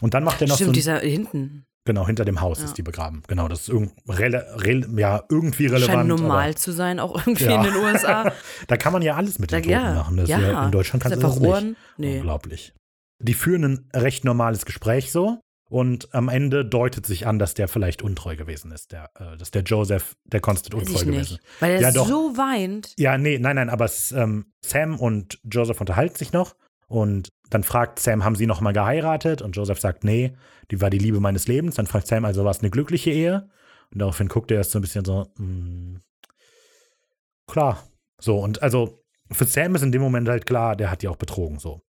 Und 0.01 0.13
dann 0.13 0.23
macht 0.23 0.41
er 0.41 0.47
noch 0.47 0.55
Stimmt, 0.55 0.67
so 0.67 0.71
ein, 0.71 0.73
dieser 0.73 0.99
hinten. 0.99 1.65
Genau, 1.88 2.05
hinter 2.05 2.23
dem 2.25 2.39
Haus 2.41 2.59
Ja. 2.59 2.65
ist 2.65 2.77
die 2.77 2.83
begraben. 2.83 3.23
Genau, 3.27 3.47
das 3.47 3.61
ist 3.61 3.69
irgend, 3.69 3.93
rele, 4.07 4.45
rele, 4.63 4.88
ja, 4.99 5.23
irgendwie 5.29 5.65
relevant. 5.65 5.85
Scheint 5.85 6.11
aber- 6.11 6.21
normal 6.21 6.53
zu 6.55 6.71
sein, 6.71 6.99
auch 6.99 7.15
irgendwie 7.17 7.45
Ja. 7.45 7.55
in 7.65 7.71
den 7.73 7.75
USA. 7.83 8.31
Da 8.67 8.77
kann 8.77 8.93
man 8.93 9.01
ja 9.01 9.15
alles 9.15 9.39
mit 9.39 9.51
den 9.51 9.63
Da- 9.63 9.79
Toten 9.79 9.95
machen. 9.95 10.17
Das 10.17 10.29
ja. 10.29 10.65
In 10.65 10.71
Deutschland 10.71 11.01
kannst 11.01 11.17
du 11.17 11.21
das 11.21 11.39
nicht. 11.39 11.75
Nee. 11.97 12.17
Unglaublich. 12.17 12.73
Die 13.19 13.33
führen 13.33 13.63
ein 13.63 13.89
recht 13.95 14.23
normales 14.25 14.65
Gespräch 14.65 15.11
so. 15.11 15.39
Und 15.69 16.13
am 16.13 16.29
Ende 16.29 16.63
deutet 16.63 17.05
sich 17.05 17.27
an, 17.27 17.39
dass 17.39 17.53
der 17.53 17.67
vielleicht 17.67 18.01
untreu 18.01 18.38
gewesen 18.38 18.71
ist. 18.71 18.93
Der, 18.93 19.09
äh, 19.19 19.35
dass 19.35 19.51
der 19.51 19.63
Joseph, 19.63 20.15
der 20.23 20.39
Constant 20.39 20.75
untreu 20.75 20.93
ich 20.93 21.01
gewesen 21.05 21.35
ist. 21.35 21.39
Weil 21.59 21.71
er 21.73 21.81
Ja, 21.81 21.91
so 21.91 22.38
weint. 22.38 22.93
Ja, 22.97 23.17
nee, 23.17 23.38
nein, 23.38 23.57
nein, 23.57 23.69
aber 23.69 23.89
ähm, 24.13 24.45
Sam 24.63 24.97
und 24.97 25.39
Joseph 25.43 25.81
unterhalten 25.81 26.15
sich 26.15 26.31
noch. 26.31 26.55
Und 26.88 27.29
dann 27.49 27.63
fragt 27.63 27.99
Sam, 27.99 28.23
haben 28.23 28.35
sie 28.35 28.47
noch 28.47 28.61
mal 28.61 28.73
geheiratet? 28.73 29.41
Und 29.41 29.55
Joseph 29.55 29.79
sagt, 29.79 30.03
nee, 30.03 30.35
die 30.71 30.81
war 30.81 30.89
die 30.89 30.97
Liebe 30.97 31.19
meines 31.19 31.47
Lebens. 31.47 31.75
Dann 31.75 31.88
fragt 31.88 32.07
Sam, 32.07 32.25
also 32.25 32.43
war 32.43 32.51
es 32.51 32.59
eine 32.59 32.69
glückliche 32.69 33.11
Ehe? 33.11 33.49
Und 33.91 33.99
daraufhin 33.99 34.27
guckt 34.27 34.51
er 34.51 34.57
erst 34.57 34.71
so 34.71 34.79
ein 34.79 34.81
bisschen 34.81 35.05
so, 35.05 35.27
hm, 35.38 36.01
klar. 37.47 37.83
So, 38.19 38.39
und 38.39 38.61
also 38.63 39.03
für 39.31 39.45
Sam 39.45 39.75
ist 39.75 39.83
in 39.83 39.91
dem 39.91 40.01
Moment 40.01 40.27
halt 40.29 40.45
klar, 40.45 40.75
der 40.75 40.89
hat 40.91 41.01
die 41.01 41.07
auch 41.07 41.15
betrogen, 41.17 41.59
so. 41.59 41.81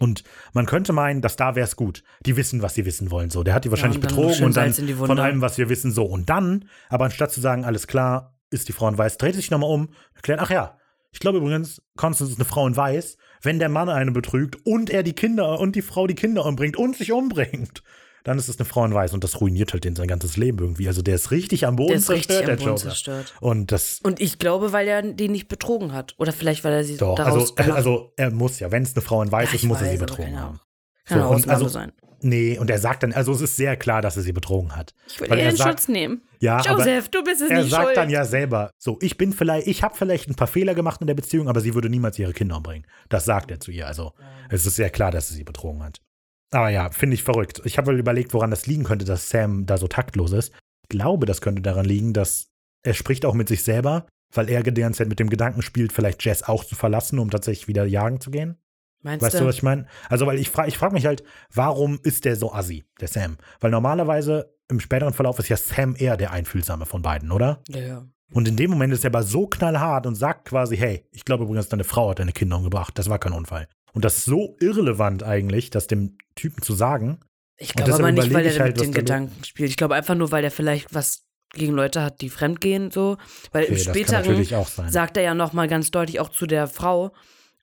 Und 0.00 0.24
man 0.52 0.66
könnte 0.66 0.92
meinen, 0.92 1.22
dass 1.22 1.36
da 1.36 1.54
wäre 1.54 1.66
es 1.66 1.76
gut. 1.76 2.02
Die 2.26 2.36
wissen, 2.36 2.62
was 2.62 2.74
sie 2.74 2.84
wissen 2.84 3.10
wollen, 3.12 3.30
so. 3.30 3.44
Der 3.44 3.54
hat 3.54 3.64
die 3.64 3.70
wahrscheinlich 3.70 3.98
und 3.98 4.04
dann 4.04 4.16
betrogen 4.16 4.44
und 4.44 4.56
dann 4.56 4.72
von 4.72 5.18
allem, 5.20 5.40
was 5.40 5.56
wir 5.56 5.68
wissen, 5.68 5.92
so. 5.92 6.04
Und 6.04 6.30
dann, 6.30 6.68
aber 6.88 7.04
anstatt 7.04 7.30
zu 7.30 7.40
sagen, 7.40 7.64
alles 7.64 7.86
klar, 7.86 8.36
ist 8.50 8.68
die 8.68 8.72
Frau 8.72 8.88
in 8.88 8.98
Weiß, 8.98 9.18
dreht 9.18 9.34
sich 9.34 9.50
nochmal 9.50 9.70
um, 9.70 9.90
erklärt, 10.14 10.40
ach 10.40 10.50
ja, 10.50 10.78
ich 11.14 11.20
glaube 11.20 11.38
übrigens, 11.38 11.80
Constance 11.96 12.32
ist 12.32 12.38
eine 12.38 12.44
Frau 12.44 12.66
in 12.66 12.76
Weiß, 12.76 13.16
wenn 13.42 13.58
der 13.58 13.68
Mann 13.70 13.88
eine 13.88 14.10
betrügt 14.12 14.56
und 14.66 14.90
er 14.90 15.02
die 15.02 15.12
Kinder 15.14 15.58
und 15.60 15.76
die 15.76 15.82
Frau 15.82 16.06
die 16.06 16.14
Kinder 16.14 16.44
umbringt 16.44 16.76
und 16.76 16.96
sich 16.96 17.12
umbringt, 17.12 17.82
dann 18.24 18.38
ist 18.38 18.48
es 18.48 18.58
eine 18.58 18.64
Frau 18.64 18.84
in 18.86 18.94
Weiß 18.94 19.12
und 19.12 19.22
das 19.22 19.40
ruiniert 19.40 19.72
halt 19.74 19.84
den 19.84 19.94
sein 19.96 20.08
ganzes 20.08 20.36
Leben 20.38 20.58
irgendwie. 20.58 20.88
Also 20.88 21.02
der 21.02 21.14
ist 21.14 21.30
richtig 21.30 21.66
am 21.66 21.76
Boden 21.76 21.88
Der 21.90 21.96
ist 21.98 22.10
richtig 22.10 22.36
zerstört, 22.36 22.50
am 22.50 22.56
der 22.56 22.64
Boden 22.64 22.68
Joker. 22.76 22.88
zerstört. 22.90 23.34
Und 23.40 23.70
das 23.70 24.00
Und 24.02 24.20
ich 24.20 24.38
glaube, 24.38 24.72
weil 24.72 24.88
er 24.88 25.02
die 25.02 25.28
nicht 25.28 25.48
betrogen 25.48 25.92
hat. 25.92 26.14
Oder 26.18 26.32
vielleicht, 26.32 26.64
weil 26.64 26.72
er 26.72 26.84
sie 26.84 26.96
doch, 26.96 27.14
daraus 27.16 27.34
also, 27.50 27.54
gemacht 27.54 27.76
also 27.76 28.12
er 28.16 28.30
muss 28.30 28.60
ja, 28.60 28.70
wenn 28.72 28.82
es 28.82 28.94
eine 28.94 29.02
Frau 29.02 29.22
in 29.22 29.30
Weiß 29.30 29.50
Ja, 29.50 29.56
ist, 29.56 29.64
muss 29.64 29.78
er 29.80 29.84
sie 29.88 29.92
weiß, 29.92 30.00
betrogen 30.00 30.40
haben. 30.40 30.60
Kann 31.04 31.20
So, 31.20 31.28
und 31.28 31.48
also- 31.48 31.68
sein. 31.68 31.92
Nee, 32.26 32.58
und 32.58 32.70
er 32.70 32.78
sagt 32.78 33.02
dann, 33.02 33.12
also 33.12 33.32
es 33.32 33.42
ist 33.42 33.56
sehr 33.56 33.76
klar, 33.76 34.00
dass 34.00 34.16
er 34.16 34.22
sie 34.22 34.32
betrogen 34.32 34.74
hat. 34.74 34.94
Ich 35.06 35.20
will 35.20 35.28
ihr 35.28 35.36
er 35.36 35.50
in 35.50 35.56
sagt- 35.56 35.80
Schutz 35.80 35.88
nehmen. 35.88 36.22
Ja, 36.44 36.60
Joseph, 36.60 37.08
du 37.08 37.24
bist 37.24 37.40
es 37.40 37.50
er 37.50 37.60
nicht 37.60 37.70
sagt 37.70 37.84
schuld. 37.84 37.96
dann 37.96 38.10
ja 38.10 38.26
selber, 38.26 38.70
so, 38.78 38.98
ich 39.00 39.16
bin 39.16 39.32
vielleicht, 39.32 39.66
ich 39.66 39.82
habe 39.82 39.96
vielleicht 39.96 40.28
ein 40.28 40.34
paar 40.34 40.46
Fehler 40.46 40.74
gemacht 40.74 41.00
in 41.00 41.06
der 41.06 41.14
Beziehung, 41.14 41.48
aber 41.48 41.60
sie 41.62 41.74
würde 41.74 41.88
niemals 41.88 42.18
ihre 42.18 42.34
Kinder 42.34 42.58
umbringen. 42.58 42.86
Das 43.08 43.24
sagt 43.24 43.50
er 43.50 43.60
zu 43.60 43.70
ihr. 43.70 43.86
Also 43.86 44.12
es 44.50 44.66
ist 44.66 44.76
sehr 44.76 44.90
klar, 44.90 45.10
dass 45.10 45.30
er 45.30 45.36
sie 45.36 45.44
betrogen 45.44 45.82
hat. 45.82 46.02
Aber 46.50 46.68
ja, 46.68 46.90
finde 46.90 47.14
ich 47.14 47.22
verrückt. 47.22 47.62
Ich 47.64 47.78
habe 47.78 47.92
überlegt, 47.94 48.34
woran 48.34 48.50
das 48.50 48.66
liegen 48.66 48.84
könnte, 48.84 49.06
dass 49.06 49.30
Sam 49.30 49.64
da 49.64 49.78
so 49.78 49.88
taktlos 49.88 50.32
ist. 50.32 50.52
Ich 50.82 50.90
glaube, 50.90 51.24
das 51.24 51.40
könnte 51.40 51.62
daran 51.62 51.86
liegen, 51.86 52.12
dass 52.12 52.48
er 52.82 52.92
spricht 52.92 53.24
auch 53.24 53.34
mit 53.34 53.48
sich 53.48 53.62
selber, 53.62 54.06
weil 54.34 54.50
er 54.50 54.62
die 54.62 54.80
ganze 54.82 54.98
Zeit 54.98 55.08
mit 55.08 55.20
dem 55.20 55.30
Gedanken 55.30 55.62
spielt, 55.62 55.94
vielleicht 55.94 56.22
Jess 56.24 56.42
auch 56.42 56.62
zu 56.62 56.74
verlassen, 56.74 57.18
um 57.18 57.30
tatsächlich 57.30 57.68
wieder 57.68 57.86
jagen 57.86 58.20
zu 58.20 58.30
gehen. 58.30 58.58
Meinst 59.04 59.22
Weißt 59.22 59.38
du, 59.38 59.44
was 59.44 59.56
ich 59.56 59.62
meine? 59.62 59.86
Also, 60.08 60.26
weil 60.26 60.38
ich 60.38 60.48
frage 60.48 60.68
ich 60.68 60.78
frag 60.78 60.92
mich 60.92 61.04
halt, 61.04 61.22
warum 61.52 62.00
ist 62.02 62.24
der 62.24 62.36
so 62.36 62.52
assi, 62.52 62.84
der 63.00 63.08
Sam? 63.08 63.36
Weil 63.60 63.70
normalerweise 63.70 64.54
im 64.68 64.80
späteren 64.80 65.12
Verlauf 65.12 65.38
ist 65.38 65.50
ja 65.50 65.58
Sam 65.58 65.94
eher 65.96 66.16
der 66.16 66.32
Einfühlsame 66.32 66.86
von 66.86 67.02
beiden, 67.02 67.30
oder? 67.30 67.62
Ja, 67.68 67.80
ja. 67.80 68.06
Und 68.32 68.48
in 68.48 68.56
dem 68.56 68.70
Moment 68.70 68.94
ist 68.94 69.04
er 69.04 69.10
aber 69.10 69.22
so 69.22 69.46
knallhart 69.46 70.06
und 70.06 70.14
sagt 70.14 70.46
quasi, 70.46 70.78
hey, 70.78 71.06
ich 71.12 71.26
glaube 71.26 71.44
übrigens, 71.44 71.68
deine 71.68 71.84
Frau 71.84 72.10
hat 72.10 72.18
deine 72.18 72.32
Kinder 72.32 72.56
umgebracht. 72.56 72.98
Das 72.98 73.10
war 73.10 73.18
kein 73.18 73.32
Unfall. 73.32 73.68
Und 73.92 74.06
das 74.06 74.16
ist 74.16 74.24
so 74.24 74.56
irrelevant 74.58 75.22
eigentlich, 75.22 75.68
das 75.68 75.86
dem 75.86 76.16
Typen 76.34 76.62
zu 76.62 76.72
sagen. 76.72 77.20
Ich 77.58 77.74
glaube 77.74 77.94
aber 77.94 78.10
nicht, 78.10 78.32
weil 78.32 78.46
er 78.46 78.58
halt, 78.58 78.76
mit 78.76 78.86
den 78.86 78.92
Gedanken 78.92 79.44
spielt. 79.44 79.68
Ich 79.68 79.76
glaube 79.76 79.94
einfach 79.94 80.14
nur, 80.14 80.32
weil 80.32 80.42
er 80.42 80.50
vielleicht 80.50 80.94
was 80.94 81.26
gegen 81.52 81.74
Leute 81.74 82.02
hat, 82.02 82.22
die 82.22 82.30
fremdgehen, 82.30 82.90
so. 82.90 83.18
Weil 83.52 83.64
im 83.64 83.74
Okay, 83.74 83.84
kann 83.84 83.94
späteren 83.94 84.90
sagt 84.90 85.18
er 85.18 85.22
ja 85.22 85.34
nochmal 85.34 85.68
ganz 85.68 85.90
deutlich 85.90 86.18
auch 86.18 86.30
zu 86.30 86.46
der 86.46 86.66
Frau, 86.66 87.12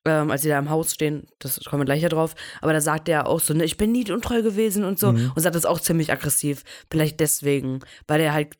ähm, 0.04 0.30
als 0.30 0.42
sie 0.42 0.48
da 0.48 0.58
im 0.58 0.68
Haus 0.70 0.92
stehen, 0.94 1.26
das 1.38 1.60
kommen 1.64 1.80
wir 1.82 1.84
gleich 1.86 2.02
ja 2.02 2.08
drauf, 2.08 2.34
aber 2.60 2.72
da 2.72 2.80
sagt 2.80 3.08
er 3.08 3.26
auch 3.26 3.40
so, 3.40 3.54
ne, 3.54 3.64
ich 3.64 3.76
bin 3.76 3.92
nie 3.92 4.10
untreu 4.10 4.42
gewesen 4.42 4.84
und 4.84 4.98
so 4.98 5.12
Mhm. 5.12 5.32
und 5.34 5.42
sagt 5.42 5.54
das 5.54 5.64
auch 5.64 5.80
ziemlich 5.80 6.10
aggressiv. 6.12 6.64
Vielleicht 6.90 7.20
deswegen, 7.20 7.80
weil 8.08 8.20
er 8.20 8.32
halt 8.32 8.56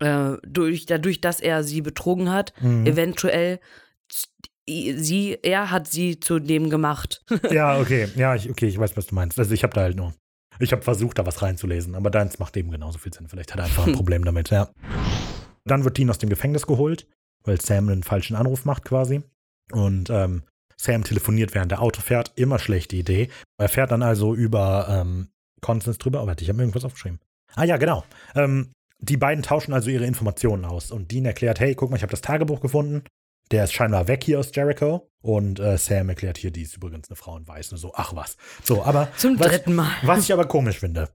äh, 0.00 0.36
durch, 0.46 0.86
dadurch, 0.86 1.20
dass 1.20 1.40
er 1.40 1.62
sie 1.62 1.80
betrogen 1.80 2.30
hat, 2.32 2.52
Mhm. 2.60 2.86
eventuell 2.86 3.60
sie, 4.66 5.38
er 5.42 5.70
hat 5.70 5.86
sie 5.88 6.18
zu 6.20 6.38
dem 6.38 6.70
gemacht. 6.70 7.22
ja, 7.50 7.78
okay. 7.78 8.08
Ja, 8.16 8.34
ich, 8.34 8.48
okay, 8.50 8.66
ich 8.66 8.78
weiß, 8.78 8.96
was 8.96 9.06
du 9.06 9.14
meinst. 9.14 9.38
Also 9.38 9.52
ich 9.52 9.62
habe 9.62 9.74
da 9.74 9.82
halt 9.82 9.96
nur. 9.96 10.14
Ich 10.60 10.72
habe 10.72 10.82
versucht, 10.82 11.18
da 11.18 11.26
was 11.26 11.42
reinzulesen, 11.42 11.94
aber 11.96 12.10
deins 12.10 12.38
macht 12.38 12.56
eben 12.56 12.70
genauso 12.70 12.98
viel 12.98 13.12
Sinn. 13.12 13.28
Vielleicht 13.28 13.52
hat 13.52 13.58
er 13.58 13.64
einfach 13.66 13.86
ein 13.86 13.92
Problem 13.96 14.24
damit, 14.24 14.50
ja. 14.50 14.70
Dann 15.64 15.84
wird 15.84 15.98
Dean 15.98 16.10
aus 16.10 16.18
dem 16.18 16.30
Gefängnis 16.30 16.66
geholt, 16.66 17.06
weil 17.44 17.60
Sam 17.60 17.88
einen 17.88 18.02
falschen 18.04 18.36
Anruf 18.36 18.64
macht 18.64 18.84
quasi. 18.84 19.22
Und 19.72 20.10
ähm, 20.10 20.42
Sam 20.76 21.04
telefoniert, 21.04 21.54
während 21.54 21.70
der 21.70 21.82
Auto 21.82 22.00
fährt. 22.00 22.32
Immer 22.36 22.58
schlechte 22.58 22.96
Idee. 22.96 23.28
Er 23.58 23.68
fährt 23.68 23.90
dann 23.90 24.02
also 24.02 24.34
über 24.34 24.86
ähm, 24.88 25.28
Constance 25.60 25.98
drüber. 25.98 26.22
Oh, 26.22 26.26
warte, 26.26 26.42
ich 26.42 26.48
habe 26.48 26.56
mir 26.56 26.62
irgendwas 26.64 26.84
aufgeschrieben. 26.84 27.20
Ah 27.54 27.64
ja, 27.64 27.76
genau. 27.76 28.04
Ähm, 28.34 28.72
die 28.98 29.16
beiden 29.16 29.42
tauschen 29.42 29.72
also 29.72 29.90
ihre 29.90 30.06
Informationen 30.06 30.64
aus. 30.64 30.90
Und 30.90 31.10
Dean 31.10 31.24
erklärt, 31.24 31.60
hey, 31.60 31.74
guck 31.74 31.90
mal, 31.90 31.96
ich 31.96 32.02
habe 32.02 32.10
das 32.10 32.20
Tagebuch 32.20 32.60
gefunden. 32.60 33.04
Der 33.50 33.64
ist 33.64 33.72
scheinbar 33.72 34.08
weg 34.08 34.24
hier 34.24 34.38
aus 34.38 34.50
Jericho. 34.54 35.10
Und 35.20 35.60
äh, 35.60 35.76
Sam 35.76 36.08
erklärt 36.08 36.38
hier, 36.38 36.50
die 36.50 36.62
ist 36.62 36.76
übrigens 36.76 37.08
eine 37.08 37.16
Frau 37.16 37.36
in 37.36 37.46
Weiß. 37.46 37.72
Und 37.72 37.78
so, 37.78 37.92
ach 37.94 38.14
was. 38.14 38.36
So, 38.62 38.82
aber. 38.82 39.08
Zum 39.16 39.38
was, 39.38 39.48
dritten 39.48 39.74
Mal. 39.74 39.90
Was 40.02 40.24
ich 40.24 40.32
aber 40.32 40.46
komisch 40.46 40.78
finde. 40.78 41.10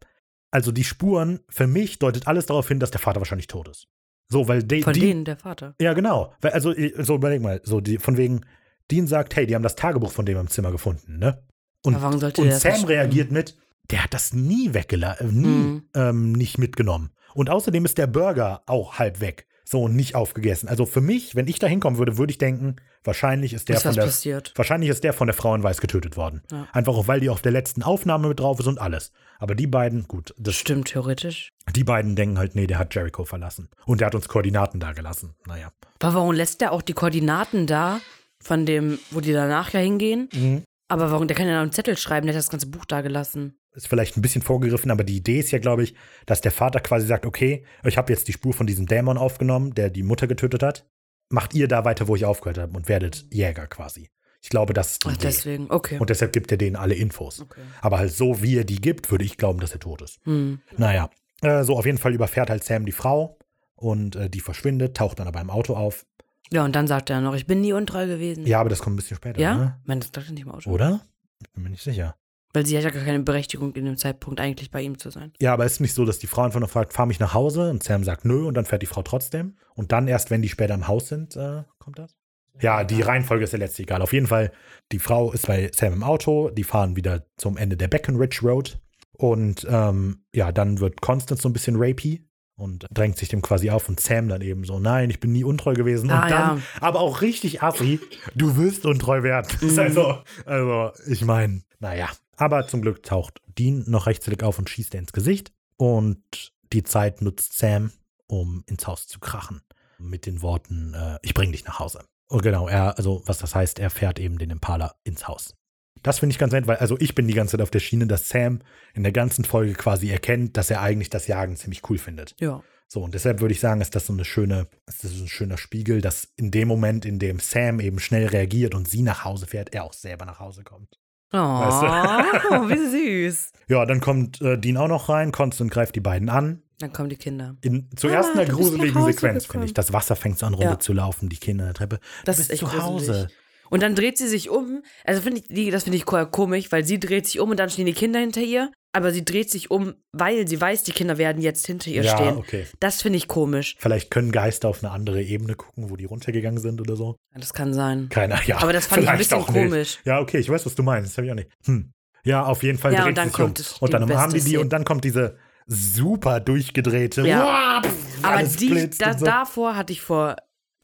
Also 0.51 0.71
die 0.71 0.83
Spuren, 0.83 1.41
für 1.49 1.67
mich 1.67 1.99
deutet 1.99 2.27
alles 2.27 2.47
darauf 2.47 2.67
hin, 2.67 2.79
dass 2.79 2.91
der 2.91 2.99
Vater 2.99 3.21
wahrscheinlich 3.21 3.47
tot 3.47 3.67
ist. 3.67 3.87
So, 4.29 4.47
weil 4.47 4.63
de, 4.63 4.83
Von 4.83 4.93
die, 4.93 4.99
denen 4.99 5.25
der 5.25 5.37
Vater. 5.37 5.75
Ja, 5.81 5.93
genau. 5.93 6.33
Weil, 6.41 6.51
also, 6.51 6.73
so 6.99 7.15
überleg 7.15 7.41
mal, 7.41 7.61
so 7.63 7.81
die, 7.81 7.97
von 7.97 8.17
wegen, 8.17 8.45
Dean 8.91 9.07
sagt, 9.07 9.35
hey, 9.35 9.45
die 9.45 9.55
haben 9.55 9.63
das 9.63 9.75
Tagebuch 9.75 10.11
von 10.11 10.25
dem 10.25 10.37
im 10.37 10.47
Zimmer 10.47 10.71
gefunden, 10.71 11.17
ne? 11.19 11.43
Und, 11.83 11.95
und 11.95 12.51
Sam 12.53 12.83
reagiert 12.85 13.31
mit, 13.31 13.55
der 13.89 14.03
hat 14.03 14.13
das 14.13 14.33
nie 14.33 14.73
weggelassen, 14.73 15.41
nie 15.41 15.47
Mhm. 15.47 15.83
ähm, 15.95 16.31
nicht 16.33 16.57
mitgenommen. 16.57 17.11
Und 17.33 17.49
außerdem 17.49 17.85
ist 17.85 17.97
der 17.97 18.07
Burger 18.07 18.63
auch 18.65 18.99
halb 18.99 19.21
weg. 19.21 19.45
So 19.63 19.87
nicht 19.87 20.15
aufgegessen. 20.15 20.67
Also 20.67 20.87
für 20.87 20.99
mich, 20.99 21.35
wenn 21.35 21.47
ich 21.47 21.59
da 21.59 21.67
hinkommen 21.67 21.99
würde, 21.99 22.17
würde 22.17 22.31
ich 22.31 22.39
denken, 22.39 22.77
wahrscheinlich 23.03 23.53
ist 23.53 23.69
der 23.69 23.75
Ist 23.77 23.83
von 23.83 23.93
der 23.93 24.01
passiert? 24.05 24.51
wahrscheinlich 24.55 24.89
ist 24.89 25.03
der 25.03 25.13
von 25.13 25.27
der 25.27 25.35
Frau 25.35 25.53
in 25.53 25.61
Weiß 25.61 25.79
getötet 25.79 26.17
worden. 26.17 26.41
Ja. 26.51 26.67
Einfach 26.73 26.95
auch, 26.95 27.07
weil 27.07 27.19
die 27.19 27.29
auf 27.29 27.43
der 27.43 27.51
letzten 27.51 27.83
Aufnahme 27.83 28.29
mit 28.29 28.39
drauf 28.39 28.59
ist 28.59 28.65
und 28.65 28.81
alles. 28.81 29.11
Aber 29.37 29.53
die 29.53 29.67
beiden, 29.67 30.07
gut, 30.07 30.33
das 30.39 30.55
Stimmt, 30.55 30.87
theoretisch. 30.87 31.53
die 31.75 31.83
beiden 31.83 32.15
denken 32.15 32.39
halt, 32.39 32.55
nee, 32.55 32.65
der 32.65 32.79
hat 32.79 32.95
Jericho 32.95 33.25
verlassen. 33.25 33.69
Und 33.85 34.01
der 34.01 34.07
hat 34.07 34.15
uns 34.15 34.27
Koordinaten 34.27 34.79
da 34.79 34.91
gelassen. 34.91 35.35
Naja. 35.45 35.71
Aber 36.01 36.15
warum 36.15 36.33
lässt 36.33 36.61
der 36.61 36.71
auch 36.71 36.81
die 36.81 36.93
Koordinaten 36.93 37.67
da, 37.67 38.01
von 38.41 38.65
dem, 38.65 38.99
wo 39.11 39.21
die 39.21 39.33
danach 39.33 39.73
ja 39.73 39.79
hingehen? 39.79 40.29
Mhm. 40.33 40.63
Aber 40.87 41.11
warum, 41.11 41.27
der 41.27 41.37
kann 41.37 41.47
ja 41.47 41.53
noch 41.53 41.61
einen 41.61 41.71
Zettel 41.71 41.97
schreiben, 41.97 42.25
der 42.25 42.35
hat 42.35 42.39
das 42.39 42.49
ganze 42.49 42.67
Buch 42.67 42.85
da 42.85 43.01
gelassen. 43.01 43.59
Ist 43.73 43.87
vielleicht 43.87 44.17
ein 44.17 44.23
bisschen 44.23 44.41
vorgegriffen, 44.41 44.89
aber 44.89 45.03
die 45.03 45.17
Idee 45.17 45.39
ist 45.39 45.51
ja, 45.51 45.59
glaube 45.59 45.83
ich, 45.83 45.93
dass 46.25 46.41
der 46.41 46.51
Vater 46.51 46.79
quasi 46.79 47.05
sagt, 47.05 47.25
okay, 47.25 47.63
ich 47.83 47.97
habe 47.97 48.11
jetzt 48.11 48.27
die 48.27 48.33
Spur 48.33 48.53
von 48.53 48.65
diesem 48.65 48.87
Dämon 48.87 49.17
aufgenommen, 49.17 49.75
der 49.75 49.91
die 49.91 50.01
Mutter 50.01 50.25
getötet 50.25 50.63
hat. 50.63 50.87
Macht 51.29 51.53
ihr 51.53 51.67
da 51.67 51.85
weiter, 51.85 52.07
wo 52.07 52.15
ich 52.15 52.25
aufgehört 52.25 52.57
habe 52.57 52.75
und 52.75 52.89
werdet 52.89 53.27
Jäger 53.31 53.67
quasi. 53.67 54.09
Ich 54.41 54.49
glaube, 54.49 54.73
das 54.73 54.93
ist 54.93 55.03
die 55.03 55.09
Ach, 55.09 55.13
Idee. 55.13 55.27
deswegen, 55.27 55.69
okay. 55.69 55.99
Und 55.99 56.09
deshalb 56.09 56.33
gibt 56.33 56.51
er 56.51 56.57
denen 56.57 56.75
alle 56.75 56.95
Infos. 56.95 57.41
okay. 57.41 57.61
Aber 57.81 57.99
halt 57.99 58.11
so, 58.11 58.41
wie 58.41 58.57
er 58.57 58.63
die 58.63 58.81
gibt, 58.81 59.11
würde 59.11 59.25
ich 59.25 59.37
glauben, 59.37 59.59
dass 59.59 59.73
er 59.73 59.79
tot 59.79 60.01
ist. 60.01 60.19
Hm. 60.23 60.59
Naja, 60.77 61.09
äh, 61.41 61.63
so 61.63 61.77
auf 61.77 61.85
jeden 61.85 61.97
Fall 61.99 62.13
überfährt 62.13 62.49
halt 62.49 62.63
Sam 62.63 62.85
die 62.85 62.91
Frau 62.91 63.37
und 63.75 64.15
äh, 64.15 64.29
die 64.29 64.39
verschwindet, 64.39 64.97
taucht 64.97 65.19
dann 65.19 65.27
aber 65.27 65.41
im 65.41 65.49
Auto 65.49 65.75
auf. 65.75 66.05
Ja, 66.51 66.65
und 66.65 66.75
dann 66.75 66.87
sagt 66.87 67.09
er 67.09 67.21
noch, 67.21 67.35
ich 67.35 67.45
bin 67.45 67.61
nie 67.61 67.73
untreu 67.73 68.07
gewesen. 68.07 68.45
Ja, 68.45 68.59
aber 68.59 68.69
das 68.69 68.79
kommt 68.79 68.95
ein 68.95 68.97
bisschen 68.97 69.17
später, 69.17 69.39
Ja? 69.39 69.55
ne? 69.55 69.79
Meine, 69.85 69.99
das 70.01 70.09
sagt 70.13 70.27
er 70.27 70.33
nicht 70.33 70.43
im 70.43 70.51
Auto. 70.51 70.69
Oder? 70.69 71.01
Ich 71.41 71.49
bin 71.51 71.63
mir 71.63 71.69
nicht 71.69 71.83
sicher. 71.83 72.15
Weil 72.53 72.65
sie 72.65 72.75
hat 72.75 72.83
ja 72.83 72.89
gar 72.89 73.03
keine 73.03 73.19
Berechtigung 73.19 73.75
in 73.75 73.85
dem 73.85 73.97
Zeitpunkt 73.97 74.39
eigentlich 74.41 74.71
bei 74.71 74.81
ihm 74.81 74.97
zu 74.97 75.11
sein. 75.11 75.31
Ja, 75.39 75.53
aber 75.53 75.65
es 75.65 75.73
ist 75.73 75.79
nicht 75.81 75.93
so, 75.93 76.03
dass 76.05 76.17
die 76.17 76.25
Frau 76.25 76.41
einfach 76.41 76.59
nur 76.59 76.67
fragt, 76.69 76.93
fahr 76.93 77.05
mich 77.05 77.19
nach 77.19 77.35
Hause 77.35 77.69
und 77.69 77.83
Sam 77.83 78.03
sagt 78.03 78.25
nö 78.25 78.45
und 78.47 78.55
dann 78.55 78.65
fährt 78.65 78.81
die 78.81 78.87
Frau 78.87 79.03
trotzdem. 79.03 79.55
Und 79.75 79.91
dann 79.91 80.07
erst, 80.07 80.31
wenn 80.31 80.41
die 80.41 80.49
später 80.49 80.73
im 80.73 80.87
Haus 80.87 81.07
sind, 81.09 81.35
äh, 81.35 81.63
kommt 81.77 81.99
das? 81.99 82.15
Ja, 82.59 82.83
die 82.83 83.01
Reihenfolge 83.01 83.43
ist 83.43 83.53
ja 83.53 83.59
letztlich 83.59 83.85
egal. 83.87 84.01
Auf 84.01 84.11
jeden 84.11 84.25
Fall, 84.27 84.51
die 84.91 84.99
Frau 84.99 85.31
ist 85.31 85.45
bei 85.47 85.69
Sam 85.73 85.93
im 85.93 86.03
Auto, 86.03 86.49
die 86.49 86.63
fahren 86.63 86.95
wieder 86.95 87.23
zum 87.37 87.55
Ende 87.55 87.77
der 87.77 87.87
Breckenridge 87.87 88.39
Road. 88.41 88.79
Und 89.13 89.67
ähm, 89.69 90.23
ja, 90.33 90.51
dann 90.51 90.79
wird 90.79 91.01
Constance 91.01 91.43
so 91.43 91.49
ein 91.49 91.53
bisschen 91.53 91.75
rapey 91.77 92.25
und 92.59 92.85
drängt 92.91 93.17
sich 93.17 93.29
dem 93.29 93.41
quasi 93.41 93.69
auf 93.69 93.89
und 93.89 93.99
Sam 93.99 94.27
dann 94.27 94.41
eben 94.41 94.63
so, 94.63 94.79
nein, 94.79 95.09
ich 95.09 95.19
bin 95.19 95.31
nie 95.31 95.43
untreu 95.43 95.73
gewesen. 95.73 96.09
Ah, 96.11 96.23
und 96.23 96.31
dann, 96.31 96.57
ja. 96.57 96.63
aber 96.81 96.99
auch 96.99 97.21
richtig 97.21 97.63
assi, 97.63 97.99
du 98.35 98.57
wirst 98.57 98.85
untreu 98.85 99.23
werden. 99.23 99.47
Mhm. 99.69 99.79
Also, 99.79 100.17
also, 100.45 100.91
ich 101.07 101.23
meine, 101.23 101.61
naja. 101.79 102.09
Aber 102.37 102.67
zum 102.67 102.81
Glück 102.81 103.03
taucht 103.03 103.41
Dean 103.47 103.83
noch 103.87 104.07
rechtzeitig 104.07 104.43
auf 104.43 104.57
und 104.57 104.69
schießt 104.69 104.93
ihr 104.93 104.99
ins 104.99 105.11
Gesicht. 105.11 105.51
Und 105.77 106.53
die 106.73 106.83
Zeit 106.83 107.21
nutzt 107.21 107.57
Sam, 107.57 107.91
um 108.27 108.63
ins 108.67 108.87
Haus 108.87 109.07
zu 109.07 109.19
krachen. 109.19 109.61
Mit 109.97 110.25
den 110.25 110.41
Worten, 110.41 110.93
äh, 110.93 111.17
ich 111.21 111.33
bring 111.33 111.51
dich 111.51 111.65
nach 111.65 111.79
Hause. 111.79 112.03
Und 112.27 112.43
genau, 112.43 112.67
er, 112.67 112.97
also 112.97 113.21
was 113.25 113.39
das 113.39 113.55
heißt, 113.55 113.79
er 113.79 113.89
fährt 113.89 114.19
eben 114.19 114.37
den 114.37 114.51
Impala 114.51 114.95
ins 115.03 115.27
Haus. 115.27 115.55
Das 116.03 116.19
finde 116.19 116.31
ich 116.33 116.39
ganz 116.39 116.53
nett, 116.53 116.67
weil 116.67 116.77
also 116.77 116.95
ich 116.99 117.15
bin 117.15 117.27
die 117.27 117.33
ganze 117.33 117.51
Zeit 117.51 117.61
auf 117.61 117.71
der 117.71 117.79
Schiene, 117.79 118.07
dass 118.07 118.29
Sam 118.29 118.59
in 118.93 119.03
der 119.03 119.11
ganzen 119.11 119.43
Folge 119.45 119.73
quasi 119.73 120.09
erkennt, 120.09 120.57
dass 120.57 120.69
er 120.69 120.81
eigentlich 120.81 121.09
das 121.09 121.27
Jagen 121.27 121.55
ziemlich 121.55 121.81
cool 121.89 121.97
findet. 121.97 122.35
Ja. 122.39 122.61
So, 122.87 123.01
und 123.03 123.13
deshalb 123.13 123.39
würde 123.39 123.53
ich 123.53 123.59
sagen, 123.59 123.81
ist 123.81 123.95
das 123.95 124.07
so 124.07 124.13
eine 124.13 124.25
schöne, 124.25 124.67
ist 124.87 125.03
das 125.03 125.11
so 125.11 125.23
ein 125.23 125.27
schöner 125.27 125.57
Spiegel, 125.57 126.01
dass 126.01 126.27
in 126.37 126.49
dem 126.49 126.67
Moment, 126.67 127.05
in 127.05 127.19
dem 127.19 127.39
Sam 127.39 127.79
eben 127.79 127.99
schnell 127.99 128.25
reagiert 128.27 128.73
und 128.73 128.87
sie 128.87 129.03
nach 129.03 129.23
Hause 129.25 129.45
fährt, 129.45 129.73
er 129.75 129.83
auch 129.83 129.93
selber 129.93 130.25
nach 130.25 130.39
Hause 130.39 130.63
kommt. 130.63 130.97
Oh, 131.31 131.37
Weißt 131.37 131.81
wie 132.69 133.27
süß. 133.27 133.51
Ja, 133.67 133.85
dann 133.85 133.99
kommt 134.01 134.41
äh, 134.41 134.57
Dean 134.57 134.77
auch 134.77 134.87
noch 134.87 135.09
rein, 135.09 135.31
Constant 135.31 135.69
greift 135.69 135.95
die 135.95 135.99
beiden 135.99 136.29
an. 136.29 136.63
Dann 136.79 136.91
kommen 136.93 137.09
die 137.09 137.17
Kinder. 137.17 137.55
In, 137.61 137.89
zuerst 137.95 138.29
Ah, 138.35 138.39
in 138.41 138.47
du 138.47 138.51
nach 138.53 138.57
gruseligen 138.59 139.03
Sequenz, 139.05 139.45
finde 139.45 139.65
ich. 139.67 139.73
Das 139.75 139.93
Wasser 139.93 140.15
fängt 140.15 140.39
so 140.39 140.45
an 140.47 140.53
runter 140.55 140.71
Ja. 140.71 140.79
zu 140.79 140.93
laufen, 140.93 141.29
die 141.29 141.37
Kinder 141.37 141.65
in 141.65 141.67
der 141.67 141.73
Treppe. 141.75 141.99
Das 142.25 142.37
du 142.37 142.41
ist 142.43 142.49
echt 142.51 142.59
zu 142.61 142.71
Hause. 142.71 143.05
gruselig. 143.11 143.33
Und 143.69 143.83
dann 143.83 143.95
dreht 143.95 144.17
sie 144.17 144.27
sich 144.27 144.49
um. 144.49 144.81
Also 145.05 145.21
finde 145.21 145.41
ich, 145.47 145.71
das 145.71 145.83
finde 145.83 145.97
ich 145.97 146.05
ko- 146.05 146.25
komisch, 146.25 146.71
weil 146.71 146.83
sie 146.85 146.99
dreht 146.99 147.25
sich 147.27 147.39
um 147.39 147.49
und 147.51 147.57
dann 147.57 147.69
stehen 147.69 147.85
die 147.85 147.93
Kinder 147.93 148.19
hinter 148.19 148.41
ihr. 148.41 148.71
Aber 148.91 149.11
sie 149.11 149.23
dreht 149.23 149.51
sich 149.51 149.69
um, 149.69 149.93
weil 150.13 150.47
sie 150.47 150.59
weiß, 150.59 150.83
die 150.83 150.91
Kinder 150.93 151.19
werden 151.19 151.41
jetzt 151.43 151.67
hinter 151.67 151.91
ihr 151.91 152.01
Ja, 152.01 152.15
stehen. 152.17 152.37
okay. 152.37 152.65
Das 152.79 153.03
finde 153.03 153.17
ich 153.17 153.27
komisch. 153.27 153.75
Vielleicht 153.77 154.09
können 154.09 154.31
Geister 154.31 154.67
auf 154.67 154.83
eine 154.83 154.91
andere 154.91 155.21
Ebene 155.21 155.53
gucken, 155.53 155.91
wo 155.91 155.95
die 155.95 156.05
runtergegangen 156.05 156.59
sind 156.59 156.81
oder 156.81 156.95
so. 156.95 157.15
Ja, 157.33 157.39
Das 157.39 157.53
kann 157.53 157.71
sein. 157.75 158.09
Keiner, 158.09 158.39
ja. 158.47 158.57
Aber 158.57 158.73
das 158.73 158.87
fand 158.87 159.03
ich 159.03 159.09
ein 159.09 159.17
bisschen 159.19 159.37
auch 159.37 159.47
nicht. 159.49 159.63
komisch. 159.63 159.99
Ja, 160.05 160.19
okay, 160.19 160.39
ich 160.39 160.49
weiß, 160.49 160.65
was 160.65 160.73
du 160.73 160.81
meinst. 160.81 161.11
Das 161.11 161.17
habe 161.17 161.27
ich 161.27 161.31
auch 161.31 161.35
nicht. 161.35 161.49
Hm. 161.65 161.91
Ja, 162.23 162.43
auf 162.45 162.63
jeden 162.63 162.79
Fall 162.79 162.93
Ja, 162.93 163.01
dreht 163.03 163.09
und 163.09 163.17
dann 163.19 163.27
sie 163.27 163.31
sich 163.31 163.39
um. 163.39 163.45
kommt 163.45 163.59
es- 163.59 163.73
Und 163.73 163.93
dann 163.93 164.03
umarmen 164.03 164.33
die 164.33 164.41
die 164.41 164.57
und 164.57 164.73
dann 164.73 164.83
kommt 164.85 165.03
diese 165.03 165.37
super 165.67 166.39
durchgedrehte. 166.39 167.27
Ja. 167.27 167.45
Uah, 167.45 167.81
pff, 167.83 168.23
Aber 168.23 168.41
die, 168.43 168.89
da, 168.97 169.15
so. 169.17 169.23
davor 169.25 169.75
hatte 169.75 169.93
ich 169.93 170.01
vor 170.01 170.35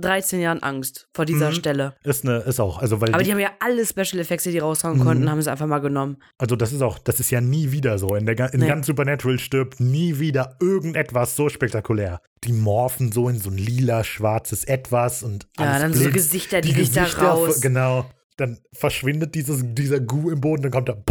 13 0.02 0.42
Jahren 0.42 0.62
Angst, 0.62 1.08
vor 1.14 1.24
dieser 1.26 1.52
Mhm. 1.52 1.56
Stelle. 1.56 1.96
Ist, 2.04 2.26
eine, 2.26 2.40
ist 2.40 2.60
auch, 2.60 2.80
also 2.80 3.00
weil 3.00 3.10
Aber 3.10 3.20
die, 3.20 3.26
die 3.26 3.32
haben 3.32 3.40
ja 3.40 3.52
alle 3.62 3.86
Special 3.86 4.20
Effects, 4.20 4.44
die 4.44 4.52
die 4.52 4.60
raushauen 4.60 4.98
Mhm. 5.00 5.04
konnten, 5.04 5.30
haben 5.32 5.42
sie 5.42 5.50
einfach 5.50 5.68
mal 5.68 5.80
genommen. 5.80 6.18
also 6.38 6.56
das 6.58 6.74
ist 6.74 6.82
auch, 6.82 7.00
das 7.00 7.20
ist 7.22 7.32
ja 7.32 7.40
nie 7.40 7.72
wieder 7.72 7.98
so. 7.98 8.14
In, 8.16 8.26
der, 8.26 8.54
in 8.54 8.60
Nee. 8.60 8.68
ganz 8.68 8.88
Supernatural 8.88 9.40
stirbt 9.40 9.80
nie 9.80 10.20
wieder 10.20 10.58
irgendetwas 10.62 11.36
so 11.38 11.48
spektakulär. 11.50 12.20
Die 12.44 12.52
morphen 12.52 13.12
so 13.14 13.30
in 13.30 13.40
so 13.40 13.50
ein 13.50 13.58
lila, 13.58 14.04
schwarzes 14.04 14.66
Etwas 14.66 15.24
und 15.24 15.48
Ja, 15.58 15.66
alles 15.66 15.82
dann 15.82 15.94
so 15.94 16.00
blitzt. 16.02 16.14
Gesichter, 16.16 16.62
die 16.62 16.74
Gesichter 16.74 17.24
raus. 17.24 17.62
Genau. 17.62 18.06
Dann 18.38 18.60
verschwindet 18.74 19.34
dieses, 19.34 19.62
dieser 19.64 20.02
Gu 20.02 20.30
im 20.30 20.42
Boden, 20.42 20.64
dann 20.64 20.72
kommt 20.72 20.90
er. 20.90 21.02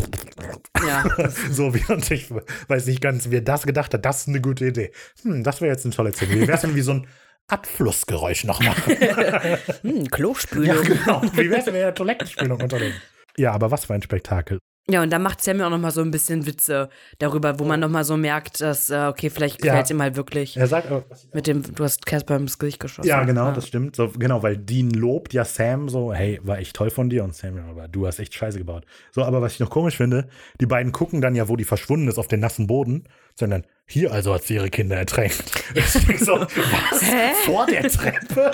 Ja. 0.86 1.04
So 1.50 1.74
wie 1.74 1.82
und 1.90 2.10
ich 2.10 2.28
weiß 2.68 2.86
nicht 2.86 3.00
ganz, 3.00 3.30
wer 3.30 3.40
das 3.40 3.64
gedacht 3.64 3.94
hat, 3.94 4.04
das 4.04 4.22
ist 4.22 4.28
eine 4.28 4.42
gute 4.42 4.66
Idee. 4.66 4.92
Hm, 5.22 5.42
das 5.42 5.62
wäre 5.62 5.72
jetzt 5.72 5.86
eine 5.86 5.94
tolle 5.94 6.12
Szene. 6.12 6.34
Wie 6.34 6.40
wäre 6.42 6.52
es 6.52 6.60
denn 6.60 6.74
wie 6.74 6.82
so 6.82 6.92
ein 6.92 7.06
Abflussgeräusch 7.48 8.44
noch 8.44 8.60
machen? 8.60 8.96
Hm, 9.82 10.02
ja, 10.04 10.10
Klospülung. 10.10 10.82
genau. 10.84 11.22
Wie 11.32 11.50
wäre 11.50 11.60
es, 11.60 11.66
wir 11.66 11.74
eine 11.74 11.94
Toilettenspülung 11.94 12.60
unternehmen? 12.60 12.94
Ja, 13.36 13.52
aber 13.52 13.70
was 13.70 13.84
für 13.84 13.94
ein 13.94 14.02
Spektakel. 14.02 14.58
Ja, 14.86 15.02
und 15.02 15.10
dann 15.10 15.22
macht 15.22 15.42
Sam 15.42 15.58
ja 15.60 15.66
auch 15.66 15.70
noch 15.70 15.78
mal 15.78 15.90
so 15.90 16.02
ein 16.02 16.10
bisschen 16.10 16.44
Witze 16.46 16.90
darüber, 17.18 17.58
wo 17.58 17.64
man 17.64 17.80
noch 17.80 17.88
mal 17.88 18.04
so 18.04 18.18
merkt, 18.18 18.60
dass, 18.60 18.90
äh, 18.90 19.06
okay, 19.08 19.30
vielleicht 19.30 19.64
Ja. 19.64 19.70
gefällt 19.70 19.84
es 19.86 19.90
ihm 19.90 20.02
halt 20.02 20.14
wirklich. 20.16 20.58
Er 20.58 20.66
sagt, 20.66 20.88
aber, 20.90 21.04
Mit 21.32 21.46
dem, 21.46 21.62
du 21.74 21.84
hast 21.84 22.04
Casper 22.04 22.36
ins 22.36 22.58
Gesicht 22.58 22.80
geschossen. 22.80 23.08
ja, 23.08 23.24
genau, 23.24 23.50
das 23.52 23.66
stimmt. 23.66 23.96
So, 23.96 24.08
genau, 24.10 24.42
weil 24.42 24.58
Dean 24.58 24.90
lobt 24.90 25.32
ja 25.32 25.46
Sam 25.46 25.88
so, 25.88 26.12
hey, 26.12 26.38
war 26.42 26.58
echt 26.58 26.76
toll 26.76 26.90
von 26.90 27.08
dir. 27.08 27.24
Und 27.24 27.34
Sam, 27.34 27.56
ja, 27.56 27.64
aber 27.64 27.88
du 27.88 28.06
hast 28.06 28.18
echt 28.18 28.34
Scheiße 28.34 28.58
gebaut. 28.58 28.84
So, 29.10 29.24
aber 29.24 29.40
was 29.40 29.54
ich 29.54 29.60
noch 29.60 29.70
komisch 29.70 29.96
finde, 29.96 30.28
die 30.60 30.66
beiden 30.66 30.92
gucken 30.92 31.22
dann 31.22 31.34
ja, 31.34 31.48
wo 31.48 31.56
die 31.56 31.64
verschwunden 31.64 32.06
ist, 32.08 32.18
auf 32.18 32.28
den 32.28 32.40
nassen 32.40 32.66
Boden, 32.66 33.04
sondern 33.36 33.64
hier 33.86 34.12
also 34.12 34.34
hat 34.34 34.44
sie 34.44 34.54
ihre 34.54 34.68
Kinder 34.70 34.96
ertränkt. 34.96 35.44
So, 36.18 36.40
was? 36.40 37.02
Hä? 37.02 37.32
Vor 37.46 37.66
der 37.66 37.88
Treppe? 37.88 38.52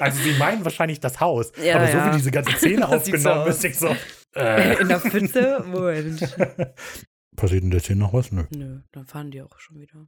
Also 0.00 0.22
sie 0.22 0.32
meinen 0.38 0.64
wahrscheinlich 0.64 1.00
das 1.00 1.20
Haus. 1.20 1.52
Ja, 1.62 1.76
aber 1.76 1.86
so 1.88 1.96
ja. 1.98 2.12
wie 2.12 2.16
diese 2.16 2.30
ganze 2.30 2.52
Szene 2.56 2.88
aufgenommen 2.88 3.48
ist, 3.48 3.64
ich 3.64 3.78
so, 3.78 3.94
äh, 4.36 4.80
In 4.80 4.88
der 4.88 5.00
Pfütze? 5.00 5.64
Moment. 5.66 6.20
passiert 7.36 7.64
denn 7.64 7.72
jetzt 7.72 7.86
hier 7.86 7.96
noch 7.96 8.12
was? 8.12 8.32
Nö. 8.32 8.44
Nö, 8.50 8.80
dann 8.92 9.06
fahren 9.06 9.30
die 9.30 9.42
auch 9.42 9.58
schon 9.58 9.80
wieder. 9.80 10.06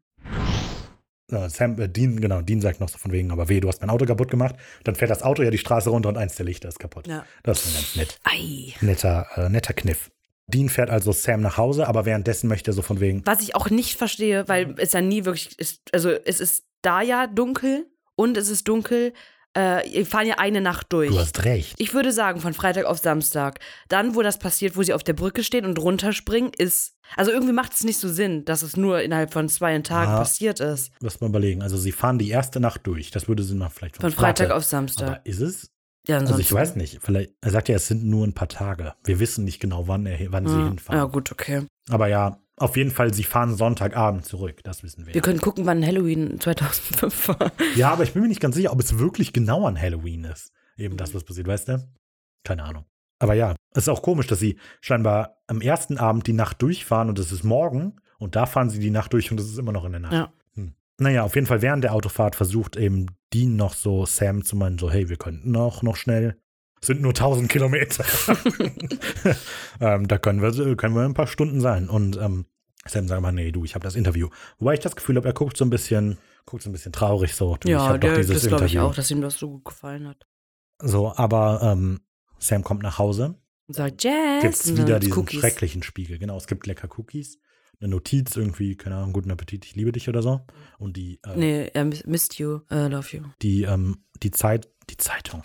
Sam, 1.29 1.81
äh, 1.81 1.89
Dean, 1.89 2.21
genau, 2.21 2.41
Dean 2.41 2.61
sagt 2.61 2.79
noch 2.79 2.89
so 2.89 2.99
von 2.99 3.11
wegen, 3.11 3.33
aber 3.33 3.49
weh, 3.49 3.59
du 3.59 3.69
hast 3.69 3.81
mein 3.81 3.91
Auto 3.91 4.07
kaputt 4.07 4.31
gemacht. 4.31 4.55
Dann 4.85 4.95
fährt 4.95 5.11
das 5.11 5.23
Auto 5.23 5.43
ja 5.43 5.51
die 5.51 5.59
Straße 5.59 5.91
runter 5.91 6.09
und 6.09 6.17
eins 6.17 6.37
der 6.37 6.47
Lichter 6.47 6.69
ist 6.69 6.79
kaputt. 6.79 7.09
Ja. 7.09 7.27
Das 7.43 7.67
ist 7.67 7.75
ganz 7.75 7.97
nett. 7.97 8.21
Ei. 8.23 8.75
Netter, 8.81 9.27
äh, 9.35 9.49
netter 9.49 9.75
Kniff. 9.75 10.13
Dean 10.47 10.69
fährt 10.69 10.91
also 10.91 11.11
Sam 11.11 11.41
nach 11.41 11.57
Hause, 11.57 11.89
aber 11.89 12.07
währenddessen 12.07 12.47
möchte 12.47 12.71
er 12.71 12.75
so 12.75 12.83
von 12.83 13.01
wegen, 13.01 13.27
Was 13.27 13.43
ich 13.43 13.57
auch 13.57 13.71
nicht 13.71 13.97
verstehe, 13.97 14.47
weil 14.47 14.75
es 14.79 14.93
ja 14.93 15.01
nie 15.01 15.25
wirklich 15.25 15.59
ist, 15.59 15.93
also 15.93 16.11
es 16.11 16.39
ist 16.39 16.65
da 16.83 17.03
ja 17.03 17.27
dunkel 17.27 17.87
und 18.15 18.37
es 18.37 18.49
ist 18.49 18.69
dunkel, 18.69 19.13
äh, 19.57 19.83
wir 19.93 20.07
fahren 20.07 20.27
ja 20.27 20.35
eine 20.39 20.61
Nacht 20.61 20.87
durch. 20.93 21.11
Du 21.11 21.19
hast 21.19 21.45
recht. 21.45 21.75
Ich 21.79 21.95
würde 21.95 22.13
sagen, 22.13 22.41
von 22.41 22.53
Freitag 22.55 22.85
auf 22.85 22.99
Samstag. 22.99 23.59
Dann, 23.89 24.15
wo 24.15 24.23
das 24.23 24.39
passiert, 24.39 24.77
wo 24.77 24.83
sie 24.83 24.93
auf 24.93 25.03
der 25.03 25.15
Brücke 25.15 25.43
stehen 25.43 25.65
und 25.65 25.79
runterspringen, 25.79 26.53
ist. 26.57 26.95
Also 27.17 27.31
irgendwie 27.33 27.53
macht 27.53 27.73
es 27.73 27.83
nicht 27.85 27.99
so 27.99 28.09
Sinn, 28.09 28.45
dass 28.45 28.63
es 28.63 28.77
nur 28.77 29.01
innerhalb 29.01 29.33
von 29.33 29.49
zwei 29.49 29.79
Tagen 29.79 30.11
Ah. 30.13 30.19
passiert 30.19 30.61
ist. 30.61 30.91
Lass 31.01 31.21
mal 31.21 31.29
überlegen. 31.29 31.63
Also 31.63 31.77
sie 31.77 31.93
fahren 31.93 32.19
die 32.19 32.29
erste 32.29 32.61
Nacht 32.61 32.87
durch. 32.87 33.11
Das 33.11 33.29
würde 33.29 33.43
Sinn 33.43 33.59
machen, 33.59 33.73
vielleicht. 33.75 33.97
Von 33.97 34.13
Freitag 34.13 34.49
Warte, 34.51 34.57
auf 34.57 34.65
Samstag. 34.65 35.07
Aber 35.09 35.21
ist 35.27 35.41
es? 35.41 35.71
ja, 36.07 36.19
Also 36.19 36.39
ich 36.39 36.53
weiß 36.53 36.77
nicht. 36.77 36.99
Vielleicht, 37.03 37.33
er 37.41 37.51
sagt 37.51 37.69
ja, 37.69 37.77
es 37.77 37.87
sind 37.89 38.05
nur 38.05 38.27
ein 38.27 38.33
paar 38.35 38.49
Tage. 38.49 38.95
Wir 39.05 39.19
wissen 39.21 39.45
nicht 39.45 39.61
genau, 39.61 39.89
wann, 39.89 40.07
er, 40.07 40.19
wann 40.33 40.47
sie 40.47 40.59
Ja, 40.59 40.65
hinfahren. 40.65 40.99
ja, 40.99 41.05
gut, 41.07 41.33
okay. 41.33 41.63
Aber 41.89 42.09
ja, 42.09 42.39
auf 42.59 42.77
jeden 42.77 42.91
Fall, 42.91 43.13
sie 43.13 43.25
fahren 43.25 43.55
Sonntagabend 43.55 44.25
zurück. 44.25 44.65
Das 44.65 44.83
wissen 44.83 45.07
wir. 45.07 45.15
Wir 45.15 45.21
können 45.21 45.41
gucken, 45.41 45.67
wann 45.67 45.85
Halloween 45.85 46.41
2005 46.41 47.29
war. 47.29 47.53
ja, 47.77 47.91
aber 47.91 48.03
ich 48.05 48.13
bin 48.13 48.23
mir 48.23 48.29
nicht 48.29 48.41
ganz 48.41 48.57
sicher, 48.57 48.73
ob 48.73 48.81
es 48.81 48.99
wirklich 48.99 49.33
genau 49.33 49.67
an 49.67 49.81
Halloween 49.81 50.25
ist. 50.25 50.53
Eben 50.79 50.97
das, 50.97 51.15
was 51.15 51.25
passiert, 51.25 51.47
weißt 51.47 51.69
du? 51.69 51.89
Keine 52.45 52.65
Ahnung. 52.65 52.85
Aber 53.19 53.35
ja, 53.35 53.55
es 53.73 53.85
ist 53.85 53.89
auch 53.89 54.03
komisch, 54.03 54.27
dass 54.27 54.39
sie 54.39 54.59
scheinbar 54.81 55.39
am 55.47 55.61
ersten 55.61 55.99
Abend 55.99 56.27
die 56.27 56.33
Nacht 56.33 56.61
durchfahren 56.63 57.09
und 57.09 57.19
es 57.19 57.33
ist 57.33 57.45
morgen 57.45 57.97
und 58.19 58.37
da 58.37 58.47
fahren 58.47 58.71
sie 58.71 58.79
die 58.79 58.91
Nacht 58.91 59.13
durch 59.13 59.31
und 59.31 59.41
es 59.41 59.47
ist 59.47 59.59
immer 59.59 59.73
noch 59.73 59.85
in 59.85 59.93
der 59.93 60.01
Nacht. 60.01 60.13
Ja. 60.13 60.33
Hm. 60.55 60.75
Naja, 60.99 61.25
auf 61.25 61.35
jeden 61.35 61.47
Fall 61.47 61.63
während 61.63 61.85
der 61.85 61.95
Autofahrt 61.95 62.37
versucht 62.37 62.77
eben 62.77 63.07
Dean 63.33 63.57
noch 63.57 63.75
so 63.75 64.07
Sam 64.07 64.45
zu 64.45 64.57
meinen, 64.57 64.79
so, 64.79 64.91
hey, 64.91 65.09
wir 65.09 65.17
könnten 65.17 65.57
auch 65.57 65.83
noch 65.83 65.97
schnell. 65.97 66.39
Sind 66.83 67.01
nur 67.01 67.11
1000 67.11 67.49
Kilometer. 67.51 68.05
ähm, 69.81 70.09
da 70.09 70.19
können 70.19 70.43
wir, 70.43 70.77
können 70.77 70.95
wir 70.95 71.03
ein 71.05 71.15
paar 71.15 71.27
Stunden 71.27 71.61
sein. 71.61 71.89
Und 71.89 72.17
ähm, 72.19 72.47
Sam 72.87 73.09
sagt 73.09 73.23
mal, 73.23 73.33
nee, 73.33 73.51
du, 73.53 73.65
ich 73.65 73.75
habe 73.75 73.83
das 73.85 73.97
Interview. 73.97 74.29
Wobei 74.59 74.75
ich 74.75 74.81
das 74.81 74.95
Gefühl 74.97 75.17
habe, 75.17 75.27
er 75.29 75.35
guckt 75.35 75.57
so 75.57 75.65
ein 75.65 75.71
bisschen, 75.71 76.19
guckt 76.45 76.63
so 76.63 76.71
ein 76.71 76.73
bisschen 76.73 76.93
traurig 76.93 77.35
so. 77.35 77.57
Du, 77.57 77.69
ich 77.69 77.73
Ja, 77.73 77.93
doch 77.93 77.99
der, 78.01 78.17
dieses 78.19 78.43
das 78.43 78.49
glaube 78.49 78.67
ich 78.67 78.79
auch, 78.79 78.95
dass 78.95 79.11
ihm 79.11 79.21
das 79.21 79.39
so 79.39 79.51
gut 79.51 79.65
gefallen 79.65 80.07
hat. 80.07 80.27
So, 80.81 81.13
aber 81.17 81.61
ähm, 81.63 82.01
Sam 82.39 82.63
kommt 82.63 82.83
nach 82.83 82.99
Hause. 82.99 83.35
Und 83.67 83.75
sagt, 83.75 84.05
Jazz. 84.05 84.43
Gibt's 84.43 84.77
wieder 84.77 85.01
diesen 85.01 85.19
Cookies. 85.19 85.41
schrecklichen 85.41 85.83
Spiegel. 85.83 86.19
Genau, 86.19 86.37
es 86.37 86.47
gibt 86.47 86.67
lecker 86.67 86.89
Cookies. 86.99 87.39
Eine 87.81 87.89
Notiz 87.91 88.37
irgendwie, 88.37 88.75
keine 88.77 88.97
Ahnung, 88.97 89.13
guten 89.13 89.31
Appetit, 89.31 89.67
ich 89.67 89.75
liebe 89.75 89.93
dich 89.93 90.09
oder 90.09 90.23
so. 90.23 90.41
Und 90.79 90.97
die, 90.97 91.19
äh, 91.27 91.37
Nee, 91.37 91.71
er 91.75 91.85
miss- 91.85 92.07
missed 92.07 92.39
you, 92.39 92.61
uh, 92.71 92.87
love 92.89 93.15
you. 93.15 93.23
die, 93.43 93.65
ähm, 93.65 93.99
die 94.23 94.31
Zeit, 94.31 94.71
die 94.89 94.97
Zeitung, 94.97 95.43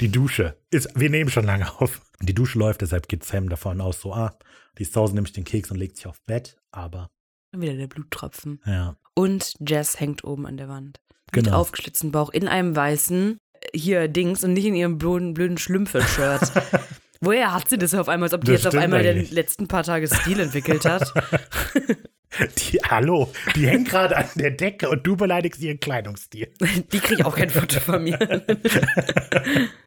die 0.00 0.10
Dusche 0.10 0.56
ist, 0.70 0.88
wir 0.94 1.10
nehmen 1.10 1.30
schon 1.30 1.44
lange 1.44 1.70
auf. 1.80 2.00
Die 2.20 2.34
Dusche 2.34 2.58
läuft, 2.58 2.80
deshalb 2.82 3.08
geht 3.08 3.24
Sam 3.24 3.48
davon 3.48 3.80
aus, 3.80 4.00
so, 4.00 4.12
ah, 4.12 4.36
die 4.76 4.82
ist 4.82 4.92
zu 4.92 5.00
Hause, 5.00 5.14
nimmt 5.14 5.36
den 5.36 5.44
Keks 5.44 5.70
und 5.70 5.76
legt 5.78 5.96
sich 5.96 6.06
aufs 6.06 6.20
Bett, 6.26 6.56
aber, 6.72 7.10
Dann 7.52 7.60
wieder 7.62 7.74
der 7.74 7.86
Bluttropfen. 7.86 8.60
ja, 8.66 8.96
Und 9.14 9.54
Jess 9.60 9.98
hängt 10.00 10.24
oben 10.24 10.46
an 10.46 10.56
der 10.56 10.68
Wand. 10.68 11.00
Mit 11.34 11.44
genau. 11.44 11.58
aufgeschlitztem 11.58 12.10
Bauch 12.12 12.30
in 12.30 12.48
einem 12.48 12.74
weißen, 12.74 13.38
äh, 13.52 13.78
hier 13.78 14.08
Dings 14.08 14.44
und 14.44 14.52
nicht 14.54 14.64
in 14.64 14.74
ihrem 14.74 14.98
blöden, 14.98 15.34
blöden 15.34 15.58
Schlümpfe-Shirt. 15.58 16.52
Woher 17.20 17.52
hat 17.52 17.68
sie 17.68 17.78
das 17.78 17.94
auf 17.94 18.08
einmal, 18.08 18.28
als 18.28 18.34
ob 18.34 18.44
die 18.44 18.52
Das 18.52 18.62
jetzt 18.62 18.74
auf 18.74 18.80
einmal 18.80 19.00
eigentlich. 19.04 19.28
den 19.28 19.34
letzten 19.34 19.66
paar 19.68 19.82
Tage 19.82 20.06
Stil 20.06 20.38
entwickelt 20.40 20.84
hat? 20.84 21.12
Die, 22.58 22.78
hallo, 22.78 23.32
die 23.56 23.66
hängt 23.66 23.88
gerade 23.88 24.16
an 24.16 24.26
der 24.34 24.50
Decke 24.50 24.90
und 24.90 25.06
du 25.06 25.16
beleidigst 25.16 25.60
ihren 25.62 25.80
Kleidungsstil. 25.80 26.52
Die 26.92 26.98
kriegt 27.00 27.24
auch 27.24 27.34
kein 27.34 27.48
Foto 27.48 27.80
von 27.80 28.04
mir. 28.04 28.18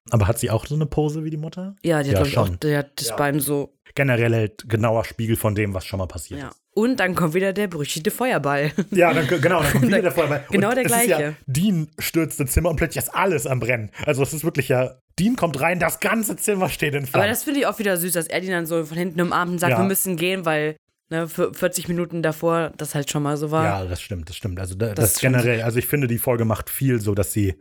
Aber 0.09 0.27
hat 0.27 0.39
sie 0.39 0.49
auch 0.49 0.65
so 0.65 0.75
eine 0.75 0.85
Pose 0.87 1.23
wie 1.23 1.29
die 1.29 1.37
Mutter? 1.37 1.75
Ja, 1.83 2.01
die 2.03 2.09
hat, 2.09 2.13
Ja, 2.17 2.23
glaube 2.23 2.27
ich, 2.29 2.37
auch 2.37 2.47
schon. 2.47 2.59
die 2.59 2.75
hat 2.75 2.99
das 2.99 3.09
Ja. 3.09 3.15
Bein 3.15 3.39
so. 3.39 3.73
Generell 3.93 4.33
halt 4.33 4.67
genauer 4.67 5.03
Spiegel 5.05 5.35
von 5.35 5.53
dem, 5.53 5.73
was 5.73 5.85
schon 5.85 5.99
mal 5.99 6.07
passiert 6.07 6.39
Ja. 6.41 6.47
ist. 6.49 6.57
Und 6.73 6.99
dann 7.01 7.15
kommt 7.15 7.33
wieder 7.33 7.51
der 7.53 7.67
berüchtigte 7.67 8.09
Feuerball. 8.11 8.71
Ja, 8.91 9.13
dann, 9.13 9.27
genau, 9.27 9.61
dann 9.61 9.71
kommt 9.71 9.87
wieder 9.87 10.01
der 10.01 10.11
Feuerball. 10.11 10.45
Genau 10.49 10.69
und 10.69 10.75
der 10.75 10.85
ist 10.85 10.91
ja, 10.91 11.17
gleiche. 11.17 11.35
Dean 11.45 11.89
stürzt 11.99 12.39
ins 12.39 12.53
Zimmer 12.53 12.69
und 12.69 12.77
plötzlich 12.77 13.03
ist 13.03 13.09
alles 13.13 13.45
am 13.45 13.59
Brennen. 13.59 13.91
Also 14.05 14.23
es 14.23 14.33
ist 14.33 14.43
wirklich 14.43 14.69
ja, 14.69 14.95
Dean 15.19 15.35
kommt 15.35 15.59
rein, 15.61 15.79
das 15.79 15.99
ganze 15.99 16.37
Zimmer 16.37 16.69
steht 16.69 16.93
in 16.93 16.99
Aber 17.03 17.07
Flammen. 17.07 17.27
das 17.29 17.43
finde 17.43 17.59
ich 17.59 17.65
auch 17.67 17.77
wieder 17.79 17.97
süß, 17.97 18.13
dass 18.13 18.27
er 18.27 18.39
die 18.41 18.47
dann 18.47 18.65
so 18.65 18.83
von 18.85 18.97
hinten 18.97 19.19
umarmt 19.21 19.51
und 19.51 19.59
sagt, 19.59 19.71
Ja. 19.71 19.77
wir 19.79 19.85
müssen 19.85 20.15
gehen, 20.15 20.45
weil 20.45 20.75
ne, 21.11 21.27
für 21.27 21.53
40 21.53 21.87
Minuten 21.87 22.23
davor 22.23 22.71
das 22.77 22.95
halt 22.95 23.11
schon 23.11 23.21
mal 23.21 23.37
so 23.37 23.51
war. 23.51 23.63
ja, 23.63 23.85
das 23.85 24.01
stimmt, 24.01 24.29
das 24.29 24.35
stimmt. 24.35 24.59
Also 24.59 24.75
da, 24.75 24.93
Das 24.93 25.13
das, 25.13 25.21
generell, 25.21 25.61
also 25.61 25.77
ich 25.77 25.85
finde, 25.85 26.07
die 26.07 26.17
Folge 26.17 26.45
macht 26.45 26.69
viel 26.69 26.99
so, 26.99 27.13
dass 27.13 27.31
sie 27.33 27.55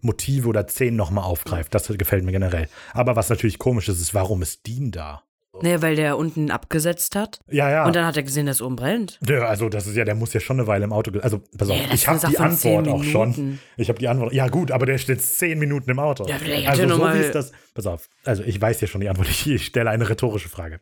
Motive 0.00 0.48
oder 0.48 0.66
Szenen 0.66 0.96
nochmal 0.96 1.24
aufgreift. 1.24 1.74
Das 1.74 1.86
gefällt 1.86 2.24
mir 2.24 2.32
generell. 2.32 2.68
Aber 2.92 3.16
was 3.16 3.30
natürlich 3.30 3.58
komisch 3.58 3.88
ist, 3.88 4.00
ist, 4.00 4.14
warum 4.14 4.42
ist 4.42 4.66
Dean 4.66 4.90
da? 4.90 5.22
Ne, 5.62 5.82
weil 5.82 5.96
der 5.96 6.18
unten 6.18 6.50
abgesetzt 6.50 7.14
hat. 7.14 7.40
Ja, 7.48 7.70
ja. 7.70 7.86
Und 7.86 7.94
dann 7.94 8.06
hat 8.06 8.16
er 8.16 8.22
gesehen, 8.22 8.46
dass 8.46 8.60
oben 8.60 8.76
brennt. 8.76 9.20
Ja, 9.26 9.44
also 9.44 9.68
das 9.68 9.86
ist 9.86 9.96
ja, 9.96 10.04
der 10.04 10.14
muss 10.14 10.32
ja 10.32 10.40
schon 10.40 10.58
eine 10.58 10.66
Weile 10.66 10.84
im 10.84 10.92
Auto. 10.92 11.12
Also 11.20 11.42
pass 11.56 11.70
auf, 11.70 11.76
Ja, 11.76 11.84
ich 11.92 12.08
habe 12.08 12.26
die 12.28 12.38
Antwort 12.38 12.88
auch 12.88 13.04
schon. 13.04 13.58
Ich 13.76 13.88
habe 13.88 13.98
die 13.98 14.08
Antwort. 14.08 14.32
Ja 14.32 14.48
gut, 14.48 14.70
aber 14.72 14.86
der 14.86 14.98
steht 14.98 15.22
zehn 15.22 15.58
Minuten 15.58 15.90
im 15.90 15.98
Auto. 15.98 16.26
Ja, 16.26 16.36
vielleicht 16.38 16.68
also 16.68 16.88
so 16.88 17.04
wie 17.04 17.18
ist 17.18 17.34
das. 17.34 17.52
Pass 17.74 17.86
auf. 17.86 18.08
Also 18.24 18.42
ich 18.42 18.60
weiß 18.60 18.80
ja 18.80 18.86
schon 18.86 19.00
die 19.00 19.08
Antwort. 19.08 19.28
Ich, 19.28 19.46
ich 19.50 19.66
stelle 19.66 19.90
eine 19.90 20.08
rhetorische 20.08 20.48
Frage. 20.48 20.80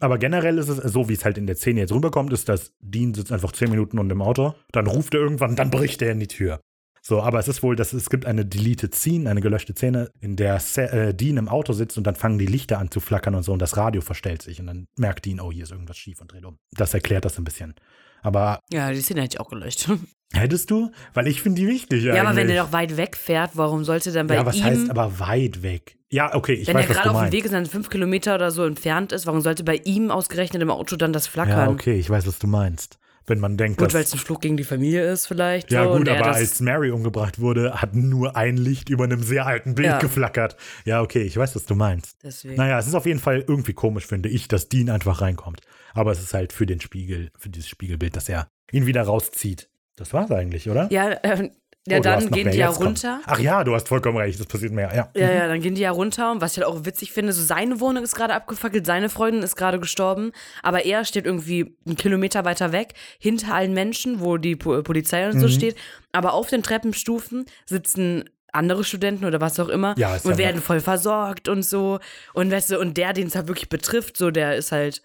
aber 0.00 0.18
generell 0.18 0.58
ist 0.58 0.68
es 0.68 0.76
so, 0.92 1.08
wie 1.08 1.14
es 1.14 1.24
halt 1.24 1.38
in 1.38 1.46
der 1.46 1.56
Szene 1.56 1.80
jetzt 1.80 1.92
rüberkommt, 1.92 2.32
ist, 2.32 2.48
dass 2.48 2.72
Dean 2.80 3.14
sitzt 3.14 3.32
einfach 3.32 3.52
zehn 3.52 3.70
Minuten 3.70 3.98
unten 3.98 4.12
im 4.12 4.22
Auto. 4.22 4.54
Dann 4.72 4.86
ruft 4.86 5.14
er 5.14 5.20
irgendwann, 5.20 5.56
dann 5.56 5.70
bricht 5.70 6.02
er 6.02 6.12
in 6.12 6.20
die 6.20 6.28
Tür. 6.28 6.60
So, 7.08 7.22
aber 7.22 7.38
es 7.38 7.48
ist 7.48 7.62
wohl, 7.62 7.74
dass 7.74 7.94
es 7.94 8.10
gibt 8.10 8.26
eine 8.26 8.44
deleted 8.44 8.94
Scene, 8.94 9.30
eine 9.30 9.40
gelöschte 9.40 9.72
Szene, 9.72 10.10
in 10.20 10.36
der 10.36 10.60
äh, 10.76 11.14
Dean 11.14 11.38
im 11.38 11.48
Auto 11.48 11.72
sitzt 11.72 11.96
und 11.96 12.06
dann 12.06 12.16
fangen 12.16 12.38
die 12.38 12.44
Lichter 12.44 12.78
an 12.78 12.90
zu 12.90 13.00
flackern 13.00 13.34
und 13.34 13.44
so 13.44 13.54
und 13.54 13.62
das 13.62 13.78
Radio 13.78 14.02
verstellt 14.02 14.42
sich 14.42 14.60
und 14.60 14.66
dann 14.66 14.88
merkt 14.98 15.24
Dean, 15.24 15.40
oh, 15.40 15.50
hier 15.50 15.62
ist 15.62 15.72
irgendwas 15.72 15.96
schief 15.96 16.20
und 16.20 16.30
dreht 16.30 16.44
um. 16.44 16.58
Das 16.72 16.92
erklärt 16.92 17.24
das 17.24 17.38
ein 17.38 17.44
bisschen. 17.44 17.74
Aber 18.20 18.60
Ja, 18.70 18.90
die 18.92 19.00
Szene 19.00 19.22
hätte 19.22 19.36
ich 19.36 19.40
auch 19.40 19.48
geleuchtet. 19.48 19.98
hättest 20.34 20.70
du? 20.70 20.90
Weil 21.14 21.28
ich 21.28 21.40
finde 21.40 21.62
die 21.62 21.66
wichtig 21.66 22.04
Ja, 22.04 22.20
aber 22.20 22.36
wenn 22.36 22.40
eigentlich. 22.42 22.56
er 22.58 22.64
doch 22.64 22.72
weit 22.72 22.98
weg 22.98 23.16
fährt, 23.16 23.52
warum 23.54 23.84
sollte 23.84 24.12
dann 24.12 24.26
bei 24.26 24.34
Ja, 24.34 24.44
was 24.44 24.56
ihm, 24.56 24.64
heißt 24.64 24.90
aber 24.90 25.18
weit 25.18 25.62
weg? 25.62 25.96
Ja, 26.10 26.34
okay, 26.34 26.52
ich 26.52 26.68
wenn 26.68 26.74
weiß, 26.76 26.88
er 26.90 26.94
gerade 26.94 27.10
auf 27.10 27.22
dem. 27.22 27.32
Weg 27.32 27.46
ist, 27.46 27.52
dann 27.54 27.64
fünf 27.64 27.88
Kilometer 27.88 28.34
oder 28.34 28.50
so 28.50 28.66
entfernt 28.66 29.12
ist, 29.12 29.24
warum 29.26 29.40
sollte 29.40 29.64
bei 29.64 29.76
ihm 29.84 30.10
ausgerechnet 30.10 30.60
im 30.60 30.70
Auto 30.70 30.96
dann 30.96 31.14
das 31.14 31.24
Ja, 31.24 31.32
flackern? 31.32 31.68
okay, 31.68 31.98
ich 31.98 32.10
weiß, 32.10 32.26
was 32.26 32.38
du 32.38 32.46
meinst. 32.48 32.97
Wenn 33.28 33.40
man 33.40 33.56
denkt, 33.56 33.78
Gut, 33.78 33.94
weil 33.94 34.02
es 34.02 34.12
ein 34.12 34.18
Fluch 34.18 34.40
gegen 34.40 34.56
die 34.56 34.64
Familie 34.64 35.04
ist 35.10 35.26
vielleicht. 35.26 35.70
Ja, 35.70 35.84
so, 35.84 35.96
gut, 35.98 36.08
er 36.08 36.18
aber 36.20 36.34
als 36.34 36.60
Mary 36.60 36.90
umgebracht 36.90 37.38
wurde, 37.40 37.80
hat 37.80 37.94
nur 37.94 38.36
ein 38.36 38.56
Licht 38.56 38.88
über 38.88 39.04
einem 39.04 39.22
sehr 39.22 39.46
alten 39.46 39.74
Bild 39.74 39.88
Ja. 39.88 39.98
geflackert. 39.98 40.56
Ja, 40.84 41.02
okay, 41.02 41.22
ich 41.22 41.36
weiß, 41.36 41.54
was 41.54 41.64
du 41.64 41.74
meinst. 41.74 42.16
Deswegen. 42.22 42.56
Naja, 42.56 42.78
es 42.78 42.86
ist 42.86 42.94
auf 42.94 43.06
jeden 43.06 43.20
Fall 43.20 43.44
irgendwie 43.46 43.72
komisch, 43.74 44.06
finde 44.06 44.28
ich, 44.28 44.48
dass 44.48 44.68
Dean 44.68 44.90
einfach 44.90 45.20
reinkommt. 45.20 45.60
Aber 45.94 46.12
es 46.12 46.20
ist 46.20 46.34
halt 46.34 46.52
für 46.52 46.66
den 46.66 46.80
Spiegel, 46.80 47.30
für 47.36 47.48
dieses 47.48 47.68
Spiegelbild, 47.68 48.16
dass 48.16 48.28
er 48.28 48.48
ihn 48.72 48.86
wieder 48.86 49.02
rauszieht. 49.02 49.68
Das 49.96 50.12
war's 50.12 50.30
eigentlich, 50.30 50.70
oder? 50.70 50.88
Ja, 50.92 51.16
ähm, 51.22 51.50
ja 51.90 51.98
Oh, 51.98 52.02
dann 52.02 52.30
gehen 52.30 52.50
die 52.50 52.58
ja 52.58 52.68
runter. 52.68 53.20
Ach 53.26 53.38
ja, 53.38 53.64
du 53.64 53.74
hast 53.74 53.88
vollkommen 53.88 54.18
recht, 54.18 54.38
das 54.38 54.46
passiert 54.46 54.72
mehr, 54.72 54.94
ja. 54.94 55.10
Ja, 55.14 55.32
ja, 55.32 55.46
dann 55.48 55.60
gehen 55.60 55.74
die 55.74 55.80
ja 55.82 55.90
runter. 55.90 56.30
Und 56.32 56.40
was 56.40 56.52
ich 56.52 56.58
halt 56.58 56.66
auch 56.66 56.84
witzig 56.84 57.12
finde, 57.12 57.32
so 57.32 57.42
seine 57.42 57.80
Wohnung 57.80 58.04
ist 58.04 58.14
gerade 58.14 58.34
abgefackelt, 58.34 58.86
seine 58.86 59.08
Freundin 59.08 59.42
ist 59.42 59.56
gerade 59.56 59.78
gestorben, 59.80 60.32
aber 60.62 60.84
er 60.84 61.04
steht 61.04 61.24
irgendwie 61.26 61.76
einen 61.86 61.96
Kilometer 61.96 62.44
weiter 62.44 62.72
weg, 62.72 62.94
hinter 63.18 63.54
allen 63.54 63.74
Menschen, 63.74 64.20
wo 64.20 64.36
die 64.36 64.56
Po- 64.56 64.82
Polizei 64.82 65.26
und 65.28 65.38
so 65.40 65.46
Mhm. 65.46 65.50
steht. 65.50 65.76
Aber 66.12 66.32
auf 66.34 66.48
den 66.48 66.62
Treppenstufen 66.62 67.44
sitzen 67.66 68.24
andere 68.52 68.82
Studenten 68.84 69.24
oder 69.26 69.40
was 69.40 69.60
auch 69.60 69.68
immer 69.68 69.94
Ja, 69.98 70.14
und 70.22 70.30
ja 70.32 70.38
werden 70.38 70.62
voll 70.62 70.80
versorgt 70.80 71.48
und 71.48 71.62
so. 71.64 71.98
Und 72.32 72.50
weißt 72.50 72.70
du, 72.70 72.78
und 72.78 72.96
der, 72.96 73.12
den 73.12 73.26
es 73.26 73.34
halt 73.36 73.48
wirklich 73.48 73.68
betrifft, 73.68 74.16
so, 74.16 74.30
der 74.30 74.56
ist 74.56 74.72
halt 74.72 75.02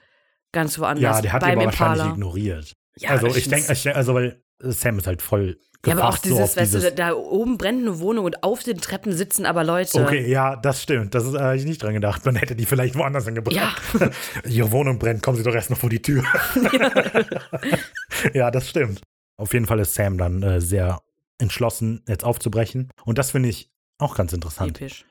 ganz 0.54 0.80
woanders. 0.80 1.18
Ja, 1.18 1.22
der 1.22 1.34
hat 1.34 1.44
ihn 1.44 1.50
aber 1.54 1.66
wahrscheinlich 1.66 2.06
ignoriert. 2.06 2.74
Ja, 2.98 3.10
also 3.10 3.36
ich 3.36 3.48
denke, 3.50 3.76
also 3.96 4.14
weil 4.14 4.43
Sam 4.60 5.00
ist 5.00 5.08
halt 5.08 5.22
voll 5.22 5.58
Ja, 5.86 5.94
aber 5.94 6.10
auch 6.10 6.18
so 6.18 6.24
dieses, 6.24 6.40
auf 6.40 6.58
weißt 6.58 6.74
dieses 6.74 6.90
du, 6.90 6.96
da, 6.96 7.14
oben 7.14 7.58
brennt 7.58 7.82
eine 7.82 8.00
Wohnung 8.00 8.26
und 8.26 8.44
auf 8.44 8.64
den 8.64 8.78
Treppen 8.78 9.14
sitzen 9.14 9.46
aber 9.46 9.64
Leute. 9.64 10.02
Okay, 10.02 10.30
ja, 10.30 10.56
das 10.56 10.82
stimmt. 10.82 11.14
Das 11.14 11.26
ist, 11.26 11.34
äh, 11.34 11.56
ich 11.56 11.66
nicht 11.66 11.82
dran 11.84 11.94
gedacht. 11.94 12.26
Man 12.26 12.36
hätte 12.36 12.56
die 12.56 12.66
vielleicht 12.66 12.96
woanders 12.96 13.26
hingebracht. 13.26 13.56
Ja. 13.56 14.10
Ihre 14.50 14.72
Wohnung 14.72 15.00
brennt, 15.00 15.22
kommen 15.22 15.38
Sie 15.38 15.44
doch 15.44 15.54
erst 15.54 15.70
noch 15.70 15.78
vor 15.78 15.90
die 15.90 16.02
Tür. 16.02 16.24
ja, 18.34 18.52
das 18.52 18.70
stimmt. 18.70 19.02
Auf 19.38 19.54
jeden 19.54 19.66
Fall 19.66 19.80
ist 19.80 19.94
Sam 19.96 20.18
dann 20.18 20.44
äh, 20.44 20.62
sehr 20.62 21.02
entschlossen, 21.38 22.04
jetzt 22.08 22.24
aufzubrechen. 22.24 22.90
Und 23.06 23.18
das 23.18 23.32
finde 23.32 23.50
ich 23.50 23.72
auch 23.98 24.16
ganz 24.16 24.34
interessant. 24.34 24.78
Typisch. 24.78 25.06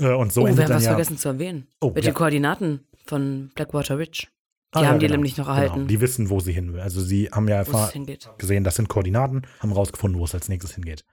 Äh, 0.00 0.12
und 0.12 0.32
so 0.32 0.42
oh, 0.42 0.44
wir 0.44 0.64
haben 0.64 0.74
was 0.74 0.84
ja. 0.84 0.90
vergessen 0.90 1.18
zu 1.18 1.28
erwähnen. 1.28 1.68
Oh, 1.80 1.88
Mit 1.88 2.04
ja. 2.04 2.10
den 2.10 2.14
Koordinaten 2.14 2.86
von 3.04 3.50
Blackwater 3.54 3.98
Ridge. 3.98 4.28
Die 4.74 4.78
Ah, 4.78 4.82
ja, 4.82 4.88
haben 4.88 4.98
die 4.98 5.06
genau. 5.06 5.16
nämlich 5.16 5.36
noch 5.36 5.46
Genau. 5.46 5.56
erhalten, 5.56 5.86
Die 5.86 6.00
wissen, 6.00 6.30
wo 6.30 6.40
sie 6.40 6.52
hin 6.52 6.72
will. 6.72 6.80
Also 6.80 7.00
sie 7.00 7.28
haben 7.30 7.48
ja 7.48 7.60
einfach 7.60 7.92
gesehen, 8.38 8.64
das 8.64 8.74
sind 8.76 8.88
Koordinaten, 8.88 9.42
haben 9.60 9.72
rausgefunden, 9.72 10.18
wo 10.20 10.24
es 10.24 10.34
als 10.34 10.48
nächstes 10.48 10.74
hingeht. 10.74 11.04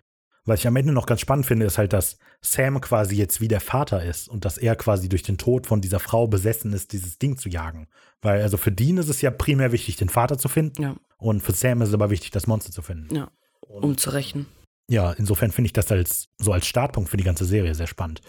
Was 0.46 0.62
ich 0.62 0.68
am 0.68 0.76
Ende 0.76 0.92
noch 0.92 1.06
ganz 1.06 1.22
spannend 1.22 1.46
finde, 1.46 1.68
ist 1.68 1.78
halt, 1.78 1.94
dass 1.94 2.18
Sam 2.42 2.82
quasi 2.82 3.16
jetzt 3.16 3.42
wie 3.42 3.48
der 3.48 3.62
Vater 3.62 4.04
ist 4.04 4.28
und 4.28 4.44
dass 4.44 4.58
er 4.58 4.76
quasi 4.76 5.08
durch 5.08 5.22
den 5.22 5.38
Tod 5.38 5.68
von 5.68 5.82
dieser 5.82 6.00
Frau 6.00 6.26
besessen 6.28 6.74
ist, 6.74 6.94
dieses 6.94 7.20
Ding 7.20 7.38
zu 7.38 7.48
jagen. 7.48 7.88
Weil 8.24 8.42
also 8.42 8.58
für 8.58 8.72
Dean 8.72 8.98
ist 8.98 9.10
es 9.10 9.22
ja 9.22 9.30
primär 9.30 9.72
wichtig, 9.72 9.98
den 9.98 10.10
Vater 10.10 10.40
zu 10.40 10.48
finden 10.50 10.82
Ja, 10.82 10.96
und 11.18 11.42
für 11.44 11.52
Sam 11.52 11.84
ist 11.84 11.90
es 11.90 11.94
aber 11.94 12.10
wichtig, 12.10 12.32
das 12.32 12.48
Monster 12.48 12.72
zu 12.72 12.82
finden. 12.82 13.14
ja. 13.16 13.30
Um 13.62 13.98
zu 13.98 14.10
rächen. 14.10 14.48
Ja, 14.90 15.12
insofern 15.14 15.52
finde 15.52 15.68
ich 15.68 15.74
das 15.74 15.92
als 15.92 16.28
so 16.40 16.52
als 16.52 16.66
Startpunkt 16.66 17.10
für 17.12 17.18
die 17.18 17.24
ganze 17.24 17.46
Serie 17.46 17.76
sehr 17.76 17.88
spannend. 17.88 18.22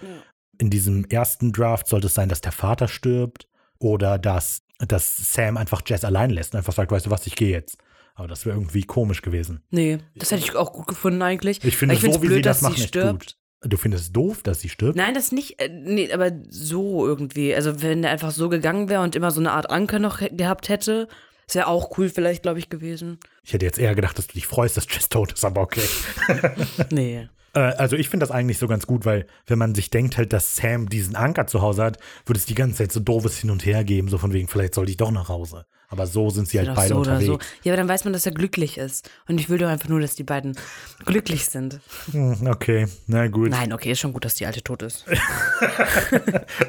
In 0.58 0.68
diesem 0.70 1.04
ersten 1.06 1.50
Draft 1.52 1.88
sollte 1.88 2.06
es 2.08 2.14
sein, 2.14 2.28
dass 2.28 2.42
der 2.42 2.52
Vater 2.52 2.86
stirbt 2.86 3.48
oder 3.78 4.18
dass, 4.18 4.61
dass 4.78 5.32
Sam 5.32 5.56
einfach 5.56 5.82
Jess 5.86 6.04
allein 6.04 6.30
lässt 6.30 6.54
und 6.54 6.58
einfach 6.58 6.72
sagt, 6.72 6.90
weißt 6.90 7.06
du 7.06 7.10
was, 7.10 7.26
ich 7.26 7.36
gehe 7.36 7.50
jetzt. 7.50 7.78
Aber 8.14 8.28
das 8.28 8.44
wäre 8.44 8.56
irgendwie 8.56 8.82
komisch 8.82 9.22
gewesen. 9.22 9.62
Nee, 9.70 9.98
das 10.14 10.30
hätte 10.30 10.42
ich 10.42 10.54
auch 10.54 10.72
gut 10.72 10.86
gefunden 10.86 11.22
eigentlich. 11.22 11.64
Ich 11.64 11.76
finde, 11.76 11.96
find's 11.96 12.16
so 12.16 12.22
wie 12.22 12.26
blöd, 12.26 12.38
sie 12.38 12.42
das 12.42 12.60
machen, 12.62 12.76
sie 12.76 12.82
stirbt. 12.88 13.20
gut. 13.20 13.36
Du 13.64 13.76
findest 13.76 14.04
es 14.04 14.12
doof, 14.12 14.42
dass 14.42 14.60
sie 14.60 14.68
stirbt? 14.68 14.96
Nein, 14.96 15.14
das 15.14 15.30
nicht, 15.30 15.60
äh, 15.60 15.68
nee, 15.68 16.12
aber 16.12 16.32
so 16.48 17.06
irgendwie. 17.06 17.54
Also 17.54 17.80
wenn 17.80 18.02
der 18.02 18.10
einfach 18.10 18.32
so 18.32 18.48
gegangen 18.48 18.88
wäre 18.88 19.02
und 19.02 19.14
immer 19.14 19.30
so 19.30 19.40
eine 19.40 19.52
Art 19.52 19.70
Anker 19.70 20.00
noch 20.00 20.18
gehabt 20.18 20.68
hätte, 20.68 21.08
das 21.46 21.54
wäre 21.54 21.68
auch 21.68 21.96
cool 21.96 22.08
vielleicht, 22.08 22.42
glaube 22.42 22.58
ich, 22.58 22.68
gewesen. 22.68 23.18
Ich 23.44 23.52
hätte 23.52 23.64
jetzt 23.64 23.78
eher 23.78 23.94
gedacht, 23.94 24.18
dass 24.18 24.26
du 24.26 24.34
dich 24.34 24.46
freust, 24.46 24.76
dass 24.76 24.86
Jess 24.90 25.08
tot 25.08 25.32
ist, 25.32 25.44
aber 25.44 25.60
okay. 25.60 25.82
Nee. 26.90 27.28
Äh, 27.54 27.60
also 27.60 27.96
ich 27.96 28.08
finde 28.08 28.24
das 28.24 28.30
eigentlich 28.30 28.58
so 28.58 28.68
ganz 28.68 28.86
gut, 28.86 29.04
weil 29.04 29.26
wenn 29.46 29.58
man 29.58 29.74
sich 29.74 29.90
denkt 29.90 30.16
halt, 30.16 30.32
dass 30.32 30.56
Sam 30.56 30.88
diesen 30.88 31.16
Anker 31.16 31.46
zu 31.46 31.60
Hause 31.62 31.84
hat, 31.84 31.98
würde 32.26 32.38
es 32.38 32.46
die 32.46 32.54
ganze 32.54 32.76
Zeit 32.78 32.92
so 32.92 33.00
doofes 33.00 33.38
Hin 33.38 33.50
und 33.50 33.64
Her 33.64 33.84
geben, 33.84 34.08
so 34.08 34.18
von 34.18 34.32
wegen, 34.32 34.48
vielleicht 34.48 34.74
sollte 34.74 34.90
ich 34.90 34.96
doch 34.96 35.10
nach 35.10 35.28
Hause. 35.28 35.66
Aber 35.88 36.06
so 36.06 36.30
sind 36.30 36.48
sie 36.48 36.58
halt 36.58 36.74
beide 36.74 36.88
so 36.94 37.00
oder 37.00 37.18
unterwegs. 37.18 37.44
so. 37.44 37.50
Ja, 37.64 37.72
aber 37.72 37.76
dann 37.76 37.88
weiß 37.88 38.04
man, 38.04 38.14
dass 38.14 38.24
er 38.24 38.32
glücklich 38.32 38.78
ist. 38.78 39.10
Und 39.28 39.38
ich 39.38 39.50
will 39.50 39.58
doch 39.58 39.68
einfach 39.68 39.90
nur, 39.90 40.00
dass 40.00 40.14
die 40.14 40.22
beiden 40.22 40.56
glücklich 41.04 41.44
sind. 41.44 41.80
Hm, 42.12 42.46
okay, 42.46 42.86
na 43.08 43.26
gut. 43.28 43.50
Nein, 43.50 43.74
okay, 43.74 43.90
ist 43.92 44.00
schon 44.00 44.14
gut, 44.14 44.24
dass 44.24 44.34
die 44.34 44.46
Alte 44.46 44.62
tot 44.62 44.82
ist. 44.82 45.04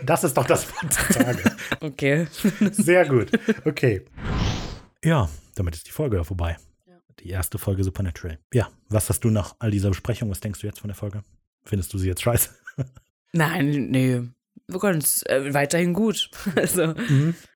Das 0.05 0.23
ist 0.26 0.35
doch 0.35 0.45
das 0.45 0.68
Wort 0.69 0.84
des 0.84 1.18
Tages. 1.18 1.51
Okay. 1.80 2.27
Sehr 2.72 3.05
gut. 3.07 3.31
Okay. 3.65 4.01
Ja, 5.03 5.30
damit 5.55 5.76
ist 5.76 5.88
die 5.88 5.91
Folge 5.91 6.18
ja 6.18 6.23
vorbei. 6.23 6.57
Die 7.19 7.30
erste 7.30 7.57
Folge 7.57 7.84
Supernatural. 7.84 8.40
Ja, 8.53 8.69
was 8.90 9.10
hast 9.10 9.23
du 9.23 9.30
nach 9.30 9.56
all 9.60 9.72
dieser 9.72 9.90
Besprechung? 9.90 10.30
Was 10.30 10.40
denkst 10.40 10.61
du 10.61 10.68
jetzt 10.68 10.80
von 10.80 10.88
der 10.88 10.95
Folge? 10.95 11.23
Findest 11.64 11.94
du 11.94 11.98
sie 11.98 12.07
jetzt 12.07 12.22
scheiße? 12.22 12.49
Nein, 13.34 13.88
nee. 13.90 14.22
Wir 14.68 14.80
können 14.80 14.99
es 14.99 15.23
äh, 15.23 15.53
weiterhin 15.53 15.94
gut. 15.94 16.30
Also, 16.56 16.94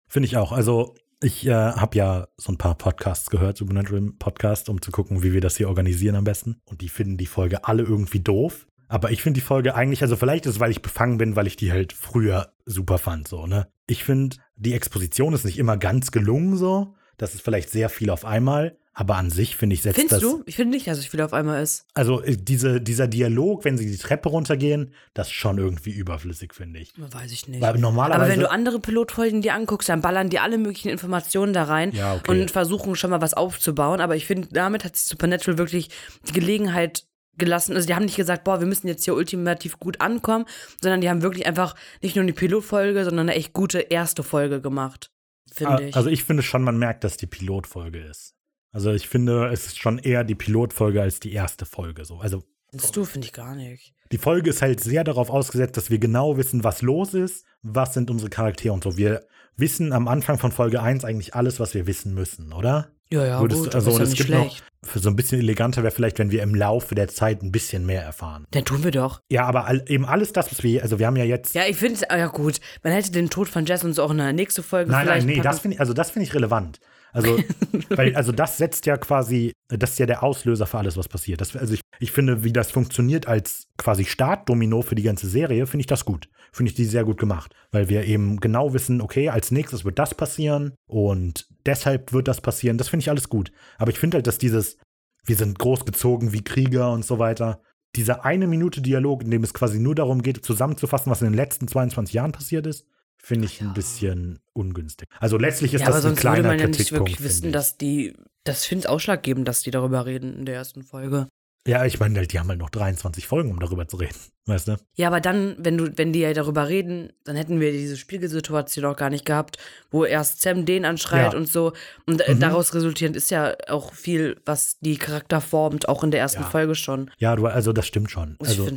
Finde 0.07 0.25
ich 0.25 0.37
auch. 0.37 0.51
Also, 0.51 0.95
ich 1.21 1.45
äh, 1.47 1.51
habe 1.51 1.97
ja 1.97 2.27
so 2.37 2.51
ein 2.51 2.57
paar 2.57 2.75
Podcasts 2.75 3.29
gehört, 3.29 3.57
Supernatural 3.57 4.11
Podcast, 4.19 4.69
um 4.69 4.81
zu 4.81 4.91
gucken, 4.91 5.23
wie 5.23 5.33
wir 5.33 5.41
das 5.41 5.57
hier 5.57 5.67
organisieren 5.67 6.15
am 6.15 6.23
besten. 6.23 6.61
Und 6.65 6.81
die 6.81 6.89
finden 6.89 7.17
die 7.17 7.25
Folge 7.25 7.65
alle 7.65 7.83
irgendwie 7.83 8.19
doof. 8.19 8.67
Aber 8.87 9.11
ich 9.11 9.21
finde 9.21 9.39
die 9.39 9.45
Folge 9.45 9.75
eigentlich, 9.75 10.01
also 10.01 10.15
vielleicht 10.15 10.45
ist 10.45 10.55
es, 10.55 10.59
weil 10.59 10.71
ich 10.71 10.81
befangen 10.81 11.17
bin, 11.17 11.35
weil 11.35 11.47
ich 11.47 11.57
die 11.57 11.71
halt 11.71 11.91
früher 11.91 12.53
super 12.65 12.97
fand, 12.97 13.27
so, 13.27 13.45
ne? 13.45 13.67
Ich 13.85 14.03
finde, 14.03 14.37
die 14.55 14.73
Exposition 14.73 15.33
ist 15.33 15.43
nicht 15.43 15.59
immer 15.59 15.77
ganz 15.77 16.11
gelungen, 16.11 16.55
so. 16.55 16.95
Das 17.17 17.33
ist 17.33 17.41
vielleicht 17.41 17.69
sehr 17.69 17.89
viel 17.89 18.09
auf 18.09 18.23
einmal. 18.23 18.77
Aber 18.99 19.15
an 19.15 19.29
sich, 19.29 19.55
finde 19.55 19.75
ich, 19.75 19.83
setzt 19.83 19.99
findest 19.99 20.23
das. 20.23 20.31
du? 20.31 20.41
Ich 20.47 20.55
finde 20.55 20.75
nicht, 20.75 20.87
dass 20.87 20.97
es 20.97 21.05
viel 21.05 21.21
auf 21.21 21.31
einmal 21.31 21.61
ist. 21.61 21.85
Also, 21.93 22.23
äh, 22.23 22.35
diese, 22.35 22.81
dieser 22.81 23.07
Dialog, 23.07 23.63
wenn 23.63 23.77
sie 23.77 23.85
die 23.85 23.97
Treppe 23.97 24.29
runtergehen, 24.29 24.91
das 25.13 25.27
ist 25.27 25.33
schon 25.33 25.59
irgendwie 25.59 25.91
überflüssig, 25.91 26.55
finde 26.55 26.79
ich. 26.79 26.93
Weiß 26.97 27.31
ich 27.31 27.47
nicht. 27.47 27.61
Weil 27.61 27.77
normalerweise. 27.77 28.23
Aber 28.23 28.31
wenn 28.31 28.39
du 28.39 28.49
andere 28.49 28.79
Pilotfolgen 28.79 29.43
dir 29.43 29.53
anguckst, 29.53 29.87
dann 29.87 30.01
ballern 30.01 30.31
die 30.31 30.39
alle 30.39 30.57
möglichen 30.57 30.89
Informationen 30.89 31.53
da 31.53 31.65
rein 31.65 31.91
Ja, 31.91 32.15
okay. 32.15 32.31
und 32.31 32.49
versuchen 32.49 32.95
schon 32.95 33.11
mal 33.11 33.21
was 33.21 33.35
aufzubauen. 33.35 34.01
Aber 34.01 34.15
ich 34.15 34.25
finde, 34.25 34.47
damit 34.51 34.83
hat 34.83 34.95
sich 34.95 35.05
Supernatural 35.05 35.59
wirklich 35.59 35.89
die 36.27 36.33
Gelegenheit 36.33 37.05
gelassen. 37.37 37.75
Also 37.75 37.85
die 37.85 37.93
haben 37.93 38.05
nicht 38.05 38.17
gesagt, 38.17 38.45
boah, 38.45 38.59
wir 38.59 38.65
müssen 38.65 38.87
jetzt 38.87 39.03
hier 39.03 39.13
ultimativ 39.13 39.77
gut 39.77 40.01
ankommen, 40.01 40.45
sondern 40.81 41.01
die 41.01 41.09
haben 41.11 41.21
wirklich 41.21 41.45
einfach 41.45 41.75
nicht 42.01 42.15
nur 42.15 42.23
eine 42.23 42.33
Pilotfolge, 42.33 43.03
sondern 43.05 43.29
eine 43.29 43.37
echt 43.37 43.53
gute 43.53 43.77
erste 43.77 44.23
Folge 44.23 44.59
gemacht. 44.59 45.11
Finde 45.53 45.89
ich. 45.89 45.95
Also 45.95 46.09
ich 46.09 46.23
finde 46.23 46.41
schon, 46.41 46.63
man 46.63 46.79
merkt, 46.79 47.03
dass 47.03 47.15
die 47.15 47.27
Pilotfolge 47.27 47.99
ist. 47.99 48.33
Also 48.71 48.91
ich 48.91 49.07
finde, 49.07 49.47
es 49.51 49.67
ist 49.67 49.79
schon 49.79 49.97
eher 49.99 50.23
die 50.23 50.35
Pilotfolge 50.35 51.01
als 51.01 51.19
die 51.19 51.33
erste 51.33 51.65
Folge. 51.65 52.05
So. 52.05 52.17
Also 52.17 52.43
Findest 52.69 52.95
du, 52.95 53.05
finde 53.05 53.25
ich 53.25 53.33
gar 53.33 53.55
nicht. 53.55 53.93
die 54.11 54.17
Folge 54.17 54.49
ist 54.49 54.61
halt 54.61 54.79
sehr 54.81 55.03
darauf 55.03 55.29
ausgesetzt, 55.29 55.77
dass 55.77 55.89
wir 55.89 55.99
genau 55.99 56.37
wissen, 56.37 56.63
was 56.63 56.81
los 56.81 57.13
ist, 57.13 57.45
was 57.61 57.93
sind 57.93 58.11
unsere 58.11 58.29
Charaktere 58.29 58.73
und 58.73 58.83
so. 58.83 58.97
Wir 58.97 59.25
wissen 59.55 59.93
am 59.93 60.07
Anfang 60.07 60.37
von 60.37 60.51
Folge 60.51 60.81
1 60.81 61.05
eigentlich 61.05 61.33
alles, 61.33 61.59
was 61.59 61.73
wir 61.73 61.87
wissen 61.87 62.13
müssen, 62.13 62.53
oder? 62.53 62.89
Ja, 63.09 63.25
ja, 63.25 63.39
Würdest 63.39 63.63
gut, 63.63 63.75
also 63.75 63.91
und 63.91 64.01
ist 64.01 64.09
es 64.11 64.19
ja 64.19 64.25
gibt 64.25 64.29
nicht 64.37 64.51
schlecht. 64.57 64.63
noch, 64.83 64.89
für 64.89 64.99
so 64.99 65.09
ein 65.09 65.15
bisschen 65.15 65.39
eleganter 65.39 65.81
wäre 65.81 65.93
vielleicht, 65.93 66.19
wenn 66.19 66.29
wir 66.29 66.43
im 66.43 66.53
Laufe 66.53 66.93
der 66.93 67.07
Zeit 67.07 67.41
ein 67.41 67.53
bisschen 67.53 67.85
mehr 67.85 68.03
erfahren. 68.03 68.45
Dann 68.51 68.65
tun 68.65 68.83
wir 68.83 68.91
doch. 68.91 69.21
Ja, 69.31 69.45
aber 69.45 69.65
all, 69.65 69.85
eben 69.87 70.05
alles 70.05 70.33
das, 70.33 70.51
was 70.51 70.61
wir, 70.61 70.83
also 70.83 70.99
wir 70.99 71.07
haben 71.07 71.15
ja 71.15 71.23
jetzt. 71.23 71.55
Ja, 71.55 71.65
ich 71.65 71.77
finde, 71.77 72.01
ja 72.09 72.27
gut, 72.27 72.59
man 72.83 72.91
hätte 72.91 73.11
den 73.11 73.29
Tod 73.29 73.47
von 73.47 73.65
Jess 73.65 73.85
uns 73.85 73.97
auch 73.97 74.11
in 74.11 74.17
der 74.17 74.33
nächsten 74.33 74.61
Folge 74.61 74.91
Nein, 74.91 75.05
nein, 75.05 75.21
vielleicht 75.21 75.37
nee, 75.37 75.41
das 75.41 75.59
finde 75.61 75.75
ich, 75.75 75.79
also 75.79 75.93
das 75.93 76.11
finde 76.11 76.27
ich 76.27 76.33
relevant. 76.33 76.81
Also, 77.17 77.39
weil, 77.89 78.15
also 78.15 78.31
das 78.31 78.57
setzt 78.57 78.85
ja 78.85 78.95
quasi, 78.95 79.53
das 79.69 79.91
ist 79.91 79.99
ja 79.99 80.05
der 80.05 80.21
Auslöser 80.21 80.67
für 80.67 80.77
alles, 80.77 80.97
was 80.97 81.09
passiert. 81.09 81.41
Das, 81.41 81.55
also 81.55 81.73
ich, 81.73 81.81
ich 81.99 82.11
finde, 82.11 82.43
wie 82.43 82.53
das 82.53 82.69
funktioniert 82.69 83.27
als 83.27 83.67
quasi 83.75 84.05
Startdomino 84.05 84.83
für 84.83 84.93
die 84.93 85.01
ganze 85.01 85.27
Serie, 85.27 85.65
finde 85.65 85.81
ich 85.81 85.87
das 85.87 86.05
gut. 86.05 86.29
Finde 86.51 86.69
ich 86.69 86.75
die 86.75 86.85
sehr 86.85 87.03
gut 87.03 87.17
gemacht. 87.17 87.55
Weil 87.71 87.89
wir 87.89 88.05
eben 88.05 88.39
genau 88.39 88.73
wissen, 88.73 89.01
okay, 89.01 89.29
als 89.29 89.49
nächstes 89.49 89.83
wird 89.83 89.97
das 89.97 90.13
passieren 90.13 90.75
und 90.85 91.47
deshalb 91.65 92.13
wird 92.13 92.27
das 92.27 92.39
passieren. 92.39 92.77
Das 92.77 92.89
finde 92.89 93.01
ich 93.01 93.09
alles 93.09 93.29
gut. 93.29 93.51
Aber 93.79 93.89
ich 93.89 93.97
finde 93.97 94.17
halt, 94.17 94.27
dass 94.27 94.37
dieses, 94.37 94.77
wir 95.25 95.35
sind 95.35 95.57
großgezogen 95.57 96.33
wie 96.33 96.43
Krieger 96.43 96.91
und 96.91 97.03
so 97.03 97.17
weiter, 97.17 97.61
dieser 97.95 98.25
eine 98.25 98.45
Minute 98.45 98.81
Dialog, 98.81 99.23
in 99.23 99.31
dem 99.31 99.43
es 99.43 99.55
quasi 99.55 99.79
nur 99.79 99.95
darum 99.95 100.21
geht, 100.21 100.45
zusammenzufassen, 100.45 101.11
was 101.11 101.21
in 101.23 101.29
den 101.29 101.33
letzten 101.33 101.67
22 101.67 102.13
Jahren 102.13 102.31
passiert 102.31 102.67
ist, 102.67 102.85
finde 103.27 103.45
ich 103.45 103.59
ein 103.61 103.73
bisschen 103.73 104.39
ungünstig. 104.53 105.09
Also 105.19 105.37
letztlich 105.37 105.73
ist 105.73 105.81
Ja, 105.81 105.87
aber 105.87 105.97
das 105.97 106.05
ein 106.05 106.15
sonst 106.15 106.23
würde 106.23 106.31
kleiner 106.33 106.47
man 106.47 106.59
ja 106.59 106.67
nicht 106.67 106.77
Kritikpunkt. 106.77 107.11
wirklich 107.11 107.23
wissen, 107.23 107.51
dass 107.51 107.77
die. 107.77 108.15
Das 108.45 108.65
finde 108.65 108.85
ich 108.85 108.89
ausschlaggebend, 108.89 109.45
dass 109.45 109.61
die 109.61 109.71
darüber 109.71 110.05
reden 110.05 110.37
in 110.37 110.45
der 110.45 110.55
ersten 110.55 110.83
Folge. 110.83 111.27
Ja, 111.67 111.85
ich 111.85 111.99
meine, 111.99 112.25
die 112.25 112.39
haben 112.39 112.47
halt 112.49 112.59
noch 112.59 112.69
23 112.69 113.27
Folgen, 113.27 113.51
um 113.51 113.59
darüber 113.59 113.87
zu 113.87 113.97
reden. 113.97 114.15
Weißt 114.47 114.69
du? 114.69 114.77
Ja, 114.95 115.07
aber 115.07 115.19
dann, 115.19 115.55
wenn 115.59 115.77
du, 115.77 115.91
wenn 115.97 116.13
die 116.13 116.19
ja 116.21 116.31
darüber 116.33 116.69
reden, 116.69 117.11
dann 117.25 117.35
hätten 117.35 117.59
wir 117.59 117.73
diese 117.73 117.97
Spiegelsituation 117.97 118.85
auch 118.85 118.95
gar 118.95 119.09
nicht 119.09 119.25
gehabt, 119.25 119.57
wo 119.91 120.05
erst 120.05 120.41
Sam 120.41 120.65
den 120.65 120.85
anschreit 120.85 121.33
Ja. 121.33 121.37
und 121.37 121.49
so. 121.49 121.73
Und 122.05 122.21
äh, 122.21 122.33
Mhm. 122.33 122.39
daraus 122.39 122.73
resultierend 122.73 123.17
ist 123.17 123.29
ja 123.29 123.55
auch 123.67 123.93
viel, 123.93 124.39
was 124.45 124.79
die 124.79 124.97
Charakter 124.97 125.41
formt, 125.41 125.89
auch 125.89 126.01
in 126.03 126.11
der 126.11 126.21
ersten 126.21 126.43
Ja. 126.43 126.49
Folge 126.49 126.75
schon. 126.75 127.11
Ja, 127.17 127.35
du, 127.35 127.45
also 127.47 127.73
das 127.73 127.85
stimmt 127.87 128.09
schon. 128.09 128.37
Also 128.39 128.69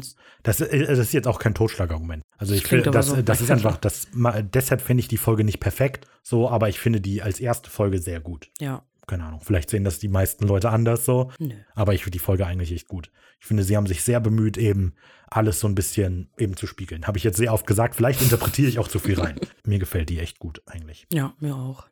das, 0.42 0.60
äh, 0.60 0.86
das 0.86 0.98
ist 0.98 1.12
jetzt 1.12 1.28
auch 1.28 1.38
kein 1.38 1.54
Totschlagargument. 1.54 2.24
Also 2.36 2.54
ich 2.54 2.66
finde, 2.66 2.90
das, 2.90 3.06
so. 3.06 3.22
das 3.22 3.40
ist 3.40 3.50
einfach, 3.52 3.76
das, 3.76 4.08
deshalb 4.52 4.80
finde 4.80 5.02
ich 5.02 5.08
die 5.08 5.18
Folge 5.18 5.44
nicht 5.44 5.60
perfekt, 5.60 6.08
so, 6.24 6.48
aber 6.50 6.68
ich 6.68 6.80
finde 6.80 7.00
die 7.00 7.22
als 7.22 7.38
erste 7.38 7.70
Folge 7.70 8.00
sehr 8.00 8.18
gut. 8.18 8.50
Ja. 8.58 8.82
Keine 9.10 9.24
Ahnung, 9.24 9.40
vielleicht 9.42 9.70
sehen 9.70 9.82
das 9.82 9.98
die 9.98 10.06
meisten 10.06 10.46
Leute 10.46 10.70
anders 10.70 11.04
so, 11.04 11.32
Nö. 11.40 11.52
aber 11.74 11.94
ich 11.94 12.04
finde 12.04 12.12
die 12.12 12.20
Folge 12.20 12.46
eigentlich 12.46 12.70
echt 12.72 12.86
gut. 12.86 13.10
Ich 13.40 13.46
finde, 13.46 13.64
sie 13.64 13.76
haben 13.76 13.88
sich 13.88 14.04
sehr 14.04 14.20
bemüht, 14.20 14.56
eben 14.56 14.94
alles 15.28 15.58
so 15.58 15.66
ein 15.66 15.74
bisschen 15.74 16.30
eben 16.38 16.56
zu 16.56 16.68
spiegeln. 16.68 17.08
Habe 17.08 17.18
ich 17.18 17.24
jetzt 17.24 17.36
sehr 17.38 17.52
oft 17.52 17.66
gesagt, 17.66 17.96
vielleicht 17.96 18.22
interpretiere 18.22 18.68
ich 18.68 18.78
auch 18.78 18.86
zu 18.86 19.00
viel 19.00 19.18
rein. 19.18 19.34
Mir 19.66 19.80
gefällt 19.80 20.10
die 20.10 20.20
echt 20.20 20.38
gut 20.38 20.62
eigentlich. 20.66 21.08
Ja, 21.12 21.34
mir 21.40 21.56
auch. 21.56 21.88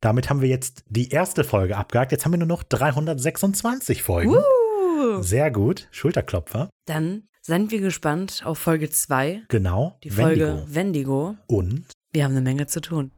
Damit 0.00 0.30
haben 0.30 0.40
wir 0.40 0.48
jetzt 0.48 0.84
die 0.88 1.10
erste 1.10 1.44
Folge 1.44 1.76
abgehakt. 1.76 2.10
Jetzt 2.12 2.24
haben 2.24 2.32
wir 2.32 2.38
nur 2.38 2.48
noch 2.48 2.62
326 2.62 4.02
Folgen. 4.02 4.30
Uh. 4.34 5.20
Sehr 5.22 5.50
gut. 5.50 5.88
Schulterklopfer. 5.90 6.70
Dann 6.86 7.24
sind 7.42 7.70
wir 7.70 7.80
gespannt 7.80 8.42
auf 8.46 8.58
Folge 8.58 8.88
2, 8.90 9.42
Genau. 9.48 9.98
die 10.04 10.10
Folge 10.10 10.64
Wendigo. 10.68 10.74
Wendigo. 10.74 11.36
Und 11.48 11.84
Wir 12.12 12.24
haben 12.24 12.32
eine 12.32 12.40
Menge 12.40 12.66
zu 12.66 12.80
tun. 12.80 13.10